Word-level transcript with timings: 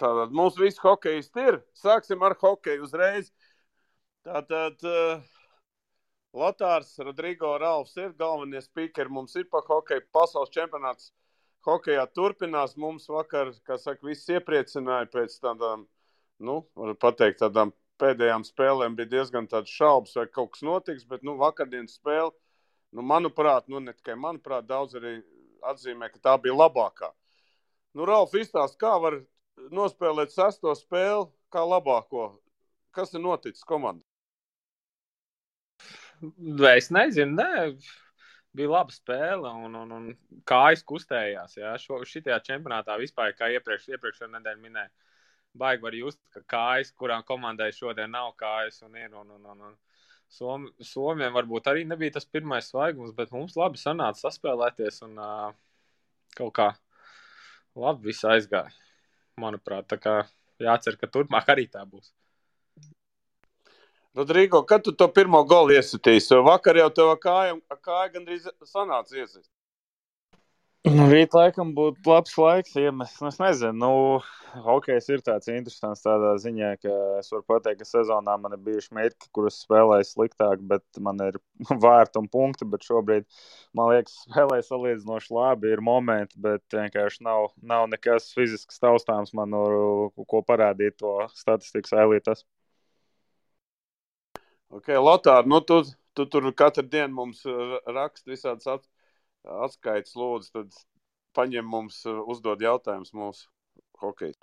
Tātad 0.00 0.32
mums 0.32 0.56
viss 0.56 0.80
hokejs 0.80 1.28
ir. 1.42 1.60
Sāksim 1.76 2.22
ar 2.24 2.34
hokeju 2.40 2.86
uzreiz. 2.86 3.28
Tātad 4.24 4.80
uh, 4.88 5.20
Lotārs, 6.36 6.92
Rodrigo 7.04 7.56
Ralfs 7.60 7.96
ir 8.00 8.14
galvenie 8.18 8.62
spīkeri. 8.64 9.12
Mums 9.12 9.36
ir 9.36 9.48
pa 9.52 9.60
hokeju 9.66 10.06
pasaules 10.14 10.52
čempionāts. 10.54 11.10
Hokejā 11.68 12.06
turpinās. 12.16 12.78
Mums 12.80 13.08
vakar, 13.12 13.52
kā 13.66 13.76
saka, 13.80 14.06
viss 14.06 14.30
iepriecināja 14.32 15.10
pēc 15.12 15.36
tādām, 15.42 15.84
nu, 16.40 16.62
var 16.78 16.94
pateikt, 16.96 17.42
tādām 17.42 17.74
pēdējām 18.00 18.46
spēlēm 18.48 18.96
bija 18.96 19.10
diezgan 19.18 19.48
šaubas, 19.68 20.14
vai 20.16 20.24
kaut 20.32 20.54
kas 20.54 20.64
notiks. 20.64 21.04
Bet, 21.04 21.26
nu, 21.26 21.36
vakardienas 21.40 21.98
spēle, 22.00 22.32
nu, 22.96 23.04
manuprāt, 23.04 23.68
nu, 23.68 23.82
ne 23.84 23.92
tikai 23.92 24.16
manuprāt, 24.16 24.64
daudz 24.70 24.96
arī 24.96 25.18
atzīmē, 25.60 26.08
ka 26.08 26.24
tā 26.30 26.38
bija 26.40 26.56
labākā. 26.56 27.10
Nu, 27.92 28.06
Ralf, 28.08 28.32
izstāst, 28.38 28.78
kā 28.80 28.94
var 29.02 29.18
nospēlēt 29.74 30.32
sesto 30.34 30.72
spēli 30.78 31.28
kā 31.52 31.64
labāko? 31.66 32.30
Kas 32.94 33.14
ir 33.14 33.22
noticis 33.22 33.66
komandai? 33.66 34.06
Es 36.76 36.90
nezinu, 36.92 37.36
ne. 37.38 37.70
bija 38.56 38.72
laba 38.72 38.92
spēle 38.92 39.50
un, 39.64 39.76
un, 39.78 39.92
un 39.96 40.08
kājas 40.48 40.82
kustējās. 40.84 41.56
Jā. 41.60 41.76
Šo, 41.80 42.00
šitajā 42.04 42.40
čempionātā 42.48 42.96
vispār, 43.00 43.32
kā 43.38 43.48
iepriekš, 43.54 43.86
iepriekšējā 43.94 44.28
nedēļā 44.32 44.60
minēja, 44.60 44.90
baigi 45.60 45.86
var 45.86 45.96
just, 45.96 46.20
ka 46.34 46.42
kājas, 46.56 46.90
kurām 46.98 47.24
komandai 47.26 47.70
šodien 47.76 48.10
nav 48.12 48.34
kājas 48.40 48.82
un 48.86 48.98
ir. 48.98 49.14
Un, 49.14 49.30
un, 49.38 49.46
un, 49.54 49.64
un. 49.70 49.78
Som, 50.30 50.68
Somijam 50.86 51.34
varbūt 51.34 51.72
arī 51.72 51.82
nebija 51.88 52.18
tas 52.18 52.28
pirmais 52.28 52.68
svaigums, 52.70 53.14
bet 53.16 53.32
mums 53.34 53.56
labi 53.58 53.80
sanāca 53.80 54.28
saspēlēties 54.28 55.00
un 55.08 55.16
uh, 55.18 55.48
kaut 56.38 56.54
kā 56.54 56.68
labi 57.74 58.10
viss 58.10 58.26
aizgāja. 58.28 58.70
Manuprāt, 59.40 59.88
tā 59.90 59.98
kā 60.00 60.16
jācer, 60.60 60.96
ka 61.00 61.08
turpmāk 61.10 61.48
arī 61.52 61.66
tā 61.70 61.84
būs. 61.86 62.12
Rodrigo, 64.16 64.62
kad 64.66 64.82
tu 64.82 64.92
to 64.92 65.06
pirmo 65.14 65.44
golu 65.46 65.76
iesitīsi? 65.76 66.34
Vakar 66.42 66.80
jau 66.80 66.88
tev 66.90 67.12
kāja, 67.22 67.54
kāja 67.78 68.08
gandrīz 68.16 68.48
sanāca 68.66 69.14
iesist. 69.16 69.48
Nu, 70.88 71.04
rīt 71.12 71.34
laikam 71.36 71.74
būtu 71.76 72.08
labs 72.08 72.38
laiks 72.40 72.72
iemest. 72.80 73.18
Es 73.28 73.36
nezinu, 73.36 73.74
nu, 73.76 74.60
hokejs 74.64 75.10
ir 75.12 75.20
tāds 75.20 75.50
interesants 75.52 76.00
tādā 76.06 76.30
ziņā, 76.40 76.70
ka 76.80 76.92
es 77.18 77.26
varu 77.34 77.42
pateikt, 77.52 77.82
ka 77.82 77.88
sezonā 77.88 78.36
man 78.40 78.54
ir 78.56 78.62
bijuši 78.64 78.94
mērķi, 78.96 79.28
kurus 79.36 79.58
spēlēju 79.66 80.06
sliktāk, 80.08 80.62
bet 80.70 81.00
man 81.04 81.20
ir 81.26 81.36
vārti 81.84 82.16
un 82.22 82.30
punkti, 82.32 82.64
bet 82.72 82.86
šobrīd, 82.88 83.26
man 83.76 83.90
liekas, 83.92 84.14
spēlēju 84.24 84.64
salīdzinoši 84.70 85.34
labi, 85.36 85.68
ir 85.74 85.82
momenti, 85.84 86.40
bet 86.40 86.64
vienkārši 86.72 87.26
nav, 87.28 87.50
nav 87.60 87.84
nekas 87.92 88.30
fizisks 88.32 88.80
taustāms 88.80 89.34
man, 89.36 89.52
ko 90.16 90.40
parādīt 90.48 90.96
to 91.02 91.12
statistikas 91.36 91.92
ailītas. 91.92 92.46
Ok, 94.72 94.88
Lotār, 94.96 95.44
nu 95.44 95.60
tu, 95.60 95.82
tu 96.16 96.24
tur 96.24 96.48
katru 96.56 96.86
dienu 96.88 97.20
mums 97.20 97.44
raksta 97.84 98.32
visādas 98.32 98.78
at, 98.78 98.88
atskaites, 99.44 100.16
lūdzu, 100.18 100.50
tad 100.54 100.80
paņem 101.36 101.66
mums, 101.66 102.02
uzdod 102.06 102.62
jautājumus 102.64 103.12
mūsu 103.16 103.48
hokeja. 104.02 104.34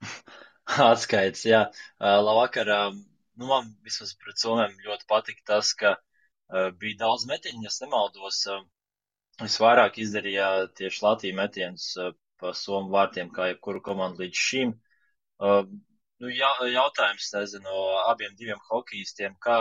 Atskaits, 0.90 1.44
jā. 1.48 1.64
Labvakar. 2.00 2.70
Nu, 3.40 3.48
man 3.48 3.70
vismaz 3.86 4.12
pret 4.20 4.40
Somiem 4.40 4.74
ļoti 4.84 5.06
patika 5.08 5.46
tas, 5.54 5.72
ka 5.74 5.96
bija 6.80 7.00
daudz 7.06 7.26
metiņu, 7.30 7.64
ja 7.64 7.72
nemaldos. 7.84 8.42
Visvairāk 9.40 9.96
izdarīja 10.02 10.48
tieši 10.76 11.04
Latvijas 11.04 11.38
metienus 11.38 11.86
pa 12.40 12.52
Somu 12.56 12.92
vārtiem, 12.92 13.30
kā 13.32 13.50
jebkuru 13.50 13.82
komandu 13.84 14.24
līdz 14.24 14.42
šim. 14.48 14.74
Nu, 16.20 16.28
jā, 16.28 16.50
jautājums, 16.68 17.30
nezinu, 17.32 17.76
abiem 18.10 18.34
diviem 18.36 18.60
hokejistiem, 18.68 19.36
kā, 19.40 19.56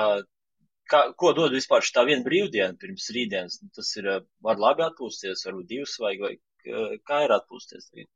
kā, 0.92 1.02
ko 1.22 1.34
dod 1.38 1.56
vispār 1.56 1.86
šī 1.86 2.06
viena 2.10 2.26
brīvdiena 2.26 2.78
pirms 2.82 3.10
rītdienas? 3.16 3.60
Nu, 3.64 3.72
tas 3.76 3.92
ir, 4.02 4.10
var 4.46 4.62
labi 4.62 4.86
atpūsties, 4.88 5.46
varbūt 5.48 5.68
divas 5.74 5.98
vajag, 6.02 6.24
vai 6.26 6.98
kā 7.10 7.26
ir 7.26 7.36
atpūsties 7.36 7.92
tagad? 7.92 8.10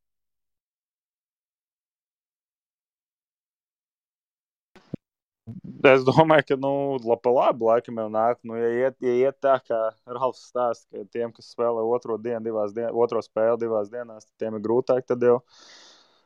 Es 5.84 6.04
domāju, 6.08 6.46
ka, 6.48 6.56
nu, 6.64 6.74
lapa 7.04 7.32
labi, 7.36 7.66
laikam 7.68 7.98
jau 8.00 8.10
nāk. 8.12 8.38
Nu, 8.48 8.56
ja 8.56 8.70
iet, 8.72 8.96
ja 9.04 9.16
iet 9.26 9.40
tā, 9.44 9.58
kā 9.68 9.80
Ralfs 10.08 10.46
stāsta, 10.48 10.88
ka 10.96 11.04
tiem, 11.12 11.34
kas 11.36 11.50
spēlē 11.52 11.84
otro 11.84 12.16
dienu, 12.16 12.40
divās 12.46 12.72
dien, 12.76 12.88
otro 12.96 13.20
spēli 13.26 13.66
divās 13.66 13.92
dienās, 13.92 14.30
tiem 14.40 14.56
ir 14.56 14.64
grūtāk, 14.64 15.04
tad 15.10 15.26
jau 15.28 15.42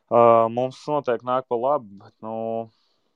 Uh, 0.08 0.46
mums 0.48 0.78
noteikti 0.88 1.28
nāk 1.28 1.50
pa 1.52 1.58
labi, 1.60 1.98
bet, 2.00 2.14
nu, 2.24 2.34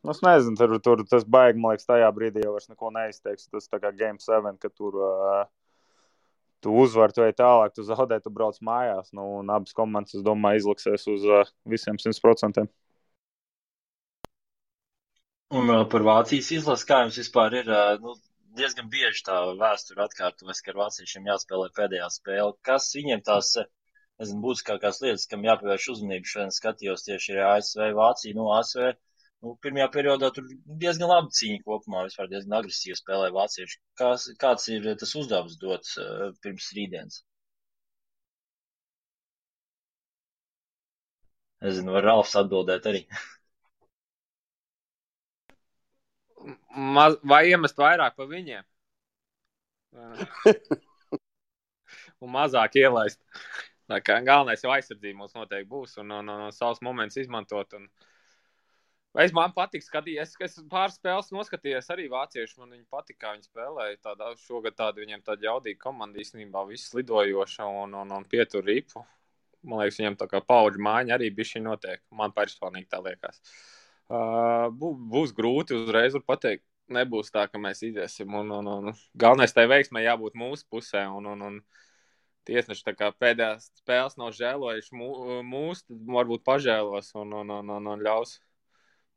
es 0.09 0.22
nezinu, 0.25 0.57
tur, 0.57 0.78
tur 0.81 1.01
tas 1.06 1.25
baigi, 1.28 1.59
man 1.62 1.75
liekas, 1.75 1.85
tajā 1.85 2.07
brīdī 2.16 2.41
jau 2.41 2.56
neko 2.57 2.89
neizteiks. 2.95 3.50
Tas 3.53 3.69
tā 3.69 3.78
kā 3.84 3.91
Game 3.94 4.17
7, 4.17 4.56
ka 4.57 4.72
tur 4.73 4.97
uh, 4.97 5.44
tu 6.62 6.73
uzvari, 6.84 7.13
tu 7.13 7.25
ej 7.25 7.35
tālāk, 7.38 7.75
tu 7.75 7.85
zaudē, 7.85 8.17
tu 8.22 8.34
brauc 8.34 8.57
mājās. 8.66 9.11
Nu, 9.17 9.28
un 9.41 9.53
abas 9.53 9.75
komandas, 9.78 10.16
es 10.17 10.25
domāju, 10.25 10.63
izliksies 10.63 11.06
uz 11.11 11.28
uh, 11.29 11.53
visiem 11.69 12.01
100%. 12.01 12.66
Un 15.51 15.69
uh, 15.69 15.85
par 15.91 16.06
Vācijas 16.07 16.50
izlasi, 16.56 16.88
kā 16.88 17.01
jums 17.03 17.19
vispār 17.19 17.59
ir, 17.59 17.69
uh, 17.69 17.97
nu, 18.01 18.16
diezgan 18.57 18.90
bieži 18.91 19.25
tā 19.28 19.38
vēsture 19.59 20.06
atkārtojas, 20.06 20.61
ka 20.63 20.73
ar 20.73 20.81
vāciešiem 20.85 21.29
jāspēlē 21.29 21.69
pēdējā 21.78 22.09
spēle. 22.13 22.56
Kas 22.67 22.90
viņiem 22.95 23.22
tās 23.28 23.53
nezinu, 24.22 24.41
būtiskākās 24.45 25.01
lietas, 25.03 25.28
kam 25.31 25.45
jāpievērš 25.47 25.88
uzmanība. 25.95 26.29
Šodien 26.31 26.53
skatījos 26.56 27.06
tieši 27.07 27.35
arī 27.35 27.45
ASV, 27.50 27.85
Vācija, 27.97 28.38
no 28.38 28.51
ASV. 28.57 28.94
Nu, 29.41 29.52
pirmajā 29.66 29.88
periodā 29.94 30.28
tur 30.35 30.46
diezgan 30.84 31.09
labi 31.09 31.34
cīņa 31.38 31.63
kopumā, 31.66 32.03
vispār 32.07 32.28
diezgan 32.31 32.57
agresīvi 32.59 32.97
spēlēja 33.00 33.34
vācieši. 33.38 33.78
Kāds, 34.02 34.25
kāds 34.44 34.68
ir 34.75 34.81
tas 35.03 35.13
uzdevums 35.22 35.56
dots 35.63 35.96
uh, 36.02 36.28
pirms 36.44 36.68
rītdienas? 36.78 37.18
Nezinu, 41.62 41.94
var 41.96 42.03
Ralfs 42.09 42.35
atbildēt 42.41 42.84
arī. 42.91 43.02
Maz, 46.97 47.18
vai 47.34 47.41
iemest 47.50 47.78
vairāk 47.81 48.13
pa 48.18 48.25
viņiem? 48.29 48.63
Un 52.22 52.29
mazāk 52.38 52.72
ielaist. 52.81 53.22
Galvenais 53.91 54.63
jau 54.63 54.72
aizsardzība 54.72 55.18
mums 55.19 55.35
noteikti 55.35 55.68
būs 55.69 55.97
un, 56.02 56.12
un, 56.16 56.29
un, 56.31 56.52
savus 56.56 56.81
momentus 56.85 57.19
izmantot. 57.25 57.73
Un... 57.78 57.84
Es 59.19 59.33
man 59.35 59.51
patīk 59.51 59.83
skatīties, 59.83 60.38
es, 60.39 60.55
es 60.55 60.67
pāris 60.72 60.95
spēles 60.95 61.33
noskatījos 61.35 61.89
arī 61.91 62.05
vācieši. 62.11 62.55
Man 62.61 62.72
viņi 62.72 62.85
patīk, 62.88 63.17
kā 63.19 63.33
viņi 63.35 63.49
spēlēja. 63.49 63.97
Tādā, 64.07 64.29
šogad 64.39 64.77
tāda 64.77 65.03
viņiem 65.03 65.23
tāda 65.25 65.49
jaudīga 65.49 65.81
komanda 65.83 66.22
īstenībā, 66.22 66.63
viss 66.69 66.94
lidojoša 66.95 67.67
un, 67.81 67.97
un, 67.99 68.13
un 68.16 68.27
pietur 68.31 68.63
ripu. 68.63 69.03
Man 69.67 69.81
liekas, 69.83 69.99
viņiem 69.99 70.16
tā 70.17 70.29
kā 70.31 70.39
paudžu 70.47 70.79
mājiņa 70.85 71.16
arī 71.17 71.27
bija 71.35 71.49
šī 71.49 71.61
notiek. 71.66 71.99
Man 72.16 72.31
personīgi 72.38 72.88
tā 72.94 73.01
liekas. 73.03 73.41
Uh, 74.11 74.72
būs 74.72 75.35
grūti 75.35 75.75
uzreiz 75.75 76.16
pateikt. 76.28 76.63
Nebūs 76.91 77.31
tā, 77.31 77.45
ka 77.47 77.59
mēs 77.59 77.83
iziesim. 77.88 78.31
Un, 78.35 78.49
un, 78.51 78.67
un, 78.67 78.95
galvenais 79.16 79.53
tai 79.55 79.67
veiksmai 79.72 80.05
jābūt 80.05 80.39
mūsu 80.39 80.66
pusē. 80.72 81.03
Un, 81.11 81.28
un, 81.35 81.43
un, 81.49 81.59
tiesneši 82.47 82.95
pēdējās 83.19 83.67
spēles 83.83 84.17
nav 84.17 84.31
žēlojuši 84.39 84.97
mūs, 85.45 85.83
tad 85.85 86.07
varbūt 86.16 86.43
pažēlos 86.47 87.11
un, 87.22 87.35
un, 87.43 87.53
un, 87.59 87.75
un, 87.75 87.91
un 87.93 88.07
ļaus 88.07 88.39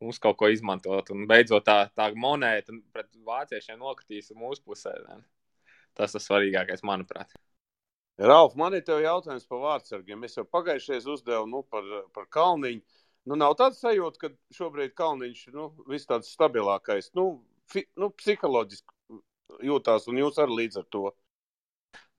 mums 0.05 0.21
kaut 0.23 0.37
ko 0.41 0.51
izmantot. 0.53 1.11
Un 1.15 1.25
beidzot 1.31 1.65
tā, 1.67 1.79
tā 1.97 2.11
monēta 2.19 2.77
pret 2.95 3.11
vāciešiem 3.27 3.81
nokritīs 3.81 4.33
mūsu 4.37 4.63
pusē. 4.69 4.95
Ne? 5.09 5.23
Tas 5.99 6.15
ir 6.15 6.23
svarīgākais, 6.23 6.85
manuprāt. 6.87 7.35
Ralf, 8.19 8.55
man 8.55 8.77
ir 8.77 8.87
jautājums 8.87 9.47
par 9.51 9.63
vārdsargiem. 9.63 10.23
Es 10.27 10.37
jau 10.39 10.45
pagājušajā 10.47 11.03
uzdevu 11.17 11.49
nu, 11.51 11.65
par, 11.67 11.89
par 12.15 12.29
Kalniņu. 12.31 13.01
Nu, 13.25 13.39
nav 13.41 13.57
tāds 13.59 13.81
sajūta, 13.81 14.21
ka 14.21 14.31
šobrīd 14.55 14.95
Kalniņš 14.95 15.47
ir 15.49 15.57
nu, 15.57 15.71
viss 15.89 16.07
tāds 16.07 16.31
stabilākais. 16.37 17.11
Nu, 17.17 17.43
fi, 17.73 17.87
nu, 17.99 18.11
psiholoģiski 18.15 19.21
jūtās, 19.67 20.09
un 20.11 20.21
jūs 20.21 20.39
arī 20.43 20.61
līdz 20.61 20.83
ar 20.83 20.89
to. 20.95 21.05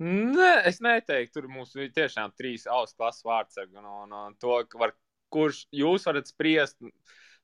Nē, 0.03 0.51
es 0.67 0.81
neteiktu, 0.83 1.37
tur 1.37 1.47
mums 1.51 1.71
ir 1.77 1.93
tiešām 1.95 2.33
trīs 2.35 2.65
augsts 2.67 2.97
klases 2.97 3.23
vārdsargi. 3.27 3.77
Un, 3.79 3.87
un, 3.87 4.15
un 4.17 4.35
to, 4.41 4.57
var, 4.81 4.95
kurš 5.31 5.65
jūs 5.75 6.07
varat 6.09 6.27
spriest, 6.31 6.77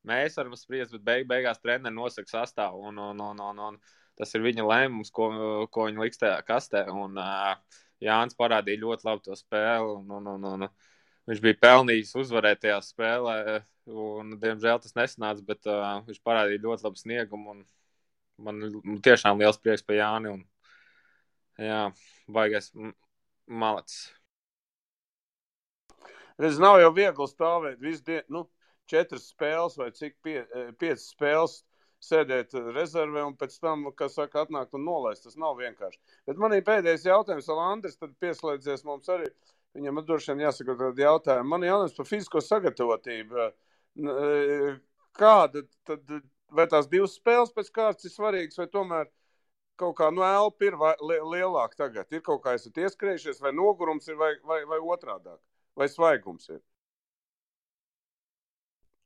mēs 0.08 0.38
varam 0.40 0.56
spriest, 0.58 0.94
bet 0.96 1.04
beig, 1.08 1.26
beigās 1.30 1.62
treneris 1.62 1.96
nosaka 1.96 2.32
sastāvu. 2.32 2.84
Un, 2.90 3.00
un, 3.02 3.24
un, 3.32 3.42
un, 3.50 3.64
un 3.70 3.80
tas 4.20 4.34
ir 4.36 4.46
viņa 4.46 4.68
lēmums, 4.68 5.12
ko, 5.14 5.32
ko 5.74 5.88
viņa 5.90 6.06
liks 6.06 6.22
tajā 6.22 6.40
kastē. 6.48 6.86
Un, 6.94 7.20
uh, 7.22 7.82
Jānis 8.02 8.38
parādīja 8.38 8.82
ļoti 8.82 9.08
labi 9.08 9.28
to 9.28 9.38
spēli. 9.38 9.98
Un, 10.00 10.16
un, 10.20 10.32
un, 10.36 10.48
un, 10.54 10.70
viņš 11.30 11.44
bija 11.44 11.60
pelnījis 11.68 12.16
uzvarēt 12.24 12.64
tajā 12.66 12.80
spēlē. 12.86 13.60
Un, 13.92 14.38
diemžēl 14.42 14.82
tas 14.82 14.98
nesanāca, 14.98 15.46
bet 15.46 15.70
uh, 15.70 16.00
viņš 16.08 16.24
parādīja 16.26 16.66
ļoti 16.66 16.88
labu 16.88 17.02
sniegumu. 17.02 17.62
Man 18.42 19.02
tiešām 19.06 19.42
liels 19.42 19.62
prieks 19.62 19.86
par 19.86 20.00
Jāni. 20.00 20.34
Un, 20.34 20.48
Jā, 21.62 21.92
baigais 22.32 22.72
malacis. 23.46 24.10
Redz, 26.42 26.58
nav 26.64 26.80
jau 26.82 26.90
viegli 26.96 27.28
stāvēt 27.30 27.82
visu 27.84 28.02
dienu, 28.08 28.26
nu, 28.34 28.42
četras 28.90 29.30
spēles 29.34 29.78
vai 29.80 29.92
cik 29.96 30.18
pie, 30.24 30.42
piecas 30.80 31.10
spēles 31.14 31.62
sēdēt 32.02 32.56
rezervē 32.74 33.24
un 33.28 33.36
pēc 33.38 33.56
tam, 33.62 33.86
kas 33.98 34.16
saka, 34.18 34.46
atnākt 34.46 34.74
un 34.78 34.86
nolaist. 34.88 35.26
Tas 35.28 35.38
nav 35.40 35.60
vienkārši. 35.62 36.00
Bet 36.28 36.40
man 36.42 36.56
ir 36.56 36.66
pēdējais 36.66 37.06
jautājums, 37.06 37.50
vēl 37.52 37.62
Andris, 37.62 38.00
tad 38.00 38.16
pieslēdzies 38.24 38.86
mums 38.88 39.10
arī. 39.14 39.30
Viņam 39.78 40.02
droši 40.04 40.34
vien 40.34 40.44
jāsaka 40.48 40.76
tādi 40.80 41.06
jautājumi. 41.06 41.48
Man 41.48 41.64
jautājums 41.64 41.96
par 41.96 42.10
fizisko 42.10 42.42
sagatavotību. 42.44 43.46
Kāda 45.16 45.64
tad, 45.88 46.16
vai 46.52 46.66
tās 46.72 46.90
divas 46.92 47.16
spēles 47.20 47.54
pēc 47.56 47.72
kārtas 47.76 48.08
ir 48.08 48.16
svarīgas, 48.16 48.60
vai 48.60 48.68
tomēr 48.72 49.12
kaut 49.80 49.96
kā 49.98 50.10
no 50.14 50.26
elpa 50.28 50.68
ir 50.68 50.78
lielāka 50.82 51.86
tagad? 51.86 52.10
Ir 52.12 52.24
kaut 52.26 52.44
kā 52.44 52.58
esat 52.58 52.82
ieskrējušies, 52.84 53.42
vai 53.44 53.54
nogurums 53.56 54.10
ir, 54.10 54.18
vai, 54.20 54.34
vai, 54.48 54.64
vai 54.68 54.82
otrādāk, 54.82 55.40
vai 55.78 55.88
svaigums 55.92 56.50
ir? 56.52 56.60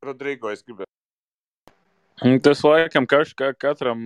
Rodrigo, 0.06 0.54
es 0.54 0.63
gribēju. 0.63 0.90
Tas 2.16 2.62
laikam 2.63 3.04
kaž, 3.12 3.34
ka 3.36 3.50
katram 3.60 4.00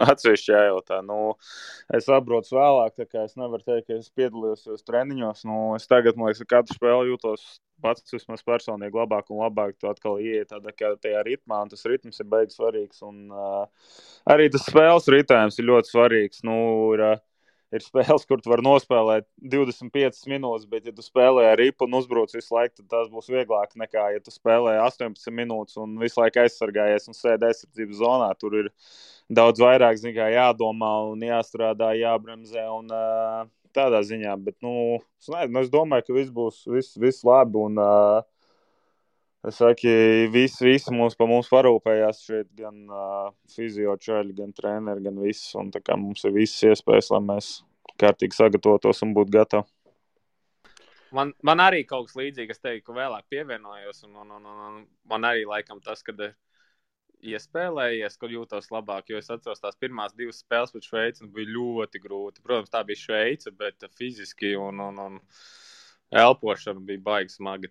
atsevišķi 0.00 0.52
jājautā. 0.54 1.02
Nu, 1.04 1.34
es 1.92 2.06
saprotu 2.08 2.56
vēlāk, 2.56 2.94
tā 2.96 3.04
kā 3.04 3.26
es 3.26 3.36
nevaru 3.36 3.60
teikt, 3.66 3.90
ka 3.90 3.98
es 4.00 4.08
piedalījos 4.16 4.86
treniņos. 4.88 5.44
Nu, 5.44 5.58
es 5.76 5.84
tagad, 5.90 6.16
man 6.16 6.30
liekas, 6.30 6.48
katru 6.48 6.78
spēli 6.78 7.12
jūtos 7.12 7.44
pats 7.84 8.16
vismaz 8.16 8.40
personīgi 8.46 8.96
labāk 8.96 9.28
un 9.28 9.42
labāk. 9.44 9.76
Tu 9.76 9.90
atkal 9.90 10.16
ieiet 10.24 10.48
tādā 10.54 10.72
kā 10.72 10.94
tajā 10.96 11.20
ritmā, 11.28 11.60
un 11.66 11.74
tas 11.74 11.84
ritms 11.84 12.22
ir 12.24 12.30
beigas 12.32 12.56
svarīgs. 12.56 13.04
Un, 13.04 13.26
uh, 13.28 13.92
arī 14.32 14.48
tas 14.54 14.64
spēles 14.64 15.12
ritējums 15.12 15.60
ir 15.60 15.68
ļoti 15.68 15.92
svarīgs. 15.92 16.40
Nu, 16.48 16.56
ir, 16.96 17.04
uh, 17.10 17.24
ir 17.74 17.82
spēles, 17.82 18.26
kur 18.28 18.40
tu 18.42 18.52
vari 18.52 18.64
nospēlēt 18.66 19.26
25 19.54 20.28
minūtes, 20.30 20.68
bet, 20.70 20.86
ja 20.86 20.94
tu 20.94 21.04
spēlē 21.04 21.48
ar 21.50 21.58
ripu 21.60 21.88
un 21.88 21.98
uzbruc 21.98 22.32
visu 22.34 22.54
laiku, 22.54 22.76
tad 22.80 22.88
tas 22.92 23.10
būs 23.12 23.30
vieglāk 23.32 23.74
nekā, 23.78 24.06
ja 24.14 24.22
tu 24.22 24.34
spēlē 24.34 24.76
18 24.84 25.34
minūtes 25.34 25.78
un 25.82 25.98
visu 26.02 26.20
laiku 26.22 26.44
aizsargājies 26.44 27.10
un 27.10 27.18
sēdi 27.18 27.48
aizsardzības 27.50 28.00
zonā. 28.02 28.30
Tur 28.38 28.60
ir 28.62 28.72
daudz 29.32 29.62
vairāk 29.62 29.98
kā, 30.14 30.30
jādomā 30.34 30.94
un 31.10 31.26
jāstrādā, 31.26 31.92
jābremzē. 31.98 32.66
Un, 32.76 32.92
uh, 32.94 33.46
tādā 33.76 34.00
ziņā, 34.06 34.32
bet 34.40 34.56
nu, 34.64 34.96
es, 35.20 35.28
nezinu, 35.28 35.60
es 35.60 35.72
domāju, 35.72 36.06
ka 36.06 36.16
viss 36.16 36.32
būs 36.32 36.62
viss, 36.70 36.96
viss 37.00 37.26
labi. 37.26 37.60
Un, 37.60 37.80
uh, 37.82 38.22
Es 39.46 39.60
saku, 39.60 39.90
visi, 40.34 40.64
visi 40.66 40.90
mums 40.90 41.14
par 41.14 41.28
mums 41.30 41.46
parūpējās 41.52 42.24
šeit, 42.26 42.48
gan 42.58 42.80
uh, 42.90 43.28
fiziočaļi, 43.54 44.34
gan 44.40 44.50
treneri, 44.56 45.04
gan 45.04 45.20
viss. 45.22 45.52
Un 45.54 45.70
mums 46.02 46.24
ir 46.26 46.34
visas 46.34 46.64
iespējas, 46.72 47.12
lai 47.14 47.20
mēs 47.28 47.50
kārtīgi 48.02 48.34
sagatavotos 48.34 49.04
un 49.06 49.14
būtu 49.14 49.36
gatavi. 49.36 49.70
Man, 51.14 51.30
man 51.46 51.62
arī 51.62 51.84
kaut 51.86 52.08
kas 52.08 52.18
līdzīgs, 52.18 52.58
es 52.58 52.64
teiktu, 52.64 52.96
vēlāk 52.96 53.28
pievienojos. 53.30 54.02
Un, 54.08 54.18
un, 54.24 54.34
un, 54.40 54.50
un 54.50 54.82
man 55.06 55.28
arī 55.28 55.46
laikam 55.46 55.78
tas, 55.84 56.02
kad 56.02 56.18
iespēlējies, 57.22 58.18
kur 58.18 58.34
jūtos 58.34 58.72
labāk. 58.74 59.12
Jo 59.12 59.22
es 59.22 59.30
atceros 59.30 59.62
tās 59.62 59.78
pirmās 59.78 60.16
divas 60.18 60.42
spēles 60.42 60.74
pret 60.74 60.90
Šveici, 60.90 61.22
un 61.22 61.30
bija 61.36 61.54
ļoti 61.54 62.02
grūti. 62.02 62.42
Protams, 62.42 62.72
tā 62.74 62.82
bija 62.88 63.04
Šveice, 63.04 63.54
bet 63.54 63.86
fiziski 63.94 64.56
un, 64.58 64.82
un, 64.90 64.98
un 65.06 65.20
elpošana 66.10 66.82
bija 66.90 67.06
baigi 67.06 67.38
smagi 67.38 67.70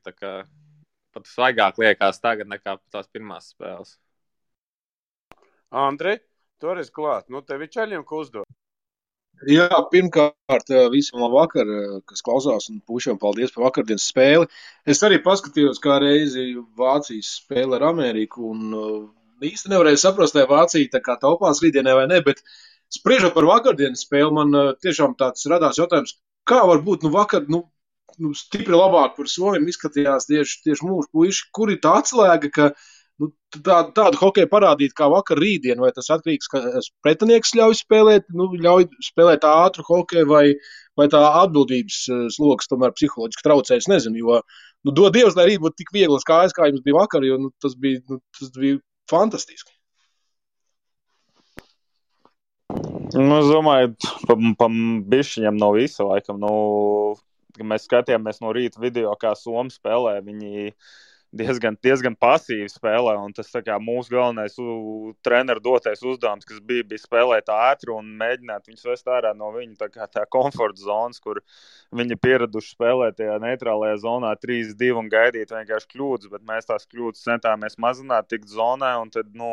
pat 1.15 1.31
svaigāk 1.31 1.79
liekas 1.81 2.21
tagad 2.23 2.51
nekā 2.51 2.77
tās 2.93 3.07
pirmās 3.11 3.53
spēles. 3.53 3.95
Andri, 5.75 6.19
tur 6.61 6.79
ir 6.79 6.91
klāt. 6.93 7.27
Nu, 7.31 7.41
tev 7.41 7.65
ir 7.65 7.71
čaļiem, 7.73 8.05
ko 8.07 8.21
uzdot. 8.23 8.47
Jā, 9.43 9.67
pirmkārt, 9.91 10.69
visam 10.93 11.19
labvakar, 11.25 11.67
kas 12.07 12.23
klausās, 12.23 12.69
un 12.71 12.79
pušiem 12.87 13.17
paldies 13.19 13.51
par 13.51 13.65
vakardienas 13.65 14.05
spēli. 14.07 14.47
Es 14.87 15.03
arī 15.03 15.19
paskatījos, 15.23 15.81
kā 15.83 15.97
reizi 15.99 16.53
Vācijas 16.79 17.33
spēle 17.41 17.75
ar 17.75 17.89
Ameriku, 17.89 18.53
un 18.53 18.71
īsti 19.43 19.73
nevarēju 19.73 19.99
saprast, 19.99 20.39
vai 20.39 20.47
Vācija 20.47 20.93
tā 20.93 21.03
kā 21.03 21.17
taupās 21.19 21.59
rītdienē 21.63 21.97
vai 21.99 22.07
ne, 22.13 22.21
bet 22.23 22.39
spriežot 22.95 23.35
par 23.35 23.49
vakardienas 23.49 24.05
spēli, 24.07 24.31
man 24.39 24.55
tiešām 24.79 25.17
tāds 25.19 25.43
radās 25.51 25.81
jautājums, 25.81 26.15
kā 26.47 26.61
var 26.69 26.79
būt, 26.85 27.03
nu, 27.03 27.11
vakar, 27.17 27.43
nu, 27.51 27.65
nu, 28.21 28.33
stipri 28.37 28.75
labāk 28.75 29.15
par 29.17 29.29
Somiju 29.31 29.71
izskatījās 29.71 30.29
tieši, 30.29 30.61
tieši 30.67 30.87
mūsu 30.87 31.11
puiši. 31.13 31.49
Kur 31.55 31.71
ir 31.73 31.81
tā 31.83 31.97
atslēga, 32.01 32.51
ka 32.53 32.69
nu, 33.21 33.29
tā, 33.55 33.79
tādu 33.95 34.19
hokeju 34.21 34.49
parādīt 34.51 34.95
kā 34.97 35.07
vakar, 35.11 35.39
rītdien, 35.41 35.81
vai 35.83 35.91
tas 35.95 36.09
atkarīgs, 36.13 36.49
ka 36.51 36.61
pretinieks 37.05 37.55
ļauj 37.57 37.77
spēlēt, 37.81 38.27
nu, 38.35 38.49
ļauj 38.65 38.89
spēlēt 39.09 39.47
ātru 39.49 39.85
hokeju, 39.87 40.27
vai, 40.31 40.45
vai 40.99 41.09
tā 41.11 41.21
atbildības 41.43 42.01
eh, 42.09 42.25
sloks 42.37 42.71
tomēr 42.71 42.95
psiholoģiski 42.97 43.47
traucē. 43.47 43.79
Es 43.81 43.89
nezinu, 43.91 44.21
jo, 44.23 44.41
nu, 44.85 44.95
dod 44.95 45.15
Dievs, 45.15 45.37
lai 45.39 45.49
rīt 45.51 45.63
būtu 45.63 45.83
tik 45.83 45.95
vieglas 45.95 46.27
kājas, 46.27 46.55
kā 46.55 46.69
jums 46.71 46.83
bija 46.85 47.01
vakar, 47.01 47.25
jo 47.27 47.39
nu, 47.41 47.53
tas, 47.63 47.77
bija, 47.79 48.03
nu, 48.11 48.21
tas 48.39 48.53
bija 48.57 48.81
fantastiski. 49.11 49.71
Nu, 53.15 53.37
es 53.37 53.47
domāju, 53.47 53.93
ka 54.27 54.35
pam 54.59 54.77
bišķiņam 55.07 55.59
nav 55.61 55.77
visa 55.77 56.03
laikam. 56.03 56.39
Nu, 56.41 56.55
kad 57.15 57.34
mēs 57.63 57.87
skatījāmies 57.87 58.41
no 58.43 58.53
rīta 58.55 58.81
video, 58.81 59.13
kā 59.19 59.35
Somija 59.39 59.77
spēlē, 59.77 60.17
viņi 60.25 60.71
diezgan, 61.35 61.77
diezgan 61.83 62.15
pasīvi 62.19 62.67
spēlē. 62.71 63.15
Tas 63.35 63.51
kā, 63.65 63.77
mūsu 63.81 64.13
galvenais 64.15 64.55
treneru 65.25 65.63
dotais 65.63 66.03
uzdevums, 66.03 66.47
kas 66.47 66.61
bija, 66.63 66.85
bija 66.87 67.03
spēlēt 67.03 67.51
ātri 67.53 67.93
un 67.95 68.11
mēģināt 68.19 68.69
viņus 68.69 68.89
vest 68.89 69.11
ārā 69.11 69.33
no 69.37 69.51
viņa 69.55 69.75
tā, 69.83 69.89
kā, 69.93 70.07
tā 70.11 70.25
komforta 70.31 70.81
zonas, 70.81 71.21
kur 71.23 71.41
viņi 71.95 72.19
pieraduši 72.21 72.75
spēlēt 72.75 73.19
tajā 73.19 73.37
neitrālajā 73.43 73.99
zonā 74.05 74.33
3-2 74.41 74.91
un 75.01 75.11
gaidīt 75.11 75.53
vienkārši 75.55 75.91
kļūdas, 75.95 76.31
bet 76.33 76.45
mēs 76.47 76.71
tās 76.71 76.87
kļūdas 76.91 77.25
centāmies 77.27 77.79
mazināt, 77.81 78.29
tikt 78.31 78.51
zonā. 78.51 78.95
Tad, 79.13 79.31
nu, 79.37 79.51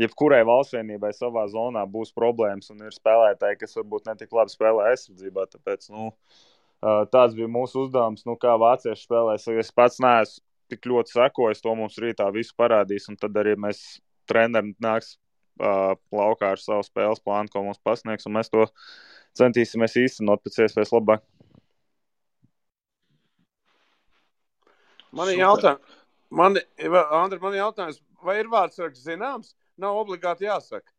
jebkurai 0.00 0.42
valstsvienībai 0.46 1.12
savā 1.16 1.46
zonā 1.52 1.86
būs 1.88 2.12
problēmas, 2.16 2.70
un 2.72 2.84
ir 2.84 2.94
spēlētāji, 2.94 3.62
kas 3.62 3.78
varbūt 3.78 4.10
ne 4.10 4.16
tik 4.20 4.34
labi 4.36 4.52
spēlē 4.52 4.90
aizsardzībā. 4.92 5.46
Tāpēc, 5.54 5.88
nu, 5.94 6.10
Tāds 7.10 7.34
bija 7.34 7.48
mūsu 7.50 7.86
uzdevums, 7.86 8.22
nu, 8.28 8.36
kā 8.38 8.52
vācieši 8.60 9.06
spēlēs. 9.08 9.46
Es 9.58 9.72
pats 9.74 9.98
neesmu 10.02 10.42
tik 10.70 10.86
ļoti 10.90 11.14
sekojis, 11.14 11.62
to 11.62 11.74
mums 11.78 11.98
rītā 12.02 12.26
visu 12.34 12.54
parādīs, 12.58 13.06
un 13.10 13.18
tad 13.18 13.36
arī 13.38 13.54
mēs 13.58 14.00
treneri 14.30 14.74
nāks 14.82 15.14
uh, 15.62 15.94
laukā 16.14 16.52
ar 16.54 16.62
savu 16.62 16.82
spēles 16.86 17.22
plānu, 17.22 17.50
ko 17.52 17.62
mums 17.66 17.82
pasniegs, 17.86 18.26
un 18.26 18.34
mēs 18.38 18.50
to 18.52 18.66
centīsimies 19.38 19.96
īstenot 20.02 20.42
pēc 20.42 20.64
iespējas 20.66 20.94
labāk. 20.94 21.22
Man 25.16 25.30
ir 25.32 25.40
jautājums, 25.40 25.96
man, 26.34 26.58
Andri, 27.14 27.40
man 27.40 27.54
ir 27.54 27.62
jautājums, 27.62 28.02
vai 28.26 28.40
ir 28.42 28.50
vārds 28.52 28.82
raksts 28.82 29.06
zināms? 29.06 29.54
Nav 29.80 29.96
obligāti 30.02 30.48
jāsaka. 30.48 30.90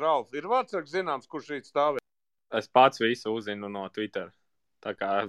Ralf, 0.00 0.32
ir 0.36 0.46
vārds 0.50 0.76
zināms, 0.90 1.28
kurš 1.30 1.46
šeit 1.52 1.68
stāvē? 1.68 2.02
Es 2.54 2.68
pats 2.68 3.00
visu 3.02 3.32
uzzinu 3.34 3.68
no 3.72 3.88
Twitter. 3.92 4.28
Tā 4.84 4.92
kā. 4.94 5.24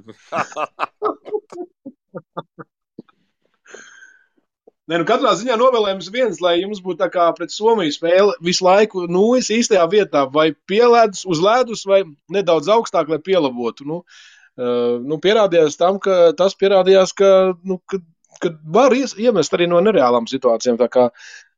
Nē, 4.87 5.01
nu 5.01 5.05
katrā 5.07 5.33
ziņā 5.35 5.57
novēlējums 5.59 6.07
viens, 6.13 6.37
lai 6.43 6.61
jums 6.61 6.79
būtu 6.83 7.01
tā 7.01 7.09
kā 7.11 7.25
pret 7.35 7.51
Somiju 7.51 7.91
spēle 7.91 8.35
visu 8.43 8.63
laiku 8.63 9.03
nulles 9.11 9.49
īstajā 9.51 9.83
vietā, 9.91 10.23
vai 10.31 10.53
pielēdus 10.71 11.25
uz 11.27 11.41
ledus, 11.43 11.83
vai 11.89 12.03
nedaudz 12.31 12.69
augstāk, 12.71 13.11
lai 13.11 13.19
pielabotu. 13.23 13.87
Nu, 13.89 13.97
uh, 14.03 14.95
nu, 15.03 15.19
pierādījās 15.23 15.75
tam, 15.79 15.99
ka 16.03 16.31
tas 16.39 16.55
pierādījās, 16.55 17.11
ka, 17.19 17.31
nu, 17.67 17.81
ka, 17.83 17.99
ka 18.39 18.53
var 18.77 18.95
iemest 18.95 19.57
arī 19.57 19.67
no 19.67 19.83
nereālām 19.83 20.29
situācijām. 20.31 20.79
Tā 20.79 20.87
kā 20.93 21.09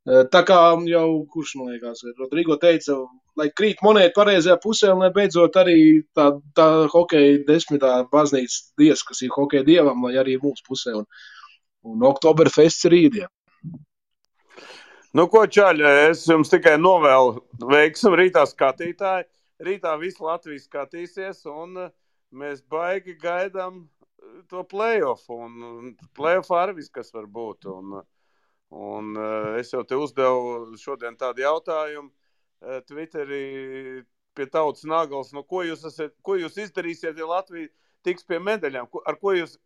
Tā 0.09 0.39
kā 0.41 0.57
jau, 0.89 1.07
kurš 1.29 1.51
man 1.59 1.67
liekas, 1.69 1.99
Rodrigo 2.17 2.55
teica, 2.57 2.95
lai 3.37 3.49
krīt 3.53 3.83
monēta 3.85 4.15
pareizajā 4.15 4.55
pusē, 4.63 4.93
un 4.95 5.03
lai 5.03 5.11
beidzot 5.13 5.59
arī 5.61 5.75
tā, 6.17 6.31
tā 6.57 6.65
hokeja 6.89 7.43
desmitā 7.45 7.91
baznīcas 8.09 8.71
dievs, 8.79 9.03
kas 9.05 9.21
ir 9.21 9.35
hokeja 9.35 9.67
dievam, 9.67 10.01
lai 10.07 10.15
arī 10.17 10.39
mūsu 10.41 10.65
pusē. 10.65 10.95
Un, 10.97 11.05
un 11.85 12.07
Oktoberfests 12.09 12.89
rītdien. 12.89 13.29
Nu, 15.13 15.27
ko 15.29 15.45
čaļi, 15.45 15.85
es 16.09 16.25
jums 16.29 16.49
tikai 16.49 16.77
novēlu 16.81 17.67
veiksim 17.69 18.17
rītā 18.17 18.47
skatītāji. 18.49 19.29
Rītā 19.65 19.93
visu 20.01 20.25
Latviju 20.25 20.61
skatīsies, 20.63 21.43
un 21.49 21.89
mēs 22.33 22.61
baigi 22.65 23.17
gaidām 23.19 23.83
to 24.49 24.63
playoff. 24.69 25.29
Un 25.29 25.93
playoff 26.17 26.53
arī 26.55 26.79
viss, 26.79 26.93
kas 26.93 27.13
var 27.13 27.25
būt. 27.29 27.67
Un, 27.69 27.99
uh, 28.01 28.07
Un, 28.69 29.15
uh, 29.17 29.55
es 29.57 29.71
jau 29.73 29.81
te 29.87 29.97
uzdevu 29.97 30.77
šodien 30.77 31.15
tādu 31.17 31.41
jautājumu 31.41 32.09
uh, 32.11 32.81
Twitterī 32.85 34.03
pie 34.37 34.45
tautas 34.45 34.85
naglas. 34.85 35.31
No 35.33 35.41
ko, 35.43 35.63
jūs 35.65 35.87
esat, 35.89 36.13
ko 36.21 36.37
jūs 36.37 36.59
izdarīsiet, 36.61 37.17
ja 37.17 37.29
Latvija 37.29 37.71
tiks 38.05 38.27
pie 38.29 38.37
medaļām? 38.43 38.89
Ko, 38.93 39.01
ar 39.09 39.17
ko 39.21 39.33
jūs, 39.33 39.57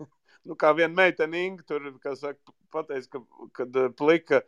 nu, 0.48 0.56
kā 0.56 0.72
viena 0.78 0.94
meitene 0.96 1.44
Inga 1.44 1.68
tur, 1.68 1.90
saka, 2.16 2.56
pateica, 2.72 3.18
ka, 3.18 3.50
kad 3.60 3.76
uh, 3.82 3.92
plika 3.92 4.40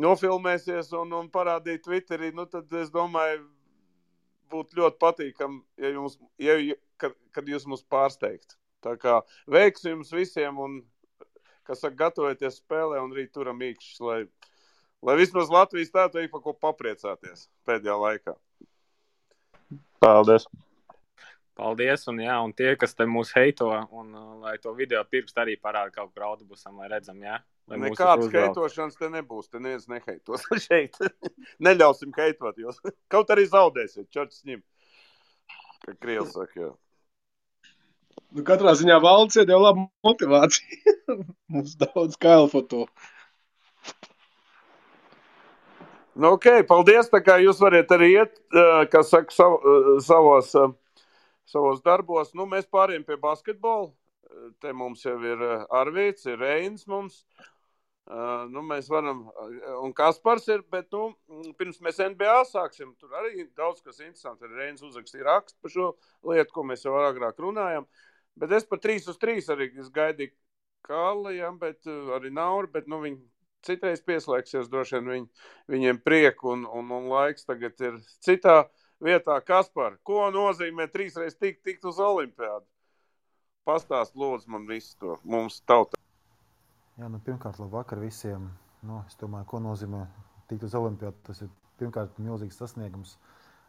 nofilmēsies 0.00 0.94
un, 0.96 1.12
un 1.20 1.28
parādīja 1.30 1.84
Twitterī, 1.84 2.32
nu, 2.34 2.48
tad 2.50 2.72
es 2.80 2.88
domāju, 2.94 3.44
būtu 4.54 4.80
ļoti 4.80 5.00
patīkami, 5.02 5.60
ja 5.82 5.92
jums, 5.92 6.16
ja, 6.40 6.56
kad, 7.00 7.14
kad 7.36 7.48
jūs 7.52 7.68
mūs 7.68 7.84
pārsteigtu. 7.90 8.56
Tā 8.84 8.96
kā 9.00 9.20
veiks 9.50 9.84
jums 9.84 10.12
visiem, 10.12 10.58
un 10.60 10.80
kas 11.66 11.82
saka, 11.84 11.96
gatavojieties 12.04 12.60
spēlē, 12.60 13.00
un 13.04 13.14
rīt 13.16 13.32
turam 13.34 13.62
īkšķis, 13.64 14.02
lai, 14.04 14.20
lai 15.04 15.16
vismaz 15.20 15.52
Latvijas 15.52 15.94
tādu 15.94 16.22
ir 16.22 16.30
par 16.32 16.44
ko 16.44 16.54
papriecāties 16.66 17.48
pēdējā 17.68 17.96
laikā. 18.04 18.36
Paldies! 20.04 20.46
Paldies, 21.54 22.02
un, 22.10 22.18
jā, 22.18 22.34
un 22.42 22.50
tie, 22.56 22.72
kas 22.74 22.96
te 22.98 23.06
mūs 23.06 23.30
heito, 23.36 23.68
un 23.94 24.08
uh, 24.10 24.30
lai 24.42 24.56
to 24.62 24.72
video 24.74 25.04
pirkstu 25.06 25.44
arī 25.44 25.54
parāda 25.62 25.92
kaut 25.94 26.10
kur 26.10 26.24
autobusam, 26.26 26.80
lai 26.82 26.88
redzam, 26.90 27.20
jā. 27.22 27.38
Lai 27.70 27.78
Nekādas 27.80 28.32
heitošanas 28.34 28.98
te 28.98 29.08
nebūs. 29.08 29.46
Te 29.48 29.60
neviens 29.62 29.86
neheitos 29.88 30.44
šeit. 30.66 30.98
Neļausim 31.64 32.12
heitot 32.18 32.58
jūs. 32.60 32.82
Kaut 33.12 33.30
arī 33.32 33.46
zaudēsiet, 33.48 34.10
čorts 34.12 34.42
ņem. 34.48 34.60
Kā 35.86 35.94
Krievs 36.02 36.34
saka, 36.34 36.58
jā. 36.58 36.72
Nu, 38.34 38.42
katrā 38.46 38.72
ziņā 38.74 38.96
valsts 39.02 39.38
ir 39.38 39.50
jau 39.52 39.60
laba 39.62 39.86
motivācija. 40.06 40.94
Mums 41.54 41.76
daudz 41.78 42.16
kailfoto. 42.20 42.86
Nu, 46.14 46.32
ok, 46.36 46.62
paldies. 46.66 47.10
Tā 47.10 47.20
kā 47.26 47.40
jūs 47.42 47.60
varat 47.62 47.90
arī 47.94 48.12
iet, 48.14 48.36
eh, 48.54 48.84
kas 48.90 49.10
saka, 49.14 49.34
sav, 49.34 49.58
eh, 49.58 49.90
savos, 50.02 50.54
eh, 50.54 50.74
savos 51.46 51.82
darbos. 51.82 52.34
Nu, 52.34 52.46
mēs 52.46 52.66
pārējām 52.70 53.06
pie 53.06 53.16
basketbola. 53.22 53.92
Te 54.60 54.72
mums 54.74 55.02
jau 55.04 55.14
ir 55.22 55.38
Arvīts, 55.70 56.26
ir 56.26 56.38
Reins 56.38 56.88
mums. 56.90 57.24
Uh, 58.04 58.44
nu, 58.52 58.60
mēs 58.60 58.90
varam, 58.92 59.22
un 59.80 59.92
Kaspars 59.96 60.44
ir, 60.52 60.60
bet 60.68 60.90
nu, 60.92 61.14
pirms 61.56 61.78
mēs 61.80 62.02
NBA 62.04 62.42
sāksim, 62.50 62.90
tur 63.00 63.14
arī 63.16 63.46
daudz 63.56 63.80
kas 63.80 64.02
interesants. 64.02 64.44
Reins 64.52 64.84
uzrakstīja 64.84 65.24
rakstu 65.24 65.56
par 65.64 65.72
šo 65.72 65.86
lietu, 66.28 66.52
ko 66.52 66.66
mēs 66.68 66.84
jau 66.84 66.98
agrāk 67.00 67.40
runājām. 67.40 67.88
Bet 68.36 68.52
es 68.52 68.68
par 68.68 68.82
3 68.84 69.08
uz 69.08 69.20
3 69.22 69.48
arī 69.54 69.70
gaidīju 69.94 70.34
Kālijam, 70.84 71.56
bet 71.56 71.88
arī 71.88 72.28
Nauru, 72.34 72.68
bet 72.74 72.90
nu, 72.92 73.00
viņi 73.00 73.22
citreiz 73.64 74.04
pieslēgsies, 74.04 74.68
droši 74.68 74.98
vien 74.98 75.10
viņ, 75.14 75.26
viņiem 75.72 76.00
prieku 76.04 76.52
un, 76.52 76.68
un, 76.68 76.92
un 76.92 77.08
laiks 77.08 77.48
tagad 77.48 77.80
ir 77.80 77.98
citā 78.24 78.66
vietā. 79.00 79.38
Kaspar, 79.40 79.96
ko 80.04 80.28
nozīmē 80.34 80.90
trīsreiz 80.92 81.38
tikt, 81.40 81.64
tikt 81.64 81.88
uz 81.88 82.00
olimpiādu? 82.04 82.66
Pastāst 83.64 84.12
lūdzu 84.12 84.52
man 84.52 84.68
visu 84.68 84.92
to, 85.00 85.16
mums 85.24 85.62
tautā. 85.64 86.03
Jā, 86.94 87.08
nu, 87.10 87.18
pirmkārt, 87.26 87.58
labi 87.58 87.74
vakar 87.74 87.98
visiem. 87.98 88.46
Nu, 88.86 89.00
es 89.08 89.16
domāju, 89.18 89.48
ko 89.50 89.58
nozīmē 89.64 90.04
tikt 90.50 90.66
uz 90.68 90.74
Olimpādu. 90.78 91.16
Tas 91.26 91.40
ir 91.42 91.50
pirmkārt 91.80 92.20
milzīgs 92.22 92.58
sasniegums. 92.60 93.16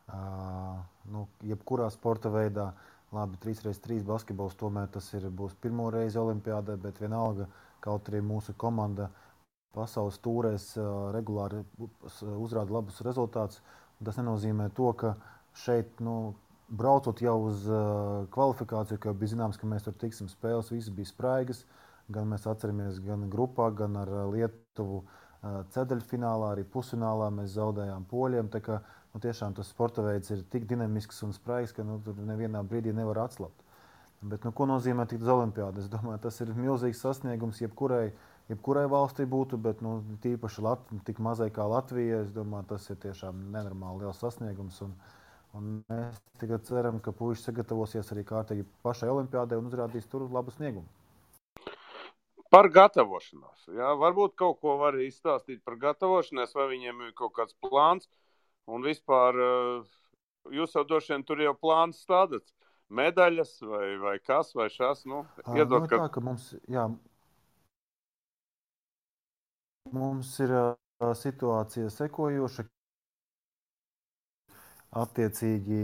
Uh, 0.05 0.77
nu, 1.09 1.23
jebkurā 1.49 1.87
sporta 1.89 2.29
veidā, 2.29 2.67
labi, 3.15 3.39
3x3 3.41 4.03
basketbols 4.05 4.57
tomēr 4.59 4.91
tas 4.93 5.07
ir, 5.17 5.25
būs 5.33 5.55
pirmo 5.61 5.87
reizi 5.93 6.19
Olimpādē, 6.21 6.75
bet 6.77 7.01
vienalga, 7.01 7.47
kaut 7.81 8.11
arī 8.11 8.21
mūsu 8.21 8.53
komanda 8.61 9.09
pasaules 9.73 10.19
tūrēs 10.21 10.67
uh, 10.77 11.09
regulāri 11.15 11.63
uz- 11.81 12.21
uzrāda 12.29 12.77
labus 12.77 13.01
rezultātus. 13.07 13.63
Tas 14.05 14.19
nenozīmē 14.21 14.69
to, 14.77 14.91
ka 14.93 15.15
šeit, 15.57 15.97
nu, 16.05 16.35
braucot 16.69 17.25
jau 17.25 17.39
uz 17.47 17.65
uh, 17.71 18.29
kvalifikāciju, 18.35 19.01
ka 19.01 19.17
bija 19.17 19.33
zināms, 19.33 19.57
ka 19.57 19.71
mēs 19.73 19.89
tur 19.89 19.97
tiksim 19.97 20.29
spēles, 20.29 20.69
visas 20.75 20.93
bija 20.93 21.09
spraigas. 21.09 21.65
Gan 22.13 22.29
mēs 22.29 22.45
atceramies, 22.45 22.99
gan 23.01 23.25
grupā, 23.33 23.71
gan 23.73 23.95
ar 23.97 24.11
ā, 24.13 24.25
Lietuvu 24.29 25.01
ā, 25.01 25.63
ceturdaļfinālā, 25.73 26.51
arī 26.53 26.65
pusfinālā 26.69 27.31
mēs 27.33 27.55
zaudējām 27.55 28.05
poļiem. 28.11 28.51
Kā, 28.61 28.81
nu, 29.13 29.21
tiešām 29.23 29.55
tas 29.57 29.71
sporta 29.73 30.05
veids 30.05 30.29
ir 30.35 30.43
tik 30.53 30.67
dinamisks 30.69 31.23
un 31.25 31.33
spraigs, 31.33 31.73
ka 31.73 31.85
nu, 31.87 31.97
tur 32.05 32.19
nevienā 32.21 32.61
brīdī 32.67 32.93
nevar 32.93 33.23
atslapt. 33.25 33.65
Bet, 34.25 34.45
nu, 34.45 34.51
ko 34.55 34.65
nozīmē 34.69 35.05
tikt 35.09 35.25
uz 35.25 35.29
Olimpiādu? 35.33 35.83
Es 35.83 35.89
domāju, 35.91 36.21
tas 36.23 36.39
ir 36.41 36.53
milzīgs 36.57 37.01
sasniegums 37.03 37.59
jebkurai, 37.61 38.07
jebkurai 38.49 38.85
valstī 38.89 39.25
būtu, 39.29 39.59
bet 39.61 39.81
nu, 39.85 39.99
tīpaši 40.23 40.63
Lat 40.65 40.85
tik 41.05 41.19
mazai 41.21 41.51
kā 41.53 41.65
Latvija. 41.69 42.23
Es 42.25 42.31
domāju, 42.33 42.69
tas 42.73 42.89
ir 42.89 43.01
tiešām 43.03 43.47
nenormāli 43.53 44.05
liels 44.05 44.21
sasniegums. 44.21 44.79
Un, 44.85 44.95
un 45.57 45.73
mēs 45.91 46.21
tikai 46.41 46.61
ceram, 46.69 47.01
ka 47.03 47.13
puiši 47.17 47.49
sagatavosies 47.49 48.13
arī 48.15 48.25
kārtīgi 48.29 48.65
pašai 48.85 49.11
Olimpiādai 49.13 49.59
un 49.61 49.69
uzrādīs 49.69 50.09
tur 50.09 50.29
labu 50.31 50.53
sniegumu. 50.55 50.89
Par 52.55 52.69
gatavošanos. 52.71 53.65
Jā, 53.75 53.89
varbūt 53.99 54.37
kaut 54.39 54.61
ko 54.63 54.77
var 54.79 54.95
izstāstīt 55.03 55.59
par 55.67 55.75
gatavošanos, 55.81 56.53
vai 56.55 56.69
viņiem 56.71 57.01
ir 57.03 57.15
kaut 57.17 57.33
kāds 57.35 57.55
plāns. 57.59 58.07
Un 58.71 58.85
vispār 58.85 59.35
eh, 59.43 59.97
jūs 60.55 60.75
jau 60.77 60.85
droši 60.87 61.11
vien 61.13 61.25
tur 61.27 61.41
jau 61.43 61.51
plāns 61.59 61.99
stādāt. 62.05 62.47
Medaļas 62.95 63.57
vai, 63.65 63.89
vai 63.99 64.13
kas, 64.23 64.53
vai 64.55 64.69
šas. 64.71 65.03
Nu, 65.09 65.25
iedot, 65.51 65.81
nu, 65.81 65.83
ir 65.83 65.91
ka... 65.91 65.99
tā, 66.05 66.07
ka 66.15 66.23
mums, 66.23 66.45
jā, 66.71 66.85
mums 69.91 70.31
ir 70.45 70.53
ā, 70.55 70.63
situācija 71.25 71.91
sekojoša. 71.91 72.67
Attiecīgi 74.95 75.81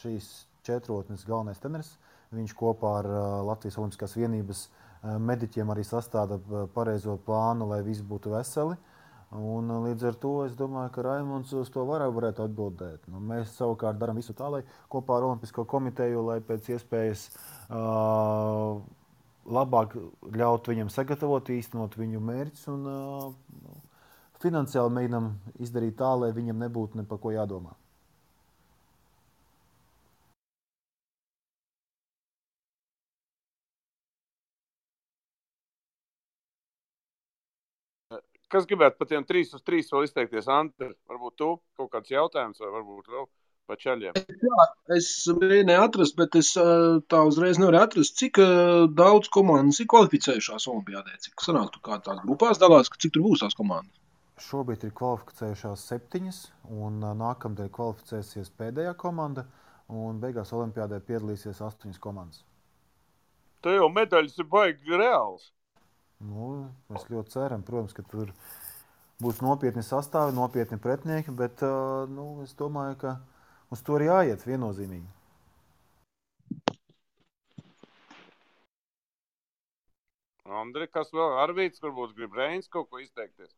šīs 0.00 0.32
četrotnes 0.66 1.22
galvenais 1.28 1.62
treneris, 1.62 1.92
viņš 2.34 2.56
kopā 2.58 2.96
ar 3.04 3.08
Latvijas 3.46 3.78
Olimpiskās 3.78 4.16
vienības 4.18 4.64
ā, 4.66 4.77
mediķiem 5.02 5.70
arī 5.70 5.84
sastāda 5.86 6.38
ā, 6.38 6.66
pareizo 6.74 7.18
plānu, 7.26 7.68
lai 7.70 7.82
visi 7.86 8.04
būtu 8.06 8.32
veseli. 8.34 8.76
Un, 9.38 9.70
ā, 9.70 9.78
līdz 9.86 10.06
ar 10.10 10.18
to 10.22 10.34
es 10.46 10.54
domāju, 10.58 10.92
ka 10.94 11.04
Raimons 11.04 11.52
uz 11.54 11.70
to 11.72 11.84
var, 11.88 12.02
varētu 12.14 12.46
atbildēt. 12.46 13.08
Nu, 13.12 13.20
mēs 13.22 13.54
savukārt 13.58 14.00
darām 14.00 14.18
visu 14.18 14.34
tā, 14.36 14.50
lai 14.50 14.62
kopā 14.90 15.18
ar 15.18 15.28
Olimpisko 15.30 15.66
komiteju, 15.68 16.24
lai 16.30 16.38
pēc 16.44 16.72
iespējas 16.74 17.28
uh, 17.70 18.80
labāk 19.46 19.98
ļaut 20.34 20.72
viņam 20.72 20.90
sagatavot, 20.92 21.52
īstenot 21.54 21.94
viņu 22.00 22.24
mērķus 22.24 22.70
un 22.72 22.88
uh, 22.90 23.76
finansiāli 24.42 24.96
mēģinām 24.96 25.34
izdarīt 25.62 25.98
tā, 26.00 26.14
lai 26.18 26.32
viņam 26.34 26.64
nebūtu 26.66 26.98
ne 26.98 27.06
par 27.08 27.22
ko 27.22 27.34
jādomā. 27.34 27.77
Kas 38.52 38.64
gribētu 38.68 38.96
par 39.00 39.08
tiem 39.10 39.26
trīs 39.28 39.52
uz 39.56 39.64
trīs 39.64 39.90
vēl 39.92 40.06
izteikties? 40.06 40.48
Ante, 40.48 40.94
varbūt 41.10 41.36
tu 41.36 41.50
kaut 41.76 41.90
kāds 41.92 42.12
jautājums, 42.12 42.60
vai 42.62 42.70
varbūt 42.72 43.10
vēl 43.12 43.26
par 43.68 43.76
čaļiem. 43.82 44.16
Es 44.96 45.10
mēģināju 45.28 45.84
atrast, 45.84 46.16
bet 46.16 46.36
es 46.40 46.54
ā, 46.56 46.64
tā 47.12 47.20
uzreiz 47.28 47.60
nevaru 47.60 47.82
atrast, 47.82 48.16
cik 48.20 48.40
ā, 48.40 48.48
daudz 48.88 49.28
komandas 49.34 49.82
ir 49.82 49.90
kvalificējušās 49.92 50.68
Olimpijādē. 50.72 51.18
Cik 51.26 51.44
sanāk, 51.44 51.74
tu 51.74 51.82
kā 51.84 52.00
tās 52.04 52.22
grupās 52.24 52.60
dalās, 52.62 52.88
cik 52.96 53.14
tur 53.14 53.26
būs 53.26 53.44
tās 53.44 53.58
komandas? 53.58 53.92
Šobrīd 54.48 54.86
ir 54.86 54.94
kvalificējušās 54.96 55.84
septiņas, 55.90 56.40
un 56.78 57.02
ā, 57.04 57.12
nākamnedēļ 57.20 57.70
kvalificēsies 57.76 58.52
pēdējā 58.56 58.94
komanda, 58.96 59.44
un 59.92 60.20
beigās 60.22 60.54
Olimpijādē 60.56 61.02
piedalīsies 61.04 61.60
astoņas 61.68 62.00
komandas. 62.00 62.44
Te 63.64 63.74
jau 63.74 63.88
medaļas 63.92 64.38
ir 64.38 64.48
baigi 64.48 65.00
reāls. 65.00 65.50
Nu, 66.18 66.48
mēs 66.90 67.04
ļoti 67.12 67.36
ceram, 67.36 67.62
protams, 67.62 67.94
ka 67.94 68.02
tur 68.10 68.32
būs 69.22 69.38
nopietni 69.44 69.84
sastāvi, 69.86 70.34
nopietni 70.34 70.78
pretinieki, 70.82 71.34
bet 71.38 71.62
nu, 72.10 72.26
es 72.42 72.56
domāju, 72.58 72.96
ka 73.04 73.14
uz 73.74 73.84
to 73.86 74.00
ir 74.00 74.08
jāiet 74.08 74.42
viennozīmīgi. 74.48 75.06
Andri, 80.58 80.88
kas 80.90 81.12
vēl? 81.14 81.38
Arvīts, 81.44 81.82
varbūt 81.84 82.14
grib 82.18 82.34
Reins 82.34 82.70
kaut 82.72 82.88
ko 82.90 82.98
izteikties. 83.02 83.50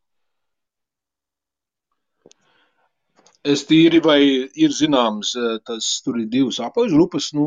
Es 3.50 3.62
tīri, 3.64 4.02
vai 4.04 4.18
ir 4.20 4.72
zināms, 4.76 5.30
tas 5.64 5.86
tur 6.04 6.18
ir 6.20 6.26
divas 6.28 6.58
apakšgrupas, 6.60 7.30
nu, 7.38 7.46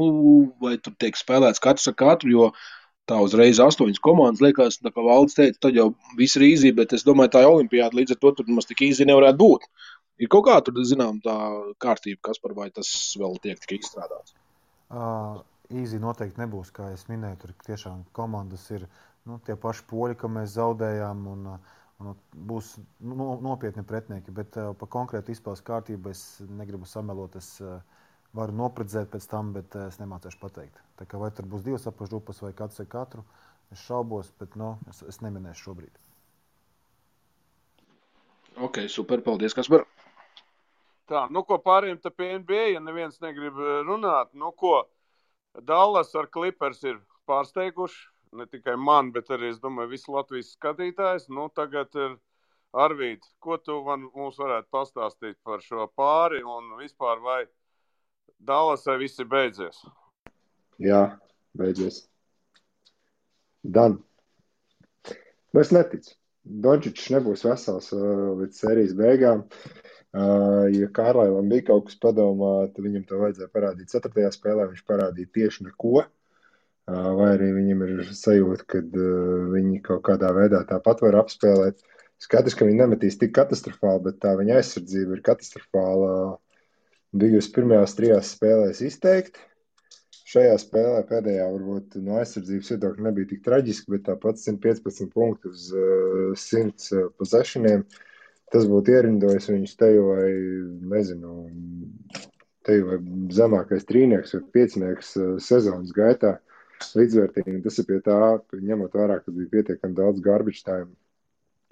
vai 0.63 0.79
tur 0.81 0.95
tiek 0.97 1.19
spēlēts 1.19 1.61
katrs 1.61 1.91
ar 1.91 1.97
katru, 1.99 2.31
jo 2.33 2.47
tā 3.09 3.19
uzreiz 3.23 3.59
astoņas 3.59 4.01
komandas 4.03 4.43
liekas, 4.43 4.79
kā 4.83 5.03
valsts 5.03 5.37
teica, 5.39 5.59
tad 5.67 5.77
jau 5.77 5.89
viss 6.19 6.37
ir 6.39 6.47
īzī, 6.47 6.71
bet 6.75 6.93
es 6.95 7.03
domāju, 7.07 7.33
tā 7.35 7.43
ir 7.43 7.51
olimpiāda, 7.51 7.97
līdz 7.99 8.15
ar 8.15 8.21
to 8.21 8.31
tur 8.37 8.51
maz 8.55 8.69
tik 8.69 8.85
īzī 8.87 9.07
nevarētu 9.09 9.39
būt. 9.41 9.67
Ir 10.23 10.29
kaut 10.31 10.45
kā 10.47 10.59
tur, 10.63 10.77
zinām, 10.87 11.19
tā 11.23 11.35
kārtība, 11.83 12.21
kas 12.29 12.39
par 12.39 12.53
vai 12.55 12.69
tas 12.71 12.89
vēl 13.19 13.39
tiek 13.43 13.59
tikai 13.59 13.79
izstrādāts. 13.81 14.35
Uh, 14.93 15.41
īsi 15.73 15.99
noteikti 15.99 16.39
nebūs, 16.39 16.69
kā 16.75 16.91
jau 16.91 16.99
minēju. 17.09 17.39
Tur 17.41 17.55
tiešām 17.65 18.03
komandas 18.15 18.67
ir 18.71 18.85
nu, 19.27 19.39
tie 19.45 19.57
paši 19.59 19.87
poļi, 19.89 20.19
ka 20.21 20.29
mēs 20.31 20.53
zaudējām. 20.55 21.25
Un, 21.33 21.49
un 22.03 22.13
būs 22.51 22.75
no, 23.01 23.33
nopietni 23.41 23.83
pretinieki. 23.89 24.35
Bet 24.37 24.59
uh, 24.61 24.71
par 24.77 24.91
konkrētu 24.93 25.33
izpēles 25.33 25.65
kārtību 25.65 26.13
es 26.13 26.23
negribu 26.61 26.87
samelot. 26.89 27.39
Es 27.41 27.55
uh, 27.65 27.81
varu 28.37 28.55
nopriedzēt 28.57 29.11
pēc 29.13 29.27
tam, 29.29 29.51
bet 29.55 29.75
uh, 29.77 29.87
es 29.91 29.99
nemācīšu 30.01 30.39
pateikt. 30.41 30.79
Tā 30.99 31.07
kā 31.09 31.19
vai 31.21 31.31
tur 31.35 31.49
būs 31.49 31.65
divas 31.65 31.87
apakšgrupas 31.89 32.41
vai 32.45 32.53
katrs 32.57 32.81
ar 32.83 32.89
katru, 32.89 33.25
es 33.73 33.81
šaubos, 33.85 34.31
bet 34.39 34.57
no, 34.59 34.77
es, 34.89 35.03
es 35.09 35.21
neminēšu 35.25 35.69
šobrīd. 35.69 35.99
Ok, 38.63 38.83
super, 38.89 39.21
paldies, 39.25 39.55
Kaspar. 39.57 39.85
Tā, 41.09 41.25
nu 41.33 41.41
ko 41.45 41.57
pārējiem 41.61 41.99
te 42.01 42.11
pie 42.13 42.29
NBA, 42.39 42.65
ja 42.75 42.81
neviens 42.81 43.19
negrib 43.21 43.57
eh, 43.59 43.79
runāt, 43.85 44.29
nu 44.37 44.53
ko, 44.55 44.83
Dallas 45.67 46.13
ar 46.17 46.29
Clippers 46.33 46.81
ir 46.85 46.99
pārsteiguši, 47.29 48.05
ne 48.39 48.45
tikai 48.49 48.75
man, 48.79 49.11
bet 49.13 49.29
arī, 49.33 49.51
es 49.53 49.59
domāju, 49.61 49.91
visu 49.91 50.13
Latvijas 50.15 50.53
skatītājs. 50.55 51.27
Nu, 51.29 51.49
tagad 51.53 51.93
ir 51.93 52.15
Arvīd, 52.73 53.21
ko 53.43 53.59
tu 53.61 53.75
man, 53.85 54.07
mums 54.15 54.39
varētu 54.41 54.71
pastāstīt 54.73 55.37
par 55.45 55.61
šo 55.61 55.85
pāri 55.93 56.41
un 56.41 56.71
vispār 56.79 57.21
vai 57.21 57.43
Dallasai 58.43 58.97
viss 58.99 59.21
ir 59.23 59.29
beidzies? 59.31 59.79
Jā, 60.83 61.03
beidzies. 61.57 62.03
Dan. 63.63 64.01
Nu, 65.53 65.61
es 65.61 65.71
neticu. 65.71 66.17
Dončičs 66.43 67.07
nebūs 67.13 67.45
vesels 67.47 67.87
uh, 67.95 68.33
līdz 68.41 68.57
sērijas 68.59 68.95
beigām. 68.99 69.45
Uh, 70.13 70.67
ja 70.73 70.89
Kārlailam 70.93 71.47
bija 71.49 71.69
kaut 71.69 71.87
kas 71.87 71.95
padomā, 72.03 72.67
tad 72.73 72.83
viņam 72.83 73.05
to 73.07 73.21
vajadzēja 73.21 73.53
parādīt. 73.53 73.93
Ceturtajā 73.93 74.33
spēlē 74.35 74.67
viņš 74.73 74.83
parādīja 74.89 75.31
tieši 75.39 75.69
neko. 75.69 76.03
Uh, 76.03 77.09
vai 77.15 77.29
arī 77.37 77.53
viņam 77.55 77.85
ir 77.87 78.03
sajūta, 78.11 78.67
ka 78.73 78.83
uh, 78.83 79.47
viņi 79.53 79.79
kaut 79.87 80.03
kādā 80.09 80.33
veidā 80.35 80.65
tāpat 80.67 81.05
var 81.05 81.21
apspēlēt. 81.23 81.79
Skaidrs, 82.21 82.57
ka 82.59 82.67
viņi 82.67 82.81
nemetīs 82.83 83.17
tik 83.19 83.31
katastrofāli, 83.35 84.03
bet 84.09 84.19
tā 84.23 84.35
viņa 84.39 84.59
aizsardzība 84.59 85.15
ir 85.15 85.23
katastrofāla. 85.23 86.11
Bijusi 87.13 87.51
pirmajās 87.53 87.93
trijās 87.93 88.31
spēlēs 88.33 88.79
izteikti. 88.87 89.41
Šajā 90.33 90.53
spēlē 90.57 91.01
pēdējā 91.05 91.43
varbūt 91.45 91.97
no 92.01 92.15
aizsardzības 92.17 92.71
viedokļa 92.73 93.05
nebija 93.05 93.29
tik 93.29 93.43
traģiski, 93.45 93.91
bet 93.93 94.05
tāpat 94.07 94.39
115 94.41 95.11
punktu 95.13 95.51
uz 95.53 95.67
uh, 95.77 96.31
100 96.33 97.03
possessioniem. 97.21 97.83
Tas 98.53 98.65
būtu 98.69 98.95
ierindojis 98.95 99.49
viņus 99.51 99.77
te 99.77 99.91
jau 99.93 100.07
nezinu, 100.89 101.35
te 102.65 102.79
jau 102.79 102.97
zemākais 103.33 103.85
trīnieks 103.89 104.33
vai 104.37 104.41
piecinieks 104.57 105.13
uh, 105.21 105.31
sezonas 105.41 105.93
gaitā 105.93 106.39
līdzvērtīgi. 106.97 107.61
Tas 107.67 107.77
ir 107.77 107.89
pie 107.91 108.01
tā, 108.05 108.19
ņemot 108.57 108.97
vērā, 108.97 109.19
ka 109.21 109.33
bija 109.37 109.53
pietiekami 109.53 109.99
daudz 110.01 110.25
garbage 110.25 110.65
time, 110.65 110.89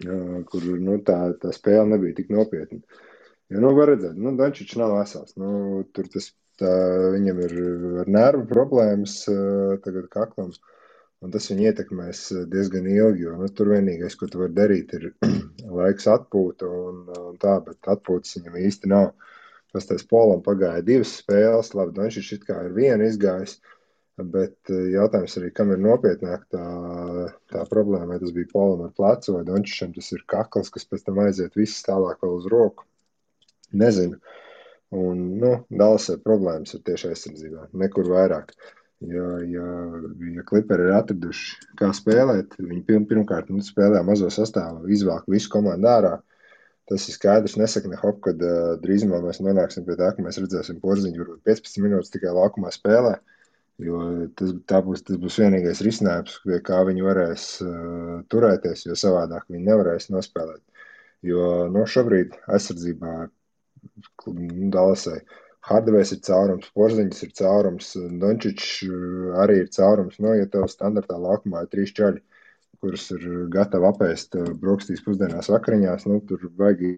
uh, 0.05 0.41
kur 0.53 0.69
nu, 0.77 1.01
tā, 1.07 1.23
tā 1.41 1.53
spēle 1.57 1.95
nebija 1.95 2.21
tik 2.21 2.29
nopietna. 2.29 2.85
Jo, 3.51 3.59
nu, 3.59 3.73
var 3.75 3.89
redzēt, 3.91 4.15
nu, 4.15 4.31
Dančičs 4.39 4.77
nav 4.79 4.93
vesels. 4.95 5.33
Nu, 5.39 5.81
tur 5.95 6.07
tas 6.11 6.29
tā, 6.61 6.71
viņam 7.17 7.39
ir 7.45 7.55
ar 8.03 8.11
nervu 8.15 8.45
problēmas 8.47 9.15
tagad 9.83 10.05
kaklam, 10.13 10.53
un 11.21 11.33
tas 11.33 11.49
viņu 11.51 11.65
ietekmēs 11.67 12.21
diezgan 12.53 12.87
ilgi, 12.87 13.25
jo 13.25 13.35
nu, 13.41 13.49
tur 13.57 13.73
vienīgais, 13.73 14.15
ko 14.15 14.29
tu 14.31 14.39
vari 14.39 14.55
darīt, 14.55 14.93
ir 14.95 15.09
laiks 15.81 16.07
atpūta 16.13 16.69
un, 16.69 17.01
un 17.17 17.35
tā, 17.41 17.57
bet 17.65 17.91
atpūtas 17.91 18.37
viņam 18.39 18.55
īsti 18.61 18.91
nav. 18.93 19.11
Pastāvēs 19.75 20.07
polam 20.07 20.39
pagāja 20.45 20.83
divas 20.87 21.11
spēles, 21.19 21.73
labi, 21.75 21.95
Dončičs 21.95 22.33
it 22.37 22.47
kā 22.47 22.57
ir 22.65 22.73
viena 22.75 23.07
izgājis, 23.07 23.57
bet 24.31 24.71
jautājums 24.71 25.37
arī, 25.39 25.51
kam 25.55 25.71
ir 25.75 25.79
nopietnāk 25.83 26.47
tā, 26.55 26.63
tā 27.51 27.65
problēma, 27.71 28.13
vai 28.13 28.19
tas 28.23 28.31
bija 28.35 28.51
polam 28.51 28.87
ar 28.87 28.95
plecu, 28.95 29.35
vai 29.35 29.43
Dončičam 29.47 29.91
tas 29.95 30.11
ir 30.15 30.23
kakls, 30.35 30.71
kas 30.71 30.87
pēc 30.87 31.07
tam 31.07 31.19
aiziet 31.23 31.55
viss 31.59 31.83
tālāk 31.87 32.23
vēl 32.23 32.39
uz 32.39 32.49
roku. 32.51 32.87
Nezinu. 33.71 34.19
Un, 34.91 35.19
nu, 35.39 35.51
Dallas 35.71 36.09
ir 36.11 36.19
problēmas 36.25 36.75
ar 36.75 36.81
tieši 36.87 37.11
aizsardzībā. 37.13 37.69
Nekur 37.79 38.09
vairāk. 38.11 38.51
Ja, 39.01 39.27
ja, 39.49 39.67
ja 40.35 40.43
kliperi 40.45 40.85
ir 40.85 40.93
atraduši, 40.93 41.55
kā 41.79 41.87
spēlēt, 41.95 42.53
viņi 42.59 42.83
pirm, 42.85 43.07
pirmkārt 43.09 43.47
nu, 43.49 43.63
spēlē 43.65 44.03
mazo 44.05 44.29
sastāvu, 44.29 44.85
izvelk 44.93 45.25
visu 45.31 45.49
komandu 45.53 45.89
ārā. 45.89 46.11
Tas 46.91 47.07
ir 47.07 47.15
skaidrs. 47.15 47.55
Nesaka, 47.57 47.89
ne 47.89 47.97
hop, 48.01 48.19
kad 48.27 48.41
uh, 48.43 48.75
drīzumā 48.83 49.21
mēs 49.23 49.39
nonāksim 49.41 49.87
pie 49.87 49.95
tā, 49.97 50.11
ka 50.13 50.25
mēs 50.25 50.37
redzēsim 50.43 50.81
porziņu, 50.83 51.23
varbūt 51.23 51.45
15 51.47 51.85
minūtes 51.85 52.13
tikai 52.13 52.33
laukumā 52.35 52.73
spēlē. 52.75 53.15
Jo 53.81 54.01
tas, 54.37 54.51
būs, 54.85 55.05
tas 55.07 55.17
būs 55.21 55.39
vienīgais 55.41 55.81
risinājums, 55.87 56.35
kā 56.67 56.81
viņi 56.85 57.05
varēs 57.05 57.45
uh, 57.63 58.17
turēties, 58.29 58.85
jo 58.89 58.97
savādāk 58.99 59.47
viņi 59.49 59.69
nevarēs 59.71 60.11
nospēlēt. 60.13 60.61
Jo 61.25 61.47
no 61.69 61.79
nu, 61.79 61.87
šobrīd 61.89 62.35
aizsardzībā 62.51 63.15
Dalasai. 64.75 65.21
Hardvejs 65.61 66.15
ir 66.15 66.21
caurums, 66.25 66.69
Porziņš 66.73 67.19
ir 67.27 67.33
caurums, 67.37 67.91
Dončičs 68.21 68.69
arī 69.43 69.59
ir 69.61 69.69
caurums. 69.75 70.17
No, 70.23 70.33
ja 70.33 70.47
tev 70.49 70.65
standartā 70.73 71.19
laukumā 71.21 71.65
ir 71.65 71.71
trīs 71.73 71.93
čaļi, 71.97 72.21
kurus 72.81 73.11
ir 73.13 73.27
gatavi 73.53 73.87
apēst 73.91 74.39
brokastīs 74.63 75.03
pusdienās 75.05 75.51
vakariņās, 75.53 76.07
nu, 76.09 76.17
tur 76.25 76.47
vajag 76.57 76.95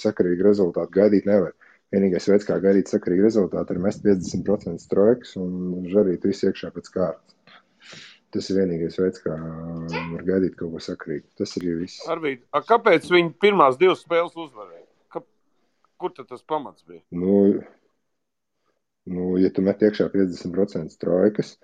sakarīgi 0.00 0.46
rezultātu 0.46 0.98
gaidīt 0.98 1.28
nevar. 1.30 1.54
Vienīgais 1.94 2.26
veids, 2.26 2.46
kā 2.48 2.56
gaidīt 2.58 2.90
sakarīgi 2.90 3.22
rezultātu, 3.28 3.76
ir 3.76 3.84
mest 3.84 4.02
50% 4.02 4.82
strojkas 4.82 5.36
un 5.38 5.84
žarīt 5.92 6.24
visu 6.26 6.48
iekšā 6.48 6.72
pēc 6.74 6.90
kārtas. 6.96 8.00
Tas 8.34 8.48
ir 8.50 8.58
vienīgais 8.58 8.98
veids, 8.98 9.20
kā 9.22 9.36
var 9.38 10.24
gaidīt 10.26 10.56
kaut 10.58 10.72
ko 10.74 10.82
sakarīgu. 10.82 11.28
Tas 11.38 11.54
ir 11.60 11.68
viss. 11.78 12.02
Arvīd, 12.10 12.42
kāpēc 12.66 13.06
viņi 13.14 13.36
pirmās 13.38 13.78
divas 13.78 14.02
spēles 14.02 14.34
uzvarēja? 14.34 14.83
Kur 16.04 16.12
tas 16.28 16.42
pamats 16.44 16.84
bija? 16.84 17.00
Nu, 17.16 17.36
nu, 19.08 19.28
ja 19.40 19.48
tu 19.56 19.62
met 19.64 19.80
iekšā 19.80 20.10
50% 20.12 20.98
trojkas, 21.00 21.54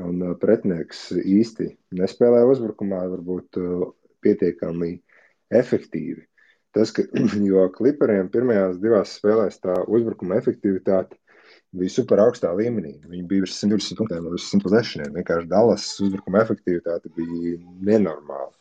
un 0.00 0.22
uh, 0.24 0.32
pretinieks 0.40 1.10
īsti 1.20 1.68
nespēlē 1.98 2.40
uzbrukumā, 2.48 3.02
varbūt 3.12 3.60
uh, 3.60 3.84
pietiekami 4.24 4.94
efektīvi. 5.60 6.24
Tas, 6.72 6.94
ka, 6.96 7.04
jo 7.50 7.68
kliperiem 7.76 8.32
pirmajās 8.32 8.80
divās 8.80 9.18
spēlēs 9.20 9.60
tā 9.60 9.76
uzbrukuma 9.84 10.40
efektivitāte 10.40 11.20
bija 11.76 11.92
super 11.92 12.24
augstā 12.24 12.56
līmenī. 12.56 12.96
Viņi 13.04 13.24
bija 13.28 13.44
virs 13.44 13.60
120 13.60 14.00
punktiem, 14.00 14.28
virs 14.32 14.50
100 14.56 14.64
possessioniem. 14.64 15.16
Vienkārši 15.20 15.52
Dallas 15.52 15.88
uzbrukuma 16.00 16.40
efektivitāte 16.48 17.12
bija 17.16 17.58
nenormāla. 17.92 18.54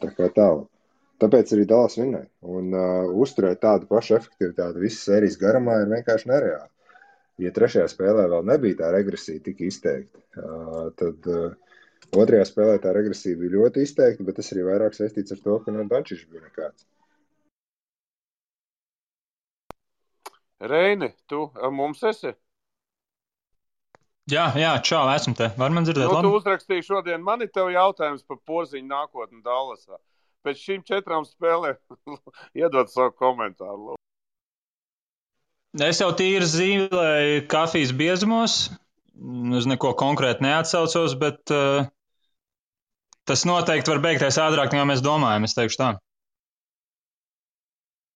Tā 0.00 0.16
kā 0.16 0.32
tālāk. 0.32 0.70
Tāpēc 1.24 1.54
arī 1.56 1.64
Dallas 1.64 1.94
vinnēja. 1.96 2.26
Un 2.52 2.74
uh, 2.76 3.06
uzturēt 3.24 3.62
tādu 3.62 3.86
pašu 3.88 4.18
efektivitāti 4.18 4.82
visas 4.82 5.06
sērijas 5.06 5.38
garumā 5.40 5.78
ir 5.80 5.88
vienkārši 5.94 6.28
nereāli. 6.28 6.68
Ja 7.40 7.52
trešajā 7.54 7.86
spēlē 7.88 8.26
vēl 8.28 8.44
nebija 8.50 8.82
tā 8.82 8.90
regresija 8.92 9.40
tik 9.46 9.62
izteikta, 9.64 10.20
uh, 10.36 10.90
tad 11.00 11.30
uh, 11.32 11.56
otrajā 12.12 12.44
spēlē 12.50 12.76
tā 12.84 12.92
regresija 12.92 13.40
bija 13.40 13.56
ļoti 13.56 13.86
izteikta, 13.88 14.26
bet 14.28 14.36
tas 14.36 14.52
arī 14.52 14.68
vairāk 14.68 14.98
saistīts 14.98 15.32
ar 15.32 15.40
to, 15.46 15.56
ka 15.64 15.72
no 15.72 15.88
Dančiņš 15.88 16.28
bija 16.28 16.44
nekāds. 16.44 16.84
Reini, 20.64 21.14
tu 21.28 21.48
mums 21.72 22.04
esi? 22.04 22.36
Jā, 24.30 24.50
jā, 24.60 24.76
čau, 24.84 25.06
esmu 25.12 25.34
te. 25.36 25.50
Var 25.56 25.72
man 25.72 25.88
dzirdēt? 25.88 26.04
Nu, 26.04 26.18
labi? 26.18 26.28
tu 26.28 26.36
uzrakstīji 26.38 26.84
šodien 26.84 27.24
man 27.24 27.44
ir 27.44 27.50
tev 27.52 27.72
jautājums 27.72 28.24
par 28.28 28.38
porziņu 28.44 28.92
nākotni 28.92 29.40
Dallasā 29.44 29.98
pēc 30.44 30.62
šīm 30.62 30.86
četrām 30.86 31.26
spēlēm 31.28 31.78
iedod 32.60 32.92
savu 32.92 33.14
komentāru. 33.18 33.96
Es 35.82 35.98
jau 35.98 36.12
tīri 36.14 36.46
zīmēju 36.46 37.46
kafijas 37.50 37.92
biezumos. 37.98 38.58
Uz 39.58 39.66
neko 39.70 39.92
konkrēti 39.98 40.42
neatsaucos, 40.42 41.14
bet 41.18 41.50
uh, 41.54 41.86
tas 43.26 43.44
noteikti 43.46 43.92
var 43.92 44.02
beigties 44.02 44.38
ātrāk, 44.42 44.72
nekā 44.74 44.86
mēs 44.90 45.02
domājam. 45.02 45.46
Es 45.46 45.54
teikšu 45.58 45.80
tā. 45.80 45.90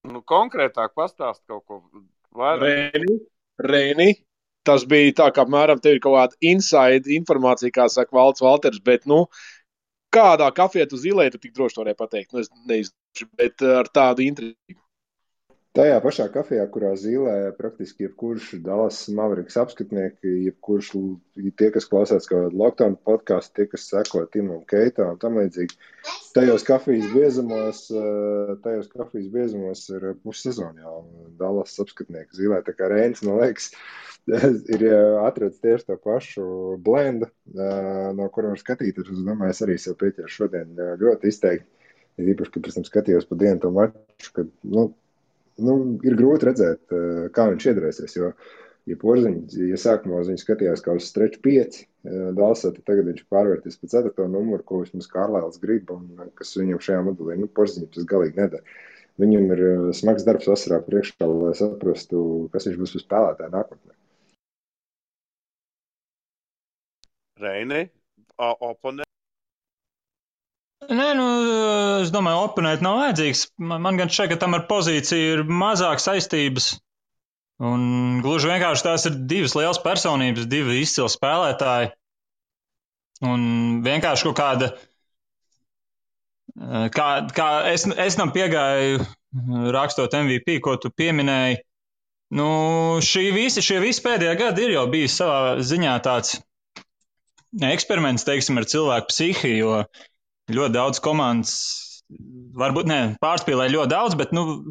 Nu, 0.08 0.22
konkrētāk 0.26 0.94
pastāst 0.98 1.42
kaut 1.50 1.64
ko 1.66 1.82
vairāk. 2.38 2.94
Reini, 2.94 3.18
Reini, 3.58 4.08
tas 4.68 4.84
bija 4.88 5.14
tā, 5.20 5.28
ka 5.34 5.44
apmēram 5.44 5.80
tev 5.82 5.96
ir 5.96 6.02
kaut 6.04 6.16
kāda 6.18 6.38
inside 6.52 7.10
informācija, 7.14 7.74
kā 7.74 7.88
saka 7.92 8.14
Valts 8.16 8.44
Valters, 8.44 8.80
bet, 8.84 9.06
nu, 9.10 9.24
kādā 10.14 10.49
kafijā 10.55 10.88
tu 10.88 11.01
zilēji, 11.01 11.35
tu 11.35 11.42
tik 11.44 11.55
droši 11.57 11.81
nevari 11.81 11.97
pateikt. 11.99 12.35
Nu, 12.35 12.44
es 12.44 12.53
neizdarīšu, 12.68 13.31
bet 13.40 13.64
eh, 13.64 13.79
ar 13.83 13.90
tādu 13.94 14.25
intrigu. 14.27 14.79
Tajā 15.77 15.99
pašā 16.03 16.25
kafijā, 16.35 16.64
kurā 16.75 16.94
zīmē 16.99 17.53
praktiski 17.55 18.07
jebkurš 18.07 18.49
Dallas 18.64 18.97
Mavericks 19.14 19.55
apskatnieki, 19.61 20.31
jebkurš 20.49 20.88
tie, 21.61 21.68
kas 21.75 21.87
klausās 21.87 22.27
kādu 22.27 22.49
lockdown 22.59 22.97
podkāstu, 23.07 23.53
tie, 23.55 23.66
kas 23.71 23.85
seko 23.92 24.25
Timam 24.33 24.64
Keitam 24.66 25.12
un 25.12 25.21
tam 25.23 25.37
līdzīgi, 25.38 25.77
tajos 26.35 26.64
kafijas 26.66 27.07
biezumos, 27.12 27.85
eh, 27.92 28.55
tajos 28.64 28.90
kafijas 28.97 29.29
biezumos 29.37 29.85
ir 29.92 30.09
pussezonā 30.25 30.83
jau 30.83 30.99
Dallas 31.38 31.79
apskatnieki 31.85 32.40
zīmē. 32.40 32.64
Tā 32.66 32.75
kā 32.75 32.90
Reins, 32.90 33.23
man 33.29 33.38
liekas, 33.44 33.71
ir 34.74 34.84
atrasts 35.22 35.62
tieši 35.64 35.88
to 35.88 35.96
pašu 36.04 36.44
blendu, 36.84 37.30
no 38.18 38.28
kura 38.34 38.52
var 38.52 38.60
skatīties. 38.60 39.10
Es 39.14 39.24
domāju, 39.24 39.54
es 39.54 39.64
arī 39.64 39.76
sev 39.80 39.98
pieķeru 40.00 40.32
šodien 40.32 40.78
ļoti 41.00 41.32
izteikti. 41.32 41.68
Ir 42.18 42.32
īpaši, 42.34 42.50
ka 42.54 42.62
pēc 42.64 42.78
tam 42.78 42.86
skatījos 42.86 43.28
pa 43.30 43.36
dienu 43.38 43.62
to 43.62 43.68
maču, 43.70 44.30
kad 44.34 44.48
nu, 44.66 44.88
nu, 45.62 45.74
ir 46.06 46.16
grūti 46.18 46.48
redzēt, 46.48 46.96
kā 47.34 47.44
viņš 47.52 47.68
iedarēsies. 47.70 48.16
Jo, 48.18 48.32
ja 48.90 48.96
porziņš, 48.98 49.54
ja 49.70 49.78
sākumā 49.78 50.24
uz 50.24 50.32
viņu 50.32 50.42
skatījās 50.42 50.82
kā 50.82 50.96
uz 50.98 51.06
streču 51.06 51.42
5, 51.44 51.78
Dāsā, 52.08 52.72
tad 52.72 52.82
tagad 52.88 53.10
viņš 53.10 53.24
pārvērties 53.30 53.78
pēc 53.78 53.94
4. 53.98 54.26
numuru, 54.32 54.64
ko 54.66 54.82
vismaz 54.82 55.08
Kārlēls 55.12 55.60
grib 55.62 55.90
un 55.94 56.30
kas 56.38 56.54
viņam 56.56 56.80
šajā 56.86 57.04
modelī, 57.06 57.36
nu, 57.40 57.50
porziņš 57.52 57.90
tas 57.96 58.08
galīgi 58.08 58.40
nedara. 58.40 58.78
viņam 59.18 59.52
ir 59.54 59.62
smags 59.98 60.26
darbs 60.26 60.46
vasarā 60.48 60.78
priekšā, 60.86 61.26
lai 61.26 61.54
saprastu, 61.58 62.20
kas 62.54 62.68
viņš 62.70 62.82
būs 62.82 62.98
uz 62.98 63.04
spēlētāja 63.04 63.50
nākotnē. 63.54 63.97
Reini, 67.38 67.85
oponē. 68.38 69.05
Nē, 70.88 71.07
nu, 71.18 71.24
es 72.03 72.11
domāju, 72.14 72.46
oponēt 72.48 72.83
nav 72.85 72.96
vajadzīgs. 73.03 73.44
Man, 73.61 73.83
man 73.85 73.98
gan 74.01 74.11
šķiet, 74.12 74.33
ka 74.33 74.38
tam 74.44 74.57
ar 74.57 74.64
pozīciju 74.70 75.33
ir 75.35 75.42
mazāk 75.44 76.01
saistības. 76.01 76.72
Un 77.59 78.20
gluži 78.22 78.48
vienkārši 78.53 78.87
tās 78.87 79.07
ir 79.11 79.18
divas 79.31 79.57
lielas 79.59 79.81
personības, 79.83 80.46
divi 80.51 80.79
izcili 80.81 81.11
spēlētāji. 81.12 81.90
Un 83.27 83.42
vienkārši 83.83 84.29
kaut 84.29 84.38
kāda, 84.38 84.68
kā, 86.94 87.09
kā 87.35 87.48
es, 87.74 87.85
es 88.07 88.18
tam 88.18 88.31
piegāju, 88.35 89.03
rakstot 89.74 90.14
MVP, 90.14 90.61
ko 90.64 90.79
tu 90.81 90.94
pieminēji. 90.94 91.59
Nu, 92.38 92.48
šī 93.03 93.31
visi, 93.35 93.64
šie 93.64 93.81
visi 93.83 94.05
pēdējie 94.05 94.37
gadi 94.38 94.66
ir 94.68 94.77
jau 94.77 94.87
bijis 94.92 95.16
savā 95.18 95.59
ziņā 95.64 95.96
tāds 96.05 96.37
eksperiments, 97.68 98.26
teiksim, 98.28 98.61
ar 98.61 98.68
cilvēku 98.68 99.11
psihi, 99.12 99.56
jo 99.61 99.82
ļoti 100.52 100.74
daudz 100.74 101.02
komandas, 101.04 101.54
varbūt 102.58 102.88
ne 102.88 103.00
pārspīlē 103.22 103.68
ļoti 103.72 103.92
daudz, 103.92 104.16
bet, 104.18 104.32
nu, 104.37 104.62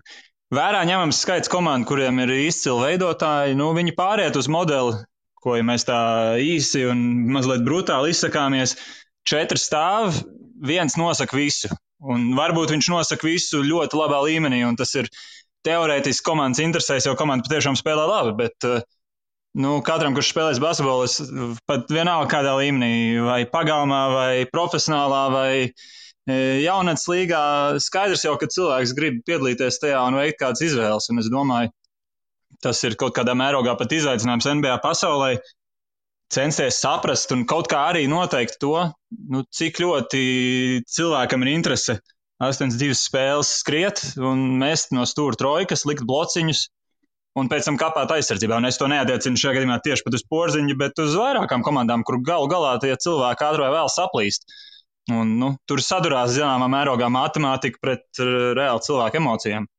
vērā 0.54 0.84
ņemams 0.90 1.22
skaits 1.24 1.52
komandu, 1.52 1.90
kuriem 1.92 2.22
ir 2.24 2.34
izcili 2.48 2.94
veidotāji, 2.94 3.58
nu, 3.60 3.72
viņi 3.78 3.96
pāriet 3.98 4.40
uz 4.40 4.50
modeli, 4.52 4.96
ko 5.44 5.58
ja 5.58 5.66
mēs 5.66 5.86
tā 5.88 6.00
īsi 6.42 6.86
un 6.90 7.04
mazliet 7.34 7.66
brutāli 7.66 8.14
izsakāmies. 8.14 8.76
Četri 9.28 9.60
stāvi, 9.60 10.24
viens 10.64 10.96
nosaka 11.00 11.38
visu. 11.38 11.70
Un 11.98 12.32
varbūt 12.38 12.72
viņš 12.74 12.90
nosaka 12.94 13.28
visu 13.28 13.64
ļoti 13.66 13.98
labā 13.98 14.22
līmenī, 14.26 14.62
un 14.68 14.78
tas 14.80 14.94
ir 14.96 15.10
teorētiski 15.68 16.26
komandas 16.26 16.62
interesēs, 16.64 17.08
jo 17.08 17.16
komanda 17.20 17.48
patiešām 17.48 17.78
spēlē 17.80 18.06
labi. 18.08 18.36
Bet 18.44 18.68
uh, 18.68 18.84
Nu, 19.58 19.80
katram, 19.82 20.14
kurš 20.14 20.28
spēlēs 20.36 20.60
basketbolu, 20.62 21.08
pat 21.66 21.90
vienalga 21.90 22.30
kādā 22.30 22.52
līmenī, 22.60 23.18
vai 23.26 23.40
pagalmā, 23.50 24.02
vai 24.14 24.34
profesionālā, 24.52 25.22
vai 25.34 25.52
e, 25.66 26.36
jaunatnes 26.62 27.08
līgā, 27.10 27.40
skaidrs 27.82 28.28
jau, 28.28 28.36
ka 28.38 28.50
cilvēks 28.54 28.94
grib 29.00 29.24
piedalīties 29.26 29.82
tajā 29.82 30.04
un 30.06 30.20
veikt 30.20 30.38
kādas 30.44 30.62
izvēles. 30.68 31.10
Un 31.10 31.24
es 31.24 31.32
domāju, 31.34 31.74
tas 32.62 32.84
ir 32.86 33.00
kaut 33.02 33.16
kādā 33.18 33.34
mērogā 33.40 33.74
pat 33.80 33.98
izaicinājums 33.98 34.50
NBA 34.60 34.78
pasaulē. 34.86 35.32
Censties 36.34 36.78
saprast 36.84 37.34
un 37.34 37.48
kaut 37.50 37.72
kā 37.72 37.82
arī 37.96 38.06
noteikt 38.12 38.60
to, 38.62 38.76
nu, 39.34 39.42
cik 39.58 39.82
ļoti 39.82 40.24
cilvēkam 40.86 41.48
ir 41.48 41.54
interese 41.56 41.98
8-2 42.44 42.94
spēles 42.94 43.58
skriet 43.64 44.04
un 44.22 44.60
mest 44.62 44.94
no 44.94 45.08
stūra 45.10 45.40
trojkas, 45.40 45.88
likt 45.90 46.06
blociņus 46.06 46.68
un 47.38 47.50
pēc 47.52 47.68
tam 47.70 47.78
kāpāt 47.80 48.12
aizsardzībā. 48.16 48.58
Un 48.58 48.70
es 48.70 48.80
to 48.82 48.90
neatiecinu 48.90 49.40
šajā 49.40 49.60
gadījumā 49.60 49.78
tieši 49.86 50.06
pat 50.08 50.18
uz 50.18 50.26
porziņu, 50.32 50.78
bet 50.80 51.02
uz 51.04 51.16
vairākām 51.20 51.66
komandām, 51.66 52.06
kur 52.08 52.20
galu 52.26 52.50
galā 52.52 52.78
tie 52.82 52.96
cilvēki 52.96 53.48
ātri 53.48 53.66
vai 53.66 53.72
vēl 53.76 53.92
saplīst. 53.94 54.50
Un, 55.14 55.38
nu, 55.40 55.54
tur 55.70 55.80
sadurās 55.80 56.34
zināmā 56.36 56.68
mērogā 56.72 57.08
matemātika 57.14 57.80
pret 57.80 58.20
uh, 58.20 58.52
reāli 58.58 58.84
cilvēku 58.84 59.22
emocijām. 59.22 59.70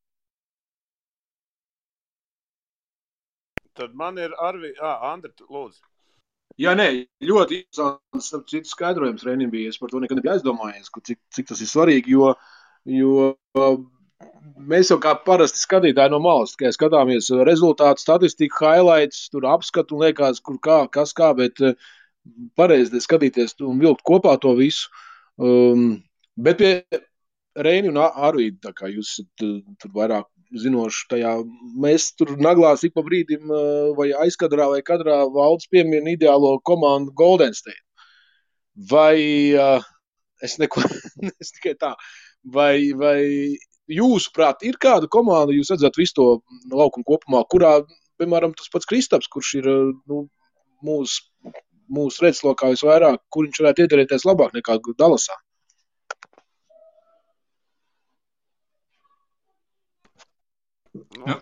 Tad 3.77 3.93
man 3.95 4.17
ir 4.19 4.33
arī, 4.43 4.73
ah, 4.83 5.11
Andri, 5.13 5.31
lūdzu. 5.47 5.83
Jā, 6.59 6.73
nē, 6.75 6.87
ļoti 7.23 7.61
interesants, 7.61 8.33
citu, 8.49 8.67
skaidrojums 8.67 9.23
Reinim 9.23 9.51
bija. 9.53 9.69
Es 9.71 9.77
par 9.79 9.93
to 9.93 10.01
nekad 10.03 10.19
nebiju 10.19 10.33
aizdomājies, 10.33 10.89
cik, 11.07 11.19
cik 11.31 11.47
tas 11.53 11.61
ir 11.63 11.69
svarīgi, 11.71 12.17
jo, 12.17 12.33
jo 12.89 13.29
mēs 14.71 14.91
jau 14.91 14.97
kā 15.01 15.13
parasti 15.25 15.61
skatītāji 15.61 16.13
no 16.13 16.19
malas 16.23 16.55
tikai 16.55 16.71
skatāmies 16.75 17.29
rezultātu, 17.47 18.03
statistiku, 18.03 18.63
highlights, 18.63 19.27
tur 19.33 19.47
apskatu 19.49 19.97
un 19.97 20.05
liekas, 20.05 20.41
kur 20.43 20.59
kā, 20.63 20.79
kas 20.91 21.13
kā, 21.17 21.31
bet 21.37 21.61
eh, 21.65 21.75
pareizi 22.59 23.01
skatīties 23.03 23.57
un 23.67 23.79
vilkt 23.81 24.05
kopā 24.07 24.37
to 24.41 24.55
visu. 24.59 24.89
Um, 25.39 26.01
bet 26.37 26.59
pie 26.59 26.73
Reini 27.59 27.89
un 27.91 27.99
Arvīda, 27.99 28.69
tā 28.69 28.75
kā 28.75 28.91
jūs 28.91 29.15
esat 29.17 29.45
eh, 29.47 29.59
tur 29.81 29.95
vairāk 29.95 30.27
zinoši 30.59 31.05
tajā, 31.11 31.35
mēs 31.77 32.09
tur 32.17 32.33
naglās 32.41 32.81
ik 32.87 32.95
pa 32.95 33.03
brīdim 33.05 33.51
vai 33.97 34.07
aizkadrā 34.23 34.65
vai 34.71 34.79
kadrā 34.81 35.19
valdes 35.29 35.69
piemina 35.69 36.15
ideālo 36.15 36.55
komandu 36.65 37.13
Golden 37.13 37.53
State. 37.53 37.85
Vai 38.89 39.53
uh, 39.53 39.83
es 40.41 40.57
neko, 40.57 40.81
es 41.41 41.53
tikai 41.53 41.75
tā, 41.77 41.93
vai, 42.43 42.91
vai 42.97 43.21
jūsuprāt, 43.89 44.61
ir 44.67 44.77
kāda 44.81 45.09
komanda, 45.11 45.55
jūs 45.55 45.73
redzat 45.73 45.97
visu 45.97 46.15
to 46.19 46.27
laukumu 46.73 47.07
kopumā, 47.07 47.41
kurā, 47.49 47.79
piemēram, 48.21 48.53
tas 48.57 48.69
pats 48.73 48.89
Kristaps, 48.89 49.29
kurš 49.31 49.55
ir 49.61 49.71
nu, 50.09 50.27
mūsu 50.85 51.25
mūsu 51.89 52.25
redzeslokā 52.25 52.71
visvairāk, 52.73 53.21
kur 53.33 53.47
viņš 53.47 53.61
varētu 53.63 53.85
iedarīties 53.85 54.25
labāk 54.29 54.55
nekā 54.57 54.77
Dalasā? 54.99 55.37
Nu, 61.19 61.37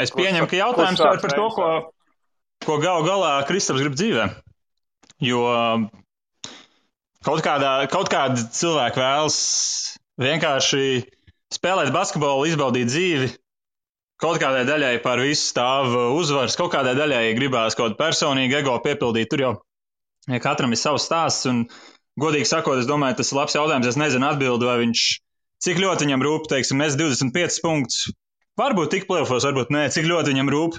es 0.00 0.12
pieņemu, 0.12 0.48
ka 0.50 0.58
jautājums 0.58 1.00
ir 1.00 1.20
par 1.22 1.34
to, 1.34 1.46
ko, 1.56 1.68
ko 2.66 2.78
gal 2.82 3.06
galā 3.06 3.32
Kristaps 3.48 3.82
grib 3.82 3.96
dzīvē. 3.96 4.28
Jo 5.24 5.42
kaut, 7.24 7.40
kādā, 7.44 7.72
kaut 7.92 8.10
kāda 8.12 8.44
cilvēka 8.52 9.00
vēlas 9.00 9.38
vienkārši 10.22 10.86
spēlēt 11.54 11.92
basketbolu, 11.94 12.48
izbaudīt 12.50 12.90
dzīvi. 12.90 13.30
Kaut 14.22 14.40
kādai 14.40 14.64
daļai 14.64 14.96
par 15.04 15.20
visu 15.20 15.50
stāv 15.50 15.92
uzvaras, 16.16 16.56
kaut 16.56 16.72
kādai 16.72 16.94
daļai 16.96 17.34
gribās 17.36 17.76
kaut 17.76 17.90
kādu 17.90 18.00
personīgu 18.00 18.62
ego 18.62 18.76
piepildīt. 18.80 19.28
Tur 19.28 19.42
jau 19.42 19.54
ja 20.30 20.40
katram 20.42 20.74
ir 20.74 20.80
savs 20.80 21.06
stāsts. 21.06 21.46
Un, 21.50 21.64
godīgi 22.20 22.48
sakot, 22.48 22.80
es 22.80 22.88
domāju, 22.88 23.18
tas 23.20 23.32
ir 23.32 23.40
labs 23.40 23.56
jautājums. 23.56 23.90
Es 23.90 23.98
nezinu 24.00 24.28
atbildi, 24.30 24.68
vai 24.68 24.78
viņš, 24.84 25.04
cik 25.66 25.82
ļoti 25.82 26.06
viņam 26.06 26.24
rūp, 26.26 26.48
teiksim, 26.52 26.80
mēs 26.82 26.98
25 26.98 27.60
punktus. 27.64 28.06
Varbūt 28.56 28.94
tik 28.94 29.04
plēfos, 29.08 29.44
varbūt 29.44 29.72
nē, 29.74 29.84
cik 29.92 30.08
ļoti 30.08 30.32
viņam 30.32 30.50
rūp 30.52 30.78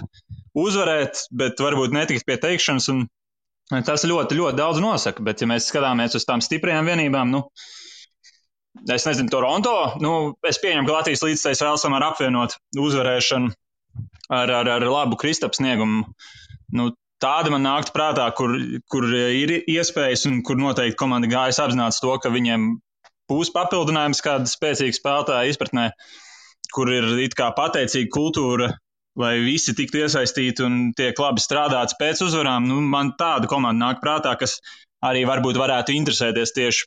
uzvarēt, 0.58 1.28
bet 1.38 1.60
varbūt 1.62 1.94
netikt 1.94 2.26
pie 2.26 2.34
teikšanas. 2.42 2.88
Un, 2.90 3.04
tas 3.86 4.02
ļoti, 4.08 4.38
ļoti 4.40 4.58
daudz 4.58 4.82
nosaka. 4.82 5.22
Bet, 5.22 5.44
ja 5.44 5.50
mēs 5.50 5.70
skatāmies 5.70 6.18
uz 6.18 6.26
tām 6.26 6.42
stiprajām 6.42 6.90
vienībām, 6.90 7.30
nu, 7.30 7.44
es 8.94 9.06
nezinu, 9.08 9.30
Toronto. 9.32 9.74
Nu, 10.02 10.12
es 10.46 10.60
pieņemu, 10.62 10.86
ka 10.88 11.00
Latvijas 11.00 11.24
līdzekļs 11.26 11.64
vēl 11.66 11.80
samērā 11.80 12.12
apvienot 12.12 12.56
uzvarēšanu 12.78 13.52
ar, 14.30 14.50
ar, 14.60 14.70
ar 14.78 14.86
labu 14.88 15.18
Kristaps 15.20 15.60
sniegumu. 15.60 16.06
Nu, 16.74 16.90
tāda 17.22 17.52
man 17.52 17.64
nāktu 17.66 17.94
prātā, 17.94 18.28
kur, 18.36 18.54
kur 18.92 19.08
ir 19.12 19.54
iespējas 19.60 20.26
un 20.30 20.42
kur 20.46 20.58
noteikti 20.60 20.98
komanda 21.00 21.30
gājas 21.30 21.60
apzināts 21.64 22.02
to, 22.04 22.12
ka 22.22 22.32
viņiem 22.34 22.74
būs 23.28 23.52
papildinājums 23.54 24.22
kāda 24.24 24.48
spēcīga 24.48 24.96
spēlētāja 24.96 25.52
izpratnē, 25.52 25.88
kur 26.74 26.92
ir 26.92 27.08
it 27.24 27.36
kā 27.38 27.50
pateicīga 27.56 28.12
kultūra, 28.14 28.70
lai 29.18 29.34
visi 29.42 29.74
tiktu 29.74 30.04
iesaistīti 30.04 30.62
un 30.64 30.78
tiek 30.96 31.18
labi 31.18 31.42
strādāts 31.42 31.96
pēc 31.98 32.22
uzvarām. 32.28 32.68
Nu, 32.70 32.78
man 32.84 33.16
tāda 33.18 33.50
komanda 33.50 33.88
nāk 33.88 34.04
prātā, 34.04 34.36
kas 34.38 34.60
arī 35.04 35.24
varbūt 35.28 35.58
varētu 35.58 35.94
interesēties 35.96 36.54
tieši 36.54 36.86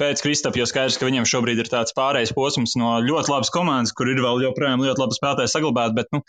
pēc 0.00 0.22
Kristapa, 0.24 0.58
jo 0.58 0.66
skaidrs, 0.68 0.98
ka 0.98 1.06
viņiem 1.08 1.26
šobrīd 1.28 1.60
ir 1.62 1.70
tāds 1.70 1.94
pārējais 1.96 2.34
posms 2.34 2.74
no 2.80 2.96
ļoti 3.04 3.30
labas 3.30 3.52
komandas, 3.54 3.94
kur 3.96 4.10
ir 4.10 4.22
vēl 4.24 4.42
joprojām 4.46 4.82
ļoti 4.82 5.04
labi 5.04 5.18
spēlētāji 5.18 5.52
saglabāti, 5.52 5.96
bet 6.00 6.10
nu, 6.14 6.22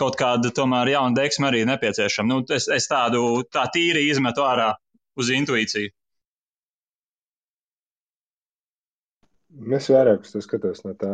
kaut 0.00 0.18
kāda 0.20 0.52
tomēr 0.54 0.92
jauna 0.94 1.16
deksme 1.18 1.50
arī 1.50 1.64
nepieciešama. 1.68 2.28
Nu, 2.32 2.42
es, 2.56 2.68
es 2.72 2.88
tādu 2.90 3.42
tā 3.54 3.68
tīri 3.74 4.08
izmetu 4.10 4.44
ārā 4.46 4.72
uz 5.18 5.30
intuīciju. 5.34 5.92
Es 9.76 9.86
vairāk 9.92 10.24
uz 10.24 10.32
to 10.32 10.40
skatos 10.40 10.80
no 10.86 10.94
tā, 10.96 11.12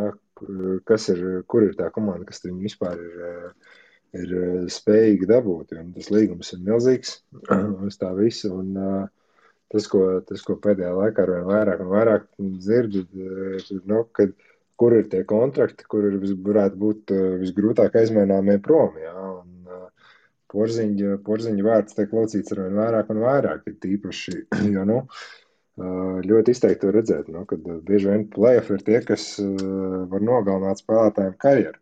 kas 0.88 1.08
ir, 1.10 1.22
kur 1.50 1.66
ir 1.66 1.74
tā 1.76 1.90
komanda, 1.94 2.24
kas 2.28 2.40
viņam 2.44 2.60
vispār 2.62 3.00
ir, 3.02 3.54
ir 4.14 4.34
spējīga 4.70 5.32
dabūt. 5.34 5.74
Tas 5.96 6.10
līgums 6.14 6.54
ir 6.54 6.62
milzīgs 6.64 7.16
uz 7.88 7.98
tā 8.00 8.12
visu. 8.16 8.52
Un, 8.54 8.76
uh, 8.78 9.27
tas, 9.72 9.88
ko, 9.90 10.04
tas, 10.28 10.44
ko 10.46 10.58
pēdējā 10.62 10.92
laikā 10.96 11.24
ar 11.24 11.34
vien 11.36 11.48
vairāk 11.48 11.82
un 11.84 11.90
vairāk 11.92 12.28
dzirdu, 12.38 13.04
ir, 13.24 13.82
nu, 13.90 14.04
kad, 14.16 14.32
kur 14.78 14.94
ir 14.94 15.08
tie 15.12 15.24
kontrakti, 15.28 15.86
kur 15.90 16.06
ir, 16.08 16.18
varētu 16.46 16.80
būt 16.80 17.14
uh, 17.14 17.28
visgrūtāk 17.42 17.98
aizmaināmie 17.98 18.58
prom. 18.64 18.96
Jā, 19.02 19.14
un, 19.42 19.58
porziņa, 20.52 21.18
porziņa 21.26 21.66
vārds 21.66 21.96
tiek 21.96 22.14
laucīts 22.14 22.54
ar 22.54 22.64
vien 22.64 22.78
vairāk 22.80 23.12
un 23.12 23.20
vairāk, 23.24 23.68
tīpaši, 23.82 24.38
jo, 24.76 24.86
nu, 24.88 25.02
ļoti 26.28 26.54
izteikti 26.54 26.82
to 26.86 26.94
redzēt, 26.94 27.28
nu, 27.34 27.44
kad 27.48 27.62
bieži 27.86 28.10
vien 28.10 28.24
playoff 28.32 28.72
ir 28.74 28.82
tie, 28.86 28.98
kas 29.06 29.36
var 29.38 30.24
nogalināt 30.24 30.82
spēlētājiem 30.82 31.36
karjeru. 31.38 31.78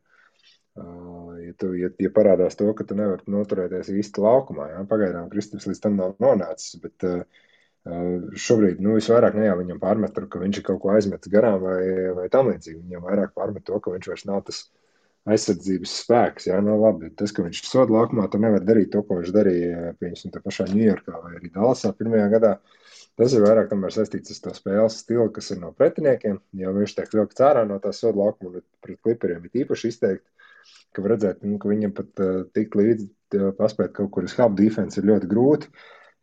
Ja, 0.76 1.52
tu, 1.56 1.70
ja, 1.78 1.88
ja 2.02 2.10
parādās 2.12 2.58
to, 2.58 2.66
ka 2.76 2.84
tu 2.84 2.96
nevari 2.98 3.24
noturēties 3.32 3.88
īsti 3.94 4.20
laukumā, 4.20 4.66
jā, 4.74 4.82
pagaidām 4.90 5.30
Kristaps 5.32 5.64
līdz 5.70 5.80
tam 5.80 5.96
nav 5.96 6.18
nonācis, 6.20 6.74
bet 6.82 7.06
uh, 7.08 7.22
Šobrīd 7.86 8.80
nu, 8.82 8.96
visvairāk 8.96 9.36
ne 9.38 9.46
jau 9.46 9.58
viņam 9.60 9.78
pārmet, 9.82 10.16
ka 10.30 10.40
viņš 10.42 10.58
ir 10.58 10.64
kaut 10.66 10.80
ko 10.82 10.90
aizmetis 10.96 11.30
garām 11.30 11.60
vai, 11.62 11.80
vai 12.16 12.26
tam 12.32 12.50
līdzīgi. 12.50 12.80
Viņam 12.82 13.04
vairāk 13.06 13.36
pārmet 13.36 13.66
to, 13.68 13.78
ka 13.82 13.92
viņš 13.94 14.08
vairs 14.10 14.24
nav 14.26 14.40
tas 14.48 14.64
aizsardzības 15.30 15.92
spēks. 16.02 16.48
Jā, 16.50 16.58
nu, 16.64 16.76
labi, 16.80 17.10
tas, 17.18 17.32
ka 17.34 17.44
viņš 17.46 17.60
ir 17.62 17.68
soda 17.68 17.94
laukumā, 17.94 18.26
tur 18.30 18.42
nevar 18.42 18.64
darīt 18.66 18.92
to, 18.94 19.02
ko 19.06 19.20
viņš 19.20 19.32
darīja 19.34 19.92
piemēram 20.00 20.34
tā 20.34 20.42
pašā 20.42 20.68
Ņujorkā 20.70 21.22
vai 21.22 21.32
arī 21.38 21.50
Dallasā 21.54 21.92
pirmajā 21.98 22.28
gadā. 22.34 22.52
Tas 23.16 23.32
ir 23.32 23.46
vairāk 23.46 23.72
saistīts 23.94 24.34
ar 24.34 24.40
to 24.44 24.54
spēles 24.58 24.98
stilu, 25.00 25.28
kas 25.32 25.50
ir 25.54 25.60
no 25.62 25.72
pretiniekiem. 25.72 26.38
Jo 26.60 26.72
viņš 26.76 26.96
tiek 26.98 27.14
vilkts 27.14 27.42
ārā 27.42 27.64
no 27.68 27.78
tā 27.82 27.92
soda 27.96 28.18
laukuma, 28.20 28.62
pret 28.84 28.98
klipriem 29.02 29.46
ir 29.46 29.62
īpaši 29.62 29.92
izteikti, 29.94 30.26
ka 30.92 31.04
redzēt, 31.06 31.42
nu, 31.46 31.58
ka 31.62 31.70
viņam 31.70 31.94
pat 31.96 32.22
uh, 32.22 32.42
tik 32.54 32.76
līdzi 32.76 33.06
uh, 33.06 33.52
paspēt 33.56 33.94
kaut 33.96 34.10
kur 34.14 34.26
uz 34.28 34.34
hub 34.36 34.58
defense 34.58 35.00
ir 35.00 35.08
ļoti 35.10 35.30
grūti. 35.30 35.72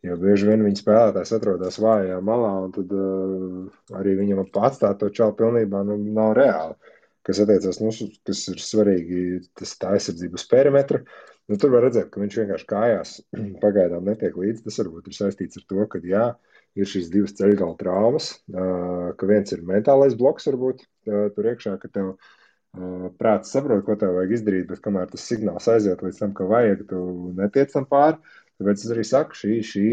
Jo 0.04 0.18
bieži 0.20 0.50
vien 0.50 0.64
viņa 0.66 0.80
spēlētājs 0.82 1.32
atrodas 1.38 1.78
vājā 1.80 2.18
malā, 2.24 2.50
un 2.66 2.72
tad 2.74 2.90
uh, 2.92 3.76
arī 3.96 4.18
viņam 4.18 4.42
atstāt 4.44 4.98
to 5.00 5.08
čaulu 5.08 5.36
pilnībā 5.38 5.80
nu, 5.88 5.96
nav 6.16 6.34
reāli. 6.36 6.76
Kas 7.24 7.40
attiecas, 7.40 7.78
nu, 7.80 7.88
kas 8.28 8.42
ir 8.52 8.58
svarīgi, 8.60 9.20
tas 9.56 9.72
tā 9.80 9.94
aizsardzība 9.96 10.36
uz 10.36 10.44
perimetra. 10.50 11.00
Nu, 11.48 11.56
tur 11.60 11.72
var 11.72 11.86
redzēt, 11.86 12.10
ka 12.12 12.20
viņš 12.20 12.36
vienkārši 12.40 12.68
kājās 12.68 13.14
pagaidām 13.64 14.04
netiek 14.10 14.36
līdzi. 14.36 14.66
Tas 14.66 14.80
varbūt 14.82 15.08
ir 15.08 15.16
saistīts 15.16 15.60
ar 15.60 15.64
to, 15.72 15.88
ka 15.88 16.02
jā, 16.04 16.28
ir 16.76 16.90
šīs 16.90 17.08
divas 17.14 17.36
ceļgala 17.40 17.78
traumas, 17.80 18.30
uh, 18.52 19.10
ka 19.16 19.30
viens 19.30 19.56
ir 19.56 19.64
mentālais 19.64 20.16
bloks, 20.20 20.50
varbūt 20.52 20.84
uh, 20.84 21.26
tur 21.32 21.48
iekšā, 21.48 21.78
ka 21.80 21.92
tev 21.96 22.12
uh, 22.12 23.08
prāts 23.20 23.56
saprot, 23.56 23.86
ko 23.88 23.96
tev 23.96 24.18
vajag 24.18 24.36
izdarīt, 24.36 24.68
bet 24.68 24.84
kamēr 24.84 25.08
tas 25.12 25.24
signāls 25.32 25.68
aiziet 25.72 26.04
līdz 26.04 26.20
tam, 26.20 26.36
ka 26.36 26.48
vajag, 26.50 26.84
tu 26.92 27.04
netiec 27.40 27.72
tam 27.72 27.88
pāri. 27.88 28.20
Tāpēc 28.60 28.84
es 28.84 28.92
arī 28.94 29.04
saku, 29.08 29.38
šī, 29.38 29.54
šī, 29.66 29.86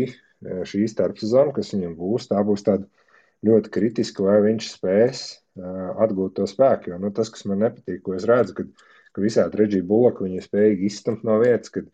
šī 0.70 0.88
starpsezona, 0.90 1.54
kas 1.56 1.74
viņam 1.76 1.96
būs, 1.98 2.30
tā 2.30 2.42
būs 2.46 2.66
tāda 2.68 2.88
ļoti 3.48 3.74
kritiska, 3.74 4.26
vai 4.28 4.38
viņš 4.46 4.70
spēs 4.76 5.24
atgūt 6.06 6.38
to 6.38 6.48
spēku. 6.50 6.94
Jo 6.94 7.02
nu, 7.02 7.12
tas, 7.16 7.32
kas 7.34 7.46
man 7.50 7.64
nepatīk, 7.66 8.02
ko 8.06 8.16
es 8.18 8.28
redzu, 8.30 8.56
kad, 8.62 8.84
ka 9.16 9.24
visādi 9.24 9.62
reģija 9.62 9.88
bulaka 9.88 10.26
viņa 10.26 10.44
spēja 10.46 10.78
izstumt 10.88 11.26
no 11.28 11.40
vietas, 11.42 11.74
kad 11.74 11.90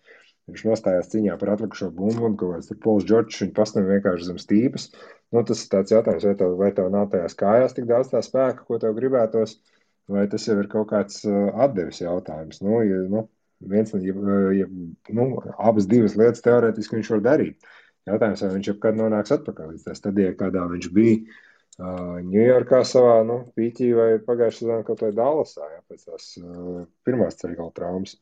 viņš 0.47 0.65
nostājās 0.67 1.10
cīņā 1.12 1.38
par 1.39 1.53
atlikušo 1.56 1.89
bumbu 1.95 2.27
un 2.30 2.36
kaut 2.39 2.53
kāds 2.56 2.84
Pols 2.84 3.08
Džordžs 3.08 3.41
viņa 3.43 3.56
pastāv 3.56 3.89
vienkārši 3.89 4.30
zem 4.30 4.38
stīpas. 4.41 4.91
Nu, 5.36 5.43
tas 5.47 5.63
ir 5.63 5.71
tāds 5.73 5.91
jautājums, 5.91 6.27
vai 6.27 6.36
tev, 6.39 6.53
vai 6.60 6.69
tev 6.75 6.91
nav 6.93 7.10
tajās 7.12 7.36
kājās 7.39 7.75
tik 7.75 7.89
daudz 7.89 8.13
tā 8.13 8.21
spēka, 8.23 8.63
ko 8.67 8.80
tev 8.80 8.95
gribētos, 8.95 9.58
vai 10.12 10.23
tas 10.32 10.45
jau 10.47 10.56
ir 10.62 10.69
kaut 10.71 10.88
kāds 10.93 11.25
atdevis 11.27 11.99
jautājums. 11.99 12.62
Nu, 12.63 12.80
ja, 12.88 13.01
nu, 13.12 13.25
viens, 13.59 13.93
ja, 13.93 14.13
ja, 14.53 14.67
nu, 15.09 15.27
abas 15.57 15.87
divas 15.89 16.15
lietas 16.19 16.43
teorētiski 16.45 16.99
viņš 16.99 17.11
var 17.15 17.23
darīt. 17.31 17.67
Jautājums, 18.07 18.43
vai 18.45 18.53
viņš 18.53 18.69
jebkad 18.71 18.97
nonāks 18.99 19.33
atpakaļ 19.35 19.73
līdz 19.73 19.87
tā 19.87 19.95
stadijai, 19.97 20.35
kādā 20.39 20.63
viņš 20.71 20.89
bija 20.95 21.43
Ņujorkā 21.77 22.79
uh, 22.81 22.87
savā 22.89 23.17
nu, 23.27 23.41
pīķī 23.57 23.91
vai 23.93 24.07
pagājušajā 24.25 24.61
sezonā 24.63 24.85
kaut 24.87 25.03
vai 25.03 25.11
Dallasā, 25.17 25.67
ja, 25.75 25.81
pēc 25.85 26.07
tās 26.07 26.29
uh, 26.41 26.85
pirmās 27.05 27.37
ceļgala 27.41 27.73
traumas. 27.75 28.15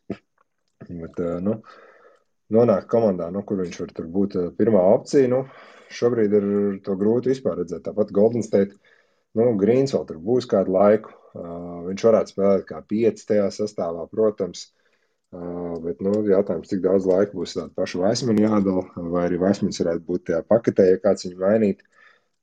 Bet, 0.90 1.22
uh, 1.22 1.38
nu, 1.44 1.60
nonākt 2.52 2.90
komandā, 2.92 3.30
nu, 3.32 3.46
kur 3.48 3.62
viņš 3.62 3.80
var 3.84 4.10
būt 4.18 4.36
pirmā 4.58 4.82
opcija, 4.98 5.30
nu, 5.32 5.46
šobrīd 5.96 6.36
ir 6.36 6.50
to 6.84 6.98
grūti 7.00 7.32
vispār 7.32 7.62
redzēt. 7.62 7.86
Tāpat 7.86 8.12
Golden 8.16 8.44
State, 8.44 8.76
nu, 9.40 9.54
Grīns 9.62 9.96
vēl 9.96 10.04
tur 10.10 10.20
būs 10.20 10.50
kādu 10.52 10.76
laiku. 10.76 11.16
Viņš 11.36 12.04
varētu 12.10 12.34
spēlēt 12.34 12.68
kā 12.68 12.82
pieci 12.90 13.28
tajā 13.30 13.48
sastāvā, 13.54 14.04
protams. 14.12 14.68
Uh, 14.68 14.85
Bet 15.86 16.02
nu, 16.06 16.14
jautājums, 16.30 16.70
cik 16.70 16.82
daudz 16.84 17.06
laika 17.10 17.36
būs 17.36 17.56
tāda 17.58 17.72
paša 17.76 18.02
Vaismana 18.04 18.46
jādala, 18.46 18.86
vai 18.96 19.26
arī 19.28 19.40
Vaismans 19.42 19.82
varētu 19.82 20.04
būt 20.08 20.26
tajā 20.30 20.42
paketē, 20.48 20.88
ja 20.92 21.02
kāds 21.04 21.28
viņu 21.28 21.40
mainīt. 21.42 21.84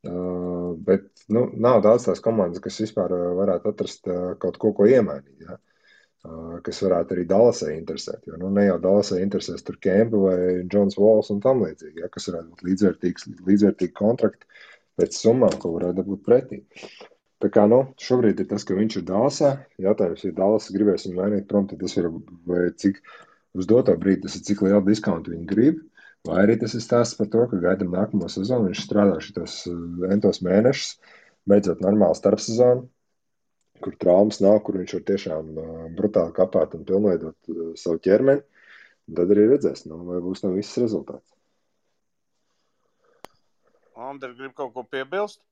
Uh, 0.02 0.72
bet 0.82 1.04
nu, 1.30 1.44
nav 1.62 1.78
daudz 1.84 2.08
tās 2.08 2.20
komandas, 2.22 2.62
kas 2.64 2.80
vispār 2.82 3.12
varētu 3.38 3.70
atrast 3.70 4.08
uh, 4.10 4.32
kaut 4.42 4.58
ko, 4.58 4.72
ko 4.74 4.88
iemainīt. 4.90 5.44
Ja? 5.46 5.60
Uh, 6.26 6.56
kas 6.66 6.82
varētu 6.82 7.14
arī 7.14 7.26
Dallasai 7.30 7.76
interesēt. 7.76 8.26
Jo 8.26 8.40
nu, 8.40 8.50
ne 8.50 8.66
jau 8.66 8.80
Dallasai 8.82 9.20
interesēs 9.22 9.62
tur 9.66 9.78
Kempa 9.82 10.24
vai 10.24 10.40
Džons 10.66 10.98
Vols 10.98 11.30
un 11.34 11.38
tam 11.44 11.62
līdzīgi, 11.62 12.02
ja? 12.02 12.10
kas 12.10 12.26
varētu 12.32 12.50
būt 12.50 12.66
līdzvērtīgs, 12.66 13.30
līdzvērtīgi 13.46 13.94
kontrakti 13.94 14.50
pēc 14.98 15.22
summām, 15.22 15.54
ko 15.62 15.76
varētu 15.78 16.06
būt 16.10 16.26
pretī. 16.26 16.64
Uh, 16.66 17.11
Tā 17.42 17.48
kā 17.50 17.64
nu, 17.66 17.80
šobrīd 17.98 18.38
ir 18.38 18.46
tas, 18.52 18.62
ka 18.62 18.76
viņš 18.78 19.00
ir 19.00 19.04
Dālasā. 19.08 19.48
Jautājums, 19.82 20.22
ja 20.22 20.34
Dālas 20.36 20.68
gribēs 20.70 21.08
viņu 21.08 21.18
mainīt 21.18 21.48
prom, 21.50 21.66
tad 21.70 21.80
tas 21.82 21.96
ir 21.98 22.06
vai 22.46 22.68
cik 22.78 23.00
uz 23.58 23.66
doto 23.68 23.94
brīdi 23.98 24.26
tas 24.26 24.36
ir 24.38 24.44
cik 24.46 24.62
lielu 24.62 24.84
diskontu 24.86 25.34
viņi 25.34 25.48
grib. 25.50 25.80
Vai 26.28 26.44
arī 26.44 26.54
tas 26.60 26.76
ir 26.78 26.84
stāsts 26.84 27.18
par 27.18 27.26
to, 27.32 27.42
ka 27.50 27.58
gaidām 27.64 27.90
nākamo 27.96 28.28
sezonu. 28.30 28.70
Viņš 28.70 28.84
strādā 28.84 29.18
šitos 29.24 29.56
eh, 29.66 29.82
entos 30.14 30.38
mēnešus, 30.46 30.94
beidzot 31.50 31.82
normālu 31.82 32.14
starpsezonu, 32.14 32.86
kur 33.82 33.98
traumas 33.98 34.38
nav, 34.44 34.60
kur 34.62 34.78
viņš 34.78 34.94
var 34.94 35.04
tiešām 35.08 35.48
uh, 35.58 35.70
brutāli 35.98 36.30
kapāt 36.36 36.76
un 36.78 36.86
pilnveidot 36.86 37.50
uh, 37.50 37.72
savu 37.74 37.98
ķermeni. 38.06 38.44
Tad 39.18 39.34
arī 39.34 39.48
redzēs, 39.50 39.82
nu, 39.90 39.98
vai 40.06 40.20
būs 40.22 40.44
no 40.44 40.52
viss 40.54 40.78
rezultāts. 40.78 41.26
Andri, 43.98 44.30
grib 44.38 44.54
kaut 44.54 44.70
ko 44.76 44.86
piebilst? 44.86 45.42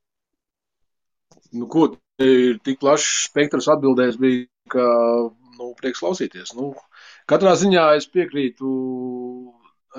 Nu, 1.53 1.67
ko 1.71 1.87
ir 2.23 2.59
tik 2.65 2.81
plašs 2.83 3.27
spektrs 3.29 3.69
atbildēs, 3.73 4.19
bija, 4.21 4.47
ka 4.71 4.87
nu, 5.61 5.73
prieks 5.79 6.03
klausīties. 6.03 6.55
Nu, 6.59 6.73
katrā 7.31 7.57
ziņā 7.59 7.87
es 7.99 8.09
piekrītu 8.11 8.71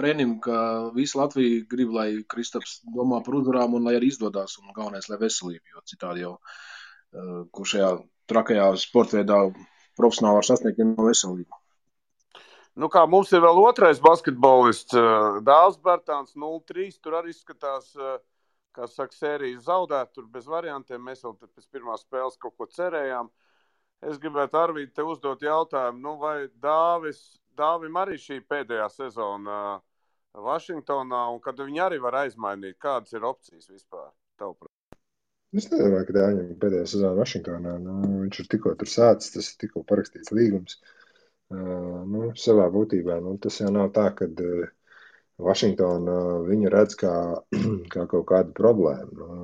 Renim, 0.01 0.37
ka 0.39 0.57
visa 0.95 1.19
Latvija 1.19 1.65
grib, 1.71 1.89
lai 1.91 2.09
Kristaps 2.31 2.77
domā 2.95 3.19
par 3.25 3.35
uzvarām 3.41 3.75
un 3.75 3.87
lai 3.87 3.97
arī 3.97 4.07
izdodas. 4.13 4.55
Un 4.61 4.71
galvenais, 4.75 5.09
lai 5.11 5.19
veselība, 5.19 5.73
jo 5.73 5.83
citādi 5.91 6.23
jau, 6.23 6.37
uh, 6.37 7.41
kur 7.51 7.67
šajā 7.67 7.89
trakajā 8.31 8.69
sporta 8.79 9.19
veidā 9.19 9.41
profesionāli 9.99 10.39
var 10.39 10.47
sasniegt 10.47 10.79
no 10.85 11.09
veselību. 11.09 11.59
Nu 12.79 12.87
kā, 12.87 13.03
mums 13.03 13.33
ir 13.35 13.43
vēl 13.43 13.59
otrais 13.65 13.99
basketbolists, 13.99 14.95
uh, 14.95 15.41
Dārzs 15.43 15.81
Bērtāns, 15.83 16.37
0-3. 16.39 16.87
Tur 17.03 17.19
arī 17.19 17.35
skatās 17.35 17.91
uh, 17.99 18.15
kā 18.75 18.87
saka, 18.89 19.15
sērijas 19.17 19.65
zaudēt, 19.67 20.11
tur 20.15 20.27
bez 20.31 20.47
variantiem. 20.49 21.03
Mēs 21.03 21.23
vēl 21.25 21.37
pēc 21.41 21.67
pirmās 21.71 22.05
spēles 22.05 22.39
kaut 22.41 22.55
ko 22.57 22.67
cerējām. 22.71 23.29
Es 24.01 24.17
gribētu 24.21 24.57
Arvīdu 24.57 24.95
te 24.97 25.05
uzdot 25.05 25.43
jautājumu, 25.45 26.01
nu, 26.01 26.15
vai 26.21 26.49
Dāvis, 26.63 27.21
Dāvim 27.57 27.97
arī 28.01 28.17
šī 28.17 28.39
pēdējā 28.49 28.87
sezona 28.89 29.57
Vašingtonā, 30.33 31.25
un 31.33 31.41
kad 31.43 31.59
viņi 31.59 31.83
arī 31.85 31.99
var 32.01 32.23
aizmainīt, 32.23 32.79
kādas 32.81 33.13
ir 33.13 33.27
opcijas 33.27 33.69
vispār? 33.69 34.09
Tavuprāt? 34.41 34.73
Es 35.51 35.67
nedomāju, 35.67 36.07
ka 36.07 36.15
Dāņam 36.15 36.51
pēdējā 36.63 36.87
sezona 36.87 37.13
Vašingtonā. 37.19 37.75
Nu, 37.83 37.95
viņš 38.23 38.41
ir 38.41 38.49
tikko 38.55 38.73
tur 38.79 38.89
sācis, 38.89 39.33
tas 39.35 39.51
ir 39.51 39.61
tikko 39.65 39.83
parakstīts 39.87 40.33
līgums. 40.33 40.79
Uh, 41.51 42.01
nu, 42.07 42.29
savā 42.39 42.69
būtībā 42.71 43.17
nu, 43.25 43.35
tas 43.43 43.57
jau 43.59 43.69
nav 43.75 43.89
tā, 43.97 44.05
ka 44.15 44.29
uh, 44.31 44.69
Vašingtona 45.41 46.17
viņu 46.47 46.71
redz 46.73 46.95
kā, 46.99 47.13
kā 47.93 48.05
kaut 48.11 48.27
kādu 48.29 48.55
problēmu 48.57 49.11
nu, 49.17 49.41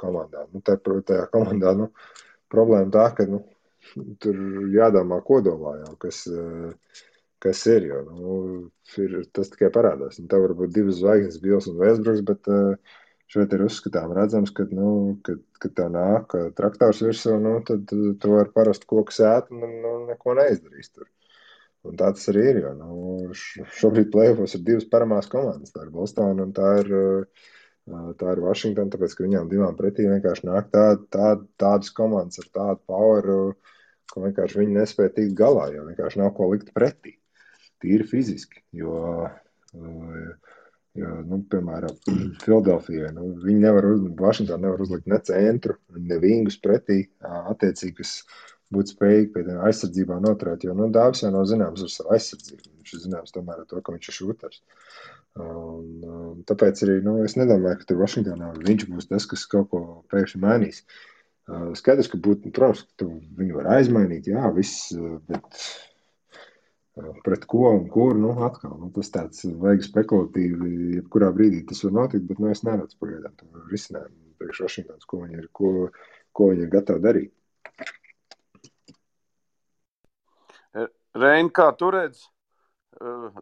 komandā. 0.00 0.46
Nu, 0.52 0.62
tā, 0.64 0.76
tajā 0.80 1.26
komandā 1.32 1.74
nu, 1.78 1.90
problēma 2.52 2.90
tā, 2.94 3.08
ka 3.16 3.26
nu, 3.30 3.42
tur 4.22 4.40
jādomā 4.74 5.20
kodolā 5.26 5.76
jau, 5.82 5.94
kas, 6.04 6.24
kas 7.44 7.64
ir. 7.70 7.88
Jo, 7.92 8.02
nu, 8.08 8.34
ir 9.00 9.16
tas 9.36 9.52
tikai 9.52 9.72
parādās. 9.74 10.20
Nu, 10.20 10.28
tā 10.30 10.40
var 10.42 10.56
būt 10.58 10.74
divas 10.74 11.00
zvaigznes, 11.00 11.40
Bils 11.42 11.70
un 11.70 11.80
Vēsbruks, 11.80 12.24
bet 12.28 12.52
šeit 13.34 13.56
ir 13.56 13.64
uzskatām 13.64 14.12
redzams, 14.16 14.52
ka, 14.54 14.66
nu, 14.72 15.18
kad, 15.26 15.40
kad 15.62 15.76
tā 15.78 15.88
nāk 15.92 16.36
traktors 16.58 17.02
virsū, 17.04 17.38
nu, 17.42 17.56
tad 17.66 17.88
tu 17.88 18.36
vari 18.36 18.52
parasti 18.54 18.88
koku 18.90 19.14
sēt 19.14 19.50
un 19.54 19.64
nu, 19.64 19.96
neko 20.10 20.36
neizdarīs 20.38 20.92
tur. 20.92 21.08
Un 21.84 21.98
tā 22.00 22.10
tas 22.16 22.30
arī 22.32 22.44
ir. 22.50 22.60
Jo, 22.64 22.70
nu, 22.78 23.34
šobrīd 23.78 24.10
plēsofos 24.14 24.56
ir 24.56 24.64
divas 24.64 24.86
paramās 24.90 25.28
komandas. 25.32 25.74
Tā 25.74 25.84
ir 25.84 25.92
Bostonā 25.92 26.46
un 26.46 26.54
tā 26.56 26.70
ir, 26.80 26.92
tā 28.20 28.32
ir 28.32 28.42
Vašingtona. 28.44 28.92
Tāpēc, 28.94 29.16
ka 29.16 29.26
viņām 29.26 29.50
divām 29.52 29.76
pretī 29.78 30.08
vienkārši 30.08 30.48
nāk 30.48 30.70
tā, 30.72 30.86
tā, 31.12 31.34
tādas 31.60 31.92
komandas 31.96 32.40
ar 32.40 32.48
tādu 32.56 32.80
poweru, 32.88 33.38
ka 34.12 34.24
vienkārši 34.24 34.62
viņi 34.62 34.78
nespēja 34.78 35.16
tikt 35.18 35.36
galā, 35.38 35.68
jo 35.74 35.84
vienkārši 35.90 36.22
nav 36.22 36.32
ko 36.38 36.48
likt 36.54 36.72
pretī. 36.76 37.18
Tīri 37.84 38.06
fiziski. 38.08 38.62
Jo, 38.72 39.28
jo 39.74 41.12
nu, 41.28 41.40
piemēram, 41.50 41.96
Filadelfijai 42.44 43.10
nu, 43.16 43.28
viņi 43.44 43.60
nevar, 43.66 43.90
uz, 43.92 44.40
nevar 44.54 44.80
uzlikt 44.80 45.10
ne 45.10 45.20
centru, 45.26 45.76
ne 45.98 46.20
vingus 46.22 46.56
pretī. 46.64 47.02
Attiecīgi, 47.20 47.96
kas, 48.00 48.14
būt 48.74 48.92
spējīgi 48.94 49.30
pie 49.34 49.44
tā 49.46 49.56
aizsardzībā 49.68 50.18
noturēt. 50.24 50.66
Jo 50.66 50.74
nu, 50.78 50.90
Dāvis 50.94 51.24
jau 51.24 51.32
nav 51.34 51.46
zināms 51.50 51.84
ar 51.86 51.92
savu 51.92 52.14
aizsardzību. 52.16 52.68
Viņš 52.80 52.94
ir 52.96 53.02
zināms 53.06 53.34
tomēr 53.34 53.62
ar 53.62 53.70
to, 53.70 53.80
ka 53.80 53.94
viņš 53.94 54.10
ir 54.10 54.18
šūters. 54.18 54.60
Un, 55.44 55.88
un, 56.04 56.44
tāpēc 56.46 56.84
arī 56.86 57.00
nu, 57.06 57.16
es 57.26 57.34
nedomāju, 57.38 57.80
ka 57.80 57.88
tur 57.88 58.02
Vašingtonā 58.02 58.52
viņš 58.60 58.86
būs 58.90 59.10
tas, 59.10 59.26
kas 59.30 59.46
kaut 59.50 59.72
ko 59.72 59.82
pēkšņi 60.12 60.42
mainīs. 60.44 60.84
Uh, 60.84 61.72
skaidrs, 61.76 62.08
ka 62.08 62.20
būtu, 62.24 62.48
nu, 62.48 62.54
protams, 62.56 62.86
ka 63.00 63.08
viņu 63.40 63.58
var 63.58 63.72
aizmainīt, 63.74 64.30
jā, 64.30 64.46
viss, 64.56 64.94
bet 65.28 65.58
Pret 66.94 67.44
ko 67.50 67.72
un 67.74 67.88
kur, 67.90 68.14
nu, 68.14 68.28
atkal, 68.46 68.76
nu, 68.78 68.88
tas 68.94 69.08
tāds 69.10 69.40
vajag 69.62 69.80
spekulatīvi, 69.82 70.68
jebkurā 71.00 71.32
brīdī 71.34 71.64
tas 71.66 71.82
var 71.82 71.96
notikt, 71.96 72.28
bet, 72.28 72.38
nu, 72.38 72.52
es 72.54 72.62
neredzu 72.66 73.00
pagaidām 73.02 73.64
risinājumu 73.72 74.36
priekš 74.38 74.60
Vašingtons, 74.62 75.08
ko 75.10 75.24
viņi 75.24 75.40
ir, 75.40 75.48
ko, 75.58 75.88
ko 76.38 76.52
viņi 76.52 76.62
ir 76.66 76.70
gatavi 76.70 77.02
darīt. 77.02 77.32
Reini, 81.14 81.52
kā 81.54 81.70
tu 81.78 81.90
redzi 81.94 82.26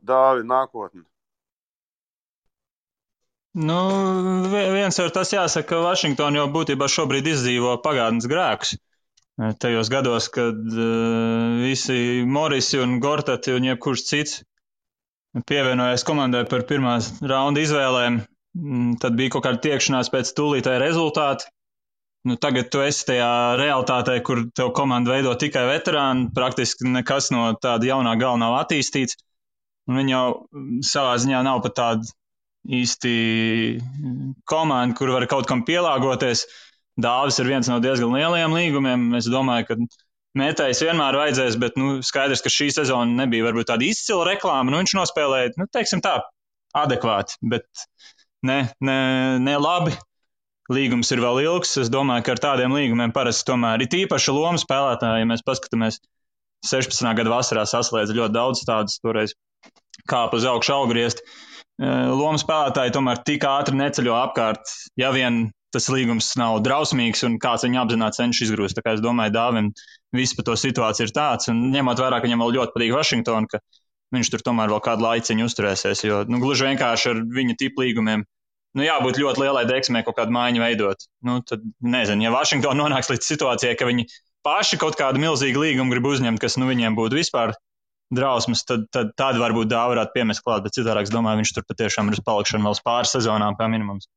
dāvi 0.02 0.44
nākotni? 0.48 1.04
Nu, 3.52 3.80
viens 4.48 4.96
ir 4.96 5.11
tas 5.12 5.32
jāsaka, 5.32 5.68
ka 5.74 5.80
Vašingtona 5.85 6.40
jau 6.40 6.46
būtībā 6.54 6.88
šobrīd 6.88 7.26
izdzīvo 7.35 7.74
pagātnes 7.85 8.28
grēkus. 8.28 8.78
Tajos 9.61 9.88
gados, 9.92 10.28
kad 10.32 10.56
uh, 10.56 11.61
visi 11.61 12.22
Morisi 12.28 12.80
un 12.80 12.98
Gortati 13.00 13.52
un 13.56 13.66
jebkurš 13.66 14.04
cits 14.08 14.40
pievienojās 15.48 16.04
komandai 16.04 16.44
par 16.48 16.66
pirmās 16.68 17.08
raunda 17.24 17.62
izvēlēm, 17.64 18.20
tad 19.00 19.16
bija 19.16 19.32
kaut 19.32 19.46
kāda 19.46 19.62
tiekšanās 19.64 20.12
pēc 20.12 20.32
tūlītēja 20.37 20.82
rezultāta. 20.85 21.48
Nu, 22.22 22.37
tagad 22.38 22.68
tu 22.70 22.78
esi 22.85 23.02
tajā 23.08 23.28
realitātē, 23.58 24.20
kur 24.22 24.44
tev 24.54 24.70
komanda 24.76 25.11
veido 25.11 25.32
tikai 25.38 25.64
veterāni, 25.66 26.28
praktiski 26.35 26.87
nekas 26.87 27.32
no 27.35 27.48
tāda 27.58 27.88
jaunā 27.88 28.12
gala 28.20 28.38
nav 28.38 28.54
attīstīts. 28.61 29.18
Un 29.90 29.98
viņi 29.98 30.14
jau 30.14 30.26
savā 30.87 31.16
ziņā 31.18 31.40
nav 31.42 31.64
pat 31.64 31.74
tāda 31.80 32.12
īsti 32.78 33.14
komanda, 34.46 34.94
kur 34.98 35.11
var 35.16 35.26
kaut 35.30 35.50
kam 35.50 35.64
pielāgoties. 35.66 36.46
Dāvis 37.02 37.40
ir 37.42 37.50
viens 37.50 37.70
no 37.72 37.80
diezgan 37.82 38.14
lielajiem 38.14 38.54
līgumiem. 38.54 39.08
Es 39.18 39.26
domāju, 39.32 39.72
ka 39.72 39.78
metējs 40.38 40.85
vienmēr 40.87 41.18
vajadzēs, 41.18 41.58
bet 41.58 41.80
nu, 41.80 41.96
skaidrs, 42.06 42.44
ka 42.44 42.52
šī 42.52 42.70
sezona 42.76 43.24
nebija 43.24 43.48
varbūt 43.48 43.72
tāda 43.72 43.88
izcila 43.88 44.28
reklāma. 44.30 44.70
Nu, 44.70 44.78
viņš 44.85 44.94
nospēlēja, 45.00 45.56
nu, 45.58 45.66
teiksim 45.74 46.04
tā, 46.04 46.20
adekvāti, 46.78 47.40
bet 47.50 47.66
ne, 48.46 48.62
ne, 48.85 48.98
ne 49.42 49.58
labi. 49.58 49.96
Līgums 50.72 51.11
ir 51.12 51.20
vēl 51.22 51.42
ilgs. 51.44 51.76
Es 51.82 51.90
domāju, 51.92 52.24
ka 52.26 52.35
ar 52.37 52.42
tādiem 52.42 52.74
līgumiem 52.74 53.12
parasti 53.14 53.48
tomēr 53.50 53.85
ir 53.85 53.96
īpaša 54.02 54.35
loma 54.35 54.61
spēlētāji. 54.61 55.22
Ja 55.22 55.28
mēs 55.28 55.44
paskatāmies, 55.46 55.98
16. 56.68 57.08
gada 57.18 57.32
vasarā 57.32 57.64
saslēdz 57.68 58.14
ļoti 58.16 58.37
daudz 58.37 58.62
tādus 58.68 59.00
toreiz 59.02 59.35
kāpu 60.08 60.38
uz 60.38 60.46
augšu 60.48 60.76
augriest. 60.76 61.24
Loma 61.82 62.38
spēlētāji 62.38 62.94
tomēr 62.94 63.22
tik 63.26 63.44
ātri 63.48 63.78
neceļo 63.78 64.14
apkārt, 64.14 64.70
ja 65.00 65.11
vien 65.14 65.48
tas 65.72 65.88
līgums 65.88 66.28
nav 66.37 66.61
drausmīgs 66.64 67.24
un 67.26 67.38
kāds 67.42 67.64
viņu 67.64 67.80
apzināti 67.80 68.20
cenšas 68.20 68.46
izgrūst. 68.46 68.76
Tā 68.76 68.85
kā 68.85 68.94
es 68.96 69.02
domāju, 69.02 69.32
Dāvim, 69.35 69.70
viss 70.14 70.37
par 70.37 70.46
to 70.50 70.56
situāciju 70.61 71.08
ir 71.08 71.14
tāds. 71.16 71.48
Un 71.50 71.70
ņemot 71.72 72.02
vērā, 72.02 72.20
ka 72.20 72.28
viņam 72.28 72.44
vēl 72.44 72.54
ļoti 72.58 72.76
patīk 72.76 72.92
Vašingtona, 72.96 73.48
ka 73.48 73.62
viņš 74.12 74.30
tur 74.35 74.44
tomēr 74.44 74.72
vēl 74.72 74.82
kādu 74.85 75.06
laiciņu 75.08 75.48
uzturēsies. 75.48 76.04
Jo 76.04 76.20
nu, 76.28 76.42
gluži 76.44 76.68
vienkārši 76.68 77.11
ar 77.14 77.22
viņa 77.38 77.58
tipu 77.64 77.87
līgumiem 77.87 78.26
nu, 78.78 78.85
jābūt 78.87 79.20
ļoti 79.22 79.44
lielai 79.44 79.64
deksmē 79.68 80.04
kaut 80.06 80.18
kādu 80.20 80.35
mājiņu 80.37 80.62
veidot. 80.62 81.08
Nu, 81.26 81.40
tad 81.46 81.64
nezinu, 81.80 82.26
ja 82.26 82.32
Vašingtona 82.35 82.78
nonāks 82.85 83.11
līdz 83.12 83.28
situācijai, 83.35 83.76
ka 83.78 83.88
viņi 83.88 84.08
paši 84.46 84.78
kaut 84.82 84.96
kādu 84.98 85.22
milzīgu 85.22 85.62
līgumu 85.62 85.94
grib 85.94 86.08
uzņemt, 86.12 86.40
kas 86.42 86.58
nu, 86.58 86.70
viņiem 86.70 86.96
būtu 86.98 87.20
vispār 87.20 87.54
drausmas, 88.12 88.64
tad, 88.68 88.88
tad 88.92 89.14
tādu 89.18 89.40
varbūt 89.42 89.70
dāvā 89.72 89.94
varētu 89.94 90.16
piemest 90.16 90.44
klāt. 90.44 90.64
Bet 90.66 90.76
citādi, 90.76 91.06
es 91.06 91.12
domāju, 91.12 91.42
viņš 91.42 91.54
tur 91.56 91.68
patiešām 91.68 92.11
ir 92.11 92.18
uz 92.18 92.24
palikšanu 92.26 92.68
vēl 92.68 92.82
pāris 92.85 93.14
sezonām 93.16 93.56
kā 93.61 93.70
minimums. 93.72 94.08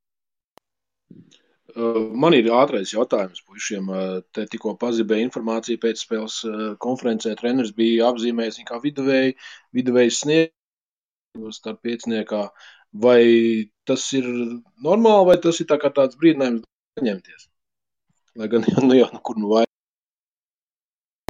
Man 1.76 2.32
ir 2.32 2.48
ātrais 2.56 2.94
jautājums 2.94 3.42
puišiem. 3.44 3.90
Te 4.36 4.46
tikko 4.52 4.78
pazibēja 4.80 5.28
informācija 5.28 5.82
pēc 5.82 6.06
spēles 6.06 6.38
konferencē. 6.84 7.34
Treneris 7.40 7.74
bija 7.76 8.14
apzīmējis 8.14 8.62
viņu 8.62 8.70
kā 8.70 8.80
viduvēju, 8.84 9.34
viduvējs 9.76 10.22
sniegums 10.24 11.60
starp 11.60 11.82
pieciniekā. 11.84 12.46
Vai 13.04 13.22
tas 13.88 14.06
ir 14.16 14.28
normāli, 14.86 15.28
vai 15.30 15.38
tas 15.44 15.60
ir 15.60 15.68
tā 15.70 15.78
tāds 15.84 16.20
brīdinājums 16.20 17.04
ņemties? 17.04 17.48
Lai 18.40 18.52
gan 18.52 18.68
nu, 18.84 18.96
jau 18.96 19.10
nu, 19.12 19.22
kur 19.24 19.40
nu 19.40 19.52
vai. 19.52 19.64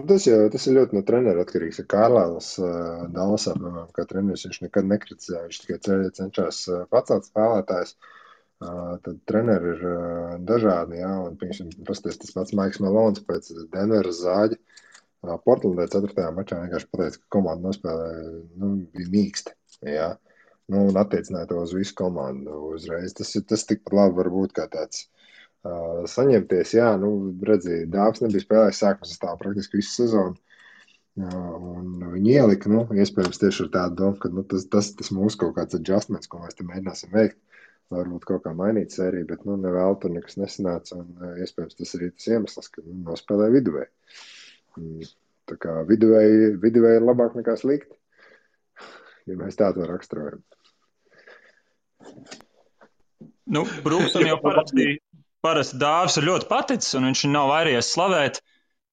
Tas, 0.05 0.27
jau, 0.29 0.43
tas 0.53 0.67
ir 0.69 0.75
ļoti 0.77 0.97
no 0.97 1.01
treneru 1.05 1.41
atkarīgs. 1.41 1.81
Kārlis 1.89 2.51
uh, 2.61 3.07
Dallasā, 3.13 3.55
piemēram, 3.57 3.89
kā 3.95 4.05
treneris, 4.09 4.45
viņš 4.45 4.61
nekad 4.67 4.85
nekritizē, 4.91 5.41
viņš 5.47 5.61
tikai 5.63 5.97
cenšas 6.19 6.61
pacelt 6.93 7.25
spēlētājus. 7.31 7.95
Uh, 7.95 8.13
Tad 9.05 9.17
treneri 9.27 9.73
ir 9.73 9.81
dažādi. 10.47 10.99
Jā, 11.01 11.11
un, 11.27 11.35
piemēram, 11.39 11.73
pasties, 11.87 12.19
tas 12.21 12.31
pats 12.35 12.55
Maiks 12.55 12.79
Melons 12.83 13.23
pēc 13.27 13.51
Denveras 13.73 14.21
zāģa. 14.23 14.59
Portlandē 15.45 15.87
4. 15.91 16.27
mačā 16.37 16.61
vienkārši 16.61 16.87
pateica, 16.91 17.19
ka 17.19 17.31
komanda 17.35 17.67
nospēlēja, 17.67 18.23
nu, 18.61 18.71
bija 18.93 19.11
mīksti. 19.15 19.55
Jā. 19.89 20.09
Nu, 20.71 20.87
un 20.89 20.97
attiecināja 20.97 21.51
to 21.51 21.59
uz 21.61 21.75
visu 21.77 21.93
komandu 21.99 22.55
uzreiz. 22.71 23.13
Tas, 23.17 23.35
tas 23.49 23.67
tikpat 23.69 23.93
labi 23.99 24.17
var 24.17 24.31
būt 24.33 24.55
kā 24.57 24.65
tāds 24.71 25.03
uh, 25.05 26.01
saņemties. 26.09 26.73
Jā, 26.79 26.95
nu, 27.01 27.11
redziet, 27.45 27.91
Dāvis 27.93 28.23
nebija 28.23 28.45
spēlējis 28.45 28.81
sākuma 28.81 29.09
sastāvā 29.09 29.37
praktiski 29.43 29.81
visu 29.81 29.93
sezonu. 29.99 30.39
Un 31.15 32.01
viņi 32.11 32.33
ielika, 32.33 32.69
nu, 32.71 32.81
iespējams, 32.91 33.39
tieši 33.39 33.67
ar 33.67 33.69
tādu 33.75 33.99
domu, 34.01 34.17
ka 34.19 34.31
nu, 34.33 34.43
tas, 34.51 34.65
tas, 34.71 34.89
tas 34.99 35.13
mūsu 35.15 35.39
kaut 35.45 35.53
kāds 35.55 35.77
adjustments, 35.77 36.27
ko 36.27 36.41
mēs 36.41 36.57
te 36.57 36.65
mēģināsim 36.67 37.13
veikt 37.13 37.39
varbūt 37.93 38.25
kaut 38.27 38.43
kā 38.45 38.51
mainīt 38.57 38.95
sēriju, 38.95 39.27
bet 39.29 39.45
nu, 39.47 39.55
nevēl 39.61 39.99
tur 40.01 40.11
nekas 40.15 40.39
nesanāca. 40.41 40.97
Un, 40.97 41.37
iespējams, 41.43 41.77
tas 41.77 41.93
arī 41.97 42.09
tas 42.15 42.27
iemesls, 42.33 42.71
ka 42.73 42.83
nu, 42.83 42.97
nospēlē 43.05 43.51
viduvēji. 43.53 45.07
Tā 45.45 45.59
kā 45.61 45.77
viduvēji, 45.87 46.55
viduvēji 46.63 46.99
ir 46.99 47.05
labāk 47.05 47.37
nekā 47.37 47.53
slikti, 47.61 47.93
ja 49.29 49.37
mēs 49.39 49.59
tā 49.59 49.69
to 49.77 49.85
raksturojam. 49.87 50.41
Nu, 53.55 53.63
Brūksam 53.85 54.25
jau 54.25 54.37
parasti, 54.41 54.95
parasti 55.45 55.79
dāvs 55.81 56.17
ir 56.19 56.29
ļoti 56.29 56.49
paticis, 56.49 56.95
un 56.97 57.09
viņš 57.09 57.25
nav 57.33 57.51
vairies 57.53 57.91
slavēt. 57.93 58.41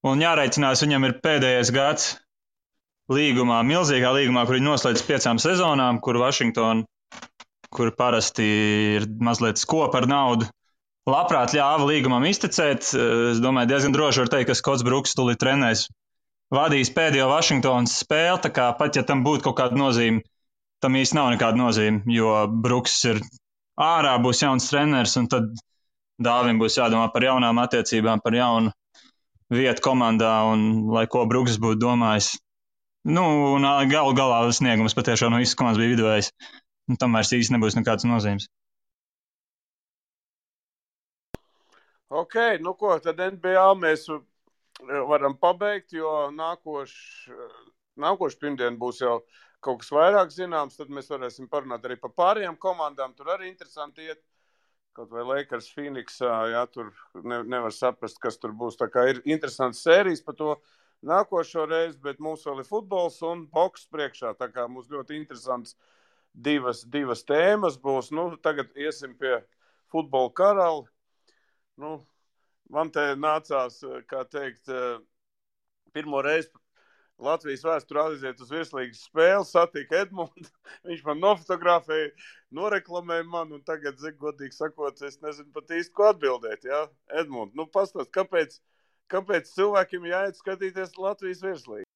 Un 0.07 0.21
jāreicinās, 0.21 0.83
viņam 0.83 1.07
ir 1.07 1.19
pēdējais 1.23 1.71
gads 1.73 2.09
līgumā, 3.13 3.61
milzīgā 3.67 4.11
līgumā, 4.17 4.43
kur 4.49 4.59
viņi 4.59 4.67
noslēdz 4.67 5.05
piecām 5.07 5.39
sezonām, 5.43 6.01
kur 6.03 6.19
Vašingtona 6.19 6.83
kur 7.73 7.93
parasti 7.97 8.47
ir 8.99 9.09
mazliet 9.25 9.61
skopa 9.61 10.03
ar 10.03 10.09
naudu. 10.11 10.49
Labprāt 11.09 11.55
ļāva 11.57 11.89
līgumam 11.89 12.25
iztecēt. 12.29 12.93
Es 13.33 13.41
domāju, 13.43 13.73
diezgan 13.73 13.97
droši 13.97 14.23
var 14.23 14.31
teikt, 14.37 14.53
ka 14.53 14.59
Skots 14.59 14.85
Brooks 14.87 15.17
tūlīt 15.19 15.41
trenēs. 15.43 15.89
Vadīs 16.53 16.93
pēdējo 16.95 17.31
Vašingtonas 17.33 17.97
spēli, 18.05 18.43
tā 18.45 18.53
kā 18.55 18.69
pat 18.79 18.99
ja 18.99 19.03
tam 19.09 19.25
būtu 19.25 19.49
kaut 19.49 19.57
kāda 19.63 19.79
nozīme, 19.81 20.21
tam 20.83 20.99
īsti 20.99 21.19
nav 21.19 21.33
nekāda 21.33 21.59
nozīme, 21.59 22.03
jo 22.11 22.33
Brooks 22.65 22.97
ir 23.11 23.21
ārā, 23.81 24.17
būs 24.23 24.43
jauns 24.45 24.69
treneris, 24.71 25.17
un 25.21 25.29
tad 25.33 25.53
Dāvim 26.23 26.59
būs 26.61 26.77
jādomā 26.79 27.09
par 27.11 27.25
jaunām 27.25 27.59
attiecībām, 27.63 28.21
par 28.23 28.35
jaunu 28.37 28.71
vietu 29.51 29.83
komandā, 29.83 30.33
un 30.53 30.91
lai 30.93 31.07
ko 31.11 31.25
Brooks 31.27 31.57
būtu 31.63 31.81
domājis. 31.83 32.35
Nu, 33.09 33.25
un 33.57 33.67
galu 33.91 34.13
galā 34.15 34.45
sniegums 34.55 34.95
patiešām 34.95 35.33
no 35.33 35.41
visas 35.43 35.57
komandas 35.59 35.81
bija 35.83 35.95
viduvējs 35.97 36.29
un 36.91 36.99
tam 37.01 37.17
vairs 37.17 37.33
īsti 37.35 37.57
nebūs 37.57 37.79
nekādas 37.79 38.07
nozīmes. 38.07 38.47
Ok, 42.13 42.37
nu 42.61 42.75
ko, 42.79 42.93
tad 43.01 43.19
NBA 43.19 43.67
mēs 43.81 44.05
varam 45.09 45.35
pabeigt, 45.41 45.95
jo 45.97 46.29
nākošais 46.37 47.33
nākoš 48.01 48.37
pirmdien 48.41 48.79
būs 48.81 49.03
jau 49.03 49.19
kaut 49.63 49.83
kas 49.83 49.93
vairāk 49.95 50.35
zināms. 50.35 50.77
Tad 50.79 50.93
mēs 50.93 51.11
varēsim 51.13 51.49
parunāt 51.51 51.87
arī 51.87 51.97
par 52.01 52.13
pārējām 52.19 52.59
komandām. 52.61 53.15
Tur 53.17 53.33
arī 53.37 53.51
interesanti 53.51 54.09
iet. 54.09 54.23
Kaut 54.93 55.09
vai 55.15 55.25
Lakers, 55.25 55.71
Phoenix, 55.73 56.19
jā, 56.21 56.67
tur 56.69 56.91
ne, 57.25 57.39
nevar 57.49 57.73
saprast, 57.73 58.19
kas 58.21 58.37
tur 58.37 58.53
būs. 58.53 58.77
Tā 58.77 58.91
kā 58.93 59.07
ir 59.09 59.23
interesants 59.25 59.81
sērijas 59.87 60.21
par 60.27 60.37
to 60.37 60.51
nākošo 61.09 61.65
reizi, 61.71 61.97
bet 62.05 62.21
mums 62.21 62.45
vēl 62.45 62.61
ir 62.61 62.69
futbols 62.69 63.17
un 63.25 63.47
boks 63.55 63.87
priekšā. 63.95 64.35
Tā 64.37 64.51
kā 64.53 64.67
mums 64.69 64.93
ļoti 64.93 65.17
interesants 65.17 65.79
divas, 66.33 66.85
divas 66.85 67.25
tēmas 67.25 67.79
būs. 67.81 68.13
Nu, 68.13 68.35
tagad 68.37 68.77
iesim 68.77 69.17
pie 69.17 69.39
futbola 69.93 70.29
karaļa. 70.37 70.85
Nu, 71.81 71.95
man 72.69 72.93
te 72.93 73.07
nācās, 73.17 73.81
kā 74.13 74.27
teikt, 74.29 74.69
pirmo 75.97 76.21
reizi 76.25 76.53
Latvijas 77.23 77.63
vēsturē 77.67 78.03
aiziet 78.11 78.41
uz 78.43 78.51
virslīgas 78.51 79.05
spēli, 79.07 79.47
satika 79.47 80.01
Edmunds. 80.03 80.51
Viņš 80.89 81.05
man 81.07 81.23
nofotografēja, 81.23 82.11
noreklamēja 82.59 83.27
man, 83.29 83.55
un 83.55 83.63
tagad, 83.67 84.01
zinu, 84.03 84.19
godīgi 84.25 84.57
sakot, 84.57 85.03
es 85.07 85.21
nezinu 85.23 85.53
pat 85.55 85.71
īsti, 85.79 85.95
ko 85.97 86.11
atbildēt. 86.11 86.67
Ja? 86.67 86.85
Edmunds, 87.23 87.55
nu 87.59 87.69
pastāst, 87.71 88.11
kāpēc, 88.17 88.59
kāpēc 89.13 89.55
cilvēkiem 89.55 90.11
jāiet 90.11 90.41
skatīties 90.41 90.99
Latvijas 90.99 91.45
virslīgu? 91.47 91.89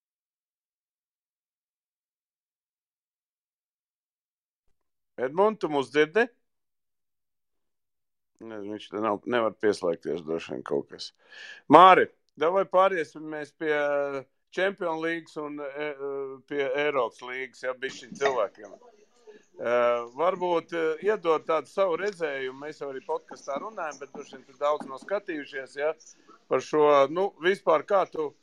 Edmunds, 5.26 5.62
tu 5.62 5.72
mūs 5.72 5.90
dzirdi? 5.90 6.26
Ne, 8.46 8.60
viņš 8.60 8.90
te 8.92 9.00
nav, 9.00 9.22
nevar 9.32 9.54
pieslēgties 9.64 10.22
droši 10.26 10.52
vien 10.52 10.64
kaut 10.66 10.90
kas. 10.92 11.08
Māri, 11.72 12.04
vai 12.36 12.66
pāriesim 12.68 13.24
mēs 13.32 13.54
pie 13.56 13.72
Champions 14.56 15.02
League 15.04 15.42
un 15.42 15.60
e, 15.60 15.88
pie 16.48 16.62
Eiropas 16.66 17.20
līnijas, 17.22 17.64
ja 17.66 17.74
bija 17.80 17.98
šiem 18.00 18.14
cilvēkiem. 18.16 18.76
Uh, 19.56 20.10
varbūt 20.12 20.72
uh, 20.76 20.98
iedot 21.00 21.46
tādu 21.48 21.70
savu 21.70 21.94
redzējumu, 21.96 22.58
mēs 22.60 22.82
jau 22.82 22.90
arī 22.90 23.00
podkāstā 23.06 23.54
runājam, 23.62 23.96
bet 24.02 24.10
tur 24.12 24.26
šeit 24.28 24.50
daudz 24.60 24.84
nav 24.84 25.00
skatījušies 25.00 25.78
ja, 25.80 25.94
par 26.52 26.60
šo, 26.60 26.82
nu, 27.08 27.30
vispār 27.40 27.86
kā 27.88 28.02
tu 28.12 28.34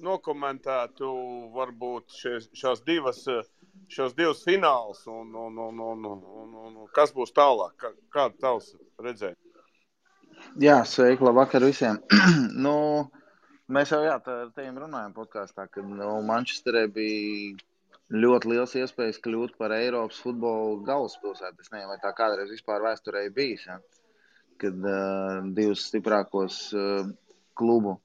nokomentētu 0.00 1.10
varbūt 1.52 2.16
šies, 2.16 2.48
šās 2.56 2.80
divas, 2.88 3.20
šos 3.92 4.16
divus 4.16 4.42
finālus 4.46 5.04
un, 5.12 5.34
un, 5.36 5.60
un, 5.60 5.80
un, 5.92 6.06
un, 6.14 6.24
un, 6.40 6.56
un 6.72 6.90
kas 6.96 7.12
būs 7.12 7.36
tālāk, 7.36 7.76
kā, 7.76 7.92
kāda 8.16 8.40
tavs 8.40 8.72
redzējums? 9.04 9.40
Jā, 10.60 10.82
sveiki, 10.88 11.22
labvakar 11.24 11.64
visiem. 11.64 12.00
nu, 12.64 12.74
mēs 13.74 13.92
jau 13.92 14.00
jā, 14.04 14.16
tā, 14.24 14.38
ar 14.46 14.52
tiem 14.56 14.78
runājam 14.80 15.14
podkāstā, 15.16 15.66
kad 15.72 15.88
nu, 15.88 16.08
Manchesterē 16.28 16.86
bija 16.92 17.56
ļoti 18.12 18.50
liels 18.52 18.74
iespējas 18.76 19.20
kļūt 19.24 19.56
par 19.60 19.72
Eiropas 19.76 20.20
futbola 20.20 20.80
galvaspilsētu. 20.86 21.64
Es 21.64 21.72
nezinu, 21.72 21.90
vai 21.92 21.98
tā 22.02 22.12
kādreiz 22.16 22.52
vispār 22.52 22.84
vēsturē 22.84 23.24
bijis. 23.34 23.64
Ja? 23.70 23.78
Kad 24.60 24.84
uh, 24.84 25.40
divus 25.56 25.86
stiprākos 25.88 26.58
uh, 26.76 27.08
klubu, 27.58 27.96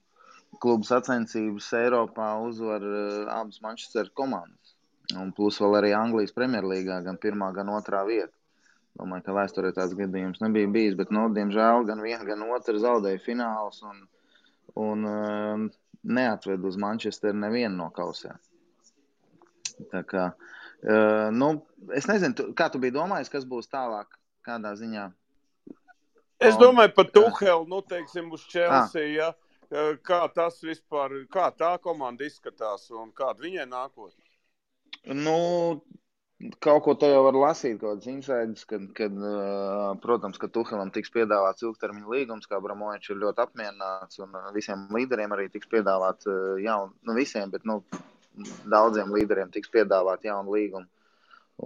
klubu 0.62 0.88
sacensības 0.88 1.68
Eiropā 1.82 2.32
uzvar 2.46 2.84
uh, 2.84 3.28
abas 3.36 3.60
Manchester 3.64 4.10
komandas. 4.16 4.74
Un 5.16 5.32
plus 5.36 5.60
vēl 5.60 5.78
arī 5.78 5.94
Anglijas 5.96 6.34
Premjerlīgā, 6.36 7.00
gan 7.04 7.20
pirmā, 7.20 7.52
gan 7.56 7.70
otrā 7.72 8.02
vieta. 8.08 8.32
Domāju, 8.98 9.28
ka 9.28 9.34
vēsturē 9.36 9.70
tāds 9.76 9.94
gadījums 9.96 10.40
nebija 10.42 10.68
bijis, 10.74 10.96
bet, 10.98 11.12
nu, 11.14 11.28
diemžēl, 11.32 11.84
gan 11.88 12.00
viena, 12.02 12.24
gan 12.26 12.42
otra 12.50 12.80
zaudēja 12.82 13.20
finālus 13.22 13.78
un, 13.86 14.00
un 14.78 15.08
uh, 15.08 15.64
neatved 16.02 16.64
uz 16.64 16.78
Manchesteru 16.80 17.38
nevienu 17.38 17.76
no 17.80 17.88
kausiem. 17.94 18.38
Tā 19.92 20.02
kā, 20.06 20.28
uh, 20.34 21.28
nu, 21.34 21.50
es 21.94 22.08
nezinu, 22.10 22.36
tu, 22.38 22.48
kā 22.58 22.68
tu 22.72 22.80
biji 22.82 22.96
domājis, 22.96 23.32
kas 23.32 23.46
būs 23.48 23.70
tālāk, 23.72 24.18
kādā 24.46 24.74
ziņā. 24.78 25.08
Es 26.38 26.54
domāju 26.58 26.94
par 26.94 27.10
Tuhelu, 27.10 27.66
nu, 27.66 27.82
teiksim, 27.82 28.30
uz 28.34 28.44
Chelsea, 28.46 29.08
ja, 29.16 29.32
kā 30.06 30.20
tas 30.34 30.60
vispār, 30.62 31.24
kā 31.34 31.48
tā 31.50 31.72
komanda 31.82 32.24
izskatās 32.24 32.86
un 32.94 33.10
kāda 33.16 33.42
viņai 33.42 33.66
nākotnē. 33.66 34.28
Nu, 35.18 35.38
Kaut 36.62 36.84
ko 36.84 36.92
to 36.94 37.08
jau 37.10 37.22
var 37.26 37.34
lasīt, 37.34 37.80
kaut 37.80 37.96
kādas 37.96 38.10
insights, 38.12 38.66
kad, 38.70 38.84
kad, 38.94 39.14
uh, 39.18 39.96
protams, 40.02 40.38
ka 40.38 40.46
Tuhelam 40.54 40.92
tiks 40.94 41.10
piedāvāts 41.10 41.64
ilgtermiņa 41.66 42.12
līgums, 42.12 42.46
kā 42.46 42.60
Bramovičs 42.62 43.10
ir 43.10 43.18
ļoti 43.24 43.42
apmierināts, 43.42 44.20
un 44.22 44.36
visiem 44.54 44.84
līderiem 44.94 45.34
arī 45.34 45.48
tiks 45.50 45.66
piedāvāts 45.72 46.30
uh, 46.30 46.54
jaunu, 46.62 46.94
nu 47.10 47.16
visiem, 47.18 47.50
bet 47.50 47.66
nu, 47.66 47.80
daudziem 48.70 49.10
līderiem 49.16 49.50
tiks 49.50 49.72
piedāvāt 49.74 50.28
jaunu 50.30 50.54
līgumu. 50.54 50.86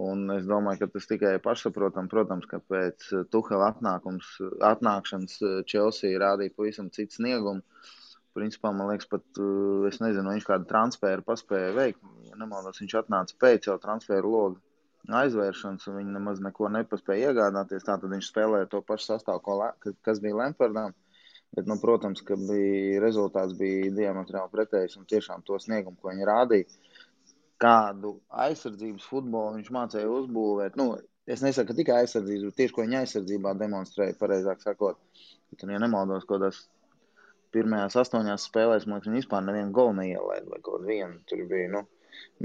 Un 0.03 0.25
es 0.33 0.47
domāju, 0.49 0.81
ka 0.81 0.89
tas 0.95 1.05
tikai 1.05 1.35
pašsaprotam, 1.43 2.07
protams, 2.09 2.47
ka 2.49 2.57
pēc 2.65 3.11
Tuhela 3.29 3.69
atnākšanas 3.77 5.35
Chelsea 5.69 6.17
rādīja 6.17 6.55
pavisam 6.57 6.89
citu 6.89 7.19
sniegumu. 7.19 7.61
Principā, 8.33 8.71
man 8.73 8.89
liekas, 8.89 9.07
pat 9.11 9.41
es 9.89 9.99
nezinu, 10.01 10.31
viņš 10.33 10.45
kādu 10.47 10.65
transferu 10.69 11.25
paspēja 11.25 11.73
veikt. 11.77 11.99
Ja 12.29 12.37
nemaldos, 12.39 12.79
viņš 12.81 12.95
atnāca 13.03 13.37
pēc 13.41 13.69
jau 13.69 13.77
transferu 13.81 14.31
logu 14.33 14.61
aizvēršanas, 15.13 15.85
un 15.91 15.99
viņi 15.99 16.15
nemaz 16.15 16.41
neko 16.41 16.71
nepaspēja 16.73 17.31
iegādāties. 17.31 17.85
Tātad 17.85 18.09
viņš 18.13 18.29
spēlēja 18.31 18.69
to 18.71 18.81
pašu 18.87 19.11
sastāvu, 19.11 19.59
kas 20.01 20.21
bija 20.23 20.39
Lempardam. 20.39 20.95
Bet, 21.53 21.67
nu, 21.69 21.77
protams, 21.77 22.23
ka 22.25 22.33
bija, 22.39 23.01
rezultāts 23.03 23.53
bija 23.57 23.91
diametrāli 23.93 24.49
pretējs 24.49 24.97
un 24.97 25.05
tiešām 25.05 25.43
to 25.45 25.59
sniegumu, 25.61 25.99
ko 26.01 26.09
viņi 26.09 26.25
rādīja, 26.25 26.65
kādu 27.61 28.15
aizsardzības 28.45 29.05
futbolu 29.05 29.59
viņš 29.59 29.69
mācīja 29.75 30.09
uzbūvēt. 30.09 30.79
Nu, 30.81 30.95
es 31.29 31.43
nesaku, 31.45 31.69
ka 31.69 31.77
tikai 31.77 31.99
aizsardzības, 32.01 32.47
bet 32.49 32.57
tieši 32.57 32.73
ko 32.73 32.87
viņa 32.87 33.03
aizsardzībā 33.03 33.53
demonstrēja, 33.59 34.17
pareizāk 34.17 34.65
sakot, 34.65 34.97
ka, 35.53 35.69
ja 35.69 35.83
nemaldos, 35.83 36.25
kaut 36.25 36.39
kādās 36.39 36.63
pirmajās 37.53 37.97
astoņās 38.03 38.47
spēlēs, 38.49 38.87
man 38.87 38.99
liekas, 38.99 39.09
viņi 39.09 39.21
vispār 39.21 39.43
nevienu 39.45 39.75
golu 39.75 39.97
neielaida, 39.99 40.49
vai 40.49 40.61
kaut 40.65 40.85
vienu 40.87 41.21
tur 41.29 41.45
bija. 41.49 41.69
Nu, 41.73 41.83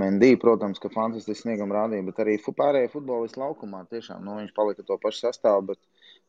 Mendī, 0.01 0.31
protams, 0.41 0.81
ka 0.83 0.91
fantastiski 0.93 1.43
sniegam 1.43 1.73
rādīja, 1.75 2.05
bet 2.07 2.21
arī 2.23 2.37
pārējie 2.45 2.91
futbolisti 2.93 3.41
laukumā 3.41 3.83
tiešām, 3.93 4.23
nu, 4.25 4.37
viņš 4.41 4.55
palika 4.57 4.85
to 4.87 4.97
pašu 5.03 5.27
sastāvu, 5.27 5.73
bet 5.73 5.81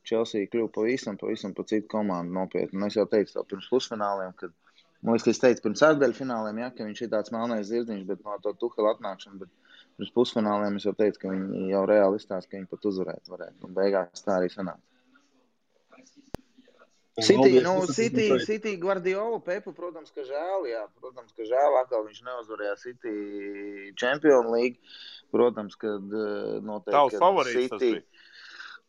Chelsea 0.07 0.49
kļuva 0.51 0.71
pavisam, 0.75 1.19
pavisam 1.21 1.53
pa 1.57 1.65
citu 1.69 1.89
komandu 1.91 2.35
nopietni. 2.35 2.79
Un 2.79 2.87
es 2.87 2.97
jau 2.97 3.05
teicu 3.13 3.35
to 3.35 3.45
pirms 3.51 3.69
pusfināliem, 3.71 4.33
kad, 4.39 4.55
man 5.01 5.15
liekas, 5.15 5.27
ka 5.27 5.33
es 5.35 5.41
teicu 5.43 5.65
pirms 5.67 5.85
ārdaļu 5.89 6.19
fināliem, 6.19 6.61
ja, 6.63 6.69
ka 6.75 6.87
viņš 6.87 7.03
ir 7.05 7.11
tāds 7.13 7.33
melnais 7.35 7.67
zirdziņš, 7.71 8.05
bet 8.09 8.23
no 8.25 8.37
to 8.43 8.55
Tuhela 8.63 8.95
atnākšana, 8.95 9.41
bet 9.43 9.83
pirms 9.99 10.15
pusfināliem 10.17 10.79
es 10.79 10.87
jau 10.89 10.95
teicu, 11.03 11.23
ka 11.23 11.33
viņi 11.35 11.67
jau 11.73 11.83
reāli 11.93 12.21
izstāsta, 12.21 12.51
ka 12.51 12.59
viņi 12.59 12.71
pat 12.73 12.91
uzvarēt 12.91 13.33
varētu. 13.35 13.67
Un 13.67 13.77
beigās 13.77 14.25
tā 14.25 14.39
arī 14.39 14.51
sanāca. 14.53 14.88
City, 17.19 17.59
nu, 17.65 17.73
City, 17.89 18.27
City 18.45 18.75
Guardiola, 18.79 19.41
Pepa, 19.43 19.73
protams, 19.75 20.13
ka 20.15 20.23
žēl, 20.23 20.69
jā, 20.69 20.85
protams, 21.01 21.33
ka 21.35 21.47
žēl, 21.47 21.75
atkal 21.81 22.05
viņš 22.05 22.21
neuzvarēja 22.27 22.77
City 22.79 23.15
Champions 23.99 24.47
League. 24.53 24.79
Protams, 25.33 25.75
kad 25.77 26.05
noteikti. 26.65 26.95
Tavs 26.95 27.19
favorīts 27.21 27.57
City, 27.57 27.69
tas 27.73 27.83
bija. 27.83 28.27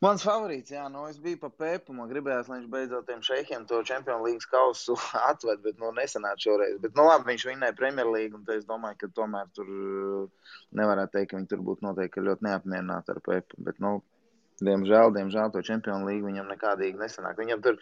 Mans 0.01 0.23
favorīts, 0.25 0.73
jā, 0.73 0.87
nu 0.89 1.03
es 1.11 1.19
biju 1.21 1.37
pa 1.43 1.51
Pepu. 1.53 1.93
Man 1.93 2.09
gribējās, 2.09 2.47
lai 2.49 2.63
viņš 2.63 2.69
beidzot 2.73 3.05
tiem 3.09 3.21
šeikiem 3.25 3.67
to 3.69 3.83
Champions 3.85 4.25
League 4.25 4.47
kausu 4.49 4.97
atved, 5.29 5.61
bet 5.67 5.77
nu 5.83 5.91
nesanāca 5.97 6.41
šoreiz. 6.47 6.79
Bet, 6.81 6.95
nu 6.97 7.05
labi, 7.05 7.29
viņš 7.29 7.45
vinnēja 7.51 7.77
Premjerlīgu, 7.77 8.41
un 8.41 8.55
es 8.55 8.65
domāju, 8.69 8.97
ka 9.03 9.11
tomēr 9.19 9.51
tur 9.57 9.69
uh, 9.69 10.55
nevarētu 10.81 11.19
teikt, 11.19 11.33
ka 11.33 11.37
viņi 11.37 11.51
tur 11.53 11.67
būtu 11.67 11.85
noteikti 11.85 12.25
ļoti 12.25 12.49
neapmierināti 12.49 13.13
ar 13.13 13.21
Pepu. 13.29 13.61
Bet, 13.67 13.77
nu, 13.85 13.99
diemžēl, 14.65 15.13
diemžēl 15.19 15.53
to 15.53 15.67
Champions 15.69 16.09
League 16.09 16.25
viņam 16.25 16.49
nekādīgi 16.49 16.97
nesanāk. 17.03 17.37
Viņam 17.45 17.61
tur, 17.69 17.77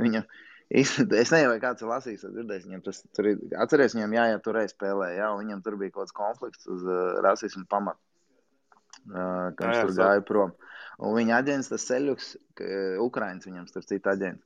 viņam, 0.00 0.26
es 0.70 0.94
nezinu, 1.00 1.52
vai 1.52 1.58
kāds 1.62 1.84
ir 1.84 1.90
lasījis, 1.90 2.24
dzirdējis, 2.28 2.68
viņam 2.68 2.84
tas 2.86 3.02
tur 3.16 3.32
ir, 3.32 3.42
atceries, 3.64 3.96
viņam 3.98 4.16
jāiet 4.18 4.44
tur 4.46 4.60
spēlē, 4.72 5.12
jā, 5.18 5.32
un 5.34 5.44
viņam 5.44 5.64
tur 5.66 5.78
bija 5.80 5.94
kaut 5.94 6.06
kāds 6.06 6.16
konflikts 6.16 6.70
uz 6.70 6.84
uh, 6.88 7.20
rasismu 7.24 7.64
pamatu, 7.70 8.00
uh, 9.10 9.50
ka 9.56 9.68
viņš 9.68 9.76
jā, 9.76 9.80
jā, 9.80 9.88
tur 9.88 9.98
gāja 10.00 10.26
prom. 10.28 10.54
Uh, 10.56 10.72
Un 11.02 11.16
viņa 11.16 11.38
aģents, 11.40 11.70
tas 11.72 11.86
ceļš, 11.88 12.32
Ukrāņš 13.02 13.48
viņam 13.48 13.68
starp 13.70 13.88
citu 13.88 14.12
aģents. 14.12 14.44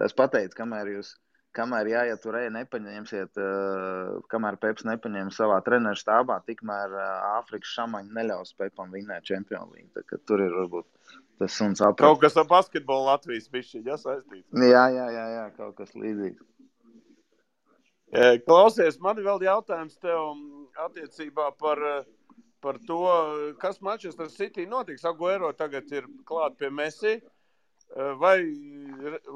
Tas 0.00 0.16
pateica, 0.16 0.56
kamēr 0.58 0.90
jūs, 0.96 1.14
kamēr 1.54 1.90
jāiet 1.90 2.22
tur 2.22 2.36
ej, 2.38 2.48
nepaņemsiet, 2.54 3.40
uh, 3.40 4.22
kamēr 4.32 4.58
Peps 4.62 4.86
nepaņem 4.88 5.30
savā 5.34 5.60
treneru 5.66 5.98
stāvā, 5.98 6.38
tikmēr 6.48 6.94
uh, 6.94 7.04
Āfrikas 7.38 7.74
šamaņi 7.76 8.14
neļaus 8.16 8.54
Pepam 8.58 8.94
vinēt 8.94 9.26
Champions 9.28 9.72
League. 9.74 10.20
Tur 10.28 10.42
ir 10.44 10.54
varbūt 10.54 10.88
tas 11.40 11.54
suns 11.54 11.82
apgājis. 11.82 12.02
Kaut 12.04 12.22
kas 12.22 12.38
ar 12.40 12.48
basketbolu 12.50 13.08
Latvijas 13.10 13.50
bišķi, 13.52 13.84
ja 13.88 13.98
saistīts. 14.00 14.48
Jā, 14.54 14.84
jā, 14.94 15.06
jā, 15.16 15.28
jā, 15.34 15.46
kaut 15.58 15.78
kas 15.80 15.94
līdzīgs. 15.98 16.50
Klausies, 18.46 19.00
man 19.02 19.18
ir 19.18 19.26
vēl 19.26 19.42
jautājums 19.42 19.96
tev 19.98 20.36
attiecībā 20.84 21.48
par 21.58 21.80
uh, 21.82 22.02
par 22.64 22.78
to, 22.88 23.00
kas 23.60 23.82
Manchester 23.84 24.30
City 24.32 24.64
notiks. 24.64 25.04
Aguero 25.04 25.50
tagad 25.52 25.90
ir 25.92 26.06
klāt 26.24 26.54
pie 26.56 26.70
Messi. 26.72 27.18
Eh, 27.94 28.14
vai, 28.18 28.38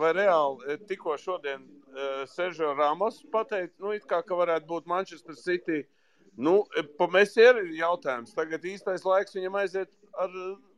vai 0.01 0.13
reāli 0.17 0.73
eh, 0.73 0.79
tikko 0.89 1.15
šodien 1.21 1.61
uh, 1.99 2.25
Sežo 2.31 2.73
Ramos 2.79 3.21
pateica, 3.33 3.75
nu, 3.83 3.93
kā, 4.09 4.23
ka 4.25 4.39
varētu 4.39 4.71
būt 4.71 4.89
Manchester 4.91 5.37
City? 5.39 5.83
Nu, 6.39 6.63
pa 6.99 7.09
Messi 7.11 7.43
ir 7.43 7.65
jautājums. 7.75 8.35
Tagad 8.37 8.63
īstais 8.71 9.03
laiks 9.07 9.35
viņam 9.35 9.59
aiziet 9.59 9.91
ar 10.15 10.35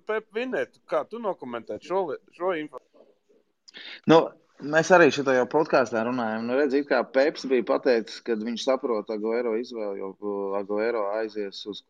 Pepu 0.08 0.38
Vinetu. 0.38 0.80
Kā 0.88 1.02
tu 1.04 1.20
nokomentēt 1.20 1.84
šo, 1.84 2.06
šo 2.32 2.54
informāciju? 2.56 3.04
Nu, 4.08 4.22
Mēs 4.61 4.90
arī 4.92 5.06
šajā 5.14 5.46
podkāstā 5.48 6.02
runājam. 6.04 6.44
Nu, 6.44 6.56
redz, 6.58 6.74
kā 6.88 6.98
Pēps 7.14 7.46
bija 7.48 7.64
pateicis, 7.70 8.18
ka 8.26 8.34
viņš 8.36 8.66
saprot 8.66 9.08
Aguero 9.14 9.54
izvēli, 9.56 10.02
jo 10.02 10.11
Aguero 10.58 11.06
aizies 11.14 11.62
uz, 11.70 11.80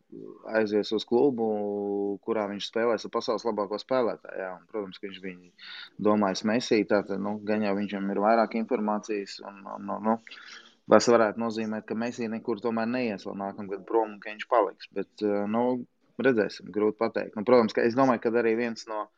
aizies 0.54 0.92
uz 0.94 1.06
klubu, 1.08 1.48
kurā 2.22 2.46
viņš 2.52 2.68
spēlēs 2.70 3.08
ar 3.08 3.14
pasaules 3.16 3.46
labāko 3.48 3.80
spēlētāju. 3.82 4.38
Jā, 4.38 4.52
un, 4.54 4.64
protams, 4.70 5.00
ka 5.00 5.08
viņš 5.08 5.20
bija 5.24 5.70
domājis 6.10 6.44
Messi, 6.46 6.80
tātad, 6.86 7.18
nu, 7.18 7.36
gan 7.46 7.66
jau 7.66 7.74
viņam 7.80 8.10
ir 8.14 8.22
vairāk 8.22 8.54
informācijas. 8.62 9.40
Un, 9.50 9.62
un, 9.66 9.90
un, 9.96 10.06
nu, 10.06 10.18
tas 10.94 11.10
varētu 11.10 11.42
nozīmēt, 11.42 11.88
ka 11.90 11.98
Messi 11.98 12.30
nekur 12.30 12.62
tomēr 12.62 12.86
neies 12.90 13.26
vēl 13.26 13.40
nākamgad 13.42 13.82
prom 13.88 14.14
un 14.14 14.20
ka 14.22 14.30
viņš 14.30 14.50
paliks. 14.52 14.92
Bet, 14.94 15.26
nu, 15.50 15.64
redzēsim, 16.22 16.70
grūti 16.70 17.02
pateikt. 17.02 17.34
Nu, 17.34 17.42
protams, 17.48 17.74
ka 17.74 17.82
es 17.82 17.98
domāju, 17.98 18.22
ka 18.22 18.38
arī 18.44 18.54
viens 18.62 18.86
no 18.86 19.08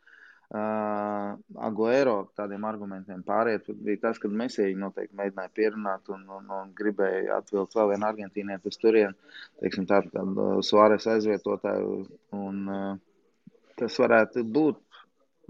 Uh, 0.53 1.39
Aguero 1.65 2.27
tādiem 2.37 2.67
argumentiem 2.69 3.23
pāriet, 3.25 3.71
bija 3.73 4.03
tas, 4.03 4.19
ka 4.21 4.29
Mēsija 4.29 4.75
noteikti 4.77 5.17
mēģināja 5.17 5.49
pierunāt 5.57 6.11
un, 6.13 6.27
un, 6.29 6.51
un 6.53 6.75
gribēja 6.77 7.39
atvilkt 7.39 7.73
vēl 7.79 7.95
vienu 7.95 8.05
argentīnietu 8.05 8.69
uz 8.69 8.77
turieni, 8.83 9.33
teiksim, 9.63 9.87
tādu 9.89 10.13
kā 10.13 10.27
uh, 10.27 10.59
Suāres 10.61 11.09
aizvietotāju. 11.09 11.95
Un, 12.37 12.61
uh, 12.69 13.57
tas 13.81 13.97
varētu 14.05 14.45
būt, 14.45 14.83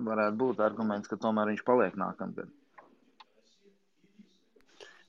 varētu 0.07 0.39
būt 0.45 0.63
arguments, 0.69 1.11
ka 1.11 1.19
tomēr 1.19 1.51
viņš 1.51 1.67
paliek 1.67 1.99
nākamgad. 1.99 2.55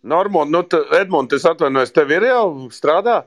Normāli, 0.10 0.58
nu, 0.58 0.66
Edmunds, 0.98 1.38
es 1.38 1.46
atvainojos, 1.48 1.94
tev 1.94 2.18
ir 2.18 2.32
jau 2.32 2.48
strādā? 2.74 3.22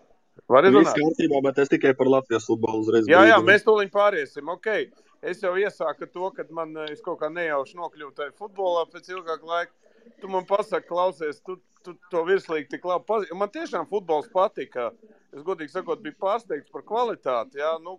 Vari 0.51 0.75
Viss 0.75 0.91
runāt? 0.91 0.99
kārtībā, 0.99 1.47
bet 1.47 1.62
es 1.62 1.71
tikai 1.73 1.95
par 1.97 2.11
Latvijas 2.11 2.51
futbolu 2.51 2.83
uzreiz 2.83 3.07
Jā, 3.07 3.23
jā, 3.31 3.39
mēs 3.43 3.62
tūlīt 3.67 3.95
pāriesim. 3.95 4.51
Okay. 4.59 4.91
Es 5.25 5.41
jau 5.43 5.55
iesāku 5.57 6.09
to, 6.12 6.31
ka 6.37 6.45
man 6.55 6.75
eh, 6.85 6.95
kaut 7.05 7.21
kā 7.23 7.31
nejauši 7.33 7.79
nokļuvu 7.79 8.12
tajā 8.17 8.35
futbolā 8.37 8.85
pēc 8.93 9.09
ilgāka 9.14 9.49
laika. 9.49 9.73
Tu 10.21 10.29
man 10.31 10.45
pasaki, 10.47 10.87
klausies, 10.89 11.41
tu, 11.47 11.57
tu 11.83 11.97
to 12.12 12.23
virslīgi 12.29 12.69
tik 12.75 12.85
labi 12.87 13.09
pazīsti. 13.09 13.39
Man 13.39 13.51
tiešām 13.55 13.89
futbols 13.91 14.29
patika. 14.33 14.91
Es 15.35 15.43
godīgi 15.47 15.73
sakot, 15.73 16.03
biju 16.05 16.19
pārsteigts 16.21 16.73
par 16.73 16.85
kvalitāti. 16.87 17.61
Jā, 17.62 17.75
nu, 17.83 17.97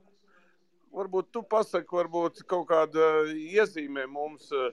varbūt 0.96 1.34
tu 1.36 1.44
pasaki, 1.44 1.90
varbūt 2.00 2.46
kaut 2.48 2.68
kāda 2.70 3.10
iezīmē 3.34 4.08
mums, 4.10 4.52
eh, 4.54 4.72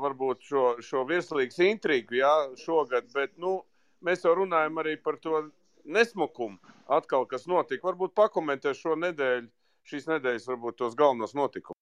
varbūt 0.00 0.48
šo, 0.48 0.64
šo 0.84 1.04
virslīgas 1.08 1.60
intrigu, 1.68 2.18
jā, 2.22 2.34
šogad, 2.64 3.12
bet, 3.14 3.36
nu, 3.38 3.60
mēs 4.00 4.24
jau 4.24 4.34
runājam 4.38 4.80
arī 4.80 4.96
par 4.96 5.20
to 5.20 5.44
nesmukumu 5.84 6.58
atkal, 6.88 7.26
kas 7.28 7.46
notika. 7.50 7.86
Varbūt 7.90 8.16
pakomentē 8.16 8.72
šo 8.76 8.96
nedēļu, 8.98 9.48
šīs 9.88 10.10
nedēļas, 10.10 10.48
varbūt 10.50 10.82
tos 10.82 10.98
galvenos 10.98 11.36
notikumus. 11.38 11.80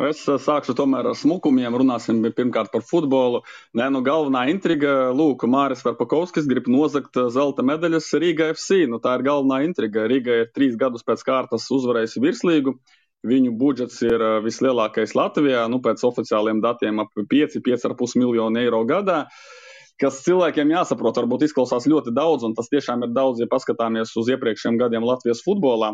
Es 0.00 0.22
eh, 0.28 0.38
sākšu 0.40 0.72
tomēr 0.78 1.10
ar 1.10 1.16
smukumiem. 1.18 1.74
Runāsim 1.82 2.22
pirmkārt 2.36 2.70
par 2.72 2.84
futbolu. 2.86 3.42
Nē, 3.76 3.90
nu 3.92 4.00
galvenā 4.06 4.46
intriga, 4.52 5.10
lūk, 5.16 5.44
Māris 5.50 5.84
Verpakovskis 5.84 6.48
grib 6.48 6.70
nozagt 6.72 7.18
eh, 7.20 7.28
zelta 7.34 7.64
medaļas 7.66 8.08
Rīga 8.22 8.48
FC. 8.54 8.86
Nu, 8.88 9.00
tā 9.02 9.18
ir 9.18 9.26
galvenā 9.28 9.60
intriga. 9.66 10.06
Rīga 10.08 10.40
ir 10.44 10.50
trīs 10.56 10.78
gadus 10.80 11.04
pēc 11.04 11.24
kārtas 11.26 11.68
uzvarējusi 11.76 12.24
virslīgu. 12.24 12.76
Viņu 13.28 13.52
budžets 13.60 14.00
ir 14.06 14.16
eh, 14.16 14.38
vislielākais 14.46 15.12
Latvijā, 15.18 15.66
nu, 15.68 15.82
pēc 15.84 16.06
oficiāliem 16.08 16.64
datiem 16.64 17.04
ap 17.04 17.12
5-5,5 17.20 18.16
miljonu 18.22 18.62
eiro 18.62 18.86
gadā. 18.88 19.26
Kas 20.00 20.22
cilvēkiem 20.24 20.70
jāsaprot, 20.72 21.18
varbūt 21.20 21.42
izklausās 21.44 21.84
ļoti 21.90 22.14
daudz, 22.16 22.46
un 22.48 22.54
tas 22.56 22.70
tiešām 22.72 23.02
ir 23.04 23.10
daudz, 23.12 23.42
ja 23.42 23.48
paskatāmies 23.50 24.14
uz 24.16 24.30
iepriekšējiem 24.32 24.78
gadiem 24.80 25.04
Latvijas 25.04 25.42
futbolā. 25.44 25.90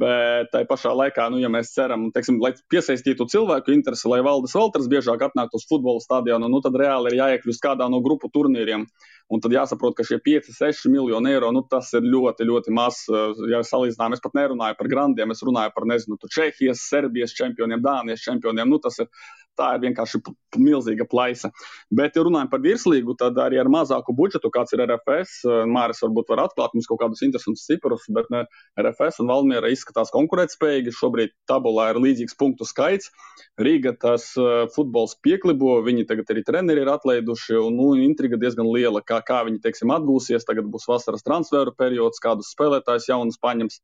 Bet 0.00 0.48
tai 0.54 0.62
pašā 0.70 0.94
laikā, 0.96 1.26
nu, 1.34 1.40
ja 1.42 1.50
mēs 1.52 1.74
ceram, 1.74 2.06
teiksim, 2.14 2.38
lai 2.40 2.54
piesaistītu 2.72 3.26
cilvēku 3.28 3.74
interesi, 3.74 4.08
lai 4.08 4.22
Valdis 4.24 4.56
Valters 4.56 4.88
biežāk 4.88 5.26
atnāktu 5.28 5.60
uz 5.60 5.68
futbola 5.68 6.00
stadionu, 6.00 6.48
nu, 6.48 6.62
tad 6.64 6.78
reāli 6.80 7.12
ir 7.12 7.18
jāiekļūst 7.20 7.64
kādā 7.66 7.90
no 7.92 8.00
grupu 8.04 8.32
turnīriem. 8.32 8.88
Un 9.32 9.40
tad 9.40 9.54
jāsaprot, 9.54 9.94
ka 9.96 10.04
šie 10.04 10.18
5-6 10.20 10.90
miljoni 10.92 11.32
eiro, 11.32 11.48
nu, 11.56 11.62
tas 11.68 11.88
ir 11.96 12.04
ļoti, 12.04 12.44
ļoti 12.48 12.74
maz. 12.76 13.04
Ja 13.48 13.62
salīdzinām, 13.64 14.16
es 14.16 14.20
pat 14.24 14.36
nerunāju 14.36 14.76
par 14.76 14.90
grandiem, 14.92 15.32
es 15.32 15.40
runāju 15.46 15.72
par, 15.72 15.88
nezinu, 15.88 16.18
Čehijas, 16.32 16.84
Serbijas 16.90 17.32
čempioniem, 17.38 17.80
Dānijas 17.84 18.24
čempioniem. 18.26 18.68
Nu, 18.68 18.80
tas 18.82 19.00
ir, 19.00 19.08
tā 19.58 19.72
ir 19.76 19.82
vienkārši 19.86 20.20
milzīga 20.60 21.06
plaisa. 21.08 21.50
Bet, 21.92 22.16
ja 22.16 22.24
runājam 22.26 22.50
par 22.52 22.62
virslīgu, 22.64 23.16
tad 23.20 23.38
arī 23.40 23.60
ar 23.60 23.70
mazāku 23.72 24.14
budžetu, 24.16 24.50
kāds 24.52 24.74
ir 24.76 24.84
RFS, 24.84 25.38
eh, 25.46 25.62
Māris 25.68 26.02
varbūt 26.04 26.32
var 26.32 26.44
atklāt 26.46 26.76
mums 26.76 26.88
kaut 26.90 27.00
kādus 27.02 27.24
interesantus 27.24 27.66
ciprus, 27.68 28.04
bet 28.12 28.28
ne, 28.32 28.44
RFS 28.80 29.22
un 29.24 29.32
Valmiera 29.32 29.72
izskatās 29.72 30.12
konkurētspējīgi. 30.14 30.94
Šobrīd 30.98 31.34
tabulā 31.48 31.90
ir 31.92 32.02
līdzīgs 32.04 32.36
punktu 32.38 32.68
skaits. 32.68 33.10
Rīga 33.60 33.94
tas 34.00 34.30
uh, 34.40 34.66
futbols 34.72 35.16
pieklibo, 35.24 35.78
viņi 35.84 36.06
tagad 36.08 36.30
arī 36.32 36.44
treneri 36.46 36.84
ir 36.84 36.90
atlaiduši, 36.92 37.56
un 37.60 37.76
nu, 37.76 37.88
intriga 38.00 38.38
diezgan 38.40 38.68
liela, 38.72 39.02
kā, 39.04 39.21
kā 39.26 39.40
viņi, 39.46 39.60
teiksim, 39.64 39.92
atgūsies. 39.94 40.46
Tagad 40.48 40.68
būs 40.72 40.88
vasaras 40.90 41.24
transferu 41.26 41.74
periods, 41.76 42.22
kādus 42.22 42.52
spēlētājus 42.54 43.08
jaunus 43.10 43.40
paņems. 43.42 43.80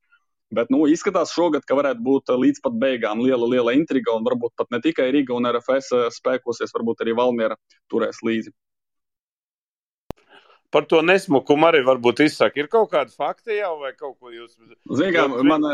Bet, 0.55 0.71
nu, 0.73 0.87
izskatās 0.89 1.35
šogad, 1.37 1.67
ka 1.69 1.77
varētu 1.77 2.01
būt 2.05 2.31
uh, 2.33 2.39
līdz 2.41 2.63
pat 2.65 2.77
beigām 2.81 3.21
liela, 3.21 3.45
liela 3.53 3.75
intriga, 3.77 4.15
un 4.17 4.25
varbūt 4.25 4.55
pat 4.57 4.71
ne 4.73 4.81
tikai 4.85 5.11
Riga 5.13 5.37
un 5.37 5.49
RFS 5.51 5.93
uh, 5.93 6.07
spēkosies, 6.15 6.73
varbūt 6.73 7.05
arī 7.05 7.17
Valmiera 7.19 7.59
turēs 7.93 8.23
līdzi. 8.25 8.55
Par 10.73 10.85
to 10.89 11.01
nesmukumu 11.05 11.69
arī 11.69 11.81
varbūt 11.85 12.25
izsaka. 12.27 12.61
Ir 12.61 12.69
kaut 12.73 12.91
kādi 12.93 13.15
fakti 13.17 13.57
jau 13.57 13.79
vai 13.83 13.95
kaut 13.97 14.19
ko 14.21 14.33
jūs. 14.33 14.57
Kā 15.15 15.25
man 15.29 15.65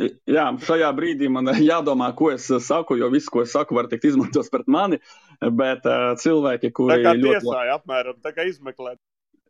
jā, 0.00 0.46
šajā 0.66 0.90
brīdī 0.96 1.30
man 1.32 1.50
jādomā, 1.70 2.10
ko 2.16 2.30
es 2.34 2.48
saku, 2.66 2.98
jo 3.00 3.10
viss, 3.12 3.30
ko 3.32 3.44
es 3.44 3.54
saku, 3.56 3.76
var 3.78 3.90
tikt 3.90 4.08
izmantots 4.10 4.52
pret 4.52 4.68
mani. 4.70 5.00
Bet 5.40 5.86
uh, 5.88 6.12
cilvēki, 6.20 6.70
Tā 6.70 6.76
kuri 6.76 7.00
kā 7.04 7.16
ļoti 7.18 7.40
tiesāja 7.40 7.78
apmēram, 7.78 8.20
tā 8.24 8.34
kā 8.36 8.46
izmeklēt. 8.50 9.00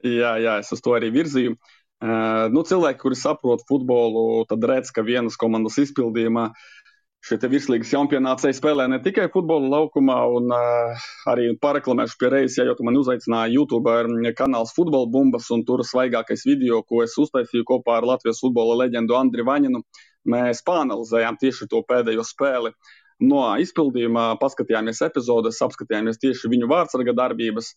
Jā, 0.06 0.36
jā, 0.40 0.60
es 0.62 0.72
uz 0.72 0.80
to 0.80 0.96
arī 0.96 1.10
virzīju. 1.12 1.56
Uh, 2.00 2.46
nu, 2.54 2.62
cilvēki, 2.64 3.02
kuri 3.02 3.16
saprot 3.18 3.66
futbolu, 3.68 4.46
tad 4.48 4.64
redz, 4.64 4.88
ka 4.96 5.04
vienas 5.04 5.36
komandas 5.40 5.76
izpildījumā 5.82 6.46
šie 7.20 7.36
virslīgas 7.52 7.90
čempionācei 7.92 8.54
spēlē 8.56 8.86
ne 8.88 8.98
tikai 9.04 9.26
futbola 9.32 9.68
laukumā, 9.74 10.16
un 10.38 10.54
uh, 10.56 11.08
arī 11.28 11.50
pareklamēšu 11.60 12.16
pie 12.20 12.30
reizes, 12.32 12.56
ja 12.56 12.64
jau 12.68 12.78
tu 12.78 12.86
mani 12.86 13.02
uzaicināji 13.02 13.58
YouTube, 13.58 13.92
ir 13.92 14.32
kanāls 14.38 14.72
Futbola 14.76 15.08
bumbas, 15.10 15.50
un 15.52 15.66
tur 15.68 15.84
svaigākais 15.84 16.46
video, 16.48 16.80
ko 16.88 17.02
es 17.04 17.18
uztaisīju 17.20 17.66
kopā 17.68 17.98
ar 17.98 18.08
Latvijas 18.14 18.40
futbola 18.40 18.78
leģendu 18.86 19.18
Andri 19.18 19.44
Vaņinu, 19.44 19.82
mēs 20.28 20.64
pāanalizējām 20.66 21.38
tieši 21.40 21.68
to 21.70 21.82
pēdējo 21.88 22.24
spēli. 22.26 22.74
No 23.20 23.44
izpildījuma 23.60 24.34
paskatījāmies 24.40 25.02
epizodes, 25.04 25.60
apskatījāmies 25.64 26.20
tieši 26.22 26.48
viņu 26.52 26.70
vārdsarga 26.70 27.12
darbības. 27.16 27.74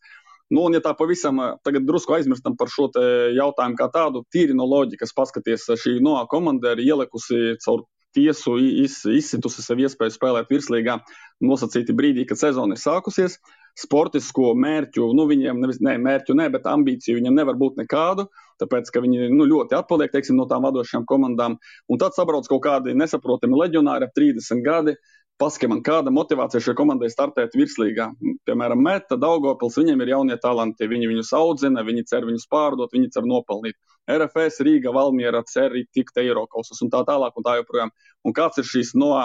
Nu, 0.54 0.68
un, 0.68 0.76
ja 0.76 0.84
tā 0.84 0.94
pavisam 0.96 1.40
eh, 1.42 1.56
tagad 1.66 1.88
drusku 1.88 2.16
aizmirstam 2.18 2.56
par 2.60 2.72
šo 2.72 2.90
jautājumu 3.36 3.80
kā 3.80 3.90
tādu, 3.92 4.24
tīri 4.32 4.56
no 4.56 4.68
loģikas 4.70 5.16
paskaties, 5.16 5.66
šī 5.82 5.98
NOA 6.04 6.28
komanda 6.32 6.76
ir 6.76 6.84
ielikusi 6.84 7.58
caur 7.64 7.86
tiesu 8.14 8.58
iz, 8.62 9.00
izsitusi 9.10 9.64
sev 9.66 9.82
iespēju 9.82 10.14
spēlēt 10.14 10.52
virslīgā 10.54 11.00
nosacīti 11.44 11.96
brīdī, 11.98 12.28
kad 12.30 12.40
sezona 12.40 12.78
ir 12.78 12.82
sākusies. 12.84 13.40
Sportisko 13.80 14.52
mērķu, 14.60 15.08
nu, 15.18 15.26
viņiem 15.30 15.62
nevis 15.64 15.80
ne, 15.82 15.96
mērķu, 16.02 16.36
ne, 16.38 16.46
bet 16.54 16.68
ambīciju 16.70 17.18
viņiem 17.18 17.40
nevar 17.40 17.58
būt 17.58 17.80
nekādu, 17.82 18.28
tāpēc, 18.62 18.92
ka 18.94 19.02
viņi 19.02 19.32
nu, 19.34 19.48
ļoti 19.50 19.78
atpaliek 19.80 20.14
teiksim, 20.14 20.38
no 20.38 20.46
tām 20.50 20.68
vadošajām 20.68 21.08
komandām. 21.10 21.58
Un 21.90 22.02
tad 22.02 22.14
sabrauc 22.18 22.48
kaut 22.50 22.62
kādi 22.68 22.94
nesaprotami 22.98 23.58
leģionāri 23.64 24.10
ap 24.10 24.16
30 24.20 24.62
gadi. 24.66 24.96
Paskaidro 25.42 25.74
man, 25.74 25.80
kāda 25.82 26.12
motivācija 26.14 26.62
šai 26.62 26.76
komandai 26.78 27.10
startēt 27.10 27.56
virslīgā. 27.58 28.12
Piemēram, 28.46 28.84
Meta, 28.86 29.18
Daugopils, 29.18 29.80
viņiem 29.82 30.04
ir 30.06 30.12
jaunie 30.14 30.38
talanti, 30.40 30.86
viņi 30.88 31.10
viņus 31.10 31.32
audzina, 31.40 31.82
viņi 31.84 32.06
cer 32.12 32.28
viņus 32.30 32.46
pārdot, 32.54 32.94
viņi 32.94 33.10
cer 33.16 33.26
nopelnīt. 33.26 33.80
RFS, 34.14 34.62
Rīga, 34.68 34.94
Valmiera 34.94 35.42
cer 35.50 35.74
tikt 35.96 36.22
Eiropausas 36.22 36.86
un 36.86 36.94
tā 36.94 37.02
tālāk 37.08 37.34
un 37.40 37.48
tā 37.48 37.58
joprojām. 37.58 37.92
Un 38.24 38.38
kāds 38.38 38.62
ir 38.62 38.70
šīs 38.70 38.94
no, 39.00 39.16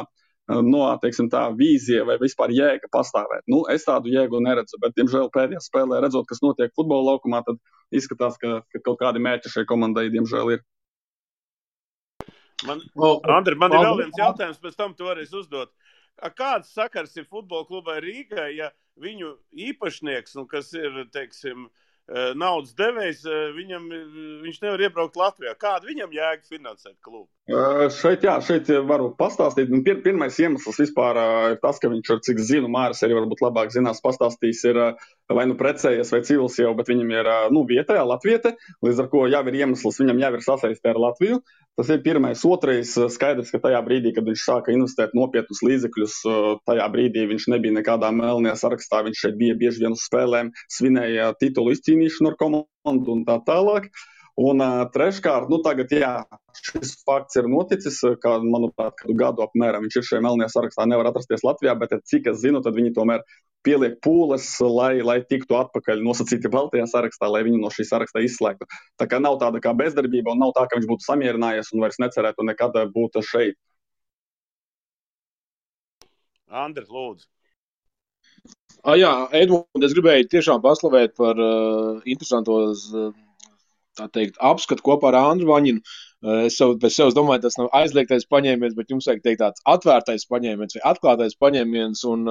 no 0.48 0.84
teiksim, 1.02 1.28
tā 1.32 1.42
vīzija 1.56 2.06
vai 2.08 2.16
vispār 2.20 2.52
jēga 2.56 2.88
pastāvēt? 2.92 3.44
Nu, 3.50 3.62
es 3.72 3.84
tādu 3.84 4.12
jēgu 4.12 4.40
neredzu, 4.44 4.80
bet, 4.82 4.94
diemžēl, 4.96 5.28
pēdējā 5.34 5.60
spēlē 5.64 6.00
redzot, 6.04 6.28
kas 6.30 6.40
notiek 6.44 6.72
futbola 6.76 7.12
laukumā, 7.12 7.42
tad 7.46 7.60
izskatās, 7.94 8.38
ka, 8.40 8.62
ka 8.72 8.82
kaut 8.84 9.00
kādi 9.02 9.22
mērķi 9.24 9.52
šai 9.52 9.66
komandai, 9.68 10.08
diemžēl, 10.14 10.56
ir. 10.56 10.64
Man, 12.66 12.80
Andri, 13.30 13.54
man 13.54 13.76
ir 13.76 13.84
vēl 13.84 14.00
viens 14.02 14.18
jautājums, 14.18 14.58
pēc 14.62 14.78
tam 14.78 14.96
tu 14.98 15.06
varēsi 15.06 15.36
uzdot. 15.38 15.70
Kāds 16.34 16.72
sakars 16.74 17.12
ir 17.20 17.28
futbola 17.28 17.68
klubai 17.68 18.00
Rīgai, 18.02 18.48
ja 18.56 18.72
viņu 18.98 19.36
īpašnieks, 19.68 20.34
nu, 20.34 20.48
kas 20.50 20.72
ir, 20.74 21.04
teiksim, 21.14 21.68
eh, 22.08 22.32
naudas 22.34 22.74
devējs, 22.74 23.22
eh, 23.26 23.52
viņam, 23.54 23.86
viņš 24.42 24.62
nevar 24.64 24.82
iebraukt 24.88 25.20
Latvijā? 25.20 25.54
Kāda 25.54 25.86
viņam 25.86 26.10
jēga 26.10 26.42
finansēt 26.48 26.96
klubu? 27.00 27.28
Uh, 27.48 27.86
šeit, 27.88 28.26
jā, 28.26 28.34
šeit 28.44 28.66
varu 28.84 29.06
pastāstīt. 29.16 29.70
Nu, 29.72 29.78
Pir, 29.80 30.02
pirmais 30.04 30.36
iemesls 30.36 30.76
vispār 30.82 31.16
uh, 31.16 31.44
ir 31.54 31.60
tas, 31.62 31.78
ka 31.80 31.88
viņš, 31.88 32.10
cik 32.26 32.42
zinu, 32.44 32.68
Māris 32.68 33.00
arī 33.06 33.14
varbūt 33.16 33.40
labāk 33.40 33.70
zinās, 33.72 34.02
pastāstīs, 34.04 34.60
ir 34.68 34.76
uh, 34.76 35.06
vai 35.32 35.46
nu 35.48 35.56
precējies 35.56 36.12
vai 36.12 36.20
civils 36.28 36.58
jau, 36.60 36.74
bet 36.76 36.90
viņam 36.92 37.14
ir 37.14 37.30
uh, 37.32 37.46
nu, 37.54 37.62
vietējā 37.70 38.02
Latvijā, 38.04 38.52
līdz 38.84 39.00
ar 39.00 39.08
ko 39.14 39.22
jau 39.32 39.40
ir 39.48 39.56
iemesls, 39.62 39.96
viņam 40.02 40.20
jau 40.26 40.30
ir 40.36 40.44
sasaistē 40.44 40.92
ar 40.92 41.00
Latviju. 41.06 41.40
Tas 41.80 41.94
ir 41.94 42.04
pirmais. 42.04 42.44
Otrais, 42.44 42.92
uh, 43.00 43.08
skaidrs, 43.16 43.54
ka 43.54 43.62
tajā 43.64 43.80
brīdī, 43.86 44.12
kad 44.18 44.28
viņš 44.28 44.44
sāka 44.44 44.76
investēt 44.76 45.16
nopietnus 45.16 45.64
līdzekļus, 45.64 46.18
uh, 46.28 46.50
tajā 46.68 46.90
brīdī 46.92 47.24
viņš 47.32 47.48
nebija 47.54 47.78
nekādā 47.78 48.12
melnajā 48.12 48.58
sarakstā. 48.66 49.00
Viņš 49.08 49.24
šeit 49.24 49.40
bija 49.40 49.56
bieži 49.56 49.86
vien 49.86 49.96
uz 49.96 50.04
spēlēm, 50.04 50.52
svinēja 50.76 51.32
titulu 51.40 51.72
izcīnīšanu 51.78 52.34
ar 52.34 52.40
komandu 52.44 53.16
un 53.16 53.24
tā 53.24 53.40
tālāk. 53.48 53.88
Un 54.38 54.62
uh, 54.62 54.84
treškārt, 54.94 55.48
nu 55.50 55.58
tagad, 55.64 55.90
jā, 55.90 56.12
šis 56.54 56.92
fakts 57.02 57.40
ir 57.40 57.48
noticis, 57.50 57.96
kā, 58.22 58.36
manuprāt, 58.44 58.94
kādu 59.00 59.16
gadu 59.18 59.42
apmēram 59.42 59.82
viņš 59.82 59.96
ir 59.98 60.06
šajā 60.12 60.22
melnajā 60.22 60.52
sarakstā, 60.52 60.86
nevar 60.86 61.08
atrasties 61.10 61.42
Latvijā, 61.42 61.74
bet 61.80 61.96
cik 62.06 62.28
es 62.30 62.38
zinu, 62.44 62.60
tad 62.62 62.78
viņi 62.78 62.92
tomēr 62.94 63.24
pieliek 63.66 63.96
pūles, 64.04 64.46
lai, 64.62 65.00
lai 65.02 65.18
tiktu 65.26 65.58
atpakaļ 65.58 66.04
nosacīti 66.06 66.52
Baltijā 66.54 66.86
sarakstā, 66.86 67.26
lai 67.34 67.42
viņu 67.48 67.58
no 67.64 67.72
šī 67.74 67.88
saraksta 67.88 68.22
izslēgtu. 68.22 68.68
Tā 69.00 69.08
kā 69.10 69.18
nav 69.18 69.40
tāda 69.42 69.58
kā 69.64 69.74
bezdarbība 69.74 70.36
un 70.36 70.44
nav 70.44 70.54
tā, 70.54 70.68
ka 70.70 70.78
viņš 70.78 70.86
būtu 70.92 71.08
samierinājies 71.08 71.74
un 71.74 71.82
vairs 71.82 71.98
necerētu 71.98 72.46
nekad 72.46 72.78
būt 72.94 73.18
šeit. 73.26 73.58
Andri, 76.48 76.86
lūdzu. 76.86 77.26
Ah, 78.86 78.94
jā, 78.94 79.10
Edmunds, 79.34 79.82
es 79.82 79.94
gribēju 79.96 80.28
tiešām 80.30 80.62
paslavēt 80.62 81.16
par 81.18 81.40
uh, 81.42 81.98
interesanto 82.06 82.60
uh, 82.70 83.10
tā 83.98 84.06
teikt, 84.14 84.38
apskatu 84.40 84.84
kopā 84.86 85.12
ar 85.12 85.18
Andru 85.20 85.50
Vaņinu. 85.50 85.82
Es 86.46 86.56
sev, 86.58 86.72
pēc 86.82 86.96
sevis 86.96 87.14
domāju, 87.14 87.44
tas 87.44 87.58
nav 87.60 87.68
aizliegtais 87.78 88.26
paņēmiens, 88.30 88.74
bet 88.74 88.90
jums 88.90 89.06
vajag 89.06 89.22
teikt 89.22 89.42
tāds 89.44 89.62
atvērtais 89.70 90.26
paņēmiens 90.30 90.74
vai 90.78 90.82
atklātais 90.90 91.38
paņēmiens 91.38 92.02
un 92.10 92.26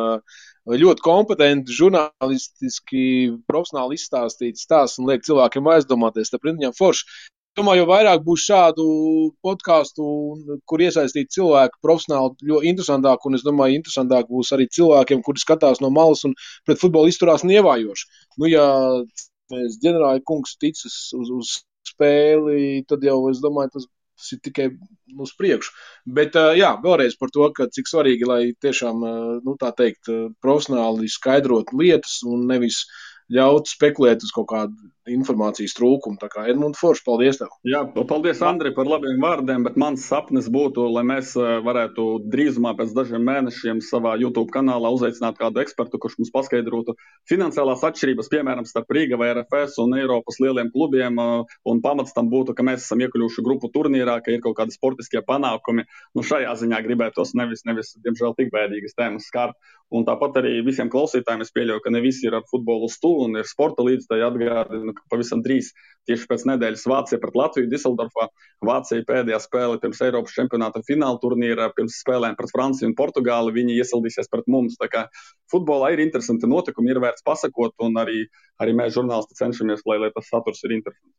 ļoti 0.84 1.06
kompetenti, 1.06 1.78
žurnālistiski, 1.78 3.06
profesionāli 3.48 3.96
izstāstīts 3.96 4.68
stāsts 4.68 5.00
un 5.00 5.08
liek 5.08 5.24
cilvēkiem 5.24 5.72
aizdomāties. 5.78 6.34
Tāpēc 6.34 6.60
viņam 6.60 6.76
forši. 6.76 7.08
Domāju, 7.58 7.82
jo 7.82 7.86
vairāk 7.90 8.20
būs 8.22 8.44
šādu 8.46 8.84
podkāstu, 9.42 10.04
kur 10.70 10.84
iesaistīt 10.84 11.32
cilvēku 11.34 11.80
profesionāli, 11.82 12.36
jo 12.52 12.60
interesantāk, 12.62 13.24
un 13.26 13.40
es 13.40 13.42
domāju, 13.48 13.80
interesantāk 13.80 14.28
būs 14.30 14.52
arī 14.54 14.68
cilvēkiem, 14.78 15.24
kuri 15.26 15.42
skatās 15.42 15.82
no 15.82 15.90
malas 15.90 16.22
un 16.28 16.36
pret 16.68 16.78
futbolu 16.78 17.10
izturās 17.10 17.48
nievājoši. 17.48 18.06
Nu, 18.38 18.52
ja 18.52 18.68
mēs 19.54 19.80
ģenerāli 19.84 20.24
kungs 20.28 20.58
ticas 20.62 20.98
uz, 21.18 21.32
uz 21.32 21.54
spēli, 21.88 22.84
tad 22.88 23.06
jau 23.06 23.20
es 23.32 23.40
domāju, 23.44 23.78
tas 23.78 23.88
tas 24.18 24.32
ir 24.34 24.42
tikai 24.42 24.68
uz 25.24 25.34
priekšu. 25.38 25.74
Bet, 26.18 26.38
jā, 26.58 26.72
vēlreiz 26.84 27.18
par 27.22 27.32
to, 27.34 27.48
ka 27.54 27.70
cik 27.74 27.90
svarīgi, 27.90 28.28
lai 28.28 28.42
tiešām, 28.66 29.06
nu, 29.46 29.56
tā 29.62 29.72
teikt, 29.78 30.10
profesionāli 30.44 31.10
skaidrot 31.14 31.74
lietas 31.78 32.20
un 32.26 32.48
nevis 32.50 32.84
ļaut 33.34 33.70
spekulēt 33.70 34.26
uz 34.26 34.34
kaut 34.34 34.50
kādu 34.52 34.92
informācijas 35.12 35.76
trūkumu. 35.78 36.20
Tā 36.22 36.30
kā 36.32 36.46
Edmunds 36.52 36.80
Foršs, 36.82 37.04
paldies 37.06 37.40
tev! 37.40 37.52
Jā, 37.68 37.84
paldies 37.96 38.42
Andri 38.46 38.74
par 38.76 38.90
labiem 38.90 39.22
vārdiem, 39.24 39.66
bet 39.68 39.78
mans 39.80 40.06
sapnis 40.08 40.50
būtu, 40.54 40.86
lai 40.94 41.04
mēs 41.08 41.34
eh, 41.40 41.58
varētu 41.66 42.08
drīzumā 42.34 42.74
pēc 42.80 42.94
dažiem 42.98 43.24
mēnešiem 43.28 43.82
savā 43.86 44.16
YouTube 44.22 44.52
kanālā 44.54 44.92
uzaicināt 44.96 45.40
kādu 45.40 45.64
ekspertu, 45.64 46.02
kurš 46.02 46.18
mums 46.22 46.34
paskaidrotu 46.36 46.98
finansiālās 47.30 47.86
atšķirības, 47.88 48.32
piemēram, 48.34 48.68
starp 48.70 48.92
Rīga 48.98 49.20
vai 49.22 49.32
RFS 49.36 49.80
un 49.84 49.98
Eiropas 50.00 50.42
lieliem 50.44 50.72
klubiem, 50.74 51.22
eh, 51.24 51.58
un 51.72 51.82
pamats 51.86 52.16
tam 52.18 52.32
būtu, 52.34 52.58
ka 52.58 52.66
mēs 52.68 52.86
esam 52.86 53.04
iekļuvuši 53.06 53.46
grupu 53.46 53.72
turnīrā, 53.74 54.20
ka 54.24 54.36
ir 54.36 54.44
kaut 54.46 54.60
kādi 54.60 54.76
sportiskie 54.76 55.24
panākumi. 55.26 55.88
Nu, 56.16 56.26
šajā 56.26 56.54
ziņā 56.64 56.84
gribētos 56.86 57.36
nevis, 57.38 57.66
nevis 57.66 57.96
diemžēl, 58.04 58.36
tik 58.38 58.54
bēdīgas 58.54 58.98
tēmas 58.98 59.28
skārt. 59.32 59.58
Un 59.88 60.04
tāpat 60.04 60.42
arī 60.42 60.58
visiem 60.68 60.90
klausītājiem 60.92 61.46
es 61.46 61.54
pieļauju, 61.56 61.82
ka 61.86 61.92
ne 61.96 62.02
visi 62.04 62.26
ir 62.28 62.36
ar 62.36 62.44
futbolu 62.52 62.90
stūri 62.92 63.30
un 63.30 63.40
ir 63.40 63.48
sporta 63.48 63.86
līdzekļi. 63.88 64.26
Atgādinu, 64.28 64.94
ka 64.97 64.97
pavisam 65.12 65.44
drīz, 65.46 65.72
tieši 66.08 66.28
pēc 66.30 66.46
nedēļas, 66.50 66.86
Vācija 66.92 67.20
pret 67.22 67.38
Latviju 67.38 67.70
Diseldorfā. 67.72 68.28
Vācija 68.66 69.06
pēdējā 69.08 69.40
spēle 69.44 69.80
pirms 69.84 70.02
Eiropas 70.08 70.36
čempionāta 70.38 70.82
fināla 70.88 71.20
turnīra, 71.24 71.70
pirms 71.78 72.00
spēlēm 72.04 72.38
pret 72.40 72.54
Franciju 72.54 72.92
un 72.92 72.98
Portugāli. 72.98 73.56
Viņi 73.58 73.78
iesildīsies 73.82 74.32
pret 74.34 74.48
mums. 74.52 74.80
Tā 74.82 74.90
kā 74.94 75.06
futbolā 75.52 75.94
ir 75.96 76.04
interesanti 76.06 76.50
notikumi, 76.50 76.94
ir 76.94 77.02
vērts 77.04 77.26
pasakot, 77.28 77.76
un 77.86 78.00
arī, 78.04 78.26
arī 78.64 78.76
mēs, 78.78 78.96
žurnālisti, 78.98 79.40
cenšamies, 79.40 79.86
lai, 79.90 80.02
lai 80.06 80.14
tas 80.16 80.30
saturs 80.32 80.64
ir 80.64 80.78
interesants. 80.80 81.16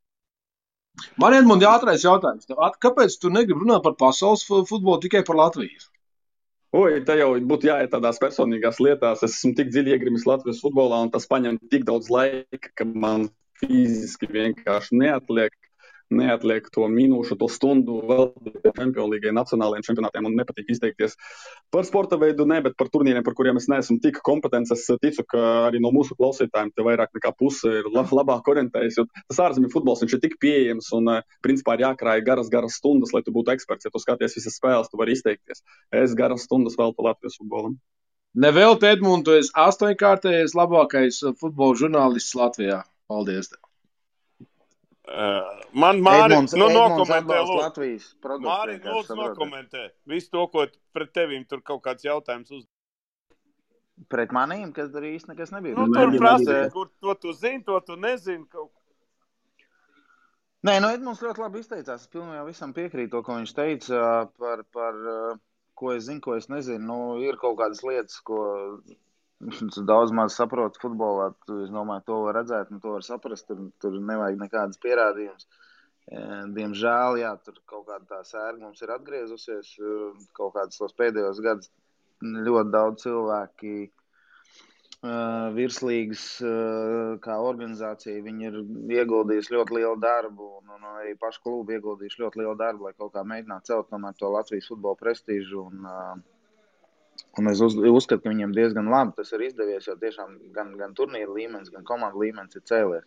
Man 1.21 1.37
ir 1.37 1.47
ātrākais 1.47 2.03
jautājums. 2.03 2.49
Kāpēc 2.83 3.21
tu 3.23 3.31
negribi 3.31 3.63
runāt 3.63 3.85
par 3.85 3.95
pasaules 4.01 4.43
futbolu 4.49 4.99
tikai 5.05 5.23
par 5.27 5.39
Latviju? 5.39 5.87
Oi, 6.77 6.99
te 7.01 7.15
jau 7.17 7.31
būtu 7.49 7.71
jāiet 7.71 7.89
tādās 7.95 8.19
personīgās 8.21 8.81
lietās. 8.85 9.23
Es 9.25 9.39
esmu 9.39 9.55
tik 9.57 9.71
dziļi 9.73 9.95
iegrimis 9.95 10.27
Latvijas 10.29 10.61
futbolā, 10.61 10.99
un 11.07 11.13
tas 11.15 11.25
prasa 11.31 11.55
tik 11.73 11.87
daudz 11.89 12.11
laika, 12.13 12.73
ka 12.77 12.85
man 12.85 13.31
fiziski 13.61 14.31
vienkārši 14.33 15.01
neatliek 15.03 15.57
neatliek 16.11 16.69
to 16.73 16.87
minūšu, 16.91 17.37
to 17.39 17.49
stundu 17.53 17.99
vēl 18.09 18.31
Champions 18.65 19.11
League, 19.13 19.33
nacionālajiem 19.35 19.85
čempionātiem 19.87 20.29
un 20.29 20.37
nepatīk 20.39 20.71
izteikties 20.73 21.17
par 21.75 21.85
sporta 21.89 22.19
veidu, 22.21 22.47
ne, 22.49 22.61
bet 22.65 22.77
par 22.81 22.91
turnīriem, 22.93 23.25
par 23.27 23.37
kuriem 23.37 23.61
es 23.61 23.69
neesmu 23.71 23.99
tik 24.05 24.21
kompetents. 24.25 24.73
Es 24.75 24.87
ticu, 25.03 25.25
ka 25.29 25.45
arī 25.69 25.83
no 25.85 25.93
mūsu 25.95 26.17
klausītājiem 26.19 26.73
te 26.75 26.87
vairāk 26.87 27.13
nekā 27.17 27.35
puse 27.39 27.75
ir 27.81 27.91
lab, 27.93 28.11
labāk 28.15 28.49
orientējies, 28.49 29.01
jo 29.01 29.07
tas 29.29 29.43
ārzemju 29.49 29.73
futbols 29.75 30.05
ir 30.07 30.17
tik 30.23 30.39
pieejams 30.41 30.91
un, 30.97 31.13
eh, 31.17 31.23
principā, 31.45 31.77
ir 31.77 31.87
jākrāj 31.87 32.25
garas, 32.25 32.49
garas 32.49 32.81
stundas, 32.81 33.13
lai 33.13 33.23
tu 33.23 33.33
būtu 33.33 33.53
eksperts. 33.53 33.85
Ja 33.85 33.93
tu 33.93 34.01
skaties 34.01 34.37
visas 34.41 34.57
spēles, 34.57 34.91
tu 34.91 34.97
vari 34.97 35.13
izteikties. 35.13 35.63
Es 35.93 36.15
garas 36.15 36.49
stundas 36.49 36.77
pa 36.77 36.89
Latvijas 36.89 37.37
futbolam. 37.39 37.79
Nevēl, 38.37 38.77
Edmunds, 38.85 39.25
tu 39.25 39.33
esi 39.33 39.51
astoņkārtējais 39.57 40.55
labākais 40.55 41.21
futbola 41.41 41.75
žurnālists 41.75 42.37
Latvijā. 42.37 42.85
Paldies! 43.09 43.53
Tev. 43.53 43.69
Uh, 45.09 45.63
man 45.73 46.03
Mārcis 46.05 46.53
nu, 46.59 46.67
nokomentē, 46.69 47.39
Latvijas 47.49 48.11
Mārcis, 48.45 48.83
lūdzu, 48.85 49.15
nokomentē 49.17 49.87
visu 50.11 50.29
to, 50.35 50.43
ko 50.53 50.67
pret 50.93 51.15
tevīm 51.17 51.47
tur 51.49 51.63
kaut 51.65 51.81
kāds 51.87 52.05
jautājums 52.05 52.53
uz. 52.53 52.67
Pret 54.13 54.35
manīm, 54.37 54.69
kas 54.77 54.93
tur 54.93 55.07
īsti 55.09 55.33
nekas 55.33 55.55
nebija. 55.55 55.79
Nu, 55.81 55.89
tur 55.97 56.13
prasa, 56.21 56.59
kur 56.75 56.91
to 57.01 57.15
tu 57.23 57.33
zini, 57.35 57.65
to 57.65 57.81
tu 57.87 57.97
nezini. 57.97 58.45
Kaut... 58.53 58.69
Nē, 60.69 60.77
nu, 60.85 60.93
Edmunds 60.93 61.25
ļoti 61.25 61.43
labi 61.43 61.65
izteicās. 61.65 62.05
Es 62.05 62.13
pilnībā 62.13 62.45
visam 62.47 62.77
piekrītu 62.77 63.17
to, 63.17 63.25
ko 63.25 63.41
viņš 63.41 63.57
teica 63.57 64.05
par, 64.39 64.63
par 64.77 65.01
ko 65.79 65.97
es 65.97 66.05
zinu, 66.11 66.21
ko 66.23 66.37
es 66.37 66.51
nezinu. 66.53 66.85
Nu, 66.85 67.01
ir 67.25 67.41
kaut 67.41 67.57
kādas 67.63 67.81
lietas, 67.87 68.21
ko 68.29 68.45
Tu 69.75 69.85
daudz 69.87 70.13
maz 70.15 70.37
saproti 70.39 70.81
futbolā. 70.83 71.31
Tu, 71.47 71.63
es 71.65 71.73
domāju, 71.75 72.05
to 72.09 72.21
var 72.27 72.39
redzēt, 72.41 72.73
nu, 72.75 72.81
to 72.83 72.97
var 72.97 73.07
saprast. 73.07 73.47
Tur, 73.51 73.69
tur 73.83 73.99
nevajag 73.99 74.41
nekādas 74.41 74.81
pierādījumus. 74.83 75.47
E, 76.09 76.23
diemžēl, 76.57 77.21
jā, 77.23 77.35
tur 77.45 77.61
kaut 77.69 77.87
kāda 77.91 78.09
tā 78.17 78.23
sērga 78.27 78.65
mums 78.65 78.83
ir 78.83 78.95
atgriezusies. 78.97 79.77
E, 79.79 80.01
kaut 80.39 80.57
kādus 80.57 80.81
tos 80.81 80.97
pēdējos 80.99 81.43
gadus 81.45 81.71
ļoti 82.49 82.73
daudz 82.75 83.05
cilvēki 83.05 83.75
e, 83.85 83.91
virslīgas 85.59 86.25
kā 87.23 87.37
organizācija. 87.51 88.25
Viņi 88.25 88.51
ir 88.51 88.59
ieguldījuši 88.99 89.55
ļoti 89.55 89.79
lielu 89.79 90.01
darbu, 90.03 90.49
un, 90.63 90.75
un 90.79 90.91
arī 90.97 91.15
paši 91.21 91.45
klubi 91.45 91.79
ieguldījuši 91.79 92.25
ļoti 92.25 92.43
lielu 92.43 92.57
darbu, 92.59 92.89
lai 92.89 92.97
kaut 92.99 93.15
kā 93.15 93.23
mēģinātu 93.23 93.71
celt 93.71 93.95
to 94.19 94.33
Latvijas 94.35 94.73
futbola 94.73 94.99
prestižu. 94.99 95.69
Un, 95.71 95.87
uh, 95.87 96.38
Un 97.39 97.51
es 97.51 97.61
uz, 97.63 97.77
uzskatu, 97.77 98.25
ka 98.25 98.33
viņiem 98.33 98.53
diezgan 98.57 98.91
labi 98.91 99.15
tas 99.19 99.31
ir 99.37 99.45
izdevies, 99.47 99.87
jo 99.87 99.95
tiešām 100.01 100.35
gan, 100.55 100.73
gan 100.81 100.95
turnīra 100.99 101.31
līmenis, 101.31 101.71
gan 101.75 101.87
komandu 101.87 102.25
līmenis 102.25 102.59
ir 102.59 102.65
cēlies. 102.71 103.07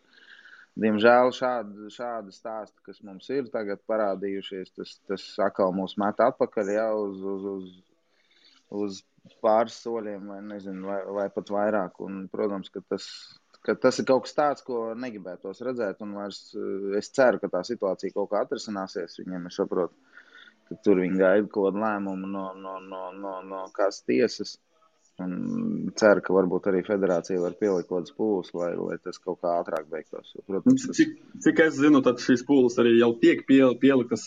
Diemžēl 0.81 1.33
šādi, 1.35 1.89
šādi 1.91 2.31
stāsti, 2.31 2.77
kas 2.87 3.01
mums 3.03 3.27
ir 3.33 3.49
tagad 3.51 3.81
parādījušies, 3.91 4.71
tas, 4.77 4.93
tas 5.09 5.25
atkal 5.43 5.73
mūs 5.75 5.97
met 5.99 6.21
atpakaļ 6.23 6.71
jau 6.77 6.93
uz, 7.09 7.25
uz, 7.33 7.65
uz, 8.79 9.01
uz 9.27 9.35
pāris 9.43 9.75
soļiem, 9.83 10.31
vai, 10.31 10.39
nezinu, 10.53 10.87
vai, 10.87 11.01
vai 11.19 11.27
pat 11.35 11.51
vairāk. 11.51 11.99
Un, 12.07 12.23
protams, 12.31 12.71
ka 12.71 12.79
tas, 12.87 13.09
ka 13.67 13.75
tas 13.75 13.99
ir 13.99 14.07
kaut 14.07 14.29
kas 14.29 14.37
tāds, 14.37 14.63
ko 14.63 14.93
negribētos 14.95 15.59
redzēt. 15.67 15.99
Vairs, 16.15 16.39
es 17.01 17.11
ceru, 17.19 17.43
ka 17.43 17.51
tā 17.51 17.65
situācija 17.67 18.15
kaut 18.15 18.31
kā 18.31 18.45
atrisināsies. 18.45 19.19
Viņiem 19.25 19.51
ir 19.51 19.57
saprotama 19.57 20.10
ka 20.71 20.81
tur 20.87 21.03
viņi 21.03 21.19
gaida 21.19 21.47
kaut 21.47 21.69
kādu 21.69 21.85
lēmumu 21.85 22.33
no, 22.33 22.49
no, 22.65 22.79
no, 22.87 23.05
no, 23.19 23.37
no 23.53 23.63
kādas 23.75 24.03
tiesas. 24.07 24.57
Un 25.21 25.91
ceru, 25.99 26.21
ka 26.25 26.33
varbūt 26.33 26.67
arī 26.71 26.79
federācija 26.85 27.41
var 27.43 27.53
pielikt 27.59 27.89
kaut 27.89 27.99
kādas 27.99 28.13
pūles, 28.17 28.47
lai, 28.57 28.69
lai 28.79 28.95
tas 29.03 29.19
kaut 29.21 29.41
kā 29.43 29.51
ātrāk 29.59 29.89
beigtos. 29.91 30.31
Protams, 30.47 30.87
tas... 30.87 30.97
cik, 30.97 31.11
cik 31.45 31.61
es 31.65 31.75
zinu, 31.77 32.01
tad 32.05 32.23
šīs 32.23 32.45
pūles 32.47 32.77
arī 32.81 32.95
jau 32.97 33.11
tiek 33.21 33.43
pieliktas. 33.47 34.25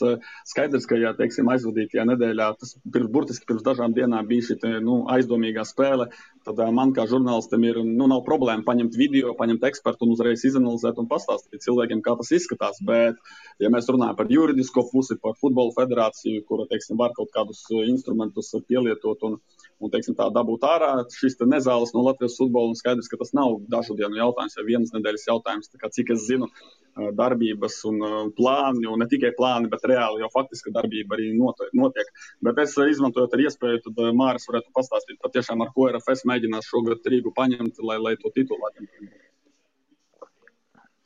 Skaidrs, 0.51 0.87
ka, 0.91 0.99
ja 1.01 1.15
teiksim, 1.19 1.51
aizvadītajā 1.55 2.05
nedēļā, 2.13 2.51
tas 2.61 2.77
pirms, 2.85 3.11
burtiski 3.17 3.49
pirms 3.49 3.67
dažām 3.67 3.97
dienām 3.97 4.29
bija 4.31 4.51
šī 4.51 4.77
nu, 4.85 5.01
aizdomīgā 5.17 5.67
spēle, 5.67 6.11
tad 6.45 6.61
man 6.77 6.93
kā 6.97 7.07
žurnālistam 7.09 7.65
ir, 7.67 7.81
nu, 7.85 8.07
nav 8.11 8.23
problēma 8.27 8.65
paņemt 8.67 8.97
video, 8.99 9.33
paņemt 9.39 9.65
ekspertu 9.71 10.07
un 10.07 10.15
uzreiz 10.15 10.45
izanalizēt 10.47 11.01
un 11.01 11.09
pastāstīt 11.11 11.65
cilvēkiem, 11.65 12.03
kā 12.05 12.15
tas 12.19 12.33
izskatās. 12.37 12.81
Bet, 12.85 13.19
ja 13.63 13.71
mēs 13.73 13.89
runājam 13.91 14.19
par 14.19 14.31
juridisko 14.33 14.87
pusi, 14.91 15.17
par 15.23 15.39
futbola 15.41 15.75
federāciju, 15.77 16.45
kura, 16.49 16.69
teiksim, 16.71 16.99
var 17.01 17.15
kaut 17.17 17.33
kādus 17.35 17.65
instrumentus 17.85 18.53
pielietot 18.69 19.25
un, 19.29 19.39
un 19.81 19.93
teiksim, 19.93 20.17
tā 20.19 20.29
dabūt 20.35 20.67
ārā 20.69 20.93
šīs 21.17 21.41
nezāles 21.49 21.95
no 21.97 22.05
Latvijas 22.09 22.39
futbola. 22.41 22.73
Un 22.73 22.79
skaidrs, 22.79 23.11
ka 23.11 23.21
tas 23.21 23.35
nav 23.37 23.61
dažu 23.73 23.97
dienu 23.99 24.21
jautājums, 24.21 24.59
vai 24.61 24.69
vienas 24.73 24.95
nedēļas 24.95 25.29
jautājums. 25.31 25.73
Kā, 25.81 25.91
cik 25.93 26.15
es 26.15 26.29
zinu, 26.29 26.51
darbības 26.95 27.81
un 27.91 27.99
plāni, 28.37 28.87
un 28.91 29.03
ne 29.03 29.09
tikai 29.11 29.33
plāni, 29.39 29.71
bet 29.73 29.87
reāli 29.91 30.23
jau 30.23 30.31
faktiski 30.35 30.73
darbība 30.75 31.17
arī 31.17 31.33
notiek. 31.39 32.13
Bet 32.45 32.61
es 32.63 32.77
izmantojot 32.79 33.35
ar 33.35 33.45
iespēju, 33.47 33.83
tad 33.89 34.01
Māris 34.19 34.47
varētu 34.51 34.73
pastāstīt 34.77 35.21
patiešām, 35.25 35.65
ar 35.65 35.73
ko 35.75 35.89
RFS 35.91 36.27
mēģinās 36.31 36.71
šogad 36.71 37.11
Rīgu 37.11 37.35
paņemt, 37.35 37.83
lai, 37.83 37.99
lai 37.99 38.15
to 38.21 38.31
titulu 38.35 38.71
atņemtu. 38.71 39.11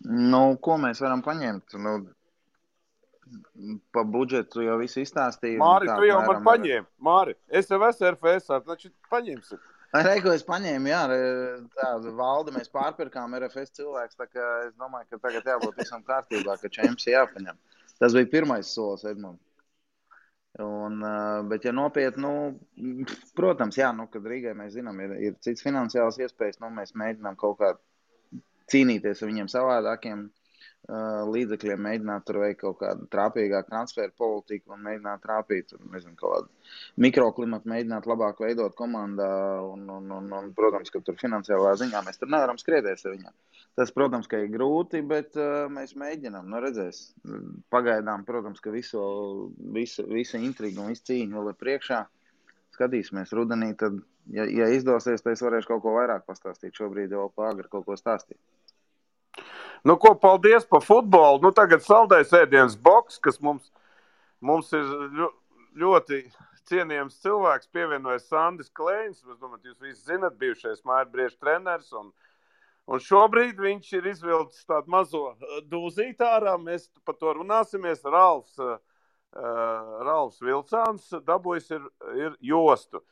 Nu, 0.08 0.42
ko 0.62 0.78
mēs 0.80 1.02
varam 1.04 1.24
paņemt? 1.24 1.76
Nu, 1.82 1.98
Pa 3.92 4.04
budžetu 4.08 4.62
jau 4.64 4.78
viss 4.80 4.96
izstāstīja. 4.96 5.58
Māri, 5.60 5.88
tu 5.90 6.06
jau 6.08 6.20
man 6.24 6.38
paņēmi. 6.46 6.86
Māri, 7.04 7.34
es 7.60 7.68
jau 7.68 7.80
esmu 7.84 8.12
RFS, 8.14 8.46
taču 8.64 8.88
paņemsim. 9.12 9.60
Reiko 9.94 10.34
es 10.36 10.44
paņēmu, 10.44 10.90
jā, 10.90 11.00
tādu 11.78 12.12
valdi 12.18 12.52
mēs 12.52 12.68
pārpirkām 12.72 13.36
RFS 13.38 13.72
cilvēks, 13.78 14.18
tā 14.20 14.26
kā 14.28 14.48
es 14.66 14.74
domāju, 14.76 15.08
ka 15.14 15.20
tagad 15.22 15.48
jābūt 15.48 15.80
visam 15.80 16.02
kārtībā, 16.04 16.58
ka 16.60 16.68
čemps 16.72 17.08
jāpaņem. 17.08 17.56
Tas 17.98 18.14
bija 18.14 18.28
pirmais 18.34 18.68
solis, 18.68 19.06
Edmund. 19.08 19.40
Un, 20.60 21.00
bet, 21.48 21.64
ja 21.64 21.72
nopietni, 21.72 22.24
nu, 22.24 23.06
protams, 23.38 23.78
jā, 23.78 23.88
nu, 23.94 24.08
kad 24.12 24.24
Rīgai 24.28 24.56
mēs 24.58 24.74
zinām, 24.74 24.98
ir, 25.04 25.14
ir 25.22 25.36
cits 25.44 25.64
finansiāls 25.64 26.18
iespējas, 26.20 26.58
nu, 26.60 26.70
mēs 26.74 26.96
mēģinām 26.98 27.38
kaut 27.38 27.60
kā 27.62 27.72
cīnīties 28.72 29.22
ar 29.22 29.30
viņiem 29.30 29.50
savādākiem 29.52 30.26
līdzekļiem 30.88 31.82
mēģināt 31.84 32.24
tur 32.24 32.38
veikt 32.40 32.62
kaut 32.62 32.78
kādu 32.80 33.04
trāpīgāku 33.12 33.68
transferu 33.68 34.12
politiku 34.16 34.72
un 34.72 34.80
mēģināt 34.86 35.20
trāpīt, 35.20 35.74
un, 35.76 35.90
nezinu, 35.92 36.14
kaut 36.16 36.32
kādu 36.32 37.02
mikroklimatu, 37.04 37.68
mēģināt 37.68 38.08
labāk 38.08 38.40
veidot 38.40 38.72
komandā. 38.78 39.28
Un, 39.68 39.84
un, 39.92 40.08
un, 40.16 40.30
un, 40.38 40.50
protams, 40.56 40.88
ka 40.94 41.02
tur 41.04 41.18
finansiālā 41.20 41.74
ziņā 41.82 42.00
mēs 42.06 42.20
tur 42.20 42.32
nevaram 42.32 42.60
skrieties 42.60 43.04
ar 43.04 43.16
viņiem. 43.16 43.34
Tas, 43.78 43.92
protams, 43.94 44.26
ka 44.30 44.40
ir 44.40 44.48
grūti, 44.54 45.02
bet 45.06 45.36
uh, 45.36 45.66
mēs 45.70 45.92
mēģinām. 46.00 46.48
Nu, 46.48 46.62
redzēs. 46.64 47.02
Pagaidām, 47.70 48.24
protams, 48.26 48.62
ka 48.64 48.72
visu, 48.74 49.02
visu, 49.76 50.06
visa 50.08 50.40
intriga 50.40 50.82
un 50.82 50.94
visa 50.94 51.04
cīņa 51.10 51.36
vēl 51.36 51.52
ir 51.52 51.58
priekšā. 51.60 52.00
Skatīsimies 52.78 53.34
rudenī, 53.36 53.74
tad, 53.76 54.00
ja, 54.32 54.48
ja 54.48 54.70
izdosies, 54.72 55.20
tad 55.20 55.36
es 55.36 55.44
varēšu 55.44 55.74
kaut 55.74 55.84
ko 55.84 55.94
vairāk 55.98 56.24
pastāstīt. 56.26 56.72
Šobrīd 56.80 57.12
jau 57.12 57.28
pāri 57.36 57.68
kaut 57.68 57.84
ko 57.86 57.98
stāstīt. 57.98 58.40
Nu, 59.84 59.96
ko, 59.96 60.14
paldies 60.18 60.66
par 60.66 60.82
futbolu. 60.82 61.40
Nu, 61.42 61.52
tagad 61.54 61.84
saldais 61.84 62.32
ēdienas 62.34 62.76
boks, 62.82 63.18
kas 63.22 63.38
mums, 63.44 63.70
mums 64.42 64.72
ir 64.76 64.88
ļoti 65.78 66.22
cienījams 66.68 67.20
cilvēks, 67.22 67.70
pievienojas 67.72 68.26
Sandis 68.28 68.72
Klēns. 68.74 69.22
Es 69.22 69.38
domāju, 69.38 69.70
jūs 69.70 69.84
visi 69.84 70.10
zinat, 70.10 70.36
bijušais 70.40 70.82
mājbriežu 70.88 71.38
treneris. 71.40 71.92
Un, 71.96 72.10
un 72.90 73.02
šobrīd 73.04 73.60
viņš 73.62 73.92
ir 74.00 74.10
izvilcis 74.12 74.66
tādu 74.68 74.92
mazo 74.92 75.24
uh, 75.30 75.60
dūzītu 75.70 76.26
ārā. 76.26 76.56
Mēs 76.60 76.88
par 77.06 77.18
to 77.20 77.36
runāsimies. 77.38 78.04
Ralfs, 78.04 78.58
uh, 78.58 78.76
Ralfs 80.08 80.42
Vilcāns 80.42 81.12
dabūjis 81.24 81.72
ir, 81.76 81.88
ir 82.16 82.36
jostu. 82.50 83.04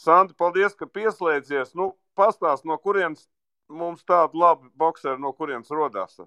Sandi, 0.00 0.34
paldies, 0.34 0.74
ka 0.76 0.88
pieslēdzies. 0.88 1.74
Nu, 1.78 1.92
pastāst, 2.16 2.66
no 2.68 2.78
kurienes 2.80 3.28
mums 3.70 4.04
tādi 4.04 4.38
labi 4.38 4.68
boxeri, 4.82 5.20
no 5.22 5.32
kurienes 5.38 5.70
rodās? 5.70 6.20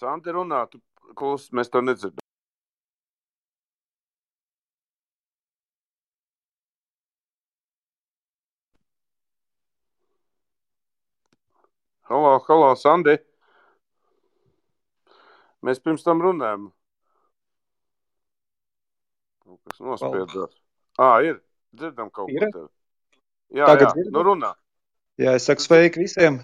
Santi 0.00 0.32
runā, 0.32 0.64
tu 0.70 0.80
klusi, 1.18 1.50
mēs 1.56 1.68
to 1.72 1.82
nedzirdam. 1.84 2.24
Halo, 12.10 12.38
halo, 12.48 12.70
Sandi. 12.74 13.12
Mēs 15.62 15.78
pirms 15.84 16.02
tam 16.02 16.22
runājām. 16.24 16.64
Kaut 19.44 19.60
kas 19.68 19.84
nospiedās. 19.84 20.56
Ah, 21.00 21.18
ir. 21.24 21.38
Dzirdam 21.72 22.10
kaut 22.12 22.28
Ir? 22.32 22.44
ko 22.44 22.50
tevi. 22.58 22.68
Jā, 23.56 23.66
Tagad 23.70 23.88
jā, 23.88 23.92
dzirdat? 23.96 24.14
nu 24.14 24.22
runā. 24.26 24.50
Jā, 25.20 25.34
es 25.38 25.46
saku 25.48 25.64
sveiki 25.64 26.00
visiem. 26.02 26.40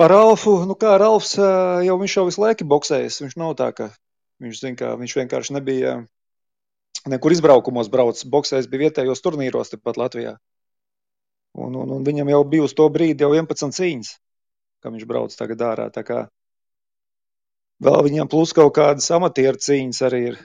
Par 0.00 0.12
Ralfu, 0.12 0.54
nu 0.68 0.74
kā 0.78 0.94
Ralfs, 1.00 1.34
ā, 1.38 1.50
jau 1.86 1.96
viņš 2.00 2.16
jau 2.18 2.24
visu 2.28 2.42
laiku 2.42 2.64
ir 2.64 2.70
boxējis. 2.72 3.20
Viņš 3.24 3.36
nav 3.40 3.54
tā, 3.58 3.68
ka 3.76 3.88
viņš, 4.42 4.60
zin, 4.62 4.76
kā, 4.78 4.92
viņš 5.00 5.14
vienkārši 5.20 5.56
nebija 5.58 5.94
nekur 7.12 7.34
izbraukumos 7.34 7.90
braucis. 7.92 8.26
Boxējis 8.30 8.68
bija 8.72 8.86
vietējos 8.88 9.22
turnīros 9.24 9.72
tepat 9.74 10.00
Latvijā. 10.00 10.36
Un, 11.52 11.74
un, 11.76 11.90
un 11.98 12.06
viņam 12.06 12.30
jau 12.32 12.42
bija 12.48 12.64
uz 12.66 12.74
to 12.74 12.86
brīdi 12.92 13.26
jau 13.26 13.32
11 13.36 13.74
cīņas, 13.76 14.14
ka 14.82 14.92
viņš 14.94 15.04
brauc 15.08 15.34
tagad 15.36 15.64
ārā. 15.66 15.90
Tā 15.92 16.04
kā 16.08 16.22
vēl 17.84 18.00
viņam 18.08 18.30
plus 18.32 18.54
kaut 18.56 18.72
kādas 18.78 19.10
amatieru 19.12 19.60
cīņas 19.60 20.02
arī 20.08 20.22
ir, 20.32 20.38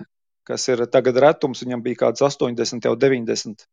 kas 0.48 0.68
ir 0.72 0.86
tagad 0.92 1.20
retums. 1.24 1.64
Viņam 1.66 1.84
bija 1.86 2.06
kāds 2.06 2.24
80, 2.24 2.88
jau 2.88 2.96
90. 3.00 3.68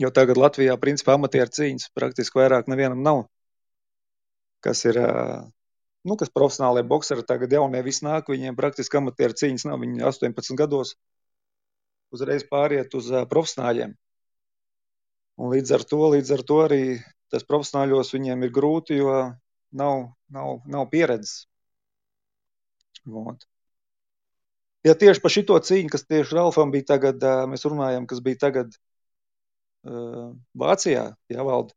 Jo 0.00 0.10
tagad 0.16 0.38
Latvijā 0.40 0.76
principā 0.80 1.16
amatieru 1.18 1.52
cīņas 1.52 1.90
praktiski 1.96 2.40
vairāk 2.40 2.70
nevienam 2.72 3.02
nav. 3.04 3.24
Kas 4.64 4.84
ir, 4.86 4.96
nu, 6.06 6.16
kas 6.20 6.32
profesionālie 6.32 6.84
boxeri 6.88 7.24
tagad 7.26 7.52
jaunie 7.52 7.82
visi 7.84 8.06
nāk, 8.06 8.30
viņiem 8.32 8.56
praktiski 8.56 9.00
amatieru 9.00 9.36
cīņas 9.42 9.66
nav. 9.68 9.80
Viņi 9.82 10.06
18 10.12 10.56
gados 10.60 10.94
uzreiz 12.14 12.46
pāriet 12.48 12.96
uz 12.96 13.10
profesionāļiem. 13.32 13.92
Un 15.40 15.54
līdz 15.54 15.76
ar 15.76 15.84
to, 15.92 16.00
līdz 16.14 16.34
ar 16.36 16.46
to 16.48 16.58
arī 16.64 16.82
tas 17.32 17.46
profesionāļos 17.48 18.14
viņiem 18.16 18.44
ir 18.44 18.56
grūti, 18.56 18.98
jo 19.00 19.14
nav, 19.82 20.02
nav, 20.32 20.58
nav 20.68 20.88
pieredzes. 20.92 21.46
Vot. 23.08 23.49
Ja 24.86 24.94
tieši 24.96 25.20
par 25.20 25.32
šito 25.34 25.58
cīņu, 25.60 25.90
kas 25.92 26.06
tieši 26.08 26.36
Ralfam 26.38 26.70
bija 26.72 26.94
tagad, 26.94 27.24
mēs 27.50 27.66
runājam, 27.68 28.06
kas 28.08 28.22
bija 28.24 28.40
tagad 28.46 28.72
uh, 29.84 30.32
Vācijā, 30.56 31.10
jā, 31.28 31.44
valda. 31.44 31.76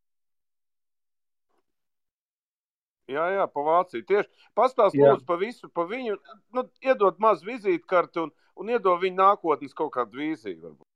Jā, 3.12 3.26
jā, 3.36 3.44
pa 3.52 3.64
Vāciju. 3.66 4.06
Tieši 4.08 4.30
pastāst 4.56 4.96
Jā. 4.96 5.12
lūdzu 5.12 5.28
par 5.28 5.40
visu, 5.42 5.68
par 5.76 5.90
viņu. 5.90 6.16
Nu, 6.56 6.64
iedod 6.86 7.20
maz 7.20 7.44
vizītkarti 7.44 8.24
un, 8.24 8.32
un 8.56 8.72
iedod 8.72 9.02
viņu 9.02 9.20
nākotnes 9.20 9.76
kaut 9.76 9.92
kādu 9.98 10.22
vīziju. 10.22 10.60
Varbūt. 10.62 10.88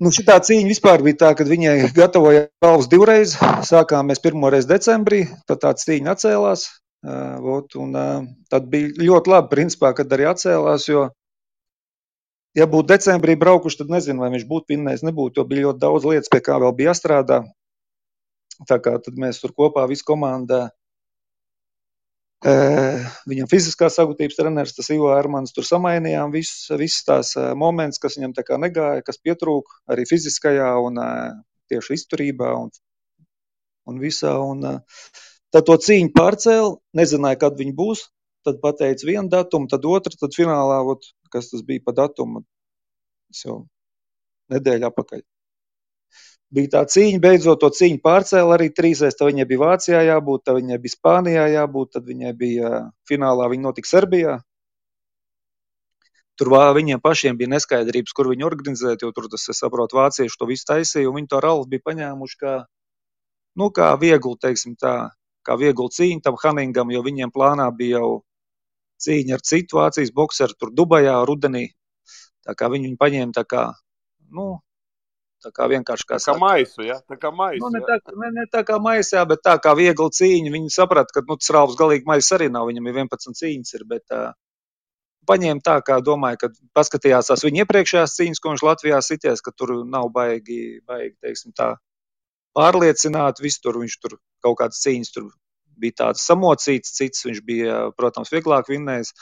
Nu, 0.00 0.12
šī 0.14 0.24
cīņa 0.24 0.70
vispār 0.70 1.02
bija 1.04 1.18
tā, 1.24 1.30
ka 1.36 1.44
viņai 1.44 1.90
gatavoja 1.96 2.46
balvas 2.62 2.88
divreiz. 2.88 3.34
Sākām 3.68 4.08
mēs 4.08 4.22
pirmo 4.22 4.48
reizi 4.52 4.70
decembrī, 4.70 5.24
tad 5.50 5.60
tā 5.64 5.74
cīņa 5.76 6.14
atcēlās. 6.14 6.68
Vot, 7.00 7.76
un, 7.80 7.94
tad 8.52 8.66
bija 8.68 8.90
ļoti 9.00 9.32
labi, 9.32 9.48
principā, 9.54 9.94
kad 9.96 10.10
arī 10.12 10.26
atcēlās. 10.28 10.84
Jo, 10.90 11.06
ja 12.58 12.66
būtu 12.68 12.92
decembrī 12.92 13.38
braukuši, 13.40 13.80
tad 13.80 13.94
nezinu, 13.94 14.20
vai 14.20 14.28
viņš 14.34 14.44
būtu 14.50 14.74
vinnējis. 14.74 15.06
Nebūtu, 15.08 15.40
jo 15.40 15.46
bija 15.48 15.68
ļoti 15.68 15.80
daudz 15.80 16.08
lietas, 16.10 16.32
pie 16.32 16.42
kā 16.44 16.58
vēl 16.60 16.74
bija 16.76 16.92
jāstrādā. 16.92 17.40
Tā 18.68 18.76
kā 18.84 18.98
mēs 19.16 19.40
tur 19.40 19.54
kopā, 19.56 19.86
visa 19.88 20.04
komanda. 20.04 20.66
Uh, 22.40 23.00
viņam 23.28 23.48
fiziskā 23.52 23.90
sagūtības 23.92 24.36
treneris, 24.38 24.72
tas 24.72 24.88
Ivo 24.92 25.10
Ermans, 25.12 25.52
tur 25.52 25.64
samainījām 25.68 26.32
visas, 26.32 26.70
visas 26.80 27.04
tās 27.04 27.32
momentus, 27.56 28.00
kas 28.00 28.16
viņam 28.16 28.32
tā 28.36 28.44
kā 28.48 28.56
negāja, 28.56 29.04
kas 29.04 29.20
pietrūka 29.20 29.76
arī 29.92 30.06
fiziskajā 30.08 30.70
un 30.80 30.96
tieši 31.68 31.98
izturībā 31.98 32.54
un, 32.56 32.72
un 33.92 34.00
visā. 34.00 34.32
Un, 34.40 34.64
uh, 34.68 35.28
tad 35.54 35.66
to 35.68 35.76
cīņu 35.86 36.12
pārcēla, 36.16 36.76
nezināja, 36.96 37.40
kad 37.42 37.58
viņi 37.60 37.76
būs. 37.76 38.08
Tad 38.46 38.56
pateica 38.62 39.04
vienu 39.04 39.28
datumu, 39.28 39.68
tad 39.68 39.84
otru, 39.84 40.16
tad 40.16 40.32
finālā, 40.32 40.78
ot, 40.88 41.10
kas 41.32 41.50
tas 41.50 41.60
bija 41.66 41.82
pa 41.84 41.92
datumu, 41.92 42.40
tas 43.28 43.42
jau 43.44 43.56
nedēļa 44.54 44.88
apakaļ. 44.88 45.20
Bija 46.50 46.70
tā 46.72 46.80
cīņa, 46.90 47.20
beidzot 47.22 47.60
to 47.62 47.68
cīņu 47.76 48.00
pārcēla 48.02 48.56
arī 48.56 48.70
trīsreiz. 48.74 49.14
Tad 49.18 49.28
viņai 49.28 49.46
bija 49.50 49.60
Vācijā 49.60 50.00
jābūt, 50.08 50.46
tad 50.48 50.56
viņai 50.56 50.78
bija 50.82 50.94
Spānijā 50.96 51.44
jābūt, 51.52 51.92
tad 51.94 52.08
viņai 52.08 52.32
bija 52.40 52.70
finālā, 53.06 53.46
viņa 53.52 53.66
notika 53.68 53.90
Serbijā. 53.92 54.40
Tur 56.40 56.48
viņiem 56.74 57.02
pašiem 57.04 57.36
bija 57.36 57.52
neskaidrības, 57.52 58.16
kur 58.16 58.30
viņi 58.32 58.46
organizēt, 58.48 59.02
jo 59.04 59.12
tur 59.12 59.28
tas, 59.28 59.44
es 59.52 59.58
saprotu, 59.60 59.98
vācieši 59.98 60.38
to 60.40 60.46
visu 60.48 60.64
taisīja, 60.72 61.10
un 61.10 61.18
viņi 61.18 61.28
to 61.28 61.40
Ralfu 61.44 61.68
bija 61.68 61.84
paņēmuši 61.84 62.38
kā, 62.40 62.54
nu, 63.60 63.68
kā 63.76 63.90
vieglu, 64.00 64.38
teiksim 64.40 64.72
tā, 64.80 64.94
kā 65.46 65.56
vieglu 65.60 65.88
cīņu 65.92 66.24
tam 66.24 66.38
Haningam, 66.42 66.90
jo 66.94 67.02
viņiem 67.06 67.32
plānā 67.34 67.68
bija 67.76 68.00
jau 68.00 68.10
cīņa 69.00 69.36
ar 69.36 69.44
citu 69.46 69.78
Vācijas 69.80 70.12
bokseru 70.16 70.56
tur 70.58 70.72
Dubajā 70.76 71.20
rudenī. 71.28 71.70
Tā 72.46 72.56
kā 72.56 72.68
viņi 72.72 72.90
viņu 72.90 73.00
paņēma 73.00 73.36
tā 73.36 73.44
kā, 73.48 73.64
nu, 74.36 74.46
tā 75.44 75.52
kā 75.56 75.68
vienkārši 75.72 76.06
kā 76.08 76.18
kā 76.24 76.36
maisu, 76.40 76.84
ja? 76.84 76.98
Tā 77.08 77.16
kā 77.20 77.32
maisu. 77.32 77.62
Nu, 77.64 77.72
ne, 77.74 77.80
tā, 77.86 77.98
ne, 78.16 78.30
ne 78.36 78.46
tā 78.52 78.62
kā 78.68 78.78
maisā, 78.82 79.24
bet 79.28 79.42
tā 79.44 79.56
kā 79.62 79.74
viegla 79.76 80.08
cīņa. 80.12 80.52
Viņi 80.52 80.72
saprata, 80.74 81.14
ka 81.16 81.24
nu, 81.28 81.36
tas 81.40 81.52
rāvs 81.56 81.76
galīgi 81.80 82.08
maisa 82.08 82.36
arī 82.36 82.50
nav. 82.52 82.68
Viņam 82.70 82.88
ir 82.88 83.02
11 83.04 83.36
cīņas, 83.40 83.74
ir, 83.76 83.84
bet 83.92 84.16
uh, 84.16 84.32
paņēma 85.28 85.64
tā, 85.64 85.76
kā 85.86 86.00
domāja, 86.04 86.40
ka 86.44 86.50
paskatījās 86.76 87.30
tās 87.30 87.44
viņa 87.46 87.64
iepriekšējās 87.64 88.16
cīņas, 88.18 88.42
ko 88.42 88.54
viņš 88.54 88.66
Latvijā 88.66 89.00
sities, 89.04 89.44
ka 89.44 89.52
tur 89.56 89.76
nav 89.84 90.10
baigi, 90.14 90.80
baigi 90.88 91.16
teiksim, 91.20 91.54
tā 91.56 91.74
pārliecināt. 92.56 93.42
Viss 93.44 93.62
tur 93.62 93.80
viņš 93.82 93.96
tur 94.02 94.18
kaut 94.44 94.58
kādas 94.60 94.82
cīņas 94.84 95.14
tur 95.14 95.30
bija 95.80 95.96
tādas 96.04 96.26
samocītas, 96.28 96.92
cits 96.96 97.24
viņš 97.26 97.40
bija, 97.46 97.78
protams, 97.96 98.32
vieglāk 98.32 98.68
vinnējis. 98.70 99.14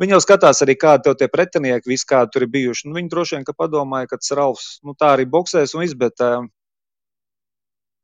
Viņi 0.00 0.12
jau 0.12 0.20
skatās 0.20 0.60
arī, 0.64 0.74
kādi 0.76 1.06
tev 1.06 1.16
tie 1.16 1.28
pretinieki, 1.32 1.88
visi 1.88 2.04
kādi 2.08 2.34
tur 2.34 2.44
ir 2.44 2.52
bijuši. 2.52 2.88
Nu, 2.88 2.98
viņi 2.98 3.12
droši 3.12 3.38
vien, 3.38 3.46
padomāja, 3.56 4.10
ka 4.10 4.18
tas 4.20 4.34
Ralfs, 4.36 4.66
nu, 4.84 4.92
tā 4.98 5.14
arī 5.16 5.24
boxēs 5.32 5.72
un 5.72 5.86
viss, 5.86 5.96
bet 5.96 6.20
uh, 6.24 6.44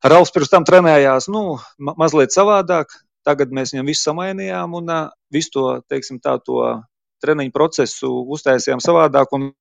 Ralfs 0.09 0.33
pirms 0.35 0.53
tam 0.53 0.65
trenējās, 0.69 1.29
nu, 1.33 1.59
ma 1.79 1.97
mazliet 2.01 2.33
savādāk. 2.35 2.97
Tagad 3.23 3.53
mēs 3.55 3.71
viņam 3.71 3.87
visu 3.87 4.09
samainījām 4.09 4.73
un 4.81 4.89
uh, 4.91 5.11
visu 5.31 5.53
to, 5.55 5.67
teiksim, 5.93 6.19
tā, 6.25 6.39
to 6.43 6.65
treniņu 7.23 7.53
procesu 7.55 8.11
uztaisījām 8.35 8.81
savādāk. 8.83 9.31
Un 9.37 9.53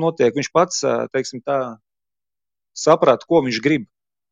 notiek, 0.00 0.34
viņš 0.36 0.50
pats, 0.54 0.82
teiksim, 1.12 1.42
tā, 1.46 1.58
saprata, 2.76 3.26
ko 3.28 3.42
viņš 3.46 3.60
grib. 3.64 3.86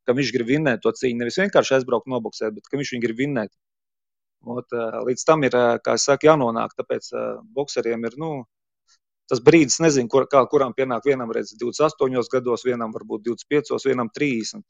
Ka 0.04 0.12
viņš 0.16 0.32
grib 0.36 0.50
vinnēt 0.52 0.82
to 0.84 0.92
cīņu. 0.92 1.16
Nevis 1.22 1.38
vienkārši 1.40 1.78
aizbraukt, 1.78 2.10
noboxēt, 2.12 2.52
bet 2.52 2.66
ka 2.68 2.76
viņš 2.76 2.90
viņu 2.92 3.04
grib 3.06 3.22
vinnēt. 3.22 3.52
Ot, 4.44 4.74
līdz 5.08 5.24
tam 5.24 5.46
ir, 5.48 5.56
saku, 5.96 6.28
jānonāk. 6.28 6.74
Tāpēc 6.76 7.08
ā, 7.16 7.22
bokseriem 7.56 8.04
ir, 8.04 8.18
nu, 8.20 8.30
tas 9.32 9.40
brīdis, 9.44 9.80
nezinu, 9.80 10.10
kur, 10.12 10.26
kā 10.28 10.42
kuram 10.52 10.74
pienāk 10.76 11.08
vienam 11.08 11.32
redz 11.32 11.54
28 11.60 12.28
gados, 12.34 12.66
vienam 12.68 12.92
varbūt 12.92 13.24
25, 13.30 13.72
vienam 13.88 14.12
30. 14.12 14.66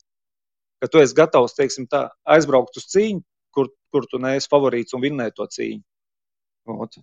Ka 0.82 0.90
tu 0.92 1.02
esi 1.02 1.18
gatavs, 1.18 1.56
teiksim 1.58 1.88
tā, 1.90 2.04
aizbraukt 2.36 2.78
uz 2.78 2.86
cīņu, 2.94 3.24
kur, 3.56 3.72
kur 3.90 4.06
tu 4.10 4.22
neesi 4.22 4.50
favorīts 4.52 4.94
un 4.94 5.02
vinnēt 5.02 5.34
to 5.40 5.48
cīņu. 5.50 5.82
Ot. 6.78 7.02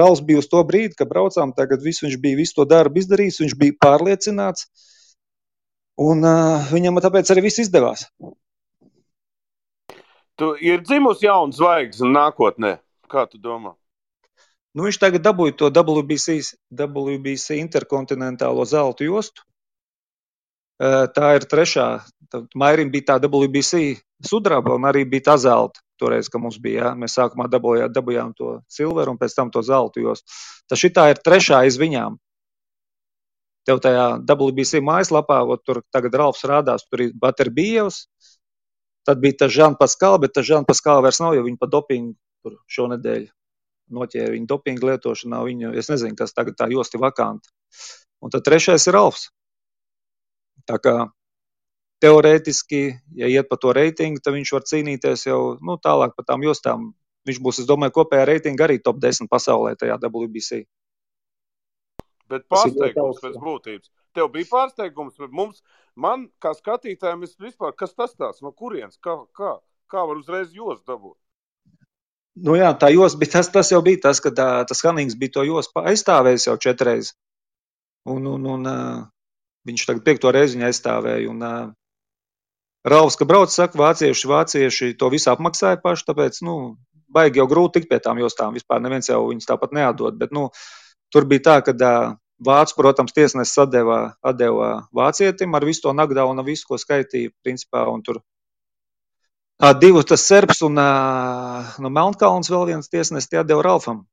Rauls 0.00 0.22
bija 0.26 0.42
uz 0.42 0.48
to 0.50 0.62
brīdi, 0.66 0.96
kad 0.98 1.10
braucām, 1.10 1.54
tagad 1.56 1.82
visu, 1.84 2.06
viņš 2.06 2.18
bija 2.22 2.38
visu 2.38 2.60
to 2.60 2.66
darbu 2.70 3.02
izdarījis, 3.02 3.40
viņš 3.42 3.56
bija 3.58 3.78
pārliecināts, 3.82 4.68
un 6.00 6.22
uh, 6.26 6.70
viņam 6.70 7.02
tāpēc 7.02 7.32
arī 7.34 7.48
viss 7.48 7.62
izdevās. 7.64 8.06
Tu 10.40 10.54
ir 10.64 10.80
dzimusi 10.80 11.26
jauna 11.26 11.52
zvaigzne 11.52 12.08
nākotnē. 12.14 12.78
Kā 13.10 13.26
tu 13.28 13.36
domā? 13.42 13.74
Nu, 14.72 14.86
viņš 14.86 14.96
tagad 15.02 15.24
dabūja 15.26 15.56
to 15.60 15.68
WBC, 15.74 16.38
WBC 16.70 17.58
interkontinentālo 17.60 18.64
zelta 18.64 19.04
jostu. 19.04 19.44
Tā 20.80 21.32
ir 21.36 21.44
trešā. 21.50 21.86
Mairim 22.56 22.88
bija 22.94 23.10
tā 23.10 23.16
WBC 23.26 23.98
sudraba 24.24 24.78
un 24.78 24.86
arī 24.88 25.02
bija 25.04 25.32
tā 25.32 25.36
zelta. 25.42 25.82
Toreiz, 26.00 26.30
kad 26.32 26.42
mums 26.42 26.58
bija, 26.62 26.88
jā, 26.88 26.90
mēs 26.98 27.14
sākumā 27.18 27.46
dabūjām, 27.52 27.92
dabūjām 27.92 28.32
to 28.38 28.56
silveru 28.72 29.14
un 29.14 29.20
pēc 29.20 29.36
tam 29.36 29.52
to 29.52 29.62
zeltu 29.66 30.04
jostu. 30.06 30.32
Tas 30.70 30.80
šī 30.80 30.92
ir 31.10 31.20
trešā 31.20 31.62
aiz 31.66 31.78
viņām. 31.80 32.16
Tev 33.68 33.82
tajā 33.84 34.06
WBC 34.24 34.80
mājaslapā, 34.82 35.42
tur 35.66 35.82
tagad 35.92 36.16
Ralfs 36.16 36.46
rādās, 36.48 36.86
tur 36.88 37.04
ir 37.04 37.12
Baterbijevs, 37.12 38.06
tad 39.06 39.20
bija 39.20 39.44
tas 39.44 39.52
Žans 39.52 39.76
Paskals, 39.78 40.22
bet 40.24 40.32
tas 40.34 40.48
Žans 40.48 40.66
Paskals 40.66 41.04
vairs 41.04 41.20
nav, 41.20 41.36
jo 41.36 41.44
viņi 41.44 41.60
pa 41.60 41.68
dopingu 41.68 42.16
tur 42.40 42.56
šonadēļ 42.72 43.28
noķēra 43.94 44.34
viņu 44.34 44.48
dopingu 44.48 44.90
lietošanā. 44.90 45.42
Viņu, 45.46 45.74
es 45.78 45.90
nezinu, 45.92 46.16
kas 46.18 46.34
tagad 46.36 46.56
tā 46.58 46.70
josti 46.72 47.00
vakanta. 47.02 47.52
Un 48.24 48.32
tad 48.32 48.44
trešais 48.46 48.86
ir 48.90 48.98
Alfs. 49.00 49.28
Tā 50.68 50.78
kā 50.82 50.94
teorētiski, 52.00 52.80
ja 53.20 53.28
iet 53.30 53.48
pa 53.50 53.58
to 53.60 53.74
reitingu, 53.76 54.22
tad 54.24 54.36
viņš 54.36 54.52
var 54.56 54.66
cīnīties 54.68 55.26
jau 55.28 55.40
nu, 55.60 55.76
tālāk 55.82 56.16
par 56.16 56.26
tām 56.28 56.44
jostām. 56.46 56.90
Viņš 57.28 57.40
būs, 57.44 57.62
es 57.62 57.68
domāju, 57.68 57.98
kopējā 57.98 58.26
reitinga 58.28 58.64
arī 58.66 58.78
top 58.80 59.00
10 59.02 59.28
pasaulē 59.30 59.74
tajā 59.78 59.98
WBC. 60.00 60.62
Bet 62.30 62.46
pārsteigums 62.48 63.20
pēc 63.20 63.36
būtības. 63.42 63.90
Tev 64.16 64.30
bija 64.34 64.48
pārsteigums, 64.50 65.18
bet 65.20 65.34
mums, 65.34 65.60
man 65.98 66.28
kā 66.42 66.54
skatītājiem, 66.56 67.26
es 67.26 67.34
vispār, 67.38 67.74
kas 67.76 67.92
tas 67.94 68.14
tāds, 68.14 68.40
no 68.42 68.54
kurienes, 68.54 68.96
kā, 69.02 69.18
kā, 69.36 69.58
kā 69.90 70.06
var 70.06 70.18
uzreiz 70.18 70.54
jūs 70.54 70.80
dabūt? 70.88 71.18
Nu 72.40 72.54
jā, 72.56 72.70
tā 72.78 72.88
jos 72.94 73.16
bija 73.20 73.34
tas, 73.36 73.50
tas 73.52 73.72
jau 73.72 73.82
bija 73.84 74.00
tas, 74.06 74.22
ka 74.22 74.30
tā, 74.32 74.48
tas 74.64 74.80
Hanings 74.86 75.18
bija 75.18 75.34
to 75.36 75.44
jos 75.44 75.68
aizstāvējis 75.76 76.46
jau 76.46 76.56
četreiz. 76.62 77.12
Un, 78.08 78.24
un, 78.30 78.46
un 78.54 78.68
uh, 78.70 79.02
viņš 79.68 79.84
tagad 79.88 80.06
piekto 80.06 80.30
reizi 80.32 80.56
viņu 80.56 80.68
aizstāvēja. 80.70 81.26
Un, 81.28 81.42
uh, 81.44 81.74
Rauvs, 82.86 83.16
ka 83.20 83.26
brauc, 83.28 83.52
saka, 83.52 83.76
vācieši, 83.76 84.28
vācieši 84.30 84.94
to 85.00 85.10
visu 85.12 85.28
apmaksāja 85.32 85.80
paši, 85.82 86.06
tāpēc, 86.08 86.40
nu, 86.46 86.54
baigi 87.12 87.42
jau 87.42 87.48
grūti 87.50 87.78
tikt 87.78 87.90
pie 87.90 87.98
tām 88.00 88.22
jostām. 88.22 88.56
Vispār 88.56 88.80
neviens 88.80 89.10
jau 89.10 89.20
viņus 89.28 89.48
tāpat 89.50 89.74
neatdod. 89.76 90.16
Bet, 90.20 90.32
nu, 90.32 90.48
tur 91.12 91.28
bija 91.28 91.46
tā, 91.50 91.60
ka 91.66 91.76
Vācu, 92.40 92.72
protams, 92.72 93.12
tiesnesis 93.12 93.58
atdeva, 93.60 94.14
atdeva 94.24 94.68
vācietim 94.96 95.52
ar 95.52 95.64
visu 95.68 95.82
to 95.84 95.92
nagdaunu, 95.92 96.40
visu, 96.46 96.64
ko 96.70 96.78
skaitīja, 96.80 97.34
principā, 97.44 97.82
un 97.92 98.00
tur 98.00 98.22
Divu 99.76 100.00
tas 100.08 100.22
serbs 100.24 100.62
un 100.64 100.78
no 100.80 101.90
Melnkalns 101.92 102.48
vēl 102.48 102.70
viens 102.70 102.88
tiesnesis 102.88 103.28
tie 103.28 103.42
deva 103.44 103.60
Ralfam. 103.66 104.06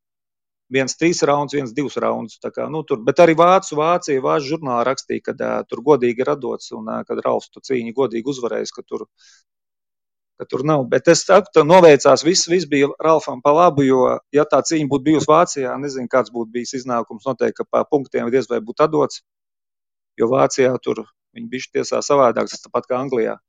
Viens 0.74 0.98
trīs 1.00 1.22
raundus, 1.24 1.56
viens 1.56 1.72
divus 1.72 1.96
raundus. 2.04 2.40
Nu, 2.74 2.82
tur, 2.84 3.00
bet 3.08 3.22
arī 3.24 3.38
Vācu, 3.40 3.78
Vācija, 3.80 4.24
Vācu 4.24 4.50
žurnālā 4.52 4.82
rakstīja, 4.90 5.24
ka 5.30 5.36
uh, 5.36 5.62
tur 5.70 5.84
godīgi 5.86 6.26
radots 6.28 6.74
un 6.76 6.90
uh, 6.92 7.04
kad 7.08 7.22
Ralfs 7.24 7.54
to 7.54 7.64
cīņu 7.64 7.96
godīgi 7.96 8.28
uzvarējis, 8.34 8.74
ka 8.76 8.84
tur, 8.84 9.06
ka 10.36 10.50
tur 10.52 10.66
nav. 10.68 10.84
Bet 10.92 11.08
es 11.14 11.24
saku, 11.24 11.54
ka 11.56 11.64
noveicās, 11.64 12.26
viss, 12.28 12.50
viss 12.52 12.68
bija 12.68 12.92
Ralfam 13.00 13.40
pa 13.46 13.56
labu, 13.56 13.88
jo, 13.88 14.02
ja 14.36 14.44
tā 14.44 14.60
cīņa 14.60 14.92
būtu 14.92 15.08
bijusi 15.08 15.32
Vācijā, 15.32 15.78
nezinu, 15.80 16.12
kāds 16.12 16.36
būtu 16.36 16.52
bijis 16.60 16.76
iznākums. 16.82 17.24
Noteikti, 17.30 17.62
ka 17.62 17.70
pa 17.72 17.86
punktiem 17.88 18.28
diez 18.34 18.52
vai 18.52 18.60
būtu 18.60 18.90
atdots, 18.90 19.24
jo 20.20 20.28
Vācijā 20.36 20.76
tur 20.84 21.06
viņi 21.38 21.52
bišķi 21.54 21.80
tiesā 21.80 22.04
savādāk, 22.04 22.52
tas 22.52 22.64
tāpat 22.66 22.92
kā 22.92 23.00
Anglijā. 23.00 23.40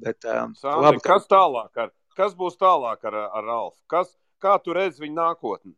Bet, 0.00 0.24
um, 0.24 0.54
Sandi, 0.56 0.84
labi, 0.86 1.02
kas 1.04 1.26
tālāk? 1.28 1.70
Ar, 1.76 1.92
kas 2.16 2.36
būs 2.36 2.56
tālāk 2.60 3.04
ar, 3.08 3.16
ar 3.28 3.44
Ralfu? 3.44 3.78
Kas, 3.90 4.12
kā 4.42 4.56
tu 4.64 4.74
redzi 4.76 5.04
viņa 5.04 5.16
nākotni? 5.16 5.74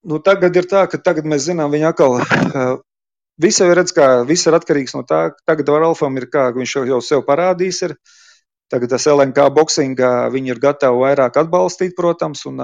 Nu, 0.00 0.18
tagad 0.24 0.56
ir 0.56 0.68
tā, 0.68 0.86
ka 0.88 1.00
tagad 1.00 1.28
mēs 1.28 1.44
zinām, 1.48 1.72
viņa 1.72 1.92
atkal. 1.92 2.16
Visi 3.40 3.62
jau 3.64 3.72
redz, 3.72 3.92
ka 3.96 4.06
viss 4.28 4.48
ir 4.48 4.56
atkarīgs 4.56 4.92
no 4.96 5.00
tā, 5.08 5.30
ka 5.32 5.52
tagad 5.52 5.70
Ralfam 5.80 6.16
ir 6.20 6.26
kā 6.32 6.50
viņš 6.52 6.74
jau 6.90 7.00
sev 7.04 7.22
parādījis. 7.28 7.82
Ir. 7.88 7.94
Tagad 8.70 8.92
tas 8.92 9.06
LNK 9.10 9.48
boxingā 9.56 10.28
viņi 10.30 10.52
ir 10.52 10.60
gatavi 10.62 11.00
vairāk 11.00 11.40
atbalstīt, 11.40 11.96
protams, 11.96 12.44
un, 12.46 12.60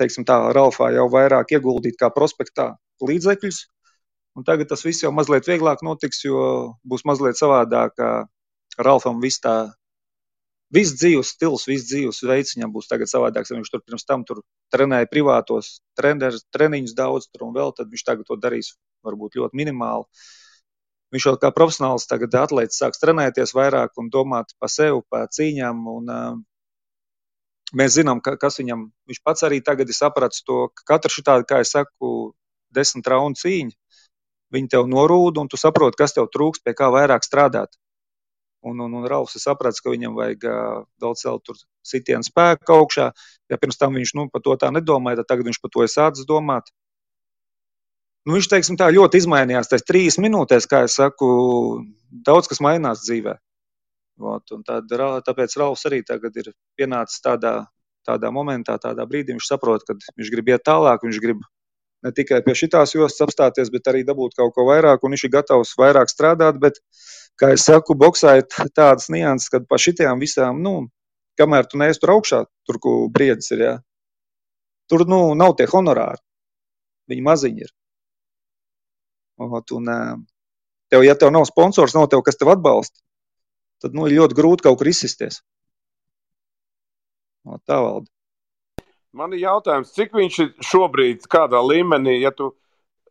teiksim 0.00 0.26
tā, 0.28 0.36
Ralfā 0.52 0.90
jau 0.92 1.06
vairāk 1.12 1.54
ieguldīt 1.56 1.96
kā 2.00 2.10
prospektā 2.12 2.74
līdzekļus. 3.00 3.62
Un 4.36 4.44
tagad 4.44 4.68
tas 4.68 4.82
viss 4.84 5.04
jau 5.04 5.14
mazliet 5.16 5.46
vieglāk 5.48 5.80
notiks, 5.86 6.20
jo 6.26 6.74
būs 6.84 7.06
mazliet 7.08 7.38
savādāk. 7.40 7.96
Ralfam 8.76 9.22
viss 9.22 9.40
tā 9.40 9.56
Viss 10.74 10.96
dzīves 10.98 11.28
stils, 11.36 11.66
viss 11.70 11.86
dzīves 11.86 12.24
veids 12.26 12.56
viņam 12.56 12.72
būs 12.74 12.88
tagad 12.90 13.10
savādāks. 13.10 13.52
Viņš 13.54 13.70
tur 13.70 13.82
pirms 13.86 14.06
tam 14.08 14.24
tur 14.26 14.40
trenēja 14.74 15.06
privātos 15.10 15.76
treneru, 15.98 16.40
treniņus 16.54 16.96
daudz, 16.98 17.28
tur 17.30 17.46
un 17.46 17.54
vēl, 17.54 17.70
tad 17.76 17.92
viņš 17.92 18.02
tagad 18.08 18.26
to 18.26 18.38
darīs 18.42 18.72
varbūt 19.06 19.38
ļoti 19.38 19.60
minimāli. 19.60 20.08
Viņš 21.14 21.28
jau 21.28 21.36
kā 21.38 21.52
profesionāls 21.54 22.08
tagad 22.10 22.34
atlētājs 22.34 22.82
sāks 22.82 23.00
trenēties 23.02 23.54
vairāk 23.54 23.94
un 24.02 24.10
domāt 24.10 24.50
par 24.58 24.72
sevi, 24.72 25.04
par 25.10 25.30
cīņām. 25.30 25.86
Un, 25.92 26.10
uh, 26.10 26.34
mēs 27.78 27.94
zinām, 28.00 28.20
ka, 28.22 28.34
kas 28.40 28.58
viņam, 28.58 28.88
viņš 29.06 29.22
pats 29.22 29.46
arī 29.46 29.62
tagad 29.62 29.90
ir 29.90 29.96
sapratis 29.98 30.42
to, 30.46 30.66
ka 30.74 30.90
katra 30.94 31.14
šī 31.14 31.24
tāda, 31.30 31.46
kā 31.46 31.62
es 31.62 31.72
saku, 31.74 32.34
desmit 32.74 33.06
raundu 33.10 33.38
cīņa, 33.40 33.74
viņi 34.54 34.72
tev 34.74 34.90
norūda 34.90 35.42
un 35.42 35.50
tu 35.50 35.58
saproti, 35.60 35.98
kas 35.98 36.14
tev 36.16 36.26
trūks, 36.34 36.62
pie 36.64 36.74
kā 36.74 36.90
vairāk 36.94 37.26
strādāt. 37.26 37.74
Un, 38.66 38.80
un, 38.80 38.94
un 38.98 39.06
Rauls 39.06 39.36
saprata, 39.38 39.78
ka 39.82 39.92
viņam 39.92 40.16
vajag 40.16 40.46
daudz 41.02 41.22
celt 41.22 41.52
sitienu 41.86 42.26
spēku 42.26 42.74
augšā. 42.74 43.10
Ja 43.52 43.58
pirms 43.62 43.78
tam 43.78 43.94
viņš 43.94 44.12
nu, 44.18 44.26
par 44.32 44.42
to 44.42 44.56
tā 44.58 44.72
nedomāja, 44.74 45.20
tad 45.20 45.30
tagad 45.34 45.50
viņš 45.50 45.60
par 45.62 45.72
to 45.74 45.84
ir 45.86 45.92
sācis 45.92 46.26
domāt. 46.26 46.72
Nu, 48.26 48.34
viņš 48.34 48.48
teiksim, 48.50 48.78
tā, 48.80 48.88
ļoti 48.90 49.20
izmainījās. 49.22 49.70
Tas 49.70 49.86
trīs 49.86 50.18
minūtēs, 50.18 50.66
kā 50.66 50.82
jau 50.82 50.90
saku, 50.90 51.28
daudz 52.26 52.50
kas 52.50 52.62
mainās 52.64 53.04
dzīvē. 53.04 53.36
Ot, 54.34 54.54
tad, 54.66 54.94
tāpēc 55.28 55.54
Rauls 55.60 55.86
arī 55.86 56.00
tagad 56.08 56.34
ir 56.40 56.50
pienācis 56.80 57.22
tādā, 57.22 57.54
tādā 58.08 58.32
momentā, 58.34 58.80
tādā 58.82 59.06
brīdī, 59.06 59.36
viņš 59.36 59.50
saprot, 59.52 59.84
ka 59.86 59.94
viņš 60.16 60.32
grib 60.32 60.50
iet 60.50 60.64
tālāk, 60.66 61.04
viņš 61.06 61.20
grib 61.22 61.44
ne 62.02 62.12
tikai 62.16 62.40
pie 62.42 62.56
šīs 62.56 62.96
jostas 62.96 63.28
apstāties, 63.28 63.70
bet 63.70 63.86
arī 63.92 64.02
dabūt 64.08 64.34
kaut 64.40 64.56
ko 64.56 64.66
vairāk, 64.72 65.04
un 65.04 65.14
viņš 65.14 65.26
ir 65.28 65.34
gatavs 65.36 65.76
vairāk 65.78 66.10
strādāt. 66.10 66.58
Bet, 66.62 66.80
uh, 66.80 67.25
kā 67.40 67.52
es 67.54 67.66
saku, 67.68 67.96
boxā 67.98 68.38
ir 68.40 68.46
tādas 68.74 69.10
nianses, 69.12 69.50
ka 69.52 69.60
pa 69.68 69.78
šitām 69.80 70.22
visām, 70.22 70.62
nu, 70.64 70.88
kamēr 71.38 71.68
tu 71.68 71.80
neesi 71.80 72.00
tur 72.02 72.16
augšā, 72.16 72.44
tur, 72.68 72.80
kur 72.82 73.08
briedis 73.12 73.52
ir, 73.52 73.64
jā, 73.64 73.74
tur, 74.90 75.06
nu, 75.08 75.20
nav 75.38 75.56
tie 75.58 75.68
honorāri. 75.70 76.22
Viņi 77.10 77.22
maziņi 77.22 77.66
ir. 77.66 77.74
Ot, 79.46 79.72
un, 79.76 79.90
tev, 80.90 81.04
ja 81.04 81.14
tev 81.18 81.30
nav 81.34 81.44
sponsors, 81.46 81.94
nav 81.94 82.08
tev, 82.10 82.24
kas 82.26 82.38
tev 82.40 82.50
atbalsta, 82.54 82.98
tad, 83.84 83.94
nu, 83.94 84.08
ir 84.08 84.16
ļoti 84.16 84.38
grūti 84.38 84.66
kaut 84.66 84.80
kur 84.80 84.90
izsisties. 84.90 85.42
Ot, 87.46 87.62
tā 87.68 87.78
valda. 87.78 88.10
Man 89.16 89.32
ir 89.32 89.44
jautājums, 89.46 89.94
cik 89.96 90.16
viņš 90.16 90.38
ir 90.42 90.48
šobrīd, 90.66 91.28
kādā 91.32 91.60
līmenī, 91.64 92.18
ja 92.20 92.32
tu, 92.36 92.50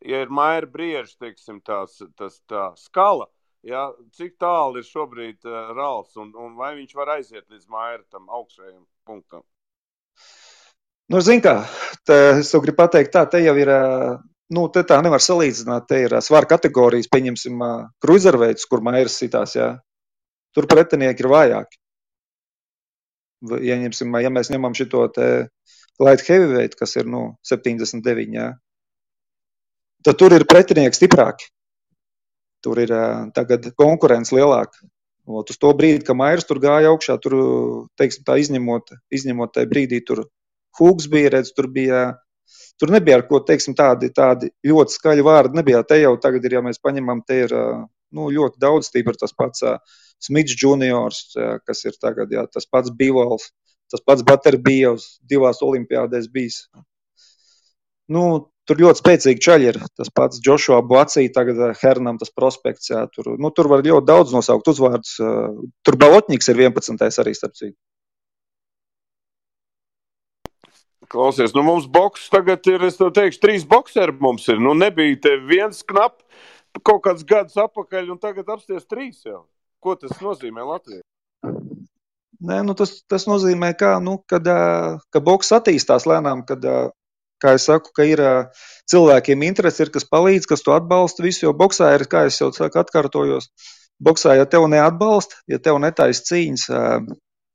ja 0.05 0.19
ir 0.25 0.33
maira 0.33 0.67
briežs, 0.69 1.15
teiksim, 1.21 1.61
tās, 1.65 1.97
tas, 2.17 2.35
tā 2.49 2.67
skala, 2.77 3.29
Ja, 3.65 3.87
cik 4.13 4.35
tālu 4.37 4.77
ir 4.77 4.85
šobrīd 4.85 5.47
uh, 5.47 5.73
Rāls 5.73 6.13
un, 6.21 6.29
un 6.37 6.53
vai 6.59 6.75
viņš 6.77 6.93
var 6.93 7.15
aiziet 7.15 7.47
līdz 7.49 7.65
māja 7.71 7.97
tam 8.13 8.29
augšējiem 8.29 8.83
punktam? 9.09 9.41
Nu, 11.09 11.21
zin 11.21 11.41
kā, 11.41 11.59
te, 12.05 12.15
es 12.41 12.49
tev 12.49 12.63
gribu 12.65 12.79
pateikt, 12.79 13.11
tā 13.13 13.23
te 13.29 13.41
jau 13.43 13.53
ir, 13.61 13.69
nu, 14.57 14.65
te 14.73 14.81
tā 14.89 14.97
nevar 15.05 15.21
salīdzināt, 15.21 15.85
te 15.89 15.99
ir 16.07 16.15
svara 16.25 16.49
kategorijas, 16.49 17.09
pieņemsim, 17.13 17.61
cruiserveids, 18.01 18.65
kur 18.69 18.81
mairas 18.85 19.17
sitās, 19.21 19.53
jā. 19.57 19.71
Tur 20.55 20.65
pretinieki 20.71 21.21
ir 21.21 21.29
vājāki. 21.29 21.81
Ieņemsim, 23.69 24.17
ja 24.23 24.31
mēs 24.33 24.49
ņemam 24.53 24.73
te 25.13 25.27
light 26.01 26.25
heavyweight, 26.25 26.77
kas 26.79 26.95
ir, 26.97 27.05
nu, 27.05 27.35
79, 27.45 28.33
jā, 28.33 28.47
tad 30.05 30.17
tur 30.17 30.33
ir 30.33 30.49
pretinieki 30.49 30.97
stiprāki. 30.97 31.49
Tur 32.65 32.81
ir 32.81 32.91
tagad 33.37 33.69
konkurence 33.77 34.33
lielāka. 34.35 34.81
Ot, 35.25 35.49
uz 35.49 35.57
to 35.61 35.71
brīdi, 35.77 36.03
kad 36.05 36.17
Mairs 36.17 36.45
tur 36.45 36.59
gāja 36.61 36.91
augšā, 36.91 37.15
tur, 37.21 37.35
teiksim, 37.97 38.25
tā 38.27 38.35
izņemot, 38.41 38.93
izņemot 39.13 39.55
tajā 39.55 39.69
brīdī, 39.71 40.01
tur 40.05 40.27
Hūks 40.75 41.07
bija, 41.09 41.31
redz, 41.37 41.53
tur 41.55 41.69
bija 41.71 42.09
Tur 42.79 42.91
nebija 42.91 43.19
ar 43.19 43.23
ko, 43.29 43.39
teiksim, 43.47 43.75
tādi, 43.77 44.09
tādi 44.15 44.49
ļoti 44.67 44.95
skaļi 44.97 45.23
vārdi. 45.25 45.59
Nebija 45.59 45.81
te 45.87 45.99
jau 46.01 46.15
tagad, 46.21 46.43
ir, 46.45 46.57
ja 46.57 46.63
mēs 46.65 46.81
paņemam, 46.83 47.21
te 47.27 47.45
ir 47.45 47.53
nu, 47.55 48.27
ļoti 48.35 48.59
daudz 48.61 48.91
tīpaši 48.93 49.21
tas 49.21 49.35
pats 49.37 49.63
Smits 50.25 50.55
juniors, 50.59 51.21
kas 51.67 51.83
ir 51.85 51.95
tagad, 52.01 52.31
jā, 52.31 52.45
tas 52.51 52.67
pats 52.71 52.91
Bivals, 52.99 53.49
tas 53.91 54.03
pats 54.03 54.23
Butterbievs, 54.27 55.07
divās 55.27 55.59
olimpiādēs 55.63 56.29
bijis. 56.31 56.61
Nu, 58.11 58.23
tur 58.67 58.81
ļoti 58.81 59.01
spēcīgi 59.01 59.43
čaļi 59.45 59.67
ir. 59.71 59.79
Tas 59.97 60.11
pats 60.13 60.41
Joshua 60.45 60.81
Bacī, 60.85 61.27
tagad 61.33 61.61
Hernam 61.81 62.19
tas 62.21 62.33
prospekts, 62.33 62.89
jā, 62.91 63.05
tur, 63.13 63.35
nu, 63.41 63.51
tur 63.53 63.69
var 63.71 63.85
ļoti 63.85 64.09
daudz 64.09 64.33
nosaukt 64.35 64.69
uzvārdus. 64.73 65.17
Tur 65.85 65.99
Balotņiks 66.01 66.51
ir 66.53 66.65
11. 66.67 67.05
arī 67.23 67.35
starp 67.37 67.57
citu. 67.59 67.77
Klausies, 71.05 71.53
nu 71.53 71.61
mums 71.63 71.85
boks 71.85 72.25
tagad 72.33 72.65
ir, 72.67 72.81
es 72.87 72.97
teikšu, 72.97 73.39
trīs 73.39 73.65
boxeri 73.69 74.15
mums 74.19 74.47
ir. 74.49 74.57
Nu 74.59 74.73
nebija 74.73 75.19
te 75.27 75.35
viens 75.37 75.83
knap 75.85 76.17
kaut 76.83 77.03
kāds 77.05 77.23
gads 77.27 77.55
apakaļ 77.61 78.09
un 78.11 78.19
tagad 78.19 78.49
apsties 78.51 78.87
trīs 78.89 79.21
jau. 79.23 79.45
Ko 79.79 79.93
tas 79.99 80.17
nozīmē 80.17 80.65
Latvijai? 80.65 81.03
Nē, 82.45 82.57
nu 82.67 82.73
tas, 82.77 82.97
tas 83.07 83.27
nozīmē, 83.29 83.71
ka, 83.77 83.95
nu, 84.03 84.17
kad, 84.27 84.49
ka 85.13 85.21
boks 85.23 85.53
attīstās 85.55 86.07
lēnām, 86.09 86.41
kad, 86.49 86.65
kā 87.43 87.55
es 87.57 87.65
saku, 87.69 87.91
ka 87.95 88.05
ir 88.07 88.21
cilvēkiem 88.91 89.43
interesi, 89.47 89.83
ir 89.85 89.91
kas 89.93 90.07
palīdz, 90.09 90.47
kas 90.49 90.63
to 90.65 90.75
atbalsta. 90.75 91.23
Visu, 91.25 91.45
jo 91.47 91.53
boxā 91.57 91.91
ir, 91.97 92.05
kā 92.11 92.25
jau 92.29 92.51
saku, 92.55 92.81
atkārtojos, 92.81 93.49
boxā, 94.03 94.37
ja 94.39 94.47
tev 94.49 94.67
neatbalsta, 94.71 95.41
ja 95.51 95.59
tev 95.59 95.79
netaisa 95.83 96.25
cīņas, 96.31 96.67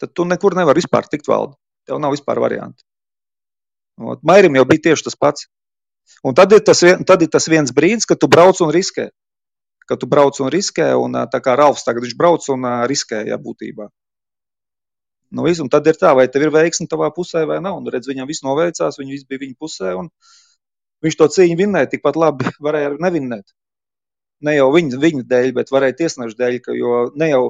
tad 0.00 0.14
tu 0.16 0.26
nekur 0.28 0.56
nevari 0.58 0.82
vispār 0.82 1.08
tikt 1.10 1.28
valdu. 1.30 1.56
Tev 1.88 2.00
nav 2.02 2.14
vispār 2.14 2.40
variantu. 2.42 2.84
Mairim 4.24 4.56
jau 4.56 4.66
bija 4.68 4.90
tieši 4.90 5.08
tas 5.08 5.16
pats. 5.18 5.48
Un 6.26 6.34
tad 6.36 6.52
ir 6.52 6.62
tas, 6.64 6.80
tad 7.06 7.22
ir 7.22 7.30
tas 7.32 7.46
viens 7.48 7.72
brīdis, 7.72 8.08
kad 8.08 8.20
tu 8.20 8.28
brauc 8.28 8.60
un 8.64 8.72
riskē. 8.74 9.08
Kad 9.88 10.00
tu 10.00 10.08
brauc 10.10 10.36
un 10.40 10.50
riskē, 10.52 10.92
un 10.98 11.16
tā 11.32 11.40
kā 11.42 11.56
Ralfs 11.58 11.84
tagad 11.86 12.04
viņš 12.06 12.16
brauc 12.18 12.46
un 12.54 12.66
riskē, 12.90 13.24
jā, 13.28 13.38
būtībā. 13.40 13.88
Nu, 15.30 15.46
visu, 15.46 15.66
tad 15.70 15.86
ir 15.86 15.98
tā, 15.98 16.10
vai 16.18 16.26
tev 16.32 16.48
ir 16.48 16.52
veiksme 16.54 16.88
tavā 16.90 17.10
pusē 17.14 17.44
vai 17.46 17.60
nav. 17.62 17.78
Un, 17.78 17.88
redz, 17.92 18.08
viņam 18.10 18.28
viss 18.30 18.44
noveicās, 18.46 18.98
viņi 18.98 19.14
visi 19.14 19.28
bija 19.30 19.44
viņa 19.44 19.58
pusē, 19.62 19.94
viņš 21.06 21.18
to 21.18 21.28
cīņu 21.36 21.58
vinnēja 21.60 21.90
tikpat 21.94 22.18
labi, 22.18 22.50
varēja 22.66 22.92
arī 22.92 23.02
nevinnēt. 23.06 23.54
Ne 24.46 24.56
jau 24.56 24.70
viņa, 24.72 24.98
viņa 25.02 25.26
dēļ, 25.30 25.52
bet 25.58 25.70
varēja 25.70 25.98
tiesnešu 26.00 26.38
dēļ, 26.38 26.56
ka, 26.64 26.74
jo 26.76 27.04
ne 27.20 27.34
jau 27.34 27.44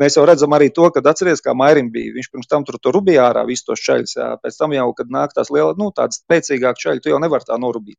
Mēs 0.00 0.14
jau 0.16 0.22
redzam 0.24 0.54
arī 0.56 0.70
to, 0.72 0.86
ka 0.94 1.02
atcerieties, 1.04 1.42
kā 1.44 1.52
Mairim 1.52 1.90
bija. 1.92 2.14
Viņš 2.14 2.30
pirms 2.32 2.48
tam 2.48 2.62
tur, 2.64 2.78
tur 2.80 2.94
rubīja 2.96 3.26
ārā 3.26 3.42
visus 3.44 3.66
tos. 3.68 3.82
Jā. 4.16 4.30
Pēc 4.40 4.56
tam 4.56 4.72
jau, 4.72 4.86
kad 4.96 5.10
nāk 5.12 5.34
tās 5.36 5.50
lielas, 5.52 5.76
nu, 5.76 5.90
tādas 5.92 6.22
spēcīgākas 6.22 6.80
čaļi, 6.80 7.02
tu 7.04 7.12
jau 7.12 7.18
nevari 7.20 7.44
tā 7.44 7.58
norubīt. 7.60 7.98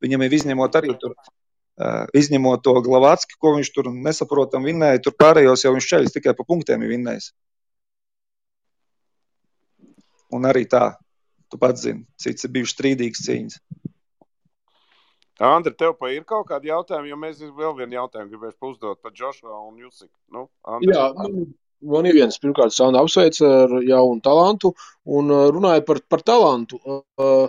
Viņam 0.00 0.24
ir 0.24 0.36
izņemot 0.38 0.78
arī 0.80 0.94
tur, 1.02 1.12
izņemot 2.18 2.62
to 2.64 2.74
Glavācki, 2.82 3.36
ko 3.38 3.54
viņš 3.56 3.70
tur 3.74 3.90
nesaprotam 3.94 4.66
vinnēja. 4.66 5.02
Tur 5.04 5.14
pārējos 5.18 5.64
jau 5.64 5.74
viņš 5.76 5.90
čaļus 5.92 6.16
tikai 6.16 6.34
pa 6.38 6.46
punktiem 6.48 6.82
ir 6.82 6.94
vinnējis. 6.96 7.30
Un 10.34 10.44
arī 10.44 10.66
tā, 10.68 10.98
tu 11.48 11.60
pats 11.60 11.86
zini, 11.86 12.04
cits 12.20 12.44
ir 12.44 12.52
bijušas 12.56 12.76
strīdīgas 12.76 13.22
cīņas. 13.24 13.60
Andri, 15.38 15.72
tev 15.78 15.94
ir 16.10 16.24
kaut 16.26 16.48
kādi 16.48 16.68
jautājumi, 16.72 17.12
jo 17.12 17.16
mēs 17.16 17.38
vēl 17.40 17.76
vienu 17.78 17.94
jautājumu 17.94 18.32
gribēsim 18.32 18.72
uzdot 18.72 18.98
par 19.00 19.14
Joshua 19.14 19.54
un 19.68 19.78
Jusiku. 19.78 20.12
Nu, 20.34 20.48
Andri. 20.66 20.90
Jā, 20.90 21.04
nu, 21.14 21.46
man 21.94 22.08
ir 22.10 22.18
viens, 22.18 22.40
pirmkārt, 22.42 22.74
Sāna 22.74 23.04
apsveic 23.04 23.38
ar 23.46 23.76
jaunu 23.86 24.18
talantu 24.24 24.72
un 25.06 25.30
uh, 25.30 25.46
runāja 25.54 25.84
par, 25.86 26.02
par 26.10 26.26
talantu. 26.26 26.82
Uh, 26.82 27.46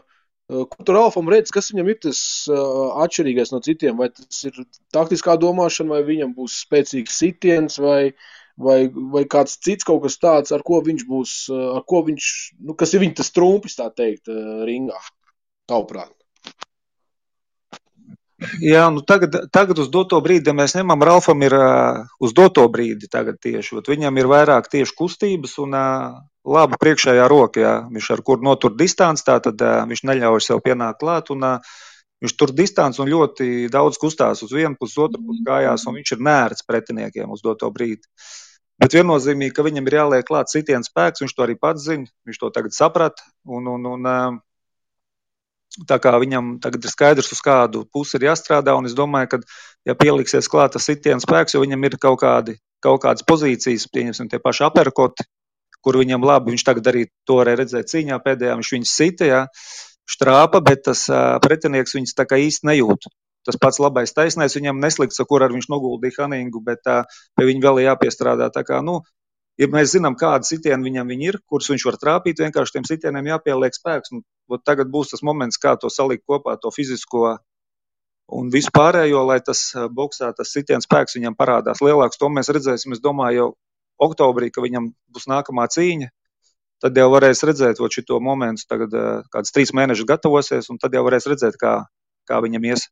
ko 0.49 0.83
tur 0.85 0.97
Alfam 0.97 1.29
redz, 1.29 1.53
kas 1.53 1.69
viņam 1.73 1.91
ir 1.91 1.99
tas 2.07 2.19
atšķirīgais 2.49 3.53
no 3.53 3.61
citiem? 3.65 3.97
Vai 3.99 4.09
tas 4.13 4.43
ir 4.49 4.57
taktiskā 4.95 5.37
domāšana, 5.41 5.97
vai 5.97 6.03
viņam 6.07 6.35
būs 6.37 6.59
spēcīgs 6.65 7.17
sitiens, 7.21 7.77
vai, 7.83 8.15
vai, 8.57 8.79
vai 8.89 9.25
kāds 9.29 9.59
cits 9.61 9.87
kaut 9.87 10.03
kas 10.07 10.17
tāds, 10.21 10.55
ar 10.55 10.65
ko 10.65 10.81
viņš 10.85 11.07
būs, 11.09 11.35
ar 11.77 11.85
ko 11.89 12.03
viņš, 12.09 12.31
nu, 12.65 12.77
kas 12.79 12.95
ir 12.95 13.05
viņa 13.05 13.19
tas 13.21 13.33
trumpis, 13.35 13.77
tā 13.77 13.91
teikt, 13.93 14.31
ringā, 14.65 14.97
tavuprāt? 15.69 16.15
Jā, 18.63 18.85
nu 18.93 19.01
tagad, 19.03 19.35
tagad 19.51 19.81
uz 19.83 19.89
doto 19.91 20.19
brīdi, 20.23 20.47
ja 20.47 20.55
mēs 20.55 20.73
ņemam, 20.77 21.03
Ralfam 21.03 21.41
ir 21.43 21.53
uh, 21.55 22.05
uz 22.23 22.31
doto 22.35 22.63
brīdi 22.71 23.09
tagad 23.11 23.39
tieši. 23.43 23.81
Viņam 23.83 24.19
ir 24.21 24.29
vairāk 24.31 24.69
tieši 24.71 24.95
kustības 24.95 25.57
un 25.59 25.75
uh, 25.75 26.21
laba 26.49 26.79
priekšējā 26.81 27.27
roka, 27.31 27.61
jā, 27.61 27.75
viņš 27.93 28.09
ar 28.15 28.23
kur 28.25 28.41
notur 28.45 28.75
distanci, 28.77 29.25
tā 29.27 29.37
tad 29.43 29.61
uh, 29.61 29.83
viņš 29.89 30.03
neļauj 30.09 30.43
sev 30.45 30.63
pienākt 30.65 30.99
klāt 31.03 31.31
un 31.35 31.45
viņš 32.19 32.35
tur 32.35 32.51
distanci 32.55 33.01
un 33.03 33.11
ļoti 33.11 33.69
daudz 33.71 33.99
kustās 34.01 34.43
uz 34.43 34.51
vienu 34.51 34.75
pusi, 34.79 34.99
otru 34.99 35.21
pusi 35.23 35.45
kājās 35.47 35.87
un 35.87 35.99
viņš 35.99 36.15
ir 36.15 36.25
nērts 36.27 36.67
pretiniekiem 36.67 37.31
uz 37.31 37.45
doto 37.45 37.69
brīdi. 37.71 38.03
Bet 38.79 38.95
viennozīmīgi, 38.95 39.53
ka 39.55 39.63
viņam 39.63 39.87
ir 39.87 39.97
jāliek 39.97 40.27
klāt 40.27 40.51
sitiens 40.51 40.87
spēks, 40.87 41.23
viņš 41.23 41.33
to 41.35 41.43
arī 41.43 41.55
pats 41.59 41.83
zina, 41.83 42.07
viņš 42.27 42.39
to 42.39 42.51
tagad 42.55 42.75
saprata 42.75 43.25
un, 43.47 43.67
un, 43.67 43.89
un 43.95 44.39
Tā 45.87 45.99
kā 46.01 46.15
viņam 46.17 46.55
tagad 46.63 46.83
ir 46.83 46.91
skaidrs, 46.91 47.29
uz 47.31 47.41
kādu 47.45 47.83
pusi 47.93 48.17
ir 48.17 48.25
jāstrādā, 48.25 48.73
un 48.75 48.89
es 48.89 48.95
domāju, 48.97 49.29
ka, 49.35 49.37
ja 49.85 49.93
pieliksies 49.95 50.49
klāt 50.49 50.73
tas 50.73 50.87
sitiens 50.89 51.27
spēks, 51.27 51.53
jo 51.53 51.61
viņam 51.61 51.85
ir 51.85 51.97
kaut, 52.01 52.17
kādi, 52.23 52.57
kaut 52.81 53.03
kādas 53.03 53.25
pozīcijas, 53.27 53.85
pieņemsim, 53.93 54.31
tie 54.31 54.41
paši 54.41 54.65
aperkoti, 54.65 55.27
kur 55.85 55.99
viņam 55.99 56.25
labi, 56.25 56.53
viņš 56.53 56.65
tagad 56.67 56.89
arī 56.91 57.05
to 57.27 57.39
varēja 57.39 57.61
redzēt 57.63 57.91
cīņā 57.91 58.19
pēdējā, 58.25 58.57
viņš 58.59 58.71
viņus 58.75 58.95
sita, 59.01 59.29
jā, 59.29 59.41
štrāpa, 60.09 60.61
bet 60.65 60.83
tas 60.89 61.05
pretinieks 61.43 61.95
viņus 61.97 62.17
tā 62.17 62.25
kā 62.29 62.39
īsti 62.41 62.69
nejūt. 62.71 63.09
Tas 63.47 63.55
pats 63.61 63.79
labais 63.79 64.11
taisnais 64.13 64.55
viņam 64.57 64.81
neslikts, 64.83 65.21
kur 65.29 65.45
ar 65.45 65.53
viņš 65.55 65.69
noguldīja 65.71 66.25
Haningu, 66.25 66.59
bet 66.65 66.83
pie 66.83 67.45
viņa 67.47 67.63
vēl 67.63 67.79
ir 67.79 67.87
jāpiestrādā. 67.87 68.49
Tā 68.53 68.65
kā, 68.67 68.81
nu, 68.85 68.99
ja 69.57 69.69
mēs 69.71 69.93
zinām, 69.95 70.17
kāda 70.19 70.45
sitiena 70.45 70.83
viņam 70.83 71.13
ir, 71.15 71.39
kurus 71.47 71.71
viņš 71.71 71.85
var 71.87 71.97
trāpīt, 72.01 72.43
vienkārši 72.43 72.75
tiem 72.75 72.89
sitieniem 72.89 73.31
jāpieliek 73.31 73.77
spēks. 73.77 74.11
Un, 74.13 74.25
tagad 74.67 74.91
būs 74.91 75.13
tas 75.13 75.23
moments, 75.23 75.57
kā 75.61 75.77
to 75.79 75.91
salikt 75.93 76.27
kopā, 76.27 76.57
to 76.59 76.73
fizisko 76.75 77.37
un 78.29 78.51
vispārējo, 78.53 79.23
lai 79.25 79.39
tas 79.45 79.63
boxā, 79.95 80.33
tas 80.37 80.51
sitiens 80.53 80.85
spēks 80.85 81.17
viņam 81.17 81.39
parādās 81.39 81.81
lielāks. 81.85 82.19
To 82.21 82.29
mēs 82.33 82.51
redzēsim, 82.53 82.93
es 82.93 83.01
domāju, 83.01 83.39
jau 83.39 83.49
oktobrī, 84.01 84.49
ka 84.53 84.63
viņam 84.65 84.91
būs 85.13 85.29
nākamā 85.31 85.67
cīņa. 85.71 86.09
Tad 86.79 86.95
jau 86.95 87.09
varēs 87.11 87.43
redzēt 87.43 87.79
šo 87.79 88.19
momentu, 88.23 88.63
tagad 88.69 88.93
eh, 88.95 89.23
kāds 89.33 89.51
trīs 89.51 89.75
mēnešus 89.75 90.07
gatavosies, 90.07 90.69
un 90.71 90.79
tad 90.79 90.95
jau 90.95 91.03
varēs 91.03 91.27
redzēt, 91.27 91.59
kā, 91.59 91.83
kā 92.29 92.39
viņam 92.39 92.71
ies. 92.71 92.87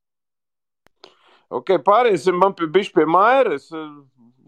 Ok, 1.48 1.78
pāriesim 1.80 2.36
man 2.36 2.52
pie, 2.54 2.68
pie 2.68 3.06
Mairas 3.08 3.70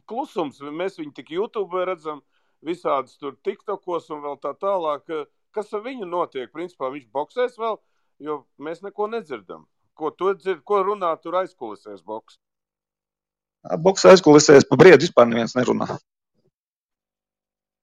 klusums. 0.09 0.59
Mēs 0.59 0.99
viņu 0.99 1.13
tik 1.15 1.31
YouTube 1.37 1.85
redzam, 1.87 2.19
visādas 2.65 3.15
tur 3.21 3.37
TikTokos 3.45 4.09
un 4.15 4.23
vēl 4.25 4.39
tā 4.43 4.51
tālāk. 4.59 5.07
Kas 5.55 5.71
ar 5.73 5.85
viņu 5.85 6.09
notiek? 6.09 6.51
Principā 6.51 6.91
viņš 6.93 7.07
boxēs 7.15 7.57
vēl, 7.61 7.79
jo 8.25 8.41
mēs 8.61 8.83
neko 8.85 9.07
nedzirdam. 9.13 9.65
Ko 9.97 10.11
tu 10.15 10.33
dzirdi, 10.35 10.63
ko 10.67 10.83
runā 10.85 11.11
tur 11.23 11.39
aizkulisēs 11.41 12.03
boks? 12.05 12.37
Boks 13.83 14.05
aizkulisēs 14.07 14.67
pa 14.67 14.77
briedu 14.79 15.03
vispār 15.07 15.27
neviens 15.27 15.55
nerunā. 15.57 15.97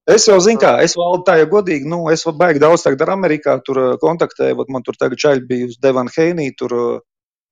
Es 0.06 0.28
jau 0.28 0.36
zinu, 0.38 0.60
kā 0.62 0.76
es 0.86 0.94
valdu 0.94 1.24
tā, 1.26 1.34
ja 1.40 1.48
godīgi, 1.50 1.88
nu, 1.90 2.04
es 2.14 2.22
baigi 2.38 2.60
daudz 2.62 2.84
tagad 2.84 3.00
ar 3.02 3.16
Amerikā 3.16 3.56
tur 3.66 3.96
kontaktēju, 3.98 4.68
man 4.70 4.84
tur 4.86 4.94
tagad 5.00 5.18
čaļi 5.18 5.42
bija 5.48 5.66
uz 5.66 5.80
Devana 5.82 6.12
Heinī, 6.14 6.52
tur 6.54 6.76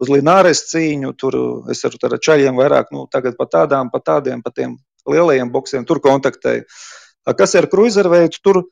uz 0.03 0.11
Lināres 0.11 0.65
cīņu. 0.71 1.13
Tur 1.19 1.39
es 1.73 1.85
ar, 1.87 1.97
ar 2.09 2.17
čaļiem 2.29 2.61
vairāk, 2.61 2.95
nu, 2.95 3.09
tagad 3.11 3.39
pa 3.41 3.49
tādām, 3.51 3.91
pa 3.91 4.01
tādiem, 4.05 4.43
pa 4.45 4.55
tiem 4.55 4.79
lielajiem 5.11 5.51
boxiem 5.51 5.87
tur 5.89 6.01
kontaktēju. 6.05 6.65
Kas 7.39 7.55
ir 7.59 7.69
kruizerveids? 7.73 8.41
Tur 8.45 8.63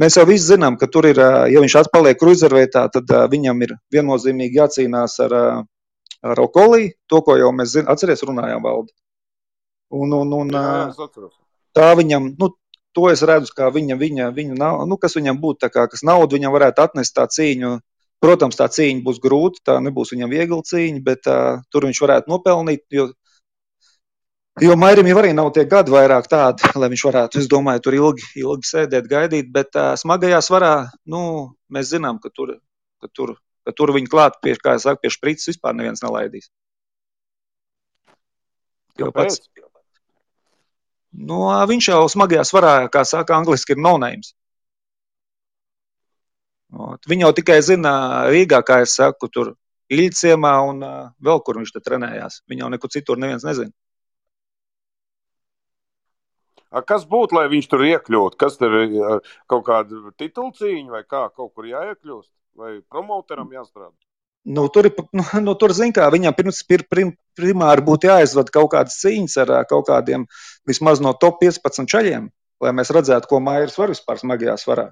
mēs 0.00 0.18
jau 0.18 0.26
visi 0.28 0.54
zinām, 0.54 0.76
ka 0.80 0.88
tur 0.92 1.08
ir, 1.10 1.20
ja 1.52 1.62
viņš 1.62 1.80
atpaliek 1.84 2.18
kruizerveitā, 2.20 2.86
tad 2.94 3.16
viņam 3.32 3.64
ir 3.66 3.74
viennozīmīgi 3.94 4.60
jācīnās 4.60 5.18
ar, 5.26 5.36
ar 6.24 6.44
Okolī, 6.44 6.94
to, 7.10 7.22
ko 7.26 7.38
jau 7.40 7.50
mēs 7.56 7.76
zinām, 7.76 7.92
atceries, 7.94 8.24
runājām 8.26 8.62
valdi. 8.64 8.94
Un, 9.96 10.12
un, 10.24 10.32
un, 10.34 10.48
Jā, 10.50 11.18
tā 11.76 11.92
viņam, 11.98 12.32
nu, 12.40 12.48
to 12.96 13.10
es 13.12 13.22
redzu, 13.28 13.52
kā 13.56 13.68
viņa, 13.74 13.98
viņa, 14.00 14.30
viņa 14.36 14.56
nav, 14.56 14.80
nu, 14.88 14.96
kas 15.00 15.18
viņam 15.18 15.38
būtu, 15.42 15.68
kā, 15.72 15.84
kas 15.92 16.04
naudu 16.06 16.38
viņam 16.38 16.54
varētu 16.56 16.88
atnest 16.88 17.16
tā 17.18 17.28
cīņu 17.28 17.76
Protams, 18.22 18.56
tā 18.56 18.66
cīņa 18.72 19.04
būs 19.04 19.20
grūta, 19.20 19.60
tā 19.70 19.76
nebūs 19.84 20.14
viņam 20.14 20.32
viegla 20.32 20.62
cīņa, 20.64 21.00
bet 21.04 21.28
uh, 21.28 21.60
tur 21.72 21.86
viņš 21.88 22.00
varētu 22.00 22.32
nopelnīt. 22.32 22.82
Jo, 22.96 23.10
jo 24.62 24.76
Mairim 24.80 25.10
jau 25.10 25.18
arī 25.20 25.34
nav 25.36 25.50
tie 25.56 25.66
gadi 25.68 25.92
vairāk 25.92 26.28
tādi, 26.32 26.70
lai 26.80 26.88
viņš 26.92 27.04
varētu, 27.10 27.42
es 27.42 27.50
domāju, 27.52 27.82
tur 27.84 27.98
ilgi, 27.98 28.30
ilgi 28.40 28.70
sēdēt, 28.70 29.10
gaidīt. 29.10 29.50
Bet 29.52 29.76
uh, 29.76 29.92
smagajā 30.00 30.40
svarā 30.44 30.72
nu, 31.12 31.20
mēs 31.72 31.92
zinām, 31.92 32.22
ka 32.22 32.32
tur, 32.32 32.56
ka 33.04 33.12
tur, 33.12 33.36
ka 33.68 33.76
tur 33.76 33.92
viņi 33.98 34.10
klāt 34.12 34.40
pie, 34.40 34.56
kā 34.62 34.78
jau 34.78 34.86
saka, 34.88 35.04
pie 35.04 35.12
sprites 35.12 35.52
vispār 35.52 35.76
neviens 35.76 36.00
nelaidīs. 36.04 36.48
Jo 38.96 39.12
pats, 39.12 39.42
nu, 41.16 41.38
viņš 41.70 41.88
jau 41.92 42.02
smagajā 42.12 42.44
svarā, 42.48 42.74
kā 42.92 43.04
saka, 43.08 43.36
angliski 43.36 43.74
ir 43.74 43.80
no-names. 43.82 44.34
Ot. 46.76 47.06
Viņi 47.08 47.24
jau 47.24 47.32
tikai 47.36 47.60
zina 47.64 47.92
Rīgā, 48.28 48.60
kā 48.66 48.82
es 48.84 48.96
saku, 48.98 49.30
tur 49.32 49.54
Ilciemā 49.92 50.54
un 50.66 50.82
vēl 51.22 51.42
kur 51.46 51.60
viņš 51.60 51.72
trenējās. 51.78 52.40
Viņi 52.50 52.64
jau 52.64 52.70
nekur 52.74 52.92
citur 52.92 53.20
neviens 53.22 53.46
nezina. 53.46 53.72
A, 56.74 56.82
kas 56.82 57.06
būtu, 57.08 57.38
lai 57.38 57.46
viņš 57.48 57.68
tur 57.70 57.84
iekļūtu? 57.86 58.36
Kas 58.40 58.58
tur 58.60 58.74
ir 58.82 58.96
kaut 59.48 59.62
kāda 59.68 60.10
titula 60.18 60.52
cīņa 60.58 60.92
vai 60.92 61.04
kā? 61.06 61.28
Kaut 61.30 61.54
kur 61.54 61.68
jāiekļūst? 61.70 62.32
Vai 62.56 62.80
promotoram 62.90 63.48
jāstrādā? 63.54 63.94
Nu, 64.56 64.68
tur, 64.70 64.86
nu, 65.10 65.24
nu, 65.42 65.54
tur 65.58 65.72
zin, 65.74 65.90
kā, 65.90 66.06
viņam 66.14 66.34
pirms 66.38 66.60
pir, 66.70 66.84
prim, 66.86 67.08
primāri 67.34 67.82
būtu 67.82 68.06
jāizvada 68.06 68.52
kaut 68.54 68.68
kādas 68.76 69.00
cīņas 69.02 69.34
ar 69.42 69.50
kaut 69.66 69.88
kādiem 69.88 70.28
vismaz 70.70 71.02
no 71.02 71.10
top 71.18 71.40
15 71.42 71.90
čaļiem, 71.90 72.28
lai 72.62 72.72
mēs 72.78 72.92
redzētu, 72.94 73.26
ko 73.26 73.40
Mairis 73.42 73.74
var 73.80 73.90
vispār 73.90 74.22
smagajā 74.22 74.54
svarā. 74.62 74.86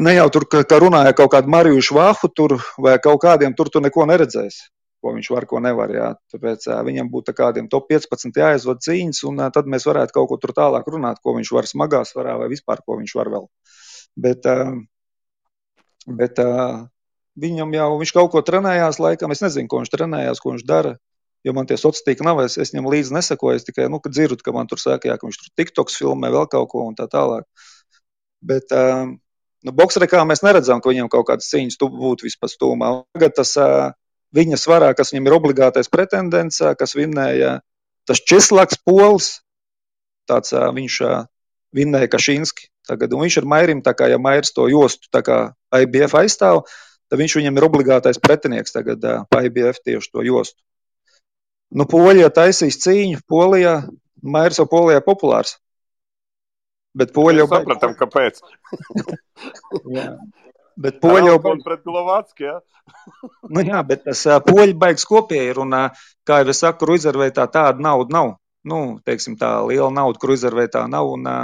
Ne 0.00 0.14
jau 0.14 0.28
tur, 0.32 0.46
ka, 0.48 0.62
ka 0.64 0.78
runāja 0.80 1.12
kaut 1.18 1.34
kādu 1.34 1.50
Mariju 1.52 1.82
Švāhu 1.84 2.30
tur 2.32 2.54
vai 2.80 2.94
kaut 3.02 3.18
kādiem, 3.26 3.52
tur 3.58 3.68
tu 3.68 3.82
neko 3.82 4.06
neredzēsi, 4.08 4.70
ko 5.02 5.12
viņš 5.18 5.28
var, 5.34 5.48
ko 5.50 5.60
nevar. 5.60 5.90
Jā. 5.92 6.06
Tāpēc 6.32 6.64
ā, 6.72 6.78
viņam 6.86 7.10
būtu 7.12 7.34
kādiem 7.36 7.66
top 7.68 7.90
15 7.90 8.38
jāizvada 8.40 8.86
cīņas, 8.86 9.20
un 9.28 9.42
tad 9.52 9.68
mēs 9.68 9.84
varētu 9.90 10.14
kaut 10.16 10.30
ko 10.30 10.38
tur 10.40 10.54
tālāk 10.56 10.88
runāt, 10.88 11.20
ko 11.20 11.34
viņš 11.36 11.52
var 11.58 11.68
smagā 11.68 12.06
svarā 12.08 12.38
vai 12.40 12.48
vispār, 12.54 12.80
ko 12.86 13.02
viņš 13.02 13.18
var 13.18 13.34
vēl. 13.34 13.44
Bet, 14.16 14.48
bet 16.22 16.40
ā, 16.40 16.56
viņam 17.40 17.72
jau, 17.76 17.88
viņš 18.00 18.12
kaut 18.16 18.30
ko 18.34 18.42
trenējās, 18.44 19.00
laikam, 19.02 19.32
es 19.34 19.42
nezinu, 19.44 19.70
ko 19.70 19.80
viņš 19.80 19.92
trenējās, 19.92 20.42
ko 20.42 20.54
viņš 20.54 20.66
dara. 20.68 20.96
Jo 21.42 21.54
man 21.56 21.66
tie 21.66 21.74
sociālie 21.74 22.12
tīkli 22.12 22.26
nav, 22.28 22.38
es, 22.44 22.54
es 22.60 22.70
viņam 22.70 22.86
līdzi 22.92 23.16
nesakoju. 23.16 23.58
Es 23.58 23.66
tikai 23.66 23.88
nu, 23.90 23.98
dzirdu, 24.06 24.38
ka 24.46 24.54
man 24.54 24.68
tur 24.70 24.78
saka, 24.78 25.10
jā, 25.10 25.16
ka 25.18 25.26
viņš 25.26 25.40
tur 25.40 25.50
TikToks 25.58 25.98
filmē 25.98 26.30
vēl 26.30 26.46
kaut 26.52 26.68
ko 26.70 26.84
un 26.86 26.94
tā 26.98 27.08
tālāk. 27.10 27.48
Bet 28.46 28.70
uh, 28.76 29.08
nu, 29.66 29.74
boxerē 29.74 30.06
mēs 30.28 30.44
neredzam, 30.46 30.82
ka 30.82 30.92
viņam 30.92 31.10
kaut 31.10 31.26
kādas 31.32 31.50
cīņas 31.50 31.80
tu 31.80 31.90
būtu 31.90 32.28
vispār 32.28 32.52
stūmā. 32.52 32.92
Tagad 33.16 33.34
tas 33.40 33.56
uh, 33.58 33.90
viņa 34.38 34.60
svarā, 34.60 34.92
kas 34.94 35.10
viņam 35.14 35.26
ir 35.26 35.38
obligātais 35.40 35.90
pretendents, 35.90 36.62
uh, 36.62 36.76
kas 36.78 36.94
vinnēja 36.94 37.58
tas 38.06 38.22
Česlaks 38.22 38.78
Pols, 38.86 39.40
tāds 40.30 40.54
uh, 40.54 40.70
viņš 40.74 41.00
uh, 41.08 41.24
vinnēja 41.74 42.10
Kašinski. 42.12 42.68
Tagad, 42.86 43.12
un 43.14 43.22
viņš 43.26 43.38
ir 43.38 43.46
Mairim, 43.46 43.82
tā 43.82 43.94
kā 43.94 44.08
ja 44.10 44.18
Mairis 44.18 44.54
to 44.54 44.66
jostu 44.70 45.06
IBF 45.10 46.16
aizstāv, 46.18 46.64
tad 47.12 47.20
viņš 47.20 47.36
viņam 47.38 47.60
ir 47.60 47.68
obligātais 47.68 48.20
pretinieks 48.22 48.72
tagad 48.72 49.04
uh, 49.04 49.42
IBF 49.44 49.82
tieši 49.84 50.14
to 50.14 50.24
jostu. 50.24 50.56
Nu, 51.72 51.84
Polijā 51.88 52.30
taisīs 52.32 52.80
cīņu. 52.80 53.20
Polijā, 53.28 53.82
Mairs 54.24 54.60
jau 54.60 54.66
Polijā 54.68 55.04
populārs. 55.04 55.58
Bet 56.96 57.12
Poļi 57.16 57.40
jau 57.40 57.48
sapratām, 57.52 57.94
kāpēc. 57.96 58.40
Bet 60.82 60.98
poļi 61.02 61.28
jau 61.28 61.36
Alkon 61.36 61.60
pret 61.64 61.82
Glovacki, 61.84 62.46
jā? 62.48 62.58
Nu, 63.52 63.60
jā, 63.60 63.82
bet 63.86 64.06
tas 64.06 64.22
ā, 64.26 64.38
poļi 64.44 64.74
baigs 64.78 65.04
kopīgi 65.08 65.52
ir. 65.52 65.60
Un, 65.62 65.74
ā, 65.76 65.82
kā 66.28 66.40
jau 66.40 66.52
es 66.52 66.62
saku, 66.64 66.84
kruzerveitā 66.84 67.46
tāda 67.52 67.84
nauda 67.84 68.16
nav. 68.16 68.32
Nu, 68.68 68.80
teiksim, 69.04 69.36
tā 69.38 69.54
liela 69.68 69.90
nauda 69.92 70.20
kruzerveitā 70.22 70.86
nav. 70.90 71.12
Un, 71.12 71.28
ā, 71.28 71.36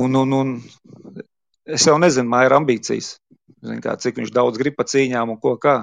un, 0.00 0.16
un, 0.22 0.36
un 0.38 0.54
es 1.66 1.86
jau 1.88 1.98
nezinu, 2.00 2.30
māja 2.30 2.50
ir 2.50 2.56
ambīcijas. 2.60 3.14
Kā, 3.84 3.96
cik 4.00 4.20
viņš 4.20 4.32
daudz 4.34 4.60
grib 4.60 4.76
pa 4.78 4.86
cīņām 4.88 5.34
un 5.34 5.40
ko 5.40 5.56
kā. 5.60 5.76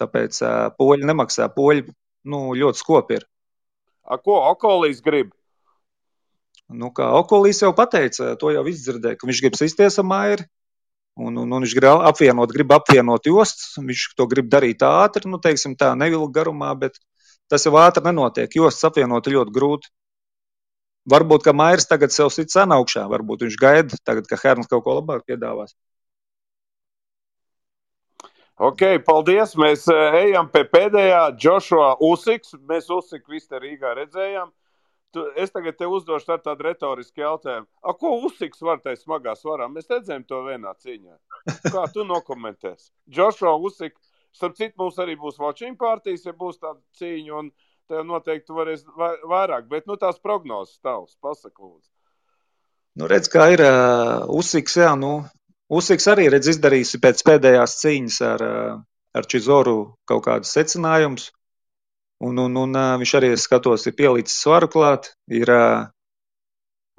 Tāpēc 0.00 0.40
ā, 0.42 0.52
poļi 0.78 1.06
nemaksā. 1.08 1.48
Poļi 1.54 1.86
nu, 2.30 2.40
ļoti 2.58 2.80
skopi 2.80 3.18
ir. 3.20 3.24
A, 4.04 4.18
ko 4.18 4.40
Okolīs 4.50 5.00
grib? 5.04 5.32
Nu, 6.72 6.90
kā 6.96 7.10
Okolīs 7.18 7.62
jau 7.62 7.72
pateica, 7.76 8.34
to 8.40 8.50
jau 8.54 8.64
izdzirdēja, 8.68 9.18
ka 9.20 9.28
viņš 9.28 9.42
grib 9.44 9.58
sisties 9.60 10.00
ar 10.00 10.08
Mairi. 10.08 10.46
Un, 11.14 11.36
un, 11.38 11.46
un 11.46 11.62
viņš 11.62 11.74
grib 11.78 12.06
apvienot, 12.10 12.52
grib 12.52 12.72
apvienot 12.74 13.28
jostas. 13.30 13.76
Viņš 13.78 14.06
to 14.18 14.26
grib 14.30 14.48
darīt 14.50 14.82
ātri, 14.82 15.28
nu, 15.30 15.38
teiksim, 15.42 15.76
tā 15.78 15.92
nevilku 15.98 16.32
garumā, 16.34 16.72
bet 16.78 16.98
tas 17.52 17.66
jau 17.68 17.76
ātri 17.78 18.02
nenotiek. 18.08 18.50
Jostas 18.58 18.90
apvienot 18.90 19.30
ļoti 19.30 19.54
grūti. 19.54 19.92
Varbūt, 21.12 21.44
ka 21.44 21.52
Mairis 21.52 21.84
tagad 21.86 22.14
sev 22.16 22.30
sit 22.32 22.48
cenu 22.50 22.78
augšā, 22.78 23.04
varbūt 23.12 23.44
viņš 23.44 23.56
gaida, 23.60 23.98
tagad, 24.08 24.24
ka 24.26 24.40
Herns 24.40 24.70
kaut 24.70 24.86
ko 24.86 24.96
labāk 24.96 25.26
piedāvās. 25.28 25.76
Ok, 28.60 28.82
paldies. 29.06 29.56
Mēs 29.58 29.88
eh, 29.90 30.18
ejam 30.28 30.46
pie 30.52 30.62
pēdējā 30.70 31.22
Joshua 31.42 31.94
Usiks. 32.06 32.54
Mēs 32.68 32.86
Usiku 32.94 33.34
visi 33.34 33.48
te 33.50 33.58
Rīgā 33.58 33.94
redzējām. 33.98 34.52
Tu, 35.14 35.22
es 35.38 35.50
tagad 35.54 35.76
te 35.78 35.86
uzdošu 35.86 36.26
tā- 36.26 36.40
tādu 36.42 36.66
retorisku 36.66 37.22
jautājumu. 37.22 37.66
A, 37.82 37.92
ko 37.98 38.16
Usiks 38.26 38.62
var 38.66 38.80
tajā 38.82 38.98
smagā 39.02 39.34
svarā? 39.38 39.66
Mēs 39.70 39.90
redzējām 39.90 40.24
to 40.26 40.40
vienā 40.46 40.72
cīņā. 40.82 41.14
Kā 41.70 41.84
tu 41.94 42.06
nokomentēsi? 42.06 42.90
Joshua 43.06 43.54
Usiks, 43.58 44.00
starp 44.34 44.56
citu, 44.58 44.74
mums 44.78 44.98
arī 45.02 45.14
būs 45.18 45.38
watching 45.42 45.78
partijas, 45.78 46.26
ja 46.26 46.34
būs 46.34 46.58
tāda 46.62 46.80
cīņa, 46.98 47.38
un 47.38 47.50
tev 47.90 48.02
noteikti 48.06 48.54
varēs 48.54 48.82
vai- 48.98 49.18
vairāk. 49.22 49.68
Bet, 49.70 49.86
nu, 49.86 49.94
tās 49.98 50.18
prognozes 50.22 50.78
tavs, 50.82 51.14
pasaka 51.22 51.62
lūdzu. 51.62 51.90
Nu, 52.98 53.06
redz, 53.10 53.26
kā 53.30 53.48
ir 53.54 53.62
uh, 53.66 54.26
Usiks, 54.30 54.76
jā, 54.78 54.92
nu, 54.98 55.24
Usiks 55.72 56.06
arī 56.12 56.28
redz 56.32 56.50
izdarījis 56.52 56.98
pēc 57.00 57.22
pēdējās 57.24 57.78
cīņas 57.80 58.20
ar, 58.28 58.44
ā, 58.44 58.74
ar 59.16 59.28
Čizoru 59.30 59.78
kaut 60.08 60.24
kādus 60.26 60.52
secinājumus. 60.56 61.30
Un, 62.24 62.38
un, 62.38 62.56
un 62.56 62.76
ā, 62.78 62.86
viņš 63.00 63.14
arī, 63.18 63.30
skatos, 63.40 63.86
ir 63.88 63.96
pielicis 63.96 64.36
svaru 64.44 64.68
klāt, 64.70 65.14
ir 65.32 65.50
ā, 65.50 65.64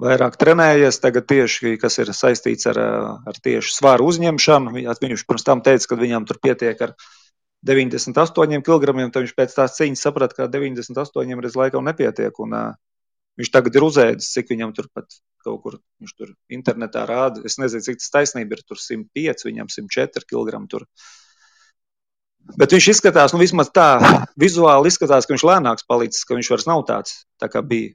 vairāk 0.02 0.36
trenējies 0.40 0.98
tagad 1.00 1.28
tieši, 1.30 1.76
kas 1.80 1.98
ir 2.02 2.10
saistīts 2.14 2.68
ar, 2.72 2.80
ar 3.26 3.38
tieši 3.42 3.72
svaru 3.78 4.10
uzņemšanu. 4.10 4.74
Viņš 4.74 5.24
pirms 5.28 5.46
tam 5.46 5.62
teica, 5.64 5.92
ka 5.92 6.00
viņam 6.02 6.26
tur 6.28 6.40
pietiek 6.42 6.82
ar 6.88 6.96
98 7.66 8.62
kg, 8.66 8.92
tad 9.10 9.22
viņš 9.24 9.36
pēc 9.38 9.56
tās 9.56 9.78
cīņas 9.78 10.04
saprata, 10.08 10.36
ka 10.36 10.50
98 10.52 11.46
reiz 11.46 11.56
laikam 11.58 11.86
nepietiek. 11.86 12.42
Un, 12.44 12.58
viņš 13.40 13.52
tagad 13.52 13.76
ir 13.76 13.86
uzēdis, 13.86 14.32
cik 14.32 14.52
viņam 14.52 14.72
tur 14.76 14.88
pat 14.94 15.18
kaut 15.46 15.62
kur 15.62 15.76
viņš 16.02 16.14
tur 16.18 16.32
internetā 16.52 17.04
rāda. 17.08 17.44
Es 17.46 17.58
nezinu, 17.62 17.84
cik 17.84 18.00
tas 18.00 18.12
taisnība 18.14 18.56
ir. 18.56 18.64
Tur 18.66 18.80
105, 18.82 19.46
viņam 19.48 19.70
104 19.72 20.26
kg. 20.26 20.62
Tur. 20.72 20.86
Bet 22.56 22.74
viņš 22.74 22.88
izskatās, 22.94 23.34
nu, 23.34 23.42
vismaz 23.42 23.70
tā, 23.74 23.88
vizuāli 24.38 24.90
izskatās, 24.90 25.26
ka 25.26 25.34
viņš 25.34 25.46
lēnāks 25.46 25.86
palicis, 25.88 26.26
ka 26.26 26.38
viņš 26.38 26.50
vairs 26.52 26.68
nav 26.70 26.86
tāds, 26.88 27.20
tā 27.42 27.50
kā 27.52 27.62
bija. 27.66 27.94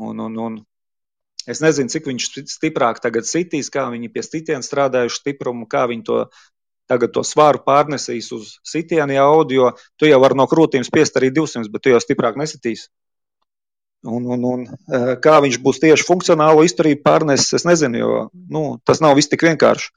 Un, 0.00 0.22
un, 0.24 0.38
un 0.40 0.54
es 1.50 1.60
nezinu, 1.60 1.92
cik 1.92 2.08
viņš 2.08 2.28
stiprāk 2.48 3.02
tagad 3.04 3.28
sitīs, 3.28 3.68
kā 3.72 3.84
viņi 3.92 4.12
pie 4.12 4.24
sitiena 4.24 4.64
strādājuši 4.64 5.20
stiprumu, 5.20 5.68
kā 5.68 5.84
viņi 5.90 6.06
to 6.08 6.22
tagad 6.90 7.12
to 7.14 7.22
svāru 7.26 7.60
pārnesīs 7.62 8.32
uz 8.34 8.56
sitienu 8.66 9.14
jaudu, 9.14 9.54
jo 9.54 9.68
tu 10.00 10.08
jau 10.08 10.18
vari 10.22 10.38
no 10.40 10.48
krūtīm 10.50 10.82
spiest 10.86 11.20
arī 11.20 11.30
200, 11.36 11.70
bet 11.70 11.84
tu 11.84 11.92
jau 11.92 12.00
stiprāk 12.02 12.40
nesitīs. 12.40 12.88
Un, 14.02 14.24
un, 14.24 14.44
un, 14.48 14.60
eh, 14.88 15.10
kā 15.20 15.34
viņš 15.44 15.58
būs 15.60 15.80
tieši 15.82 16.06
funkcionālo 16.08 16.62
izturību 16.64 17.02
pārnesis, 17.04 17.52
es 17.58 17.66
nezinu, 17.68 17.98
jo 18.00 18.12
nu, 18.32 18.62
tas 18.88 19.02
nav 19.04 19.18
viss 19.18 19.28
tik 19.28 19.44
vienkārši. 19.44 19.90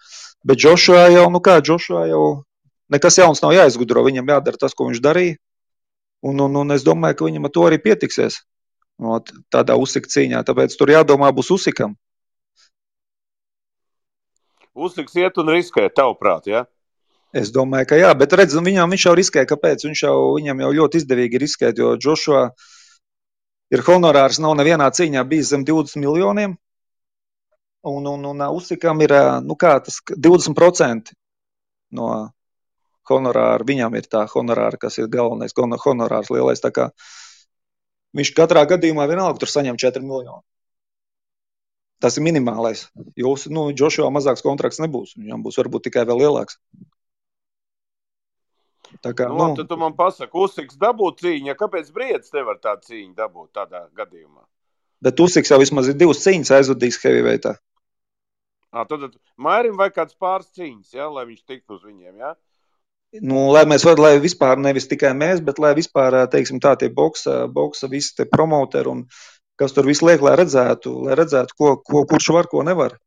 Bet 0.44 0.60
Džošā 0.60 1.06
jau, 1.14 1.30
nu 1.32 1.40
kā 1.40 1.62
Džošā 1.64 2.10
jau 2.10 2.44
nekas 2.92 3.18
jauns 3.22 3.40
nav 3.44 3.56
jāizgudro. 3.56 4.04
Viņam 4.04 4.28
jādara 4.34 4.60
tas, 4.60 4.76
ko 4.76 4.90
viņš 4.90 5.00
darīja. 5.04 5.38
Un, 6.24 6.40
un, 6.40 6.56
un 6.56 6.76
es 6.76 6.84
domāju, 6.84 7.20
ka 7.20 7.28
viņam 7.28 7.48
ar 7.48 7.54
to 7.56 7.64
arī 7.68 7.80
pietiksies. 7.84 8.42
Ot, 9.00 9.32
tādā 9.52 9.76
uzsika 9.80 10.12
cīņā. 10.12 10.44
Tāpēc 10.48 10.76
tur 10.80 10.92
jādomā 10.92 11.32
būs 11.36 11.52
uzsikam. 11.56 11.96
Usiks 14.74 15.16
iet 15.20 15.38
un 15.38 15.52
riskē, 15.54 15.88
tavuprāt, 15.94 16.48
ja? 16.50 16.66
Es 17.34 17.52
domāju, 17.54 17.88
ka 17.90 17.98
jā, 17.98 18.12
bet 18.18 18.34
redz, 18.38 18.56
nu, 18.58 18.64
viņam 18.66 18.94
viņš 18.94 19.08
jau 19.08 19.16
riskē. 19.18 19.44
Kāpēc? 19.50 19.88
Viņš 19.88 20.06
jau, 20.06 20.16
viņam 20.38 20.64
jau 20.64 20.72
ļoti 20.80 21.02
izdevīgi 21.02 21.42
riskēt, 21.42 21.82
jo 21.82 21.96
Džošā 21.98 22.46
ir 23.74 23.84
honorārs, 23.88 24.40
nav 24.44 24.56
nevienā 24.60 24.90
cīņā 24.94 25.24
bijis 25.30 25.52
zem 25.54 25.66
20 25.68 26.02
miljoniem. 26.04 26.56
Un, 27.84 28.06
un, 28.08 28.24
un 28.30 28.46
Usikam 28.56 29.02
ir 29.04 29.12
ā, 29.12 29.24
nu 29.44 29.58
kā, 29.60 29.76
tas 29.84 30.00
20% 30.08 31.12
no 31.98 32.08
honorāra. 33.10 33.68
Viņam 33.68 33.98
ir 34.00 34.08
tā 34.08 34.24
honorāra, 34.32 34.80
kas 34.80 34.98
ir 35.02 35.12
galvenais 35.12 35.56
hono- 35.58 35.82
honorārs 35.84 36.32
lielais. 36.32 36.64
kā 36.64 36.92
Viņš 38.14 38.30
katrā 38.38 38.62
gadījumā 38.70 39.08
vienalga 39.10 39.42
tur 39.42 39.50
saņem 39.50 39.78
4 39.82 40.06
miljonus. 40.06 40.46
Tas 42.04 42.18
ir 42.20 42.26
minimālais. 42.26 42.86
Jūs, 43.18 43.48
nu, 43.50 43.72
Džošā 43.74 44.10
mazāks 44.14 44.44
kontrakts 44.46 44.82
nebūs. 44.84 45.16
Viņam 45.18 45.42
būs 45.46 45.58
varbūt 45.58 45.88
tikai 45.88 46.04
vēl 46.06 46.20
lielāks. 46.22 46.60
Tā 49.02 49.14
kā, 49.18 49.28
Nu, 49.32 49.40
labi, 49.40 49.62
tad 49.62 49.70
tu 49.72 49.78
man 49.80 49.96
pasaki, 49.98 50.32
Usiks 50.38 50.78
dabūt 50.80 51.24
cīņu. 51.24 51.56
Kāpēc 51.60 51.92
Briedis 51.96 52.34
nevar 52.36 52.60
tādu 52.62 52.92
cīņu 52.92 53.14
dabūt 53.18 53.50
tādā 53.58 53.88
gadījumā? 53.98 54.44
Bet 55.04 55.20
Usiks 55.20 55.52
jau 55.52 55.60
vismaz 55.60 55.90
ir 55.92 55.98
divas 56.00 56.22
cīņas 56.24 56.54
aizvadījis 56.60 57.02
heavyweighta. 57.04 57.58
À, 58.74 58.86
tad, 58.90 59.04
tad 59.06 59.18
Mairim 59.38 59.78
vajag 59.78 59.98
kāds 60.00 60.18
pāris 60.18 60.50
cīņas, 60.58 60.96
ja, 60.96 61.10
lai 61.12 61.28
viņš 61.30 61.44
tiktu 61.46 61.78
uz 61.78 61.84
viņiem. 61.86 62.16
Ja? 62.22 62.34
Nu, 63.22 63.52
lai 63.54 63.68
mēs 63.70 63.84
varam, 63.86 64.02
lai 64.08 64.18
vispār 64.22 64.58
nevis 64.58 64.88
tikai 64.90 65.12
mēs, 65.14 65.44
bet 65.46 65.60
lai 65.62 65.76
vispār, 65.78 66.24
teiksim, 66.34 66.58
tā 66.64 66.74
tie 66.82 66.90
boksa, 66.90 67.44
boksa 67.46 67.90
visi 67.92 68.26
promoteri 68.26 68.90
un 68.90 69.04
kas 69.62 69.76
tur 69.76 69.86
visu 69.86 70.08
liek, 70.08 70.24
lai 70.26 70.34
redzētu, 70.40 70.94
lai 71.06 71.18
redzētu, 71.20 71.58
ko, 71.60 71.76
ko 71.86 72.08
kurš 72.10 72.32
var, 72.34 72.50
ko 72.50 72.64
nevar. 72.66 72.98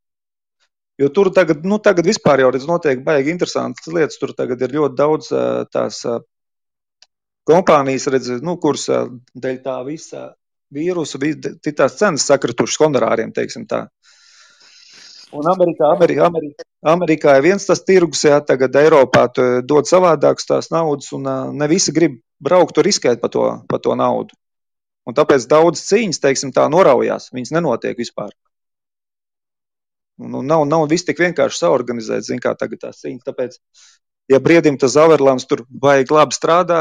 Jo 0.96 1.10
tur 1.12 1.28
tagad, 1.36 1.64
nu, 1.68 1.76
tagad 1.82 2.06
vispār 2.08 2.40
jau 2.40 2.48
redz, 2.54 2.64
notiek 2.68 3.02
baigi 3.04 3.32
interesantas 3.34 3.88
lietas. 3.92 4.16
Tur 4.20 4.32
tagad 4.36 4.62
ir 4.64 4.72
ļoti 4.78 4.96
daudz 4.96 5.28
tās 5.74 6.00
kompānijas, 7.46 8.08
redz, 8.14 8.30
nu, 8.44 8.56
kuras 8.62 8.88
dēļ 9.36 9.58
tā 9.64 9.76
visa 9.86 10.30
vīrusa, 10.72 11.20
tās 11.68 11.98
cenas 12.00 12.24
sakritušas 12.26 12.80
honorāriem, 12.80 13.34
teiksim 13.36 13.66
tā. 13.68 13.86
Un 15.36 15.46
Amerikā, 15.50 15.90
Amerikā, 15.90 16.30
Amerikā, 16.30 16.64
Amerikā 16.86 17.36
ir 17.36 17.44
viens 17.44 17.66
tas 17.66 17.82
tirgus, 17.84 18.22
jā, 18.24 18.38
tagad 18.46 18.76
Eiropā 18.78 19.26
dod 19.66 19.88
savādākas 19.90 20.48
tās 20.48 20.70
naudas, 20.72 21.10
un 21.12 21.26
ne 21.58 21.68
visi 21.70 21.92
grib 21.92 22.20
braukt 22.40 22.76
tur 22.76 22.86
riskēt 22.86 23.20
par 23.20 23.32
to, 23.34 23.46
pa 23.68 23.80
to 23.82 23.96
naudu. 23.98 24.36
Un 25.06 25.14
tāpēc 25.14 25.44
daudz 25.50 25.82
cīņas, 25.86 26.22
teiksim, 26.22 26.52
tā 26.54 26.66
noraujās. 26.70 27.28
Viņas 27.34 27.52
nenotiek 27.54 27.98
vispār. 27.98 28.32
Un 30.16 30.36
nav, 30.48 30.64
nav 30.64 30.86
viss 30.88 31.04
tik 31.04 31.18
vienkārši 31.20 31.60
saorganizēts, 31.60 32.30
zin, 32.30 32.40
kā 32.40 32.54
tagad 32.56 32.86
tās 32.86 33.02
cīņas. 33.02 33.24
Tāpēc, 33.26 33.58
ja 34.32 34.40
briedim 34.40 34.78
tas 34.80 34.94
Zaverlāns 34.96 35.44
tur 35.48 35.66
vajag 35.82 36.14
labi 36.16 36.36
strādā, 36.36 36.80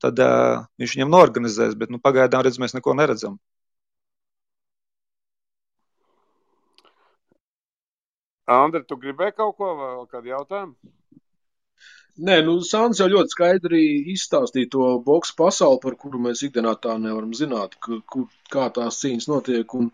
tad 0.00 0.22
uh, 0.24 0.62
viņš 0.80 0.94
viņam 0.96 1.12
norganizēs, 1.12 1.76
bet 1.76 1.92
nu, 1.92 2.00
pagaidām 2.00 2.46
redz, 2.46 2.56
mēs 2.62 2.72
neko 2.76 2.96
neredzam. 2.96 3.36
Andri, 8.50 8.82
tu 8.88 8.96
gribēji 8.98 9.36
kaut 9.36 9.54
ko 9.60 9.74
vēl, 9.78 10.00
kādu 10.10 10.32
jautājumu? 10.32 10.74
Nē, 12.20 12.40
nu, 12.44 12.56
Sāns 12.66 12.98
jau 13.00 13.06
ļoti 13.08 13.32
skaidri 13.32 13.82
izstāstīja 14.12 14.68
to 14.72 14.88
boxe 15.04 15.36
pasauli, 15.38 15.78
par 15.84 15.94
kuru 16.00 16.18
mēs 16.24 16.42
ikdienā 16.44 16.74
tā 16.82 16.96
nevaram 17.00 17.30
zināt, 17.36 17.76
ka, 17.84 18.00
kur, 18.12 18.26
kā 18.52 18.66
tās 18.74 18.98
cīņas 19.04 19.28
notiek. 19.30 19.76
Un, 19.78 19.92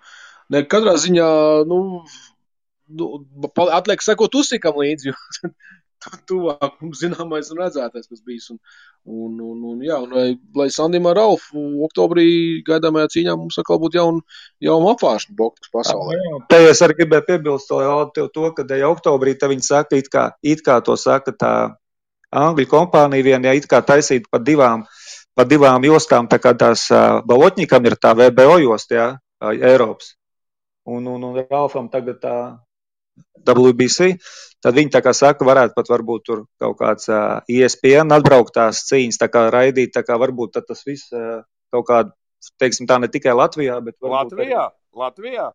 ne, 0.55 0.62
katrā 0.73 0.97
ziņā, 1.02 1.28
nu, 1.70 1.78
nu, 2.88 3.24
atliek 3.70 4.02
sekot 4.04 4.34
uzsikam 4.38 4.78
līdzi, 4.82 5.12
jo 5.12 5.50
tuvāk 6.28 6.76
mums 6.82 7.00
zināmais 7.00 7.48
un 7.52 7.60
redzētais, 7.62 8.06
kas 8.08 8.20
bijis. 8.24 8.50
Un, 8.52 8.58
un, 9.06 9.38
un, 9.40 9.62
un, 9.72 9.80
jā, 9.84 9.98
un 10.02 10.12
lai, 10.14 10.26
lai 10.58 10.68
Sandim 10.72 11.06
ar 11.10 11.18
Ralfu 11.18 11.62
oktobrī 11.86 12.26
gaidāmajā 12.66 13.10
cīņā 13.14 13.36
mums 13.38 13.58
atkal 13.62 13.80
būtu 13.82 14.00
jauna 14.00 14.40
jaun 14.62 14.86
apvāršana 14.92 15.38
boks 15.38 15.72
pasaulē. 15.74 16.18
Jā, 16.18 16.42
te 16.50 16.60
es 16.70 16.82
arī 16.84 16.98
gribēju 17.00 17.26
piebilst 17.30 17.70
to, 17.70 18.28
to 18.34 18.52
ka 18.56 18.66
ja 18.74 18.90
oktobrī 18.90 19.36
te 19.38 19.50
viņi 19.50 19.66
saka, 19.66 19.98
it 19.98 20.10
kā, 20.12 20.28
it 20.42 20.62
kā 20.66 20.80
to 20.84 20.98
saka 21.00 21.34
tā 21.34 21.52
Angļu 22.36 22.66
kompānija 22.68 23.24
vien, 23.24 23.44
ja 23.46 23.54
it 23.54 23.68
kā 23.70 23.78
taisīta 23.86 24.26
pa 24.30 24.40
divām, 24.42 24.82
pa 25.38 25.44
divām 25.46 25.84
jostām, 25.86 26.26
tā 26.28 26.40
kā 26.42 26.52
tās 26.58 26.88
uh, 26.90 27.22
Balotņikam 27.24 27.86
ir 27.86 27.94
tā 28.02 28.12
VBO 28.18 28.58
josta, 28.64 28.96
jā, 28.98 29.06
Eiropas. 29.54 30.16
Un, 30.90 31.06
un, 31.06 31.22
un 31.22 31.38
Ralfam 31.46 31.86
tagad 31.90 32.18
tā 32.22 32.34
WBC, 33.47 34.16
tad 34.64 34.74
viņi 34.74 34.93
tā 34.97 35.02
kā 35.05 35.12
saka, 35.14 35.47
varētu 35.47 35.76
pat 35.76 35.90
varbūt 35.93 36.24
tur 36.26 36.44
kaut 36.62 36.78
kāds 36.80 37.10
uh, 37.12 37.43
ESPN 37.47 38.14
atbrauktās 38.16 38.82
cīņas, 38.88 39.20
tā 39.22 39.28
kā 39.32 39.47
raidīt, 39.55 39.94
tā 39.94 40.02
kā 40.06 40.18
varbūt 40.18 40.59
tas 40.59 40.82
viss 40.86 41.12
uh, 41.14 41.44
kaut 41.74 41.86
kādā, 41.90 42.14
teiksim 42.60 42.88
tā, 42.90 42.98
ne 43.02 43.10
tikai 43.12 43.36
Latvijā, 43.36 43.78
bet 43.84 43.97
Latvijā, 44.02 44.66
arī... 44.66 45.01
Latvijā. 45.02 45.52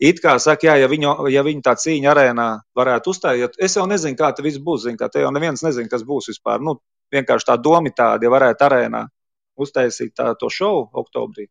It 0.00 0.22
kā 0.24 0.38
saka, 0.40 0.64
jā, 0.64 0.74
ja 0.80 0.88
viņu, 0.88 1.28
ja 1.28 1.42
viņu 1.44 1.60
tā 1.64 1.74
cīņa 1.76 2.08
arēnā 2.14 2.48
varētu 2.76 3.12
uzstājot, 3.12 3.58
es 3.60 3.76
jau 3.76 3.84
nezinu, 3.88 4.16
kā 4.16 4.30
tas 4.32 4.44
viss 4.44 4.60
būs. 4.64 4.86
Zin, 4.86 4.96
kā, 4.96 5.10
te 5.12 5.20
jau 5.20 5.32
neviens 5.34 5.60
nezina, 5.60 5.90
kas 5.92 6.06
būs 6.08 6.30
vispār. 6.32 6.62
Nu, 6.64 6.78
vienkārši 7.12 7.50
tā 7.50 7.56
doma 7.60 7.92
tāda, 7.92 8.24
ja 8.24 8.32
varētu 8.32 8.64
arēnā 8.64 9.02
uztaisīt 9.60 10.14
tā, 10.16 10.32
to 10.40 10.48
šovu 10.48 10.86
oktobrī, 11.02 11.50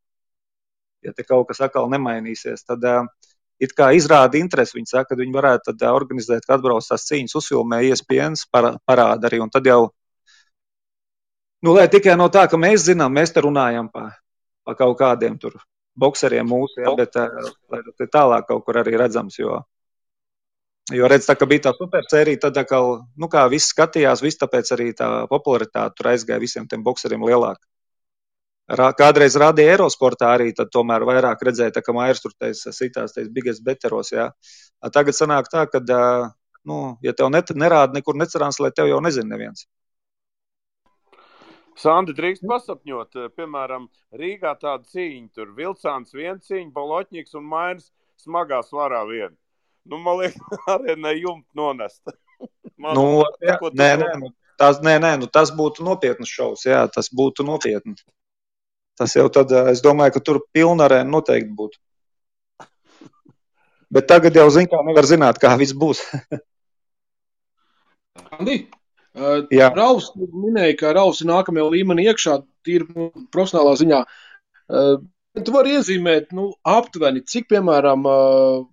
ja 1.06 1.14
te 1.14 1.26
kaut 1.28 1.52
kas 1.52 1.62
atkal 1.68 1.92
nemainīsies, 1.94 2.66
tad 2.66 2.86
uh, 2.90 3.06
it 3.60 3.76
kā 3.78 3.92
izrāda 3.96 4.40
interesi. 4.40 4.78
Viņi 4.78 4.92
saka, 4.94 5.14
ka 5.14 5.20
viņi 5.20 5.36
varētu 5.36 5.72
tad, 5.72 5.84
uh, 5.84 5.96
organizēt, 6.00 6.46
kad 6.48 6.58
atbrauc 6.60 6.88
tās 6.88 7.08
cīņas, 7.10 7.38
uzfilmē 7.40 7.82
iespējas, 7.90 8.48
parāda 8.54 9.30
arī. 9.30 9.42
Un 9.44 9.52
tad 9.54 9.68
jau, 9.68 9.82
nu, 11.66 11.76
lai 11.76 11.90
tikai 11.92 12.16
no 12.20 12.30
tā, 12.34 12.48
ka 12.50 12.60
mēs 12.60 12.88
zinām, 12.88 13.14
mēs 13.16 13.36
te 13.36 13.44
runājam 13.46 13.92
par 13.94 14.16
pa 14.70 14.76
kaut 14.78 15.00
kādiem 15.00 15.40
tur 15.42 15.58
bokseriem 16.00 16.48
mūsu, 16.48 16.84
ja, 16.84 16.94
bet 16.96 17.18
uh, 17.20 17.50
lai 17.74 17.82
tas 17.88 18.12
tālāk 18.14 18.48
kaut 18.48 18.64
kur 18.68 18.80
arī 18.82 18.96
redzams. 19.00 19.40
Jo, 19.40 19.64
jo 20.94 21.10
redz, 21.10 21.28
tā, 21.28 21.36
bija 21.50 21.68
tā 21.68 21.74
supersērija, 21.78 22.44
tad 22.46 22.60
atkal, 22.62 23.02
nu, 23.18 23.30
kā 23.32 23.48
viss 23.52 23.74
skatījās, 23.74 24.24
viss 24.26 24.40
tāpēc 24.40 24.72
arī 24.76 24.92
tā 24.98 25.10
popularitāte 25.32 25.98
tur 25.98 26.12
aizgāja 26.14 26.44
visiem 26.44 26.70
tiem 26.70 26.86
bokseriem 26.86 27.26
lielāk. 27.26 27.60
Kādreiz 28.70 29.34
rādīja 29.40 29.74
Eirosportā 29.74 30.36
arī, 30.36 30.52
tad 30.54 30.70
tomēr 30.70 31.02
vairāk 31.08 31.42
redzēja, 31.48 31.74
tā, 31.74 31.82
ka 31.82 31.94
Mairs 31.96 32.22
tur 32.22 32.36
taisa 32.38 32.70
sitās, 32.76 33.16
tais 33.16 33.30
biggest 33.34 33.64
beteros, 33.66 34.12
jā. 34.14 34.30
Tagad 34.94 35.18
sanāk 35.18 35.50
tā, 35.50 35.66
ka, 35.72 35.82
nu, 36.70 36.80
ja 37.02 37.16
tev 37.18 37.32
net, 37.34 37.50
nerāda 37.58 37.98
nekur 37.98 38.20
necerās, 38.20 38.60
lai 38.62 38.70
tev 38.76 38.92
jau 38.92 39.00
nezina 39.02 39.34
neviens. 39.34 39.66
Sandi 41.80 42.14
drīkst 42.14 42.44
pasapņot, 42.46 43.18
piemēram, 43.40 43.88
Rīgā 44.20 44.52
tāda 44.60 44.84
cīņa, 44.92 45.30
tur 45.34 45.54
Vilcāns 45.56 46.14
viena 46.14 46.38
cīņa, 46.44 46.74
Baloķņiks 46.76 47.38
un 47.40 47.48
Mairs 47.50 47.90
smagā 48.20 48.60
svarā 48.68 49.06
viena. 49.08 49.34
Nu, 49.90 49.98
man 50.04 50.20
liekas, 50.20 50.44
arī 50.76 50.98
ne 51.00 51.16
jumta 51.18 51.50
nonest. 51.58 52.04
Man, 52.80 52.96
nu, 52.96 53.26
jā, 53.44 53.58
nē, 53.76 53.88
nē, 54.00 54.12
nu, 54.22 54.30
tas, 54.56 54.78
nē, 54.80 54.94
nē, 55.04 55.10
nu, 55.20 55.28
tas 55.28 55.50
būtu 55.52 55.84
nopietnas 55.84 56.30
šovs, 56.32 56.62
jā, 56.64 56.86
tas 56.88 57.10
būtu 57.12 57.44
nopietni. 57.44 57.98
Tas 59.00 59.16
jau 59.16 59.30
tad, 59.32 59.52
es 59.72 59.80
domāju, 59.84 60.18
ka 60.18 60.22
tur 60.28 60.42
pilnarē 60.56 61.06
noteikti 61.08 61.54
būtu. 61.56 61.80
Bet 63.90 64.10
tagad 64.12 64.36
jau 64.38 64.46
zina, 64.54 64.70
kā 64.70 64.82
nevar 64.86 65.08
zināt, 65.10 65.40
kā 65.42 65.56
viss 65.58 65.74
būs. 65.74 66.04
Andi, 68.38 68.58
uh, 69.18 69.40
Raus 69.74 70.12
minēja, 70.18 70.76
ka 70.82 70.92
Raus 70.98 71.24
ir 71.24 71.30
nākamajā 71.32 71.70
līmenī 71.74 72.10
iekšā, 72.12 72.36
tīri 72.68 73.08
profesionālā 73.34 73.78
ziņā. 73.80 74.02
Uh, 74.70 75.00
tu 75.40 75.56
vari 75.56 75.80
iezīmēt, 75.80 76.36
nu, 76.38 76.52
aptuveni, 76.68 77.24
cik, 77.26 77.48
piemēram, 77.54 78.06
uh, 78.06 78.68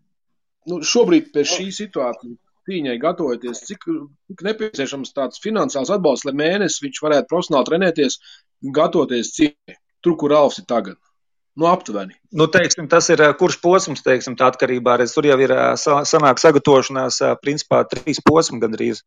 nu, 0.70 0.82
šobrīd 0.92 1.30
pie 1.32 1.46
šī 1.48 1.70
situācija 1.78 2.36
cīņai 2.66 2.98
gatavoties, 3.00 3.62
cik, 3.68 3.86
cik 4.26 4.38
nepieciešams 4.50 5.14
tāds 5.16 5.40
finansiāls 5.42 5.92
atbalsts, 5.94 6.26
lai 6.26 6.34
mēnesi 6.36 6.82
viņš 6.84 7.02
varētu 7.04 7.30
profesionāli 7.30 7.70
trenēties, 7.70 8.18
gatavoties 8.74 9.32
cīņai, 9.38 9.76
tur, 10.06 10.16
kur 10.20 10.32
Ralfs 10.32 10.62
ir 10.62 10.68
tagad. 10.70 11.00
Nu, 11.56 11.70
aptuveni. 11.70 12.12
Nu, 12.36 12.46
teiksim, 12.52 12.84
tas 12.92 13.08
ir 13.08 13.22
kurš 13.40 13.56
posms, 13.62 14.02
teiksim, 14.04 14.34
tā 14.36 14.50
atkarībā. 14.52 14.98
Redz, 15.00 15.14
tur 15.16 15.24
jau 15.24 15.38
ir 15.40 15.54
sanāk 15.80 16.42
sagatavošanās, 16.42 17.22
principā, 17.40 17.80
trīs 17.88 18.20
posmi 18.20 18.60
gandrīz. 18.60 19.00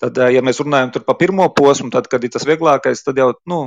Tad, 0.00 0.16
ja 0.32 0.40
mēs 0.46 0.62
runājam 0.62 0.94
par 1.02 1.18
pirmo 1.18 1.48
posmu, 1.52 1.90
tad, 1.92 2.06
kad 2.08 2.22
ir 2.24 2.30
tas 2.32 2.46
vieglākais, 2.46 3.02
tad 3.04 3.18
jau 3.18 3.32
nu, 3.50 3.58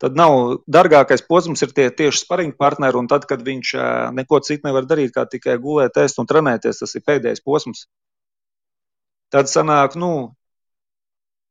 tad 0.00 0.16
nav 0.18 0.64
dārgākais 0.64 1.22
posms, 1.28 1.60
ir 1.62 1.76
tie 1.76 1.90
tieši 1.92 2.24
spariņu 2.24 2.56
partneri. 2.58 2.98
Un 2.98 3.10
tad, 3.12 3.28
kad 3.28 3.44
viņš 3.44 3.74
neko 4.16 4.40
citu 4.48 4.70
nevar 4.70 4.88
darīt, 4.88 5.12
kā 5.12 5.28
tikai 5.28 5.60
gulēt, 5.60 6.00
ēst 6.00 6.24
un 6.24 6.30
trenēties, 6.32 6.80
tas 6.80 6.96
ir 6.96 7.04
pēdējais 7.04 7.44
posms. 7.44 7.84
Tad 9.32 9.52
sanāk, 9.52 9.92
nu, 10.00 10.32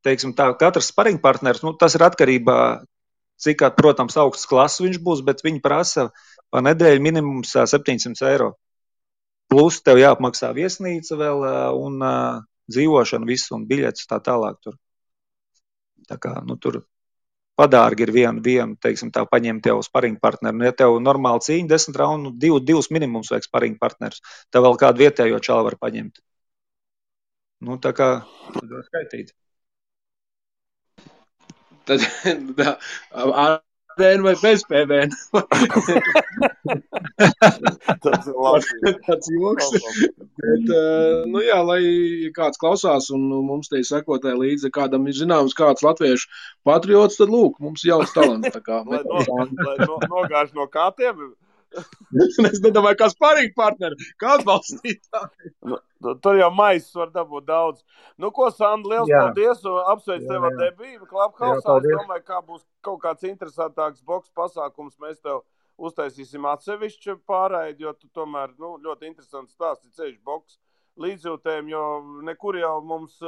teiksim, 0.02 0.34
tā, 0.34 0.50
katrs 0.58 0.90
spariņu 0.90 1.22
partneris, 1.22 1.62
nu, 1.62 1.78
tas 1.78 1.94
ir 1.94 2.10
atkarībā 2.10 2.58
cik, 3.44 3.64
protams, 3.78 4.18
augsts 4.22 4.50
klases 4.50 4.84
viņš 4.86 5.00
būs, 5.06 5.24
bet 5.28 5.44
viņi 5.46 5.64
prasa 5.64 6.10
pa 6.52 6.62
nedēļu 6.66 7.04
minimums 7.04 7.56
700 7.56 8.28
eiro. 8.30 8.54
Plus 9.52 9.82
tev 9.84 10.00
jāapmaksā 10.00 10.54
viesnīca 10.56 11.18
vēl 11.20 11.44
un 11.76 12.00
dzīvošana, 12.72 13.28
viss 13.28 13.52
un 13.56 13.68
biļetes 13.68 14.08
tā 14.08 14.22
tālāk. 14.24 14.60
Tur. 14.64 14.78
Tā 16.08 16.18
kā, 16.22 16.38
nu, 16.48 16.58
tur 16.62 16.82
padārgi 17.60 18.06
ir 18.08 18.14
viena, 18.16 18.42
viena 18.44 18.78
teiksim, 18.82 19.12
tā 19.14 19.24
paņemt 19.30 19.68
jau 19.70 19.78
spariņu 19.86 20.20
partneri. 20.24 20.58
Nu, 20.58 20.66
ja 20.68 20.76
tev 20.76 20.98
normāli 21.04 21.46
cīņa, 21.46 21.70
desmit 21.70 22.00
raundu, 22.02 22.34
div, 22.44 22.58
divus 22.66 22.90
minimums 22.96 23.32
vajag 23.34 23.48
spariņu 23.48 23.80
partnerus, 23.82 24.24
tev 24.54 24.66
vēl 24.68 24.80
kādu 24.82 25.04
vietējo 25.04 25.42
čalu 25.44 25.68
var 25.70 25.78
paņemt. 25.82 26.24
Nu, 27.68 27.78
tā 27.82 27.94
kā 27.98 28.10
var 28.56 28.86
skaitīt. 28.88 29.36
Tad, 31.90 32.06
tā, 32.60 32.76
PVN 33.98 34.24
vai 34.24 34.36
bez 34.42 34.64
PVN. 34.70 35.12
Tas 38.02 38.28
ir 38.28 38.36
labi. 38.38 38.66
Tāds 39.08 39.28
joks. 39.36 39.68
Bet, 40.42 40.72
nu 41.32 41.44
jā, 41.44 41.60
lai 41.68 41.82
kāds 42.36 42.62
klausās 42.62 43.10
un 43.14 43.28
mums 43.48 43.70
te 43.72 43.82
sekotāji 43.86 44.40
līdzi, 44.40 44.72
kādam 44.74 45.08
ir 45.12 45.16
zināms 45.18 45.58
kāds 45.58 45.86
latviešu 45.86 46.30
patriots, 46.68 47.20
tad 47.20 47.30
lūk, 47.34 47.60
mums 47.60 47.86
jauns 47.86 48.14
talants. 48.16 48.54
Tā 48.56 48.62
kā, 48.64 48.82
lai 48.88 49.04
no, 49.06 49.22
lai 49.28 49.78
no, 49.86 50.00
nogāž 50.08 50.54
no 50.58 50.66
kātiem. 50.72 51.34
es 52.52 52.62
nedomāju, 52.64 52.98
kas 53.00 53.16
parīgi 53.20 53.54
partneri, 53.58 54.10
kā 54.22 54.36
atbalstītāji. 54.40 55.54
Nu, 55.64 56.16
tur 56.24 56.40
jau 56.40 56.50
maizes 56.56 56.96
var 56.98 57.12
dabūt 57.14 57.48
daudz. 57.48 57.84
Nu, 58.20 58.32
ko, 58.36 58.50
Sandra, 58.54 58.96
liels 58.96 59.12
jā. 59.12 59.22
paldies 59.22 59.64
un 59.70 59.78
apsveic 59.94 60.26
tev 60.28 60.48
ar 60.50 60.58
debību. 60.60 61.08
Klaphausā, 61.12 61.78
es 61.78 61.88
domāju, 61.88 62.26
kā 62.28 62.42
būs 62.48 62.66
kaut 62.86 63.02
kāds 63.06 63.28
interesantāks 63.30 64.04
boks 64.08 64.34
pasākums. 64.38 64.98
Mēs 65.04 65.22
tev 65.22 65.44
uztaisīsim 65.82 66.46
atsevišķu 66.50 67.22
pārēdi, 67.30 67.86
jo 67.86 67.94
tu 67.98 68.10
tomēr, 68.14 68.54
nu, 68.62 68.76
ļoti 68.84 69.10
interesants 69.10 69.56
stāsts 69.56 69.88
ir 69.88 69.96
ceļš 69.98 70.20
boks. 70.26 70.60
līdzjūtējiem, 71.02 71.70
jo 71.72 71.84
nekur 72.28 72.58
jau 72.60 72.76
mums 72.84 73.22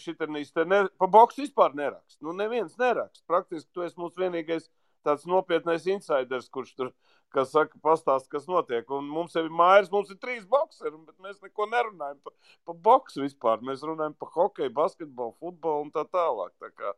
šitanīs 0.00 0.52
te 0.54 0.64
ne, 0.64 0.84
pa 0.98 1.06
boksu 1.10 1.42
vispār 1.42 1.74
nerakst. 1.76 2.20
Nu, 2.22 2.32
neviens 2.32 2.76
nerakst. 2.80 3.24
Praktiski 3.28 3.68
tu 3.74 3.82
esi 3.84 3.98
mūsu 4.00 4.22
vienīgais 4.22 4.70
tāds 5.04 5.26
nopietnais 5.28 5.84
insiders, 5.86 6.48
kurš 6.48 6.72
tur 6.78 6.92
kas 7.34 7.50
saka, 7.54 7.76
pastāst, 7.84 8.28
kas 8.32 8.46
notiek. 8.50 8.86
Un 8.94 9.06
mums 9.10 9.34
ir 9.38 9.50
mājas, 9.52 9.90
mums 9.92 10.12
ir 10.12 10.18
trīs 10.22 10.44
boxeri, 10.50 10.94
bet 10.94 11.16
mēs 11.24 11.40
neko 11.42 11.66
nerunājam 11.70 12.18
par 12.24 12.34
pa 12.64 12.76
boksu 12.86 13.24
vispār. 13.24 13.62
Mēs 13.66 13.84
runājam 13.86 14.14
par 14.18 14.30
hokeju, 14.36 14.72
basketbolu, 14.74 15.34
futbolu 15.42 15.86
un 15.86 15.92
tā 15.94 16.06
tālāk. 16.06 16.52
Tā 16.62 16.70
kā, 16.70 16.94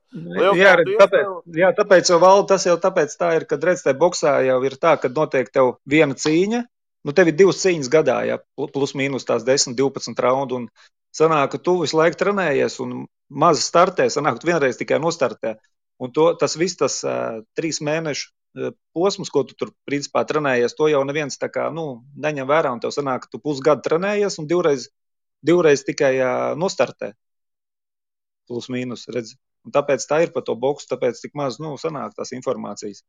jā, 0.60 0.76
redz, 0.80 0.94
tāpēc, 1.02 1.26
tev... 1.26 1.58
jā, 1.60 1.72
tāpēc 1.80 2.12
jau 2.12 2.20
valda, 2.22 2.48
tas 2.54 2.66
jau 2.68 2.76
tāpēc 2.82 3.16
tā 3.20 3.32
ir, 3.40 3.48
kad 3.50 3.64
redz, 3.64 3.84
tajā 3.86 3.98
boxā 4.00 4.36
jau 4.46 4.58
ir 4.68 4.78
tā, 4.82 4.96
ka 5.00 5.12
notiek 5.12 5.52
tev 5.52 5.76
viena 5.88 6.18
cīņa. 6.18 6.64
Nu, 7.06 7.14
tev 7.14 7.30
ir 7.30 7.38
divas 7.38 7.62
cīņas 7.62 7.90
gadā, 7.92 8.18
jā, 8.26 8.40
plus 8.58 8.96
mīnus 8.98 9.28
tās 9.28 9.46
10, 9.46 9.76
12 9.78 10.22
raundu. 10.24 10.62
Un 10.62 10.94
sanāk, 11.14 11.52
ka 11.54 11.62
tu 11.62 11.78
visu 11.84 11.98
laiku 12.00 12.18
trenējies 12.22 12.80
un 12.82 13.04
maz 13.30 13.62
startē, 13.62 14.08
sanāk, 14.12 14.40
tu 14.42 14.50
vienreiz 14.50 14.78
tikai 14.80 14.98
nostartē. 15.02 15.56
Un 16.02 16.10
to, 16.12 16.28
tas 16.36 16.58
viss, 16.60 16.76
tas 16.76 16.98
uh, 17.06 17.38
trīs 17.56 17.78
mēnešu 17.84 18.32
posms, 18.96 19.30
ko 19.32 19.42
tu 19.46 19.56
tur 19.58 19.72
principā 19.88 20.22
trenējies, 20.28 20.76
to 20.76 20.88
jau 20.90 21.02
neviens 21.04 21.38
kā 21.52 21.68
nu, 21.74 21.86
neņem 22.16 22.48
vērā. 22.48 22.72
Un 22.72 22.80
tev 22.80 22.94
sanāk, 22.94 23.26
ka 23.26 23.34
tu 23.34 23.40
pusgadu 23.42 23.84
trenējies 23.84 24.38
un 24.40 24.48
divreiz, 24.50 24.88
divreiz 25.44 25.84
tikai 25.84 26.14
uh, 26.20 26.54
nostartē. 26.58 27.12
Plus 28.48 28.70
mīnus, 28.72 29.08
redz. 29.12 29.34
Un 29.66 29.74
tāpēc 29.74 30.04
tā 30.06 30.22
ir 30.22 30.32
par 30.32 30.44
to 30.46 30.54
boksu, 30.54 30.86
tāpēc 30.92 31.18
tik 31.20 31.34
maz 31.34 31.58
nu, 31.58 31.74
sanāk 31.80 32.14
tās 32.14 32.30
informācijas. 32.36 33.02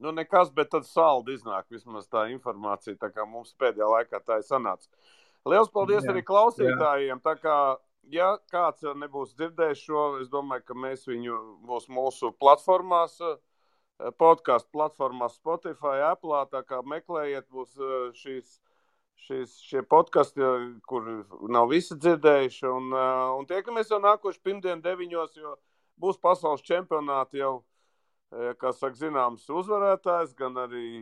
Nu, 0.00 0.14
nekas, 0.16 0.48
bet 0.56 0.70
tad 0.72 0.86
saldi 0.88 1.34
iznāk 1.36 1.66
vismaz 1.68 2.06
tā 2.08 2.24
informācija, 2.32 2.96
tā 2.96 3.10
kā 3.12 3.26
mums 3.28 3.52
pēdējā 3.60 3.88
laikā 3.94 4.22
tā 4.24 4.38
ir 4.40 4.46
sanāca. 4.48 4.88
Liels 5.48 5.68
paldies 5.72 6.06
jā, 6.06 6.14
arī 6.14 6.22
klausītājiem. 6.24 7.18
Jā. 7.18 7.20
Tā 7.26 7.34
kā, 7.42 7.56
ja 8.08 8.30
kāds 8.52 8.88
nebūs 8.96 9.34
dzirdējis 9.36 9.84
šo, 9.84 10.06
es 10.24 10.32
domāju, 10.32 10.64
ka 10.70 10.78
mēs 10.86 11.04
viņu 11.08 11.36
būs 11.68 11.90
mūsu 11.92 12.32
platformās 12.40 13.20
uh, 13.20 13.36
podkāstu 14.20 14.70
platformās, 14.72 15.38
Spotify, 15.38 16.00
Apple. 16.10 16.42
Tā 16.52 16.62
kā 16.66 16.80
meklējiet, 16.86 17.48
būs 17.52 17.74
šīs, 18.20 18.58
šīs, 19.26 19.56
šie 19.66 19.82
podkāsti, 19.88 20.44
kur 20.88 21.08
nav 21.52 21.70
visi 21.72 21.96
dzirdējuši. 21.98 22.66
Un, 22.70 22.94
un 23.40 23.48
tiekamies 23.50 23.92
jau 23.92 24.00
nākošais 24.02 24.42
pirmdien, 24.44 24.82
deviņos, 24.84 25.36
jo 25.40 25.56
būs 26.00 26.20
pasaules 26.22 26.64
čempionāti 26.66 27.44
jau. 27.44 27.60
Kā 28.30 28.70
saka, 28.70 28.94
zināms, 28.94 29.48
uzvarētājs, 29.50 30.36
gan 30.38 30.54
arī 30.62 31.00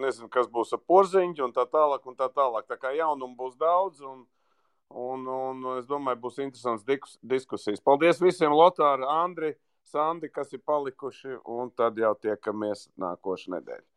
nezinu, 0.00 0.30
kas 0.32 0.46
būs 0.48 0.70
ar 0.72 0.80
porziņu 0.88 1.44
un 1.44 1.52
tā 1.52 1.66
tālāk. 1.68 2.06
Un 2.08 2.16
tā, 2.16 2.30
tālāk. 2.32 2.64
tā 2.64 2.78
kā 2.80 2.94
jaunumu 2.96 3.36
būs 3.36 3.58
daudz, 3.60 4.00
un, 4.00 4.22
un, 4.88 5.26
un 5.28 5.66
es 5.74 5.84
domāju, 5.90 6.22
būs 6.22 6.40
interesants 6.40 6.86
diskusijas. 7.20 7.84
Paldies 7.84 8.24
visiem, 8.24 8.56
Lotāri, 8.56 9.04
Andri! 9.04 9.52
Sandi, 9.84 10.28
kas 10.28 10.52
ir 10.52 10.62
palikuši, 10.66 11.38
un 11.56 11.70
tad 11.76 11.98
jau 11.98 12.12
tiekamies 12.26 12.88
nākošais 13.00 13.50
nedēļa. 13.56 13.89